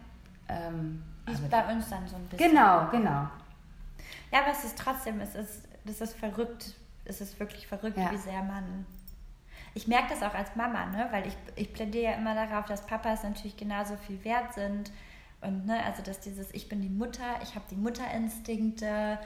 Ähm, 0.48 1.02
Ist 1.26 1.48
bei 1.50 1.72
uns 1.72 1.88
dann 1.88 2.06
so 2.06 2.16
ein 2.16 2.24
bisschen. 2.26 2.50
genau, 2.50 2.88
genau. 2.90 3.28
Ja, 4.32 4.40
aber 4.42 4.52
es 4.52 4.64
ist 4.64 4.78
trotzdem, 4.78 5.20
es 5.20 5.34
ist, 5.34 5.62
das 5.84 6.00
ist 6.00 6.16
verrückt. 6.16 6.74
Es 7.04 7.20
ist 7.20 7.38
wirklich 7.40 7.66
verrückt, 7.66 7.96
Ja. 7.96 8.10
wie 8.12 8.16
sehr 8.16 8.42
man. 8.42 8.86
Ich 9.74 9.86
merke 9.86 10.08
das 10.10 10.22
auch 10.22 10.34
als 10.34 10.54
Mama, 10.56 10.86
ne? 10.86 11.08
weil 11.10 11.26
ich, 11.26 11.36
ich 11.54 11.72
plädiere 11.72 12.12
ja 12.12 12.12
immer 12.12 12.34
darauf, 12.34 12.64
dass 12.66 12.86
Papas 12.86 13.22
natürlich 13.22 13.56
genauso 13.56 13.96
viel 13.96 14.22
wert 14.24 14.54
sind. 14.54 14.90
Und 15.46 15.66
ne, 15.66 15.82
also 15.84 16.02
dass 16.02 16.20
dieses, 16.20 16.52
ich 16.52 16.68
bin 16.68 16.80
die 16.80 16.88
Mutter, 16.88 17.24
ich 17.42 17.54
habe 17.54 17.64
die 17.70 17.76
Mutterinstinkte 17.76 19.18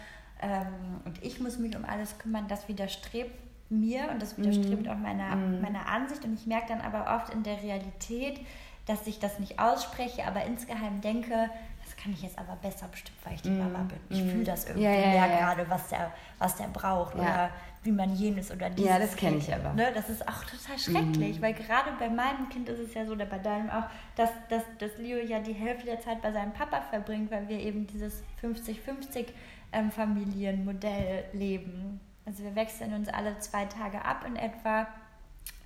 ähm, 0.42 0.66
und 1.04 1.22
ich 1.22 1.40
muss 1.40 1.58
mich 1.58 1.76
um 1.76 1.84
alles 1.84 2.18
kümmern, 2.18 2.46
das 2.48 2.68
widerstrebt 2.68 3.38
mir 3.70 4.08
und 4.10 4.20
das 4.20 4.36
widerstrebt 4.36 4.88
auch 4.88 4.96
meiner, 4.96 5.36
meiner 5.36 5.86
Ansicht. 5.86 6.24
Und 6.24 6.34
ich 6.34 6.46
merke 6.46 6.68
dann 6.68 6.80
aber 6.80 7.14
oft 7.16 7.32
in 7.32 7.42
der 7.42 7.62
Realität, 7.62 8.40
dass 8.86 9.06
ich 9.06 9.18
das 9.20 9.38
nicht 9.38 9.58
ausspreche, 9.60 10.26
aber 10.26 10.44
insgeheim 10.44 11.00
denke, 11.00 11.48
das 11.84 11.96
kann 11.96 12.12
ich 12.12 12.22
jetzt 12.22 12.38
aber 12.38 12.56
besser 12.56 12.88
bestimmt, 12.88 13.16
weil 13.24 13.34
ich 13.34 13.42
die 13.42 13.50
Mama 13.50 13.80
bin. 13.84 13.98
Ich 14.08 14.22
fühle 14.30 14.44
das 14.44 14.64
irgendwie 14.64 14.84
Ja, 14.84 14.90
ja, 14.92 15.06
mehr 15.06 15.14
ja, 15.14 15.26
ja. 15.26 15.38
gerade, 15.54 15.70
was 15.70 15.88
der, 15.88 16.12
was 16.38 16.56
der 16.56 16.66
braucht 16.68 17.14
Ja. 17.14 17.20
oder 17.20 17.50
wie 17.82 17.92
man 17.92 18.14
jenes 18.14 18.50
oder 18.50 18.68
dieses. 18.68 18.90
Ja, 18.90 18.98
das 18.98 19.16
kenn 19.16 19.38
ich 19.38 19.52
aber. 19.52 19.72
Ne, 19.72 19.90
das 19.94 20.10
ist 20.10 20.26
auch 20.28 20.44
total 20.44 20.78
schrecklich, 20.78 21.40
weil 21.40 21.54
gerade 21.54 21.90
bei 21.98 22.10
meinem 22.10 22.48
Kind 22.50 22.68
ist 22.68 22.78
es 22.78 22.92
ja 22.94 23.06
so, 23.06 23.12
oder 23.12 23.24
bei 23.24 23.38
deinem 23.38 23.70
auch, 23.70 23.84
dass, 24.16 24.30
dass, 24.50 24.62
dass 24.78 24.98
Leo 24.98 25.18
ja 25.18 25.40
die 25.40 25.54
Hälfte 25.54 25.86
der 25.86 26.00
Zeit 26.00 26.20
bei 26.20 26.30
seinem 26.30 26.52
Papa 26.52 26.82
verbringt, 26.82 27.30
weil 27.30 27.48
wir 27.48 27.58
eben 27.58 27.86
dieses 27.86 28.22
50-50 28.42 29.28
ähm, 29.72 29.90
Familienmodell 29.90 31.24
leben. 31.32 32.00
Also 32.26 32.44
wir 32.44 32.54
wechseln 32.54 32.92
uns 32.92 33.08
alle 33.08 33.38
zwei 33.38 33.64
Tage 33.64 34.04
ab 34.04 34.24
in 34.26 34.36
etwa. 34.36 34.86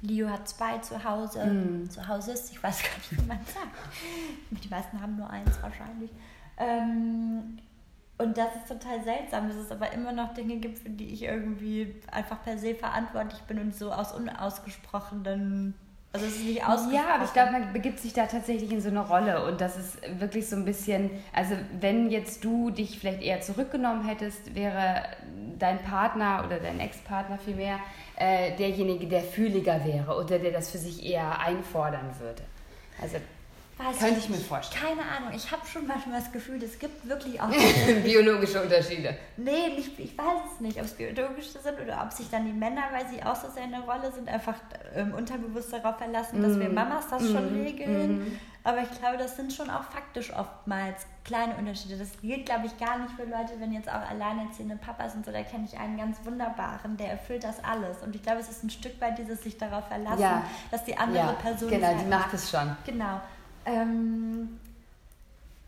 Leo 0.00 0.30
hat 0.30 0.48
zwei 0.48 0.78
zu 0.78 1.02
Hause. 1.02 1.44
Mhm. 1.44 1.90
Zu 1.90 2.06
Hause 2.06 2.32
ist, 2.32 2.52
ich 2.52 2.62
weiß 2.62 2.82
gar 2.82 2.96
nicht, 2.96 3.22
wie 3.22 3.26
man 3.26 3.38
sagt. 3.38 3.76
Die 4.64 4.68
meisten 4.68 5.00
haben 5.00 5.16
nur 5.16 5.28
eins 5.28 5.60
wahrscheinlich. 5.60 6.10
Ähm, 6.58 7.58
und 8.16 8.38
das 8.38 8.54
ist 8.54 8.68
total 8.68 9.02
seltsam, 9.02 9.48
dass 9.48 9.56
es 9.56 9.72
aber 9.72 9.92
immer 9.92 10.12
noch 10.12 10.34
Dinge 10.34 10.56
gibt, 10.56 10.78
für 10.78 10.90
die 10.90 11.12
ich 11.12 11.22
irgendwie 11.24 11.96
einfach 12.12 12.42
per 12.44 12.58
se 12.58 12.74
verantwortlich 12.74 13.40
bin 13.42 13.58
und 13.58 13.74
so 13.74 13.90
aus 13.90 14.12
unausgesprochenen. 14.12 15.74
Also 16.12 16.26
es 16.26 16.36
ist 16.36 16.44
nicht 16.44 16.64
ausgesprochen. 16.64 16.94
Ja, 16.94 17.14
aber 17.16 17.24
ich 17.24 17.32
glaube, 17.32 17.50
man 17.50 17.72
begibt 17.72 17.98
sich 17.98 18.12
da 18.12 18.26
tatsächlich 18.26 18.70
in 18.70 18.80
so 18.80 18.88
eine 18.88 19.00
Rolle 19.00 19.44
und 19.46 19.60
das 19.60 19.76
ist 19.76 20.20
wirklich 20.20 20.48
so 20.48 20.54
ein 20.54 20.64
bisschen, 20.64 21.10
also 21.32 21.56
wenn 21.80 22.08
jetzt 22.08 22.44
du 22.44 22.70
dich 22.70 23.00
vielleicht 23.00 23.20
eher 23.20 23.40
zurückgenommen 23.40 24.06
hättest, 24.06 24.54
wäre 24.54 25.02
dein 25.58 25.82
Partner 25.82 26.44
oder 26.46 26.60
dein 26.60 26.78
Ex-Partner 26.78 27.38
vielmehr 27.38 27.80
äh, 28.16 28.56
derjenige, 28.56 29.08
der 29.08 29.22
fühliger 29.22 29.84
wäre 29.84 30.16
oder 30.16 30.38
der 30.38 30.52
das 30.52 30.70
für 30.70 30.78
sich 30.78 31.04
eher 31.04 31.40
einfordern 31.40 32.10
würde. 32.20 32.44
Also 33.02 33.16
Weiß 33.76 33.98
könnte 33.98 34.20
ich 34.20 34.28
mir 34.28 34.36
vorstellen. 34.36 34.84
Keine 34.84 35.02
Ahnung. 35.02 35.32
Ich 35.34 35.50
habe 35.50 35.66
schon 35.66 35.86
manchmal 35.86 36.20
das 36.20 36.30
Gefühl, 36.30 36.62
es 36.62 36.78
gibt 36.78 37.08
wirklich 37.08 37.40
auch. 37.40 37.48
biologische 38.04 38.62
Unterschiede. 38.62 39.16
nee, 39.36 39.68
nicht, 39.74 39.98
ich 39.98 40.16
weiß 40.16 40.52
es 40.54 40.60
nicht, 40.60 40.78
ob 40.78 40.84
es 40.84 40.92
biologische 40.92 41.58
sind 41.58 41.80
oder 41.80 42.00
ob 42.04 42.12
sich 42.12 42.30
dann 42.30 42.46
die 42.46 42.52
Männer, 42.52 42.82
weil 42.92 43.06
sie 43.08 43.20
auch 43.24 43.34
so 43.34 43.48
sehr 43.50 43.64
in 43.64 43.72
der 43.72 43.80
Rolle 43.80 44.12
sind, 44.12 44.28
einfach 44.28 44.54
ähm, 44.94 45.12
unterbewusst 45.14 45.72
darauf 45.72 45.98
verlassen, 45.98 46.40
dass 46.40 46.58
wir 46.58 46.68
Mamas 46.68 47.08
das 47.10 47.22
schon 47.26 47.48
regeln. 47.62 48.38
Aber 48.66 48.78
ich 48.80 48.98
glaube, 48.98 49.18
das 49.18 49.36
sind 49.36 49.52
schon 49.52 49.68
auch 49.68 49.82
faktisch 49.82 50.32
oftmals 50.32 51.04
kleine 51.24 51.54
Unterschiede. 51.56 51.98
Das 51.98 52.08
gilt, 52.22 52.46
glaube 52.46 52.66
ich, 52.66 52.78
gar 52.78 52.98
nicht 52.98 53.10
für 53.14 53.24
Leute, 53.24 53.52
wenn 53.58 53.72
jetzt 53.72 53.90
auch 53.90 54.08
alleinerziehende 54.08 54.76
Papas 54.76 55.12
sind. 55.12 55.26
So, 55.26 55.32
da 55.32 55.42
kenne 55.42 55.66
ich 55.70 55.78
einen 55.78 55.98
ganz 55.98 56.16
wunderbaren, 56.24 56.96
der 56.96 57.10
erfüllt 57.10 57.44
das 57.44 57.62
alles. 57.62 57.98
Und 58.02 58.14
ich 58.16 58.22
glaube, 58.22 58.38
es 58.40 58.48
ist 58.48 58.64
ein 58.64 58.70
Stück 58.70 58.98
weit 59.02 59.18
dieses 59.18 59.42
sich 59.42 59.58
darauf 59.58 59.86
verlassen, 59.88 60.22
Ja. 60.22 60.44
dass 60.70 60.82
die 60.84 60.96
andere 60.96 61.18
Ja, 61.26 61.32
Person 61.32 61.68
genau, 61.68 61.88
die 61.90 61.96
halt 61.98 62.08
macht 62.08 62.32
es 62.32 62.50
schon. 62.50 62.74
Genau. 62.86 63.20
Ähm, 63.66 64.60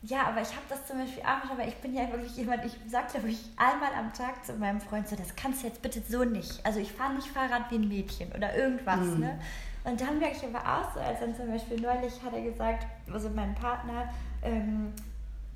ja, 0.03 0.27
aber 0.27 0.41
ich 0.41 0.49
habe 0.49 0.61
das 0.69 0.85
zum 0.87 0.99
Beispiel 0.99 1.23
auch 1.23 1.43
nicht, 1.43 1.51
aber 1.51 1.67
ich 1.67 1.75
bin 1.77 1.93
ja 1.93 2.09
wirklich 2.11 2.35
jemand, 2.37 2.63
ich 2.65 2.77
sage, 2.87 3.07
glaube 3.13 3.29
ich, 3.29 3.43
einmal 3.57 3.93
am 3.97 4.13
Tag 4.13 4.45
zu 4.45 4.53
meinem 4.53 4.79
Freund 4.79 5.07
so, 5.07 5.15
das 5.15 5.35
kannst 5.35 5.63
du 5.63 5.67
jetzt 5.67 5.81
bitte 5.81 6.01
so 6.07 6.23
nicht. 6.23 6.63
Also 6.65 6.79
ich 6.79 6.91
fahre 6.91 7.13
nicht 7.15 7.27
Fahrrad 7.27 7.69
wie 7.71 7.75
ein 7.75 7.87
Mädchen 7.87 8.31
oder 8.31 8.55
irgendwas, 8.55 8.99
Mhm. 8.99 9.19
ne? 9.21 9.39
Und 9.83 9.99
dann 10.01 10.19
merke 10.19 10.35
ich 10.37 10.43
aber 10.43 10.59
auch 10.59 10.93
so, 10.93 10.99
als 10.99 11.21
dann 11.21 11.33
zum 11.35 11.47
Beispiel 11.47 11.79
neulich 11.79 12.21
hat 12.21 12.33
er 12.33 12.41
gesagt, 12.41 12.85
also 13.11 13.29
mein 13.29 13.55
Partner, 13.55 14.09
ähm, 14.43 14.93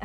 äh, 0.00 0.04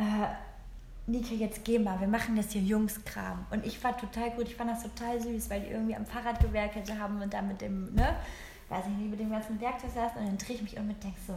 Nika, 1.10 1.34
jetzt 1.34 1.64
geh 1.64 1.78
mal, 1.78 1.98
wir 1.98 2.08
machen 2.08 2.36
das 2.36 2.50
hier 2.50 2.60
Jungskram. 2.60 3.46
Und 3.50 3.64
ich 3.64 3.82
war 3.82 3.96
total 3.96 4.30
gut, 4.32 4.46
ich 4.46 4.54
fand 4.56 4.70
das 4.70 4.82
total 4.82 5.18
süß, 5.20 5.48
weil 5.48 5.62
die 5.62 5.68
irgendwie 5.68 5.96
am 5.96 6.04
Fahrrad 6.04 6.38
gewerkelt 6.40 6.92
haben 7.00 7.20
und 7.22 7.32
da 7.32 7.40
mit 7.40 7.62
dem, 7.62 7.94
ne, 7.94 8.14
weiß 8.68 8.84
ich 8.86 8.92
nicht, 8.98 9.10
mit 9.10 9.18
dem 9.20 9.30
ganzen 9.30 9.58
Werkzeug 9.60 9.90
saßen 9.94 10.18
und 10.20 10.26
dann 10.26 10.38
drehe 10.38 10.56
ich 10.56 10.62
mich 10.62 10.76
um 10.78 10.88
und 10.90 11.02
denke 11.02 11.18
so, 11.26 11.32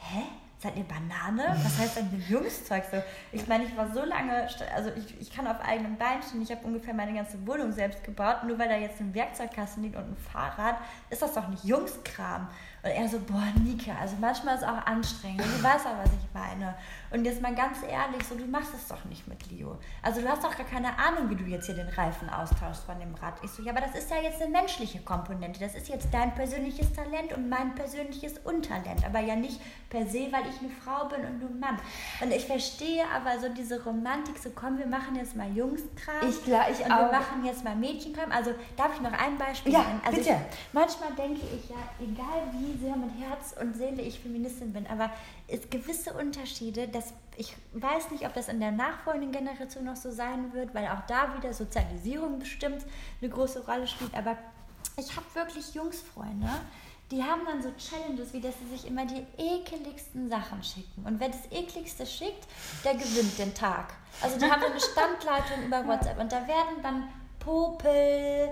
hä? 0.00 0.22
Seid 0.62 0.76
ihr 0.76 0.84
Banane? 0.84 1.56
Was 1.64 1.78
heißt 1.78 1.96
denn 1.96 2.22
Jungszeug 2.28 2.84
so? 2.90 3.02
Ich 3.32 3.46
meine, 3.46 3.64
ich 3.64 3.74
war 3.78 3.90
so 3.94 4.04
lange, 4.04 4.46
also 4.74 4.90
ich, 4.94 5.18
ich 5.18 5.34
kann 5.34 5.46
auf 5.46 5.58
eigenem 5.62 5.96
Bein 5.96 6.22
stehen, 6.22 6.42
ich 6.42 6.50
habe 6.50 6.66
ungefähr 6.66 6.92
meine 6.92 7.14
ganze 7.14 7.46
Wohnung 7.46 7.72
selbst 7.72 8.04
gebaut. 8.04 8.44
Nur 8.46 8.58
weil 8.58 8.68
da 8.68 8.76
jetzt 8.76 9.00
ein 9.00 9.14
Werkzeugkasten 9.14 9.82
liegt 9.82 9.96
und 9.96 10.02
ein 10.02 10.16
Fahrrad, 10.18 10.76
ist 11.08 11.22
das 11.22 11.32
doch 11.32 11.48
nicht 11.48 11.64
Jungskram. 11.64 12.48
Und 12.82 12.90
er 12.90 13.08
so, 13.08 13.18
boah, 13.20 13.46
Nika, 13.62 13.92
also 14.00 14.16
manchmal 14.20 14.54
ist 14.54 14.62
es 14.62 14.68
auch 14.68 14.86
anstrengend. 14.86 15.42
Du 15.42 15.62
weißt 15.62 15.86
auch, 15.86 15.98
was 16.02 16.10
ich 16.10 16.28
meine. 16.32 16.74
Und 17.10 17.24
jetzt 17.24 17.42
mal 17.42 17.54
ganz 17.54 17.78
ehrlich, 17.82 18.26
so, 18.26 18.36
du 18.36 18.46
machst 18.46 18.72
es 18.74 18.88
doch 18.88 19.04
nicht 19.04 19.28
mit 19.28 19.50
Leo. 19.50 19.76
Also 20.02 20.22
du 20.22 20.28
hast 20.28 20.42
doch 20.42 20.56
gar 20.56 20.66
keine 20.66 20.96
Ahnung, 20.98 21.28
wie 21.28 21.34
du 21.34 21.44
jetzt 21.44 21.66
hier 21.66 21.74
den 21.74 21.88
Reifen 21.88 22.30
austauschst 22.30 22.84
von 22.84 22.98
dem 22.98 23.14
Rad. 23.16 23.34
Ich 23.42 23.50
so, 23.50 23.62
ja, 23.62 23.72
aber 23.72 23.82
das 23.82 23.94
ist 23.94 24.10
ja 24.10 24.16
jetzt 24.22 24.40
eine 24.40 24.50
menschliche 24.50 25.00
Komponente. 25.00 25.60
Das 25.60 25.74
ist 25.74 25.88
jetzt 25.88 26.08
dein 26.12 26.34
persönliches 26.34 26.90
Talent 26.92 27.34
und 27.34 27.50
mein 27.50 27.74
persönliches 27.74 28.38
Untalent. 28.44 29.04
Aber 29.04 29.20
ja 29.20 29.36
nicht 29.36 29.60
per 29.90 30.06
se, 30.06 30.28
weil 30.30 30.48
ich 30.48 30.60
eine 30.60 30.70
Frau 30.82 31.06
bin 31.08 31.24
und 31.26 31.40
du 31.40 31.48
ein 31.48 31.60
Mann. 31.60 31.76
Und 32.22 32.32
ich 32.32 32.46
verstehe 32.46 33.04
aber 33.14 33.38
so 33.40 33.52
diese 33.52 33.82
Romantik, 33.84 34.38
so 34.38 34.50
komm, 34.54 34.78
wir 34.78 34.86
machen 34.86 35.16
jetzt 35.16 35.36
mal 35.36 35.50
Jungskram. 35.54 36.28
Ich 36.28 36.42
klar, 36.44 36.70
ich 36.70 36.82
und 36.82 36.92
auch. 36.92 37.10
wir 37.10 37.18
machen 37.18 37.44
jetzt 37.44 37.62
mal 37.62 37.76
Mädchenkram. 37.76 38.32
Also 38.32 38.52
darf 38.76 38.94
ich 38.94 39.00
noch 39.02 39.12
ein 39.12 39.36
Beispiel 39.36 39.72
Ja, 39.72 39.80
nennen? 39.80 40.00
Also 40.04 40.16
bitte. 40.18 40.30
Ich, 40.30 40.72
manchmal 40.72 41.12
denke 41.12 41.40
ich 41.54 41.68
ja, 41.68 41.76
egal 42.00 42.48
wie 42.52 42.69
sehr 42.78 42.96
mit 42.96 43.10
Herz 43.18 43.54
und 43.60 43.74
Seele 43.74 44.02
ich 44.02 44.20
Feministin 44.20 44.72
bin, 44.72 44.86
aber 44.86 45.10
es 45.48 45.68
gewisse 45.70 46.12
Unterschiede, 46.12 46.88
dass 46.88 47.12
ich 47.36 47.54
weiß 47.72 48.10
nicht, 48.10 48.26
ob 48.26 48.34
das 48.34 48.48
in 48.48 48.60
der 48.60 48.70
nachfolgenden 48.70 49.32
Generation 49.32 49.84
noch 49.84 49.96
so 49.96 50.10
sein 50.10 50.52
wird, 50.52 50.74
weil 50.74 50.86
auch 50.88 51.06
da 51.06 51.36
wieder 51.36 51.54
Sozialisierung 51.54 52.38
bestimmt 52.38 52.84
eine 53.20 53.30
große 53.30 53.64
Rolle 53.64 53.86
spielt. 53.86 54.14
Aber 54.14 54.36
ich 54.98 55.16
habe 55.16 55.26
wirklich 55.34 55.74
Jungsfreunde, 55.74 56.48
die 57.10 57.22
haben 57.22 57.40
dann 57.44 57.62
so 57.62 57.70
Challenges, 57.72 58.32
wie 58.32 58.40
dass 58.40 58.54
sie 58.58 58.76
sich 58.76 58.86
immer 58.86 59.04
die 59.04 59.26
ekeligsten 59.36 60.28
Sachen 60.28 60.62
schicken. 60.62 61.04
Und 61.04 61.18
wer 61.18 61.28
das 61.28 61.50
ekligste 61.50 62.06
schickt, 62.06 62.46
der 62.84 62.94
gewinnt 62.94 63.38
den 63.38 63.54
Tag. 63.54 63.94
Also 64.22 64.38
die 64.38 64.44
haben 64.44 64.62
eine 64.62 64.80
Standleitung 64.80 65.64
über 65.66 65.86
WhatsApp 65.86 66.20
und 66.20 66.30
da 66.30 66.46
werden 66.46 66.82
dann 66.82 67.08
Popel, 67.40 68.50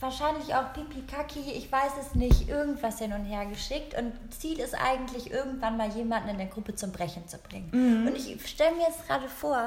wahrscheinlich 0.00 0.54
auch 0.54 0.72
Pipi 0.72 1.02
Kaki, 1.02 1.40
ich 1.52 1.70
weiß 1.70 1.92
es 2.00 2.14
nicht, 2.14 2.48
irgendwas 2.48 2.98
hin 2.98 3.12
und 3.12 3.24
her 3.24 3.46
geschickt. 3.46 3.94
Und 3.98 4.12
Ziel 4.32 4.58
ist 4.60 4.74
eigentlich, 4.74 5.30
irgendwann 5.30 5.76
mal 5.76 5.88
jemanden 5.90 6.28
in 6.30 6.38
der 6.38 6.46
Gruppe 6.46 6.74
zum 6.74 6.92
Brechen 6.92 7.26
zu 7.28 7.38
bringen. 7.38 7.68
Mhm. 7.72 8.06
Und 8.08 8.16
ich 8.16 8.46
stelle 8.48 8.74
mir 8.76 8.82
jetzt 8.84 9.06
gerade 9.06 9.28
vor, 9.28 9.66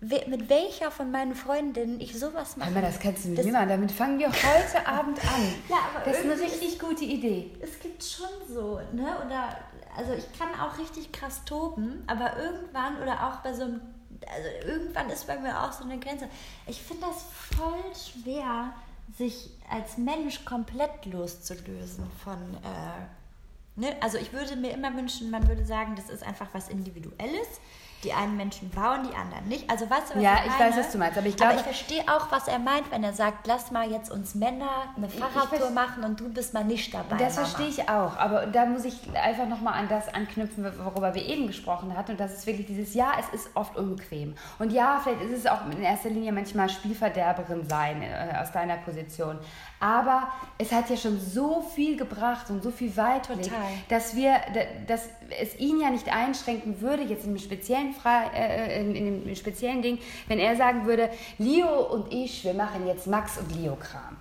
we- 0.00 0.24
mit 0.28 0.48
welcher 0.48 0.90
von 0.90 1.10
meinen 1.10 1.34
Freundinnen 1.34 2.00
ich 2.00 2.18
sowas 2.18 2.56
mache. 2.56 2.68
Einmal, 2.68 2.82
das 2.82 2.98
kannst 3.00 3.24
du 3.24 3.28
mir 3.30 3.52
machen. 3.52 3.68
Damit 3.68 3.92
fangen 3.92 4.18
wir 4.18 4.28
heute 4.28 4.86
Abend 4.86 5.18
an. 5.24 5.54
Ja, 5.68 5.76
aber 5.94 6.04
das 6.04 6.18
ist 6.18 6.24
eine 6.24 6.40
richtig 6.40 6.78
gute 6.78 7.04
Idee. 7.04 7.50
es 7.60 7.78
gibt 7.80 8.02
schon 8.04 8.28
so, 8.48 8.80
ne? 8.92 9.16
Oder, 9.24 9.56
also 9.96 10.12
ich 10.12 10.26
kann 10.38 10.48
auch 10.60 10.78
richtig 10.78 11.12
krass 11.12 11.44
toben, 11.44 12.02
aber 12.06 12.36
irgendwann 12.36 13.00
oder 13.02 13.26
auch 13.28 13.36
bei 13.42 13.52
so 13.54 13.62
einem, 13.64 13.80
also 14.26 14.48
irgendwann 14.70 15.08
ist 15.10 15.26
bei 15.26 15.38
mir 15.38 15.62
auch 15.62 15.72
so 15.72 15.84
eine 15.84 15.98
Grenze. 15.98 16.28
Ich 16.66 16.80
finde 16.82 17.06
das 17.06 17.24
voll 17.56 17.82
schwer, 17.94 18.72
sich 19.16 19.50
als 19.70 19.98
Mensch 19.98 20.44
komplett 20.44 21.06
loszulösen 21.06 22.04
von, 22.24 22.38
äh, 22.62 23.80
ne? 23.80 23.96
Also 24.00 24.18
ich 24.18 24.32
würde 24.32 24.56
mir 24.56 24.72
immer 24.72 24.94
wünschen, 24.96 25.30
man 25.30 25.46
würde 25.48 25.64
sagen, 25.64 25.94
das 25.96 26.08
ist 26.08 26.22
einfach 26.22 26.48
was 26.52 26.68
Individuelles. 26.68 27.60
Die 28.04 28.12
einen 28.12 28.36
Menschen 28.36 28.68
bauen, 28.70 29.08
die 29.08 29.14
anderen 29.14 29.46
nicht. 29.46 29.70
Also 29.70 29.88
weißt 29.88 30.10
du, 30.10 30.14
was 30.16 30.22
Ja, 30.22 30.34
ich 30.40 30.46
ich 30.52 30.58
meine? 30.58 30.70
weiß, 30.72 30.78
was 30.80 30.90
du 30.92 30.98
meinst, 30.98 31.18
aber 31.18 31.26
ich 31.28 31.34
aber 31.34 31.54
glaube- 31.54 31.56
ich 31.56 31.62
verstehe 31.62 32.02
auch, 32.08 32.32
was 32.32 32.48
er 32.48 32.58
meint, 32.58 32.90
wenn 32.90 33.04
er 33.04 33.12
sagt, 33.12 33.46
lass 33.46 33.70
mal 33.70 33.88
jetzt 33.90 34.10
uns 34.10 34.34
Männer 34.34 34.68
eine 34.96 35.06
Ich- 35.06 35.14
ich 35.14 35.20
Fahrradtour 35.20 35.70
machen 35.70 36.02
und 36.02 36.18
du 36.18 36.28
bist 36.28 36.52
mal 36.52 36.64
nicht 36.64 36.92
dabei. 36.92 37.16
Das 37.16 37.36
Mama. 37.36 37.46
verstehe 37.46 37.68
ich 37.68 37.88
auch, 37.88 38.16
aber 38.16 38.46
da 38.46 38.66
muss 38.66 38.84
ich 38.84 38.98
einfach 39.16 39.46
nochmal 39.46 39.74
an 39.74 39.88
das 39.88 40.12
anknüpfen, 40.12 40.64
worüber 40.84 41.14
wir 41.14 41.24
eben 41.24 41.46
gesprochen 41.46 41.96
hatten. 41.96 42.12
Und 42.12 42.20
das 42.20 42.32
ist 42.32 42.46
wirklich 42.46 42.66
dieses, 42.66 42.92
ja, 42.94 43.12
es 43.20 43.28
ist 43.40 43.50
oft 43.54 43.76
unbequem. 43.76 44.34
Und 44.58 44.72
ja, 44.72 45.00
vielleicht 45.02 45.22
ist 45.22 45.38
es 45.38 45.46
auch 45.46 45.64
in 45.70 45.80
erster 45.82 46.10
Linie 46.10 46.32
manchmal 46.32 46.68
Spielverderberin 46.68 47.68
sein 47.68 48.02
äh, 48.02 48.34
aus 48.40 48.50
deiner 48.52 48.78
Position. 48.78 49.38
Aber 49.78 50.28
es 50.58 50.70
hat 50.72 50.90
ja 50.90 50.96
schon 50.96 51.18
so 51.20 51.60
viel 51.60 51.96
gebracht 51.96 52.50
und 52.50 52.62
so 52.62 52.70
viel 52.70 52.96
Weitblick, 52.96 53.42
Total. 53.44 53.58
dass 53.88 54.14
wir, 54.14 54.34
da- 54.54 54.84
dass 54.94 55.08
es 55.40 55.58
ihn 55.58 55.80
ja 55.80 55.90
nicht 55.90 56.12
einschränken 56.12 56.80
würde, 56.80 57.02
jetzt 57.02 57.24
in 57.24 57.34
dem 57.34 57.42
speziellen, 57.42 57.92
Fra 57.92 58.30
äh, 58.34 58.80
in, 58.80 58.94
in 58.94 59.24
dem 59.24 59.36
speziellen 59.36 59.82
Ding, 59.82 59.98
wenn 60.28 60.38
er 60.38 60.56
sagen 60.56 60.86
würde, 60.86 61.10
Leo 61.38 61.82
und 61.92 62.12
ich, 62.12 62.44
wir 62.44 62.54
machen 62.54 62.86
jetzt 62.86 63.06
Max 63.06 63.38
und 63.38 63.54
Leo-Kram. 63.54 64.16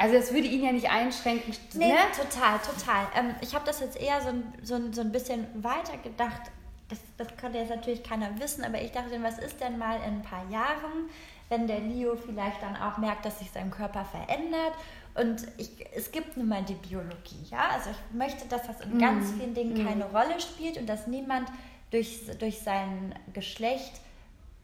Also 0.00 0.14
das 0.14 0.32
würde 0.32 0.48
ihn 0.48 0.64
ja 0.64 0.72
nicht 0.72 0.90
einschränken. 0.90 1.54
Nee, 1.74 1.88
ne? 1.88 1.98
total, 2.16 2.58
total. 2.58 3.06
Ähm, 3.14 3.34
ich 3.42 3.54
habe 3.54 3.66
das 3.66 3.80
jetzt 3.80 4.00
eher 4.00 4.22
so 4.22 4.28
ein, 4.28 4.44
so 4.62 4.74
ein, 4.76 4.92
so 4.94 5.02
ein 5.02 5.12
bisschen 5.12 5.46
weiter 5.62 5.98
gedacht. 6.02 6.40
Das, 6.88 6.98
das 7.18 7.28
konnte 7.38 7.58
jetzt 7.58 7.68
natürlich 7.68 8.02
keiner 8.02 8.40
wissen, 8.40 8.64
aber 8.64 8.80
ich 8.80 8.92
dachte, 8.92 9.22
was 9.22 9.38
ist 9.38 9.60
denn 9.60 9.76
mal 9.76 9.96
in 9.98 10.14
ein 10.14 10.22
paar 10.22 10.48
Jahren, 10.50 11.10
wenn 11.50 11.66
der 11.66 11.80
Leo 11.80 12.16
vielleicht 12.16 12.62
dann 12.62 12.76
auch 12.76 12.96
merkt, 12.96 13.26
dass 13.26 13.40
sich 13.40 13.50
sein 13.50 13.70
Körper 13.70 14.06
verändert. 14.06 14.72
Und 15.14 15.46
ich, 15.58 15.70
es 15.94 16.12
gibt 16.12 16.36
nun 16.36 16.48
mal 16.48 16.62
die 16.62 16.74
Biologie, 16.74 17.44
ja. 17.50 17.70
Also 17.72 17.90
ich 17.90 18.16
möchte, 18.16 18.46
dass 18.48 18.66
das 18.66 18.80
in 18.80 18.98
ganz 18.98 19.32
vielen 19.32 19.54
Dingen 19.54 19.86
keine 19.86 20.04
Rolle 20.04 20.40
spielt 20.40 20.78
und 20.78 20.86
dass 20.86 21.06
niemand 21.06 21.48
durch, 21.90 22.20
durch 22.38 22.60
sein 22.60 23.14
Geschlecht 23.32 24.00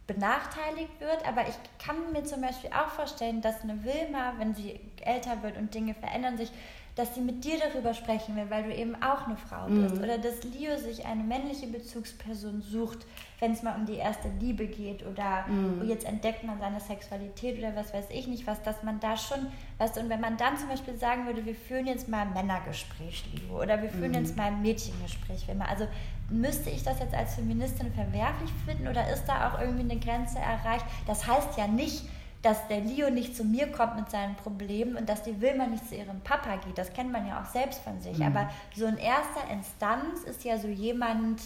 benachteiligt 0.07 1.01
wird, 1.01 1.27
aber 1.27 1.41
ich 1.47 1.55
kann 1.85 2.13
mir 2.13 2.23
zum 2.23 2.41
Beispiel 2.41 2.69
auch 2.71 2.87
vorstellen, 2.87 3.41
dass 3.41 3.61
eine 3.61 3.83
Wilma, 3.83 4.33
wenn 4.37 4.55
sie 4.55 4.79
älter 5.01 5.43
wird 5.43 5.57
und 5.57 5.73
Dinge 5.73 5.93
verändern 5.93 6.37
sich, 6.37 6.49
dass 6.95 7.13
sie 7.13 7.21
mit 7.21 7.43
dir 7.43 7.59
darüber 7.59 7.93
sprechen 7.93 8.35
will, 8.37 8.49
weil 8.49 8.63
du 8.63 8.73
eben 8.73 8.95
auch 9.03 9.27
eine 9.27 9.37
Frau 9.37 9.67
bist. 9.67 9.95
Mhm. 9.95 10.03
Oder 10.03 10.17
dass 10.17 10.43
Leo 10.43 10.77
sich 10.77 11.05
eine 11.05 11.23
männliche 11.23 11.67
Bezugsperson 11.67 12.61
sucht, 12.61 13.05
wenn 13.39 13.51
es 13.51 13.61
mal 13.61 13.75
um 13.75 13.85
die 13.85 13.95
erste 13.95 14.29
Liebe 14.39 14.65
geht 14.65 15.05
oder 15.05 15.45
mhm. 15.47 15.87
jetzt 15.87 16.05
entdeckt 16.05 16.43
man 16.43 16.59
seine 16.59 16.79
Sexualität 16.79 17.59
oder 17.59 17.75
was 17.75 17.93
weiß 17.93 18.05
ich 18.09 18.27
nicht 18.27 18.47
was, 18.47 18.61
dass 18.63 18.81
man 18.81 18.99
da 18.99 19.15
schon, 19.15 19.47
weißt 19.77 19.95
du, 19.97 20.01
und 20.01 20.09
wenn 20.09 20.21
man 20.21 20.37
dann 20.37 20.57
zum 20.57 20.69
Beispiel 20.69 20.97
sagen 20.97 21.27
würde, 21.27 21.45
wir 21.45 21.55
führen 21.55 21.85
jetzt 21.85 22.09
mal 22.09 22.21
ein 22.21 22.33
Männergespräch, 22.33 23.25
Leo, 23.33 23.61
oder 23.61 23.81
wir 23.81 23.89
führen 23.89 24.11
mhm. 24.11 24.17
jetzt 24.17 24.35
mal 24.35 24.47
ein 24.47 24.61
Mädchengespräch, 24.61 25.47
wenn 25.47 25.59
man, 25.59 25.67
also 25.67 25.87
müsste 26.29 26.69
ich 26.71 26.83
das 26.83 26.99
jetzt 26.99 27.13
als 27.13 27.35
Feministin 27.35 27.93
verwerflich 27.93 28.51
finden 28.65 28.87
oder 28.87 29.07
ist 29.11 29.25
da 29.25 29.49
auch 29.49 29.61
irgendwie 29.61 29.91
eine 29.91 29.99
Grenze 29.99 30.39
erreicht? 30.39 30.85
Das 31.05 31.27
heißt 31.27 31.57
ja 31.57 31.67
nicht, 31.67 32.03
dass 32.41 32.67
der 32.67 32.81
Leo 32.81 33.09
nicht 33.09 33.35
zu 33.35 33.43
mir 33.43 33.71
kommt 33.71 33.95
mit 33.95 34.09
seinen 34.09 34.35
Problemen 34.35 34.95
und 34.95 35.09
dass 35.09 35.23
die 35.23 35.41
Wilma 35.41 35.67
nicht 35.67 35.87
zu 35.87 35.95
ihrem 35.95 36.21
Papa 36.21 36.57
geht. 36.57 36.77
Das 36.77 36.93
kennt 36.93 37.11
man 37.11 37.27
ja 37.27 37.41
auch 37.41 37.45
selbst 37.45 37.81
von 37.81 37.99
sich. 37.99 38.17
Mhm. 38.19 38.25
Aber 38.25 38.49
so 38.75 38.85
in 38.85 38.97
erster 38.97 39.49
Instanz 39.51 40.21
ist 40.23 40.43
ja 40.43 40.57
so 40.57 40.67
jemand 40.67 41.41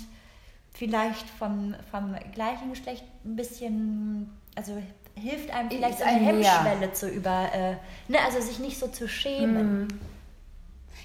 vielleicht 0.73 1.29
vom, 1.29 1.75
vom 1.89 2.15
gleichen 2.33 2.69
Geschlecht 2.69 3.03
ein 3.25 3.35
bisschen, 3.35 4.37
also 4.55 4.81
hilft 5.15 5.51
einem 5.51 5.69
vielleicht 5.69 5.99
so 5.99 6.05
eine 6.05 6.19
Hemmschwelle 6.19 6.85
ja. 6.85 6.93
zu 6.93 7.09
über, 7.09 7.53
äh, 7.53 7.71
ne, 8.07 8.19
also 8.25 8.41
sich 8.41 8.59
nicht 8.59 8.79
so 8.79 8.87
zu 8.87 9.07
schämen. 9.07 9.83
Mhm. 9.83 9.87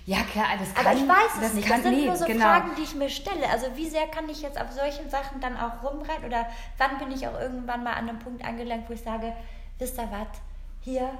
Ja, 0.06 0.18
klar, 0.22 0.46
das 0.56 0.72
kann. 0.72 0.86
Aber 0.86 0.96
ich 0.96 1.08
weiß 1.08 1.42
es 1.42 1.54
nicht. 1.54 1.66
Kann, 1.66 1.82
das 1.82 1.90
sind 1.90 2.00
nee, 2.00 2.06
nur 2.06 2.16
so 2.16 2.26
genau. 2.26 2.44
Fragen, 2.44 2.70
die 2.78 2.82
ich 2.82 2.94
mir 2.94 3.10
stelle. 3.10 3.48
Also 3.50 3.66
wie 3.74 3.88
sehr 3.88 4.06
kann 4.06 4.28
ich 4.28 4.40
jetzt 4.40 4.58
auf 4.60 4.70
solchen 4.70 5.10
Sachen 5.10 5.40
dann 5.40 5.56
auch 5.56 5.82
rumreiten 5.82 6.24
oder 6.24 6.46
wann 6.78 6.98
bin 6.98 7.10
ich 7.10 7.26
auch 7.26 7.38
irgendwann 7.40 7.82
mal 7.82 7.94
an 7.94 8.08
einem 8.08 8.20
Punkt 8.20 8.44
angelangt, 8.44 8.88
wo 8.88 8.92
ich 8.92 9.02
sage, 9.02 9.32
wisst 9.80 9.98
ihr 9.98 10.08
was, 10.12 10.28
hier, 10.80 11.10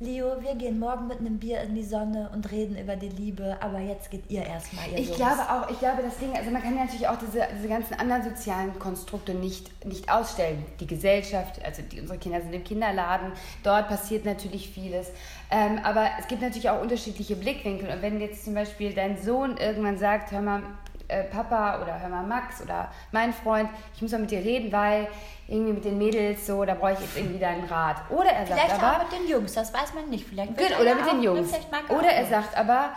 Leo, 0.00 0.42
wir 0.42 0.56
gehen 0.56 0.80
morgen 0.80 1.06
mit 1.06 1.20
einem 1.20 1.38
Bier 1.38 1.60
in 1.60 1.76
die 1.76 1.84
Sonne 1.84 2.28
und 2.34 2.50
reden 2.50 2.76
über 2.76 2.96
die 2.96 3.10
Liebe, 3.10 3.56
aber 3.60 3.78
jetzt 3.78 4.10
geht 4.10 4.28
ihr 4.28 4.44
erstmal. 4.44 4.88
Ihr 4.90 4.98
ich 4.98 5.06
Jungs. 5.06 5.18
glaube 5.18 5.42
auch, 5.42 5.70
ich 5.70 5.78
glaube, 5.78 6.02
das 6.02 6.18
Ding, 6.18 6.36
also 6.36 6.50
man 6.50 6.62
kann 6.62 6.76
ja 6.76 6.84
natürlich 6.84 7.06
auch 7.06 7.16
diese, 7.16 7.46
diese 7.56 7.68
ganzen 7.68 7.94
anderen 7.94 8.24
sozialen 8.24 8.76
Konstrukte 8.80 9.34
nicht, 9.34 9.86
nicht 9.86 10.10
ausstellen. 10.10 10.66
Die 10.80 10.88
Gesellschaft, 10.88 11.64
also 11.64 11.80
die, 11.82 12.00
unsere 12.00 12.18
Kinder 12.18 12.40
sind 12.40 12.52
im 12.52 12.64
Kinderladen, 12.64 13.32
dort 13.62 13.86
passiert 13.86 14.24
natürlich 14.24 14.68
vieles. 14.68 15.10
Ähm, 15.52 15.78
aber 15.84 16.08
es 16.18 16.26
gibt 16.26 16.42
natürlich 16.42 16.68
auch 16.70 16.82
unterschiedliche 16.82 17.36
Blickwinkel. 17.36 17.88
Und 17.88 18.02
wenn 18.02 18.20
jetzt 18.20 18.44
zum 18.44 18.54
Beispiel 18.54 18.94
dein 18.94 19.16
Sohn 19.22 19.56
irgendwann 19.58 19.96
sagt, 19.96 20.32
hör 20.32 20.42
mal, 20.42 20.62
äh, 21.08 21.24
Papa 21.24 21.82
oder 21.82 22.00
hör 22.00 22.08
mal 22.08 22.22
Max 22.22 22.62
oder 22.62 22.90
mein 23.12 23.32
Freund, 23.32 23.68
ich 23.94 24.02
muss 24.02 24.12
mal 24.12 24.20
mit 24.20 24.30
dir 24.30 24.38
reden, 24.38 24.72
weil 24.72 25.08
irgendwie 25.46 25.72
mit 25.74 25.84
den 25.84 25.98
Mädels 25.98 26.46
so, 26.46 26.64
da 26.64 26.74
brauche 26.74 26.92
ich 26.92 27.00
jetzt 27.00 27.16
irgendwie 27.16 27.38
deinen 27.38 27.64
Rat. 27.64 27.96
Oder 28.10 28.30
er 28.30 28.46
sagt 28.46 28.60
Vielleicht 28.60 28.82
aber... 28.82 28.96
auch 28.96 29.10
mit 29.10 29.20
den 29.20 29.28
Jungs, 29.28 29.52
das 29.52 29.72
weiß 29.74 29.94
man 29.94 30.08
nicht. 30.08 30.26
Vielleicht 30.26 30.52
oder 30.52 30.94
mit 30.94 31.06
den 31.06 31.22
Jungs. 31.22 31.52
Oder 31.88 32.08
er 32.08 32.26
sagt 32.26 32.56
aber, 32.56 32.90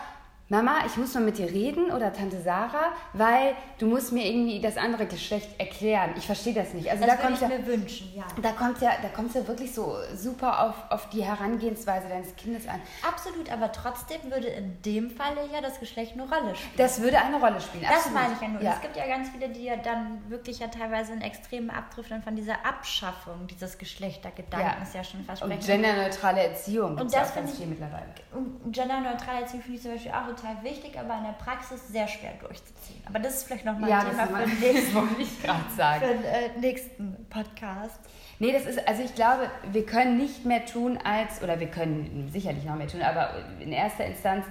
Mama, 0.49 0.77
ich 0.85 0.95
muss 0.95 1.13
mal 1.13 1.23
mit 1.23 1.37
dir 1.37 1.51
reden 1.51 1.91
oder 1.91 2.13
Tante 2.13 2.41
Sarah, 2.41 2.93
weil 3.11 3.53
du 3.79 3.85
musst 3.85 4.13
mir 4.13 4.25
irgendwie 4.25 4.61
das 4.61 4.77
andere 4.77 5.05
Geschlecht 5.05 5.49
erklären. 5.59 6.11
Ich 6.15 6.25
verstehe 6.25 6.53
das 6.53 6.73
nicht. 6.73 6.89
Also 6.89 7.05
das 7.05 7.17
da 7.17 7.23
würde 7.23 7.33
ich 7.33 7.41
ja, 7.41 7.47
mir 7.49 7.67
wünschen, 7.67 8.13
ja. 8.15 8.23
Da 8.41 8.53
kommt 8.53 8.79
ja, 8.79 8.91
da 9.01 9.09
kommt 9.09 9.35
ja 9.35 9.45
wirklich 9.45 9.73
so 9.73 9.97
super 10.15 10.63
auf, 10.63 10.75
auf 10.89 11.09
die 11.09 11.21
Herangehensweise 11.21 12.07
deines 12.07 12.33
Kindes 12.37 12.65
an. 12.65 12.79
Absolut, 13.05 13.51
aber 13.51 13.73
trotzdem 13.73 14.21
würde 14.31 14.47
in 14.47 14.81
dem 14.83 15.11
Falle 15.11 15.41
ja 15.51 15.59
das 15.59 15.81
Geschlecht 15.81 16.13
eine 16.13 16.23
Rolle 16.23 16.55
spielen. 16.55 16.77
Das 16.77 17.01
würde 17.01 17.19
eine 17.19 17.41
Rolle 17.41 17.59
spielen. 17.59 17.83
Das 17.83 18.05
absolut. 18.05 18.21
meine 18.21 18.33
ich 18.33 18.41
ja 18.41 18.47
nur. 18.47 18.61
Ja. 18.61 18.71
Es 18.75 18.81
gibt 18.81 18.95
ja 18.95 19.05
ganz 19.05 19.29
viele, 19.29 19.49
die 19.49 19.65
ja 19.65 19.75
dann 19.75 20.29
wirklich 20.29 20.59
ja 20.59 20.67
teilweise 20.67 21.11
in 21.11 21.21
extremen 21.21 21.69
Abdriften 21.71 22.23
von 22.23 22.37
dieser 22.37 22.65
Abschaffung 22.65 23.47
dieses 23.47 23.77
Geschlechtergedankens 23.77 24.93
ja, 24.93 25.01
ja 25.01 25.03
schon 25.03 25.25
fast 25.25 25.43
Und 25.43 25.59
genderneutrale 25.59 26.47
Erziehung. 26.47 26.97
Und 26.97 27.13
das 27.13 27.31
finde 27.31 27.51
ich 27.51 27.65
mittlerweile. 27.65 28.05
Und 28.31 28.71
genderneutrale 28.71 29.41
Erziehung 29.41 29.61
finde 29.61 29.77
ich 29.77 29.83
zum 29.83 29.91
Beispiel 29.91 30.11
auch 30.11 30.36
total 30.37 30.63
wichtig, 30.63 30.97
aber 30.97 31.17
in 31.17 31.23
der 31.23 31.33
Praxis 31.33 31.87
sehr 31.87 32.07
schwer 32.07 32.33
durchzuziehen. 32.39 33.01
Aber 33.05 33.19
das 33.19 33.37
ist 33.37 33.43
vielleicht 33.43 33.65
nochmal 33.65 33.89
ja, 33.89 33.99
ein 33.99 34.09
Thema 34.09 34.27
für 34.27 34.45
den, 34.45 34.59
nächsten, 34.59 34.91
für 34.91 36.07
den 36.07 36.23
äh, 36.23 36.59
nächsten 36.59 37.25
Podcast. 37.29 37.99
Nee, 38.39 38.51
das 38.51 38.65
ist, 38.65 38.87
also 38.87 39.03
ich 39.03 39.15
glaube, 39.15 39.49
wir 39.71 39.85
können 39.85 40.17
nicht 40.17 40.45
mehr 40.45 40.65
tun 40.65 40.99
als, 41.03 41.41
oder 41.41 41.59
wir 41.59 41.67
können 41.67 42.29
sicherlich 42.31 42.63
noch 42.63 42.75
mehr 42.75 42.87
tun, 42.87 43.01
aber 43.01 43.31
in 43.59 43.71
erster 43.71 44.05
Instanz 44.05 44.45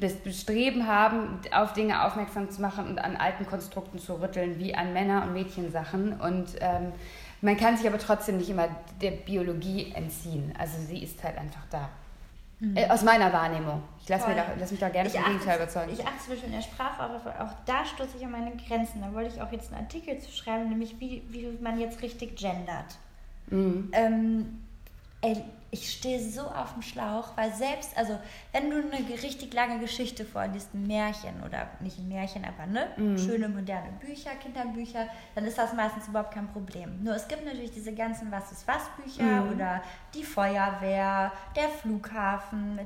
das 0.00 0.14
Bestreben 0.14 0.86
haben, 0.86 1.40
auf 1.52 1.72
Dinge 1.72 2.04
aufmerksam 2.04 2.50
zu 2.50 2.60
machen 2.60 2.88
und 2.88 2.98
an 2.98 3.16
alten 3.16 3.46
Konstrukten 3.46 3.98
zu 3.98 4.20
rütteln, 4.20 4.58
wie 4.58 4.74
an 4.74 4.92
Männer- 4.92 5.22
und 5.22 5.32
Mädchensachen. 5.32 6.20
Und 6.20 6.56
ähm, 6.60 6.92
man 7.40 7.56
kann 7.56 7.76
sich 7.76 7.86
aber 7.86 7.98
trotzdem 7.98 8.38
nicht 8.38 8.50
immer 8.50 8.68
der 9.00 9.12
Biologie 9.12 9.92
entziehen. 9.94 10.52
Also 10.58 10.78
sie 10.78 11.02
ist 11.02 11.22
halt 11.22 11.38
einfach 11.38 11.64
da. 11.70 11.90
Mhm. 12.64 12.76
Äh, 12.76 12.88
aus 12.88 13.02
meiner 13.02 13.32
Wahrnehmung. 13.32 13.82
Ich 14.02 14.08
lasse 14.08 14.26
lass 14.58 14.70
mich 14.70 14.80
da 14.80 14.88
gerne 14.88 15.08
vom 15.08 15.24
Gegenteil 15.24 15.56
überzeugen. 15.56 15.92
Ich 15.92 16.00
achte 16.04 16.18
zum 16.18 16.28
Beispiel 16.30 16.48
in 16.50 16.56
der 16.56 16.62
Sprache, 16.62 17.02
aber 17.02 17.16
auch 17.16 17.52
da 17.66 17.84
stoße 17.84 18.16
ich 18.18 18.24
an 18.24 18.32
meine 18.32 18.52
Grenzen. 18.56 19.00
Da 19.00 19.12
wollte 19.12 19.34
ich 19.34 19.42
auch 19.42 19.52
jetzt 19.52 19.72
einen 19.72 19.82
Artikel 19.82 20.18
zu 20.18 20.30
schreiben, 20.30 20.68
nämlich 20.68 20.98
wie, 21.00 21.22
wie 21.28 21.46
man 21.60 21.78
jetzt 21.78 22.02
richtig 22.02 22.36
gendert. 22.36 22.96
Mhm. 23.48 23.90
Ähm, 23.92 24.64
ey, 25.20 25.42
ich 25.74 25.90
stehe 25.90 26.20
so 26.20 26.42
auf 26.42 26.74
dem 26.74 26.82
Schlauch, 26.82 27.36
weil 27.36 27.52
selbst, 27.52 27.98
also 27.98 28.16
wenn 28.52 28.70
du 28.70 28.76
eine 28.76 29.08
richtig 29.22 29.52
lange 29.52 29.80
Geschichte 29.80 30.24
vorliest, 30.24 30.72
ein 30.72 30.86
Märchen 30.86 31.42
oder 31.44 31.68
nicht 31.80 31.98
ein 31.98 32.06
Märchen, 32.06 32.44
aber 32.44 32.66
ne, 32.66 32.86
mhm. 32.96 33.18
schöne 33.18 33.48
moderne 33.48 33.90
Bücher, 33.98 34.30
Kinderbücher, 34.40 35.08
dann 35.34 35.44
ist 35.44 35.58
das 35.58 35.72
meistens 35.72 36.06
überhaupt 36.06 36.32
kein 36.32 36.46
Problem. 36.46 37.02
Nur 37.02 37.16
es 37.16 37.26
gibt 37.26 37.44
natürlich 37.44 37.72
diese 37.72 37.92
ganzen 37.92 38.30
Was 38.30 38.52
ist 38.52 38.68
was 38.68 38.88
Bücher 39.02 39.24
mhm. 39.42 39.52
oder 39.52 39.82
die 40.14 40.22
Feuerwehr, 40.22 41.32
der 41.56 41.68
Flughafen, 41.68 42.78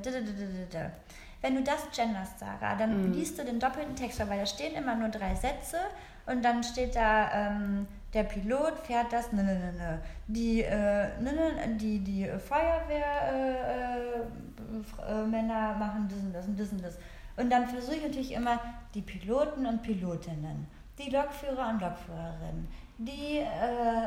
wenn 1.41 1.55
du 1.55 1.63
das 1.63 1.95
genderst, 1.95 2.39
Sarah, 2.39 2.75
dann 2.75 3.09
mhm. 3.09 3.13
liest 3.13 3.37
du 3.37 3.45
den 3.45 3.59
doppelten 3.59 3.95
Text 3.95 4.19
weil 4.19 4.39
da 4.39 4.45
stehen 4.47 4.73
immer 4.73 4.95
nur 4.95 5.09
drei 5.09 5.35
Sätze 5.35 5.77
und 6.25 6.43
dann 6.43 6.63
steht 6.63 6.95
da 6.95 7.31
ähm, 7.33 7.87
der 8.13 8.23
Pilot 8.23 8.79
fährt 8.79 9.13
das, 9.13 9.31
ne, 9.31 9.43
ne, 9.43 9.53
ne, 9.55 9.71
ne. 9.73 10.01
Die, 10.27 10.63
äh, 10.63 11.09
ne, 11.19 11.33
ne, 11.33 11.75
die, 11.75 11.99
die 11.99 12.27
Feuerwehrmänner 12.27 14.99
äh, 15.07 15.75
äh, 15.75 15.79
machen 15.79 16.07
das 16.09 16.19
und 16.19 16.33
das 16.33 16.47
und 16.47 16.59
das 16.59 16.71
und 16.71 16.83
das. 16.83 16.97
Und 17.37 17.51
dann 17.51 17.67
versuche 17.67 17.97
ich 17.97 18.03
natürlich 18.03 18.31
immer 18.33 18.59
die 18.93 19.01
Piloten 19.01 19.65
und 19.65 19.81
Pilotinnen, 19.83 20.67
die 20.97 21.09
Lokführer 21.09 21.69
und 21.69 21.81
Lokführerinnen, 21.81 22.67
die, 22.97 23.37
äh, 23.37 23.45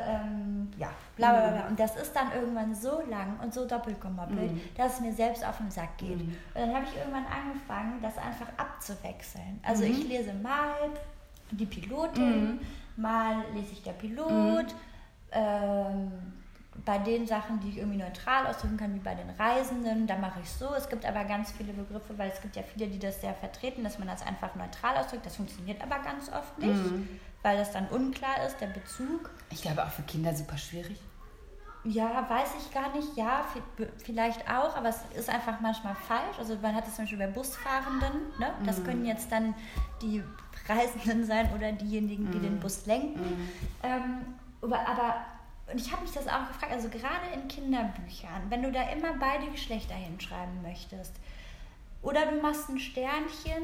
ähm, 0.06 0.70
ja, 0.76 0.90
bla 1.16 1.32
bla 1.32 1.50
bla. 1.50 1.66
Und 1.68 1.78
das 1.78 1.96
ist 1.96 2.14
dann 2.14 2.30
irgendwann 2.32 2.74
so 2.74 3.00
lang 3.08 3.38
und 3.40 3.54
so 3.54 3.66
doppelt 3.66 4.00
gemoppelt, 4.00 4.52
mhm. 4.52 4.60
dass 4.76 4.94
es 4.94 5.00
mir 5.00 5.12
selbst 5.12 5.46
auf 5.46 5.58
den 5.58 5.70
Sack 5.70 5.96
geht. 5.96 6.18
Mhm. 6.18 6.36
Und 6.54 6.56
dann 6.56 6.74
habe 6.74 6.84
ich 6.84 6.96
irgendwann 6.98 7.24
angefangen, 7.24 8.02
das 8.02 8.18
einfach 8.18 8.48
abzuwechseln. 8.56 9.60
Also 9.62 9.84
mhm. 9.84 9.92
ich 9.92 10.08
lese 10.08 10.34
mal 10.34 10.74
die 11.52 11.66
Pilotin, 11.66 12.54
mhm 12.54 12.60
mal 12.97 13.44
lese 13.55 13.73
ich 13.73 13.82
der 13.82 13.93
Pilot. 13.93 14.31
Mhm. 14.31 14.66
Ähm, 15.32 16.12
bei 16.85 16.98
den 16.98 17.27
Sachen, 17.27 17.60
die 17.60 17.69
ich 17.69 17.78
irgendwie 17.78 17.98
neutral 17.98 18.47
ausdrücken 18.47 18.77
kann, 18.77 18.94
wie 18.94 18.98
bei 18.98 19.14
den 19.14 19.28
Reisenden, 19.31 20.06
da 20.06 20.16
mache 20.16 20.40
ich 20.43 20.51
so. 20.51 20.74
Es 20.74 20.89
gibt 20.89 21.05
aber 21.05 21.24
ganz 21.24 21.52
viele 21.52 21.73
Begriffe, 21.73 22.16
weil 22.16 22.31
es 22.31 22.40
gibt 22.40 22.56
ja 22.56 22.62
viele, 22.62 22.89
die 22.89 22.98
das 22.98 23.20
sehr 23.20 23.35
vertreten, 23.35 23.85
dass 23.85 23.98
man 23.98 24.09
das 24.09 24.23
einfach 24.23 24.55
neutral 24.55 24.97
ausdrückt. 24.97 25.27
Das 25.27 25.36
funktioniert 25.36 25.82
aber 25.82 25.98
ganz 25.98 26.31
oft 26.31 26.59
nicht, 26.59 26.74
mhm. 26.74 27.09
weil 27.43 27.59
das 27.59 27.73
dann 27.73 27.89
unklar 27.89 28.47
ist, 28.47 28.59
der 28.60 28.69
Bezug. 28.69 29.31
Ich 29.51 29.62
glaube 29.62 29.85
auch 29.85 29.90
für 29.90 30.02
Kinder 30.02 30.35
super 30.35 30.56
schwierig. 30.56 30.98
Ja, 31.84 32.28
weiß 32.28 32.50
ich 32.60 32.72
gar 32.72 32.94
nicht. 32.94 33.16
Ja, 33.16 33.44
vielleicht 33.98 34.48
auch, 34.48 34.76
aber 34.76 34.88
es 34.88 35.00
ist 35.16 35.28
einfach 35.28 35.60
manchmal 35.60 35.94
falsch. 35.94 36.38
Also 36.38 36.56
man 36.62 36.74
hat 36.74 36.86
es 36.86 36.94
zum 36.94 37.04
Beispiel 37.04 37.18
bei 37.18 37.26
Busfahrenden. 37.26 38.20
Ne? 38.38 38.54
Das 38.64 38.78
mhm. 38.78 38.84
können 38.84 39.04
jetzt 39.04 39.32
dann 39.32 39.54
die 40.00 40.22
Reisenden 40.68 41.24
sein 41.24 41.50
oder 41.54 41.72
diejenigen, 41.72 42.30
die 42.30 42.38
mm. 42.38 42.42
den 42.42 42.60
Bus 42.60 42.86
lenken. 42.86 43.20
Mm. 43.20 43.48
Ähm, 43.82 44.34
aber, 44.60 44.78
aber 44.86 45.16
und 45.72 45.80
ich 45.80 45.90
habe 45.90 46.02
mich 46.02 46.12
das 46.12 46.28
auch 46.28 46.46
gefragt, 46.48 46.72
also 46.72 46.88
gerade 46.88 47.26
in 47.34 47.48
Kinderbüchern, 47.48 48.42
wenn 48.48 48.62
du 48.62 48.70
da 48.70 48.82
immer 48.90 49.14
beide 49.18 49.50
Geschlechter 49.50 49.94
hinschreiben 49.94 50.62
möchtest, 50.62 51.14
oder 52.02 52.26
du 52.26 52.40
machst 52.40 52.68
ein 52.68 52.78
Sternchen, 52.78 53.62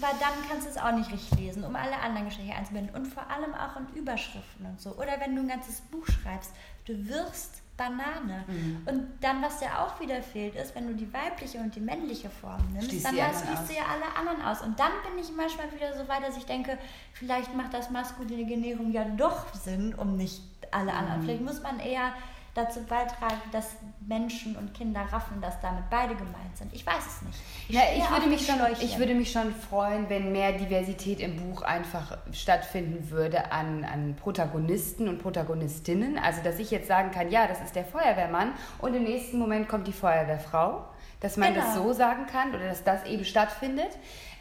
weil 0.00 0.12
dann 0.20 0.32
kannst 0.48 0.66
du 0.66 0.70
es 0.70 0.78
auch 0.78 0.92
nicht 0.92 1.10
richtig 1.12 1.38
lesen, 1.38 1.64
um 1.64 1.76
alle 1.76 1.96
anderen 1.98 2.26
Geschlechter 2.26 2.56
einzubinden. 2.56 2.94
Und 2.94 3.06
vor 3.06 3.30
allem 3.30 3.54
auch 3.54 3.76
in 3.76 3.88
Überschriften 3.98 4.66
und 4.66 4.80
so. 4.80 4.90
Oder 4.92 5.20
wenn 5.20 5.34
du 5.34 5.42
ein 5.42 5.48
ganzes 5.48 5.80
Buch 5.82 6.06
schreibst, 6.06 6.52
du 6.86 7.08
wirst 7.08 7.62
Banane. 7.76 8.44
Mhm. 8.46 8.82
Und 8.86 9.08
dann, 9.20 9.42
was 9.42 9.60
ja 9.60 9.84
auch 9.84 10.00
wieder 10.00 10.22
fehlt, 10.22 10.54
ist, 10.54 10.74
wenn 10.74 10.86
du 10.86 10.94
die 10.94 11.12
weibliche 11.12 11.58
und 11.58 11.74
die 11.74 11.80
männliche 11.80 12.30
Form 12.30 12.62
nimmst, 12.72 12.88
schließt 12.88 13.06
dann 13.06 13.14
schließt 13.14 13.68
du 13.68 13.74
ja 13.74 13.82
alle 13.90 14.16
anderen 14.16 14.46
aus. 14.46 14.62
Und 14.62 14.78
dann 14.78 14.92
bin 15.02 15.22
ich 15.22 15.34
manchmal 15.34 15.72
wieder 15.72 15.96
so 15.96 16.06
weit, 16.08 16.22
dass 16.22 16.36
ich 16.36 16.46
denke, 16.46 16.78
vielleicht 17.12 17.54
macht 17.54 17.74
das 17.74 17.90
maskuline 17.90 18.44
Generium 18.44 18.92
ja 18.92 19.04
doch 19.04 19.52
Sinn, 19.54 19.94
um 19.94 20.16
nicht 20.16 20.42
alle 20.70 20.92
anderen. 20.92 21.20
Mhm. 21.20 21.24
Vielleicht 21.24 21.42
muss 21.42 21.62
man 21.62 21.80
eher 21.80 22.12
dazu 22.54 22.80
beitragen, 22.84 23.40
dass 23.52 23.76
Menschen 24.06 24.56
und 24.56 24.72
Kinder 24.74 25.00
raffen, 25.10 25.40
dass 25.40 25.60
damit 25.60 25.90
beide 25.90 26.14
gemeint 26.14 26.56
sind. 26.56 26.72
Ich 26.72 26.86
weiß 26.86 27.04
es 27.06 27.22
nicht. 27.22 27.38
Ich, 27.68 27.74
ja, 27.74 27.82
ich, 27.96 28.08
würde, 28.10 28.26
mich 28.26 28.46
schon, 28.46 28.56
ich 28.80 28.98
würde 28.98 29.14
mich 29.14 29.32
schon 29.32 29.52
freuen, 29.54 30.08
wenn 30.08 30.32
mehr 30.32 30.52
Diversität 30.52 31.20
im 31.20 31.36
Buch 31.36 31.62
einfach 31.62 32.16
stattfinden 32.32 33.10
würde 33.10 33.50
an, 33.52 33.84
an 33.84 34.14
Protagonisten 34.16 35.08
und 35.08 35.18
Protagonistinnen. 35.20 36.18
Also, 36.18 36.42
dass 36.42 36.58
ich 36.58 36.70
jetzt 36.70 36.88
sagen 36.88 37.10
kann, 37.10 37.30
ja, 37.30 37.46
das 37.46 37.60
ist 37.60 37.74
der 37.74 37.84
Feuerwehrmann 37.84 38.52
und 38.78 38.94
im 38.94 39.02
nächsten 39.04 39.38
Moment 39.38 39.68
kommt 39.68 39.86
die 39.86 39.92
Feuerwehrfrau. 39.92 40.84
dass 41.20 41.38
man 41.38 41.54
das 41.54 41.72
Genau. 41.72 41.86
so 41.86 41.92
sagen 41.94 42.26
kann 42.26 42.50
oder 42.54 42.66
dass 42.68 42.84
das 42.84 43.04
eben 43.06 43.24
stattfindet. 43.24 43.88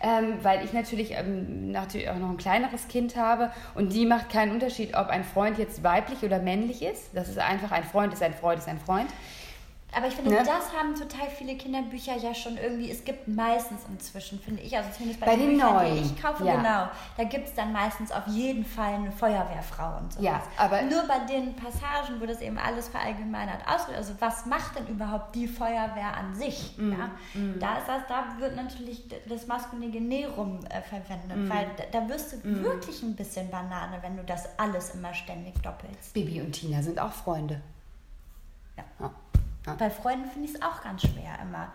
Ähm, 0.05 0.39
weil 0.41 0.65
ich 0.65 0.73
natürlich 0.73 1.11
ähm, 1.11 1.71
natürlich 1.71 2.09
auch 2.09 2.17
noch 2.17 2.29
ein 2.29 2.35
kleineres 2.35 2.89
Kind 2.89 3.15
habe 3.15 3.51
und 3.73 3.93
die 3.93 4.05
macht 4.05 4.29
keinen 4.29 4.51
Unterschied, 4.51 4.97
ob 4.97 5.07
ein 5.07 5.23
Freund 5.23 5.57
jetzt 5.57 5.81
weiblich 5.81 6.23
oder 6.23 6.39
männlich 6.39 6.81
ist. 6.81 7.11
Das 7.13 7.29
ist 7.29 7.39
einfach 7.39 7.71
ein 7.71 7.85
Freund, 7.85 8.11
ist 8.11 8.21
ein 8.21 8.33
Freund, 8.33 8.59
ist 8.59 8.67
ein 8.67 8.79
Freund. 8.79 9.09
Aber 9.95 10.07
ich 10.07 10.15
finde, 10.15 10.31
Ne? 10.31 10.37
das 10.43 10.73
haben 10.73 10.95
total 10.95 11.29
viele 11.29 11.55
Kinderbücher 11.55 12.15
ja 12.17 12.33
schon 12.33 12.57
irgendwie. 12.57 12.89
Es 12.89 13.03
gibt 13.05 13.27
meistens 13.27 13.81
inzwischen, 13.89 14.39
finde 14.39 14.61
ich, 14.63 14.75
also 14.75 14.89
zumindest 14.91 15.19
bei, 15.19 15.25
Bei 15.27 15.35
den 15.35 15.49
den 15.49 15.57
Büchern, 15.57 15.73
neuen, 15.75 15.95
die 15.95 16.01
ich 16.01 16.21
kaufe, 16.21 16.43
ja. 16.45 16.55
genau. 16.55 16.87
Da 17.17 17.23
gibt 17.25 17.47
es 17.47 17.53
dann 17.53 17.71
meistens 17.71 18.11
auf 18.11 18.25
jeden 18.27 18.65
Fall 18.65 18.95
eine 18.95 19.11
Feuerwehrfrau 19.11 19.97
und 19.97 20.11
sowas. 20.13 20.23
Ja, 20.25 20.41
aber- 20.57 20.81
Nur 20.83 21.03
bei 21.07 21.19
den 21.19 21.55
Passagen, 21.55 22.19
wo 22.19 22.25
das 22.25 22.41
eben 22.41 22.57
alles 22.57 22.87
verallgemeinert 22.87 23.59
ausgeht, 23.67 23.95
also 23.95 24.13
was 24.19 24.45
macht 24.47 24.77
denn 24.79 24.87
überhaupt 24.87 25.35
die 25.35 25.47
Feuerwehr 25.47 26.17
an 26.17 26.33
sich? 26.33 26.75
Mm, 26.77 26.91
ja? 26.93 27.11
Da 27.59 27.77
ist 27.77 27.87
das, 27.87 28.01
da 28.07 28.25
wird 28.39 28.55
natürlich 28.55 29.03
das 29.29 29.45
maskuline 29.47 29.91
Generum 29.91 30.59
äh, 30.69 30.81
verwendet, 30.81 31.37
Mm. 31.37 31.49
weil 31.49 31.67
da, 31.77 31.99
da 31.99 32.09
wirst 32.09 32.33
du 32.33 32.37
wirklich 32.43 33.01
ein 33.03 33.15
bisschen 33.15 33.49
Banane, 33.51 33.97
wenn 34.01 34.17
du 34.17 34.23
das 34.23 34.47
alles 34.57 34.95
immer 34.95 35.13
ständig 35.13 35.53
doppelst. 35.61 36.13
Bibi 36.13 36.41
und 36.41 36.51
Tina 36.53 36.81
sind 36.81 36.99
auch 36.99 37.11
Freunde. 37.11 37.61
Ja. 38.77 38.83
Ja. 38.99 39.11
Ja. 39.65 39.73
Bei 39.75 39.89
Freunden 39.89 40.29
finde 40.29 40.49
ich 40.49 40.55
es 40.55 40.61
auch 40.61 40.81
ganz 40.81 41.01
schwer 41.01 41.37
immer. 41.41 41.71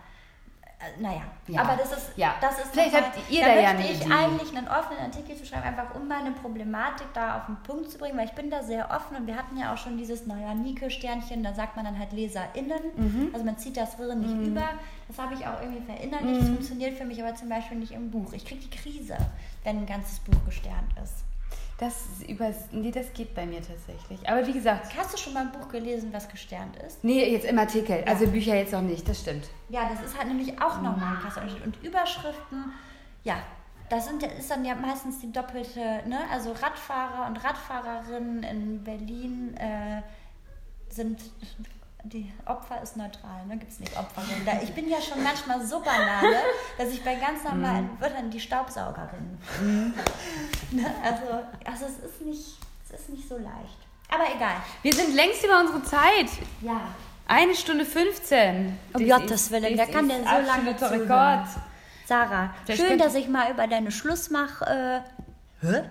Äh, 0.81 1.01
naja, 1.03 1.23
Ja. 1.49 1.63
aber 1.63 1.77
das 1.77 1.91
ist, 1.91 2.13
Ja. 2.17 2.35
das 2.41 2.57
ist 2.61 2.69
Vielleicht 2.71 2.93
nochmal- 2.93 3.11
habt 3.11 3.31
ihr 3.31 3.41
da 3.45 3.49
da 3.49 3.61
ja 3.61 3.73
möchte 3.75 3.93
ich 3.95 4.01
Idee. 4.05 4.15
eigentlich 4.15 4.57
einen 4.57 4.69
offenen 4.69 5.01
Artikel 5.01 5.37
zu 5.37 5.45
schreiben, 5.45 5.65
einfach 5.65 5.93
um 5.97 6.07
meine 6.07 6.31
Problematik 6.31 7.09
da 7.15 7.39
auf 7.39 7.47
den 7.47 7.57
Punkt 7.65 7.91
zu 7.91 7.99
bringen, 7.99 8.17
weil 8.17 8.27
ich 8.27 8.33
bin 8.35 8.49
da 8.49 8.63
sehr 8.63 8.89
offen 8.93 9.17
und 9.17 9.27
wir 9.27 9.35
hatten 9.35 9.57
ja 9.57 9.73
auch 9.75 9.77
schon 9.77 9.99
dieses, 9.99 10.27
naja, 10.27 10.55
Nike-Sternchen, 10.55 11.43
da 11.43 11.53
sagt 11.53 11.75
man 11.75 11.85
dann 11.85 11.99
halt 11.99 12.13
LeserInnen, 12.13 12.81
Mhm. 12.95 13.31
also 13.33 13.45
man 13.45 13.59
zieht 13.59 13.77
das 13.77 13.99
Wirren 13.99 14.21
nicht 14.21 14.47
über. 14.49 14.69
Das 15.09 15.19
habe 15.19 15.35
ich 15.35 15.45
auch 15.45 15.61
irgendwie 15.61 15.83
verinnerlicht, 15.83 16.35
Mhm. 16.35 16.39
das 16.39 16.49
funktioniert 16.49 16.97
für 16.97 17.05
mich 17.07 17.21
aber 17.21 17.35
zum 17.35 17.49
Beispiel 17.49 17.79
nicht 17.79 17.91
im 17.93 18.13
Buch. 18.13 18.33
Ich 18.33 18.45
kriege 18.45 18.61
die 18.61 18.71
Krise, 18.71 19.17
wenn 19.65 19.79
ein 19.79 19.87
ganzes 19.87 20.21
Buch 20.21 20.45
gesternt 20.47 20.93
ist. 21.03 21.25
Das, 21.79 21.95
über, 22.27 22.53
nee, 22.73 22.91
das 22.91 23.13
geht 23.13 23.35
bei 23.37 23.47
mir 23.47 23.61
tatsächlich. 23.63 24.29
Aber 24.29 24.45
wie 24.45 24.53
gesagt, 24.53 24.97
Hast 24.99 25.13
du 25.15 25.17
schon 25.17 25.33
mal 25.33 25.43
ein 25.47 25.53
Buch 25.53 25.69
gelesen, 25.69 26.13
was 26.13 26.29
gesternt 26.29 26.75
ist? 26.85 27.05
nee, 27.05 27.25
jetzt 27.31 27.45
im 27.47 27.57
Artikel. 27.59 28.03
Also 28.05 28.27
Bücher 28.27 28.57
jetzt 28.57 28.73
noch 28.73 28.83
nicht, 28.83 29.09
das 29.09 29.21
stimmt. 29.21 29.49
Ja, 29.69 29.89
das 29.89 30.03
ist 30.11 30.19
halt 30.19 30.27
nämlich 30.27 30.61
auch 30.61 30.83
nochmal 30.83 31.15
ein 31.17 31.21
krasser 31.23 31.43
Unterschied. 31.43 31.65
Und 31.65 31.83
Überschriften, 31.85 32.73
ja, 33.23 33.37
das 33.91 34.07
sind, 34.09 34.23
ja- 34.23 34.29
ist 34.31 34.51
dann 34.51 34.65
ja 34.65 34.75
meistens 34.75 35.21
die 35.21 35.31
doppelte, 35.33 35.79
ne? 36.09 36.19
Also 36.33 36.51
Radfahrer 36.51 37.27
und 37.29 37.37
Radfahrerinnen 37.45 38.43
in 38.43 38.83
Berlin 38.83 39.57
äh, 39.57 40.03
sind, 40.91 41.21
die 42.05 42.33
Opfer 42.47 42.81
ist 42.83 42.97
neutral, 42.97 43.45
ne? 43.47 43.57
Gibt 43.57 43.73
es 43.73 43.81
nicht 43.81 43.97
Opferin. 43.97 44.45
Da, 44.47 44.53
ich 44.63 44.73
bin 44.73 44.89
ja 44.89 45.01
schon 45.01 45.23
manchmal 45.23 45.65
so 45.65 45.81
banale, 45.81 46.37
dass 46.79 46.89
ich 46.91 47.03
bei 47.03 47.17
ganz 47.17 47.45
normalen 47.45 47.91
Wörtern 48.01 48.31
die 48.31 48.41
Staubsaugerin. 48.41 49.39
ne? 50.71 50.95
also, 51.05 51.25
also 51.65 51.87
es 51.87 52.11
ist 52.11 52.21
nicht, 52.23 52.59
es 52.85 53.01
ist 53.01 53.09
nicht 53.11 53.29
so 53.29 53.37
leicht. 53.37 53.79
Aber 54.11 54.25
egal. 54.35 54.57
Wir 54.83 54.95
sind 54.95 55.15
längst 55.15 55.45
über 55.45 55.61
unsere 55.61 55.83
Zeit. 55.83 56.29
Ja. 56.63 56.81
Eine 57.27 57.55
Stunde 57.55 57.85
15. 57.85 58.79
Um 58.95 59.07
Das 59.07 59.21
Gottes 59.21 59.51
Willen, 59.51 59.77
wer 59.77 59.87
kann 59.87 60.09
denn 60.09 60.25
so 60.25 60.47
lange 60.47 60.77
zuhören? 60.77 61.01
Rekord. 61.03 61.47
Sarah, 62.07 62.55
Vielleicht 62.65 62.81
schön, 62.83 62.99
dass 62.99 63.15
ich 63.15 63.29
mal 63.29 63.51
über 63.51 63.67
deine 63.67 63.91
Schlussmach. 63.91 64.63
Äh, 64.63 65.01
hä? 65.61 65.83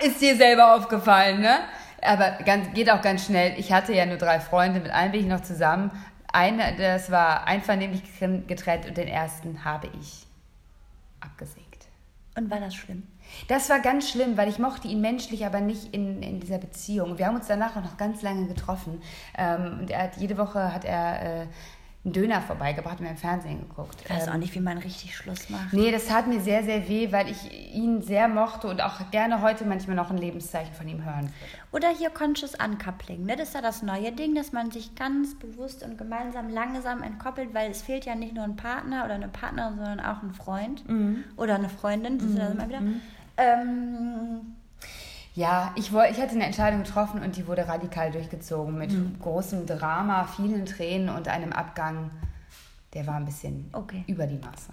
Ist 0.00 0.20
dir 0.20 0.36
selber 0.36 0.74
aufgefallen, 0.74 1.40
ne? 1.40 1.60
Aber 2.02 2.30
ganz, 2.44 2.72
geht 2.74 2.90
auch 2.90 3.02
ganz 3.02 3.26
schnell. 3.26 3.58
Ich 3.58 3.72
hatte 3.72 3.92
ja 3.92 4.06
nur 4.06 4.18
drei 4.18 4.40
Freunde, 4.40 4.80
mit 4.80 4.90
einem 4.90 5.12
bin 5.12 5.20
ich 5.22 5.26
noch 5.26 5.40
zusammen. 5.40 5.90
Eine, 6.32 6.76
das 6.76 7.10
war 7.10 7.46
einvernehmlich 7.46 8.02
getrennt 8.46 8.86
und 8.86 8.96
den 8.96 9.08
ersten 9.08 9.64
habe 9.64 9.88
ich 9.98 10.26
abgesägt. 11.20 11.88
Und 12.36 12.50
war 12.50 12.60
das 12.60 12.74
schlimm? 12.74 13.02
Das 13.48 13.68
war 13.68 13.80
ganz 13.80 14.10
schlimm, 14.10 14.36
weil 14.36 14.48
ich 14.48 14.58
mochte 14.58 14.88
ihn 14.88 15.00
menschlich, 15.00 15.44
aber 15.44 15.60
nicht 15.60 15.92
in, 15.92 16.22
in 16.22 16.40
dieser 16.40 16.58
Beziehung. 16.58 17.18
Wir 17.18 17.26
haben 17.26 17.36
uns 17.36 17.46
danach 17.46 17.76
auch 17.76 17.82
noch 17.82 17.96
ganz 17.96 18.22
lange 18.22 18.46
getroffen. 18.46 19.02
Ähm, 19.36 19.80
und 19.80 19.90
er 19.90 20.04
hat, 20.04 20.16
jede 20.16 20.38
Woche 20.38 20.72
hat 20.72 20.84
er 20.84 21.42
äh, 21.42 21.46
einen 22.08 22.12
Döner 22.14 22.40
vorbeigebracht 22.40 22.98
und 22.98 23.04
wir 23.04 23.08
haben 23.08 23.16
im 23.16 23.20
Fernsehen 23.20 23.60
geguckt. 23.60 23.96
Ich 24.04 24.10
weiß 24.10 24.26
Ähm, 24.26 24.32
auch 24.32 24.38
nicht, 24.38 24.54
wie 24.54 24.60
man 24.60 24.78
richtig 24.78 25.14
Schluss 25.16 25.48
macht. 25.50 25.72
Nee, 25.72 25.90
das 25.92 26.06
tat 26.06 26.26
mir 26.26 26.40
sehr, 26.40 26.62
sehr 26.64 26.88
weh, 26.88 27.12
weil 27.12 27.28
ich 27.28 27.74
ihn 27.74 28.02
sehr 28.02 28.28
mochte 28.28 28.68
und 28.68 28.80
auch 28.80 29.10
gerne 29.10 29.42
heute 29.42 29.64
manchmal 29.64 29.96
noch 29.96 30.10
ein 30.10 30.18
Lebenszeichen 30.18 30.74
von 30.74 30.88
ihm 30.88 31.04
hören 31.04 31.22
würde. 31.24 31.32
Oder 31.72 31.88
hier 31.90 32.10
Conscious 32.10 32.54
Uncoupling. 32.54 33.24
Ne? 33.26 33.36
Das 33.36 33.48
ist 33.48 33.54
ja 33.54 33.60
das 33.62 33.82
neue 33.82 34.12
Ding, 34.12 34.34
dass 34.34 34.52
man 34.52 34.70
sich 34.70 34.94
ganz 34.94 35.38
bewusst 35.38 35.82
und 35.84 35.98
gemeinsam 35.98 36.48
langsam 36.48 37.02
entkoppelt, 37.02 37.52
weil 37.54 37.70
es 37.70 37.82
fehlt 37.82 38.06
ja 38.06 38.14
nicht 38.14 38.34
nur 38.34 38.44
ein 38.44 38.56
Partner 38.56 39.04
oder 39.04 39.14
eine 39.14 39.28
Partnerin, 39.28 39.76
sondern 39.76 40.00
auch 40.00 40.22
ein 40.22 40.32
Freund 40.32 40.82
oder 41.36 41.56
eine 41.56 41.68
Freundin. 41.68 42.18
Das 42.18 42.28
ist 42.28 42.38
ja 42.38 42.48
immer 42.48 42.68
wieder. 42.68 42.80
Ähm, 43.36 44.54
Ja, 45.38 45.72
ich, 45.76 45.92
woll, 45.92 46.06
ich 46.10 46.20
hatte 46.20 46.32
eine 46.32 46.46
Entscheidung 46.46 46.82
getroffen 46.82 47.22
und 47.22 47.36
die 47.36 47.46
wurde 47.46 47.68
radikal 47.68 48.10
durchgezogen 48.10 48.76
mit 48.76 48.90
Mhm. 48.92 49.20
großem 49.20 49.66
Drama, 49.66 50.24
vielen 50.26 50.66
Tränen 50.66 51.08
und 51.14 51.28
einem 51.28 51.52
Abgang, 51.52 52.10
der 52.92 53.06
war 53.06 53.14
ein 53.14 53.24
bisschen 53.24 53.70
Okay. 53.72 54.02
über 54.08 54.26
die 54.26 54.34
Maße. 54.38 54.72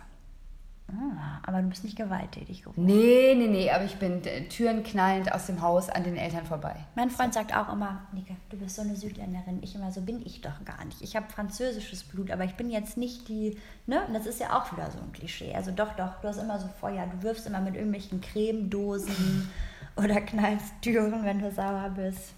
ah, 0.90 1.40
aber 1.46 1.62
du 1.62 1.70
bist 1.70 1.84
nicht 1.84 1.96
gewalttätig 1.98 2.62
geworden. 2.64 2.84
Nee, 2.86 3.36
nee, 3.36 3.48
nee, 3.48 3.70
aber 3.72 3.84
ich 3.86 3.96
bin 3.98 4.24
äh, 4.26 4.48
Türen 4.48 4.84
knallend 4.84 5.32
aus 5.34 5.46
dem 5.48 5.62
Haus 5.62 5.90
an 5.90 6.04
den 6.04 6.16
Eltern 6.18 6.46
vorbei. 6.46 6.76
Mein 6.96 7.10
Freund 7.12 7.34
sagt 7.36 7.56
auch 7.56 7.72
immer, 7.74 8.02
Nika, 8.12 8.34
du 8.50 8.58
bist 8.58 8.76
so 8.76 8.82
eine 8.84 8.96
Südländerin. 8.96 9.62
Ich 9.62 9.76
immer, 9.76 9.92
so 9.92 10.02
bin 10.02 10.24
ich 10.26 10.42
doch 10.42 10.64
gar 10.66 10.84
nicht. 10.86 11.00
Ich 11.02 11.16
habe 11.16 11.28
französisches 11.30 12.04
Blut, 12.04 12.32
aber 12.32 12.44
ich 12.44 12.56
bin 12.56 12.70
jetzt 12.72 12.98
nicht 12.98 13.28
die, 13.28 13.58
ne? 13.88 14.02
Und 14.08 14.14
das 14.16 14.26
ist 14.26 14.40
ja 14.40 14.56
auch 14.58 14.72
wieder 14.72 14.90
so 14.92 14.98
ein 15.00 15.12
Klischee. 15.12 15.54
Also 15.56 15.70
doch, 15.72 15.94
doch, 15.96 16.22
du 16.22 16.28
hast 16.28 16.38
immer 16.38 16.60
so 16.60 16.68
Feuer. 16.80 17.06
Du 17.08 17.22
wirfst 17.24 17.46
immer 17.48 17.62
mit 17.62 17.76
irgendwelchen 17.76 18.22
Cremedosen 18.22 19.50
oder 19.96 20.22
knallst 20.22 20.74
Türen, 20.82 21.24
wenn 21.24 21.40
du 21.40 21.52
sauer 21.52 21.92
bist. 21.96 22.34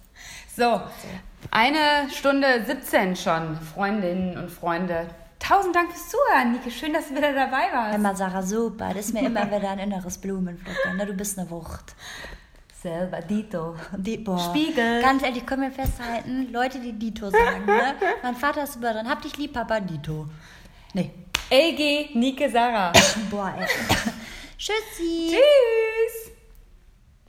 So, 0.56 0.82
eine 1.52 2.10
Stunde 2.12 2.64
17 2.66 3.16
schon, 3.16 3.56
Freundinnen 3.58 4.38
und 4.38 4.50
Freunde. 4.50 5.08
Tausend 5.40 5.76
Dank 5.76 5.92
fürs 5.92 6.10
Zuhören, 6.10 6.54
Nike. 6.54 6.72
Schön, 6.72 6.94
dass 6.94 7.10
du 7.10 7.16
wieder 7.16 7.32
dabei 7.32 7.72
warst. 7.72 7.96
Immer 7.96 8.16
Sarah, 8.16 8.42
super. 8.42 8.90
Das 8.90 9.06
ist 9.06 9.14
mir 9.14 9.26
immer 9.26 9.46
wieder 9.52 9.70
ein 9.70 9.80
inneres 9.80 10.18
Blumenpflücken. 10.18 10.98
Ne? 10.98 11.06
Du 11.06 11.14
bist 11.14 11.38
eine 11.38 11.50
Wucht. 11.52 11.96
Selber, 12.82 13.22
Dito. 13.22 13.76
Boah. 14.24 14.40
Spiegel. 14.40 15.02
Ganz 15.02 15.24
ehrlich, 15.24 15.46
können 15.46 15.64
wir 15.64 15.72
festhalten, 15.72 16.52
Leute, 16.52 16.80
die 16.80 16.94
Dito 16.94 17.30
sagen, 17.30 17.66
ne? 17.66 17.96
Mein 18.24 18.36
Vater 18.36 18.64
ist 18.64 18.74
super 18.74 18.94
dran. 18.94 19.10
Hab 19.10 19.22
dich 19.22 19.38
lieb, 19.38 19.54
Papa, 19.54 19.80
Dito. 19.80 20.28
Nee. 20.94 21.12
LG, 21.50 22.16
Nike, 22.16 22.50
Sarah. 22.50 22.92
Boah, 23.30 23.54
ey. 23.58 23.66
Tschüssi. 24.58 25.32
Tschüss. 25.32 26.37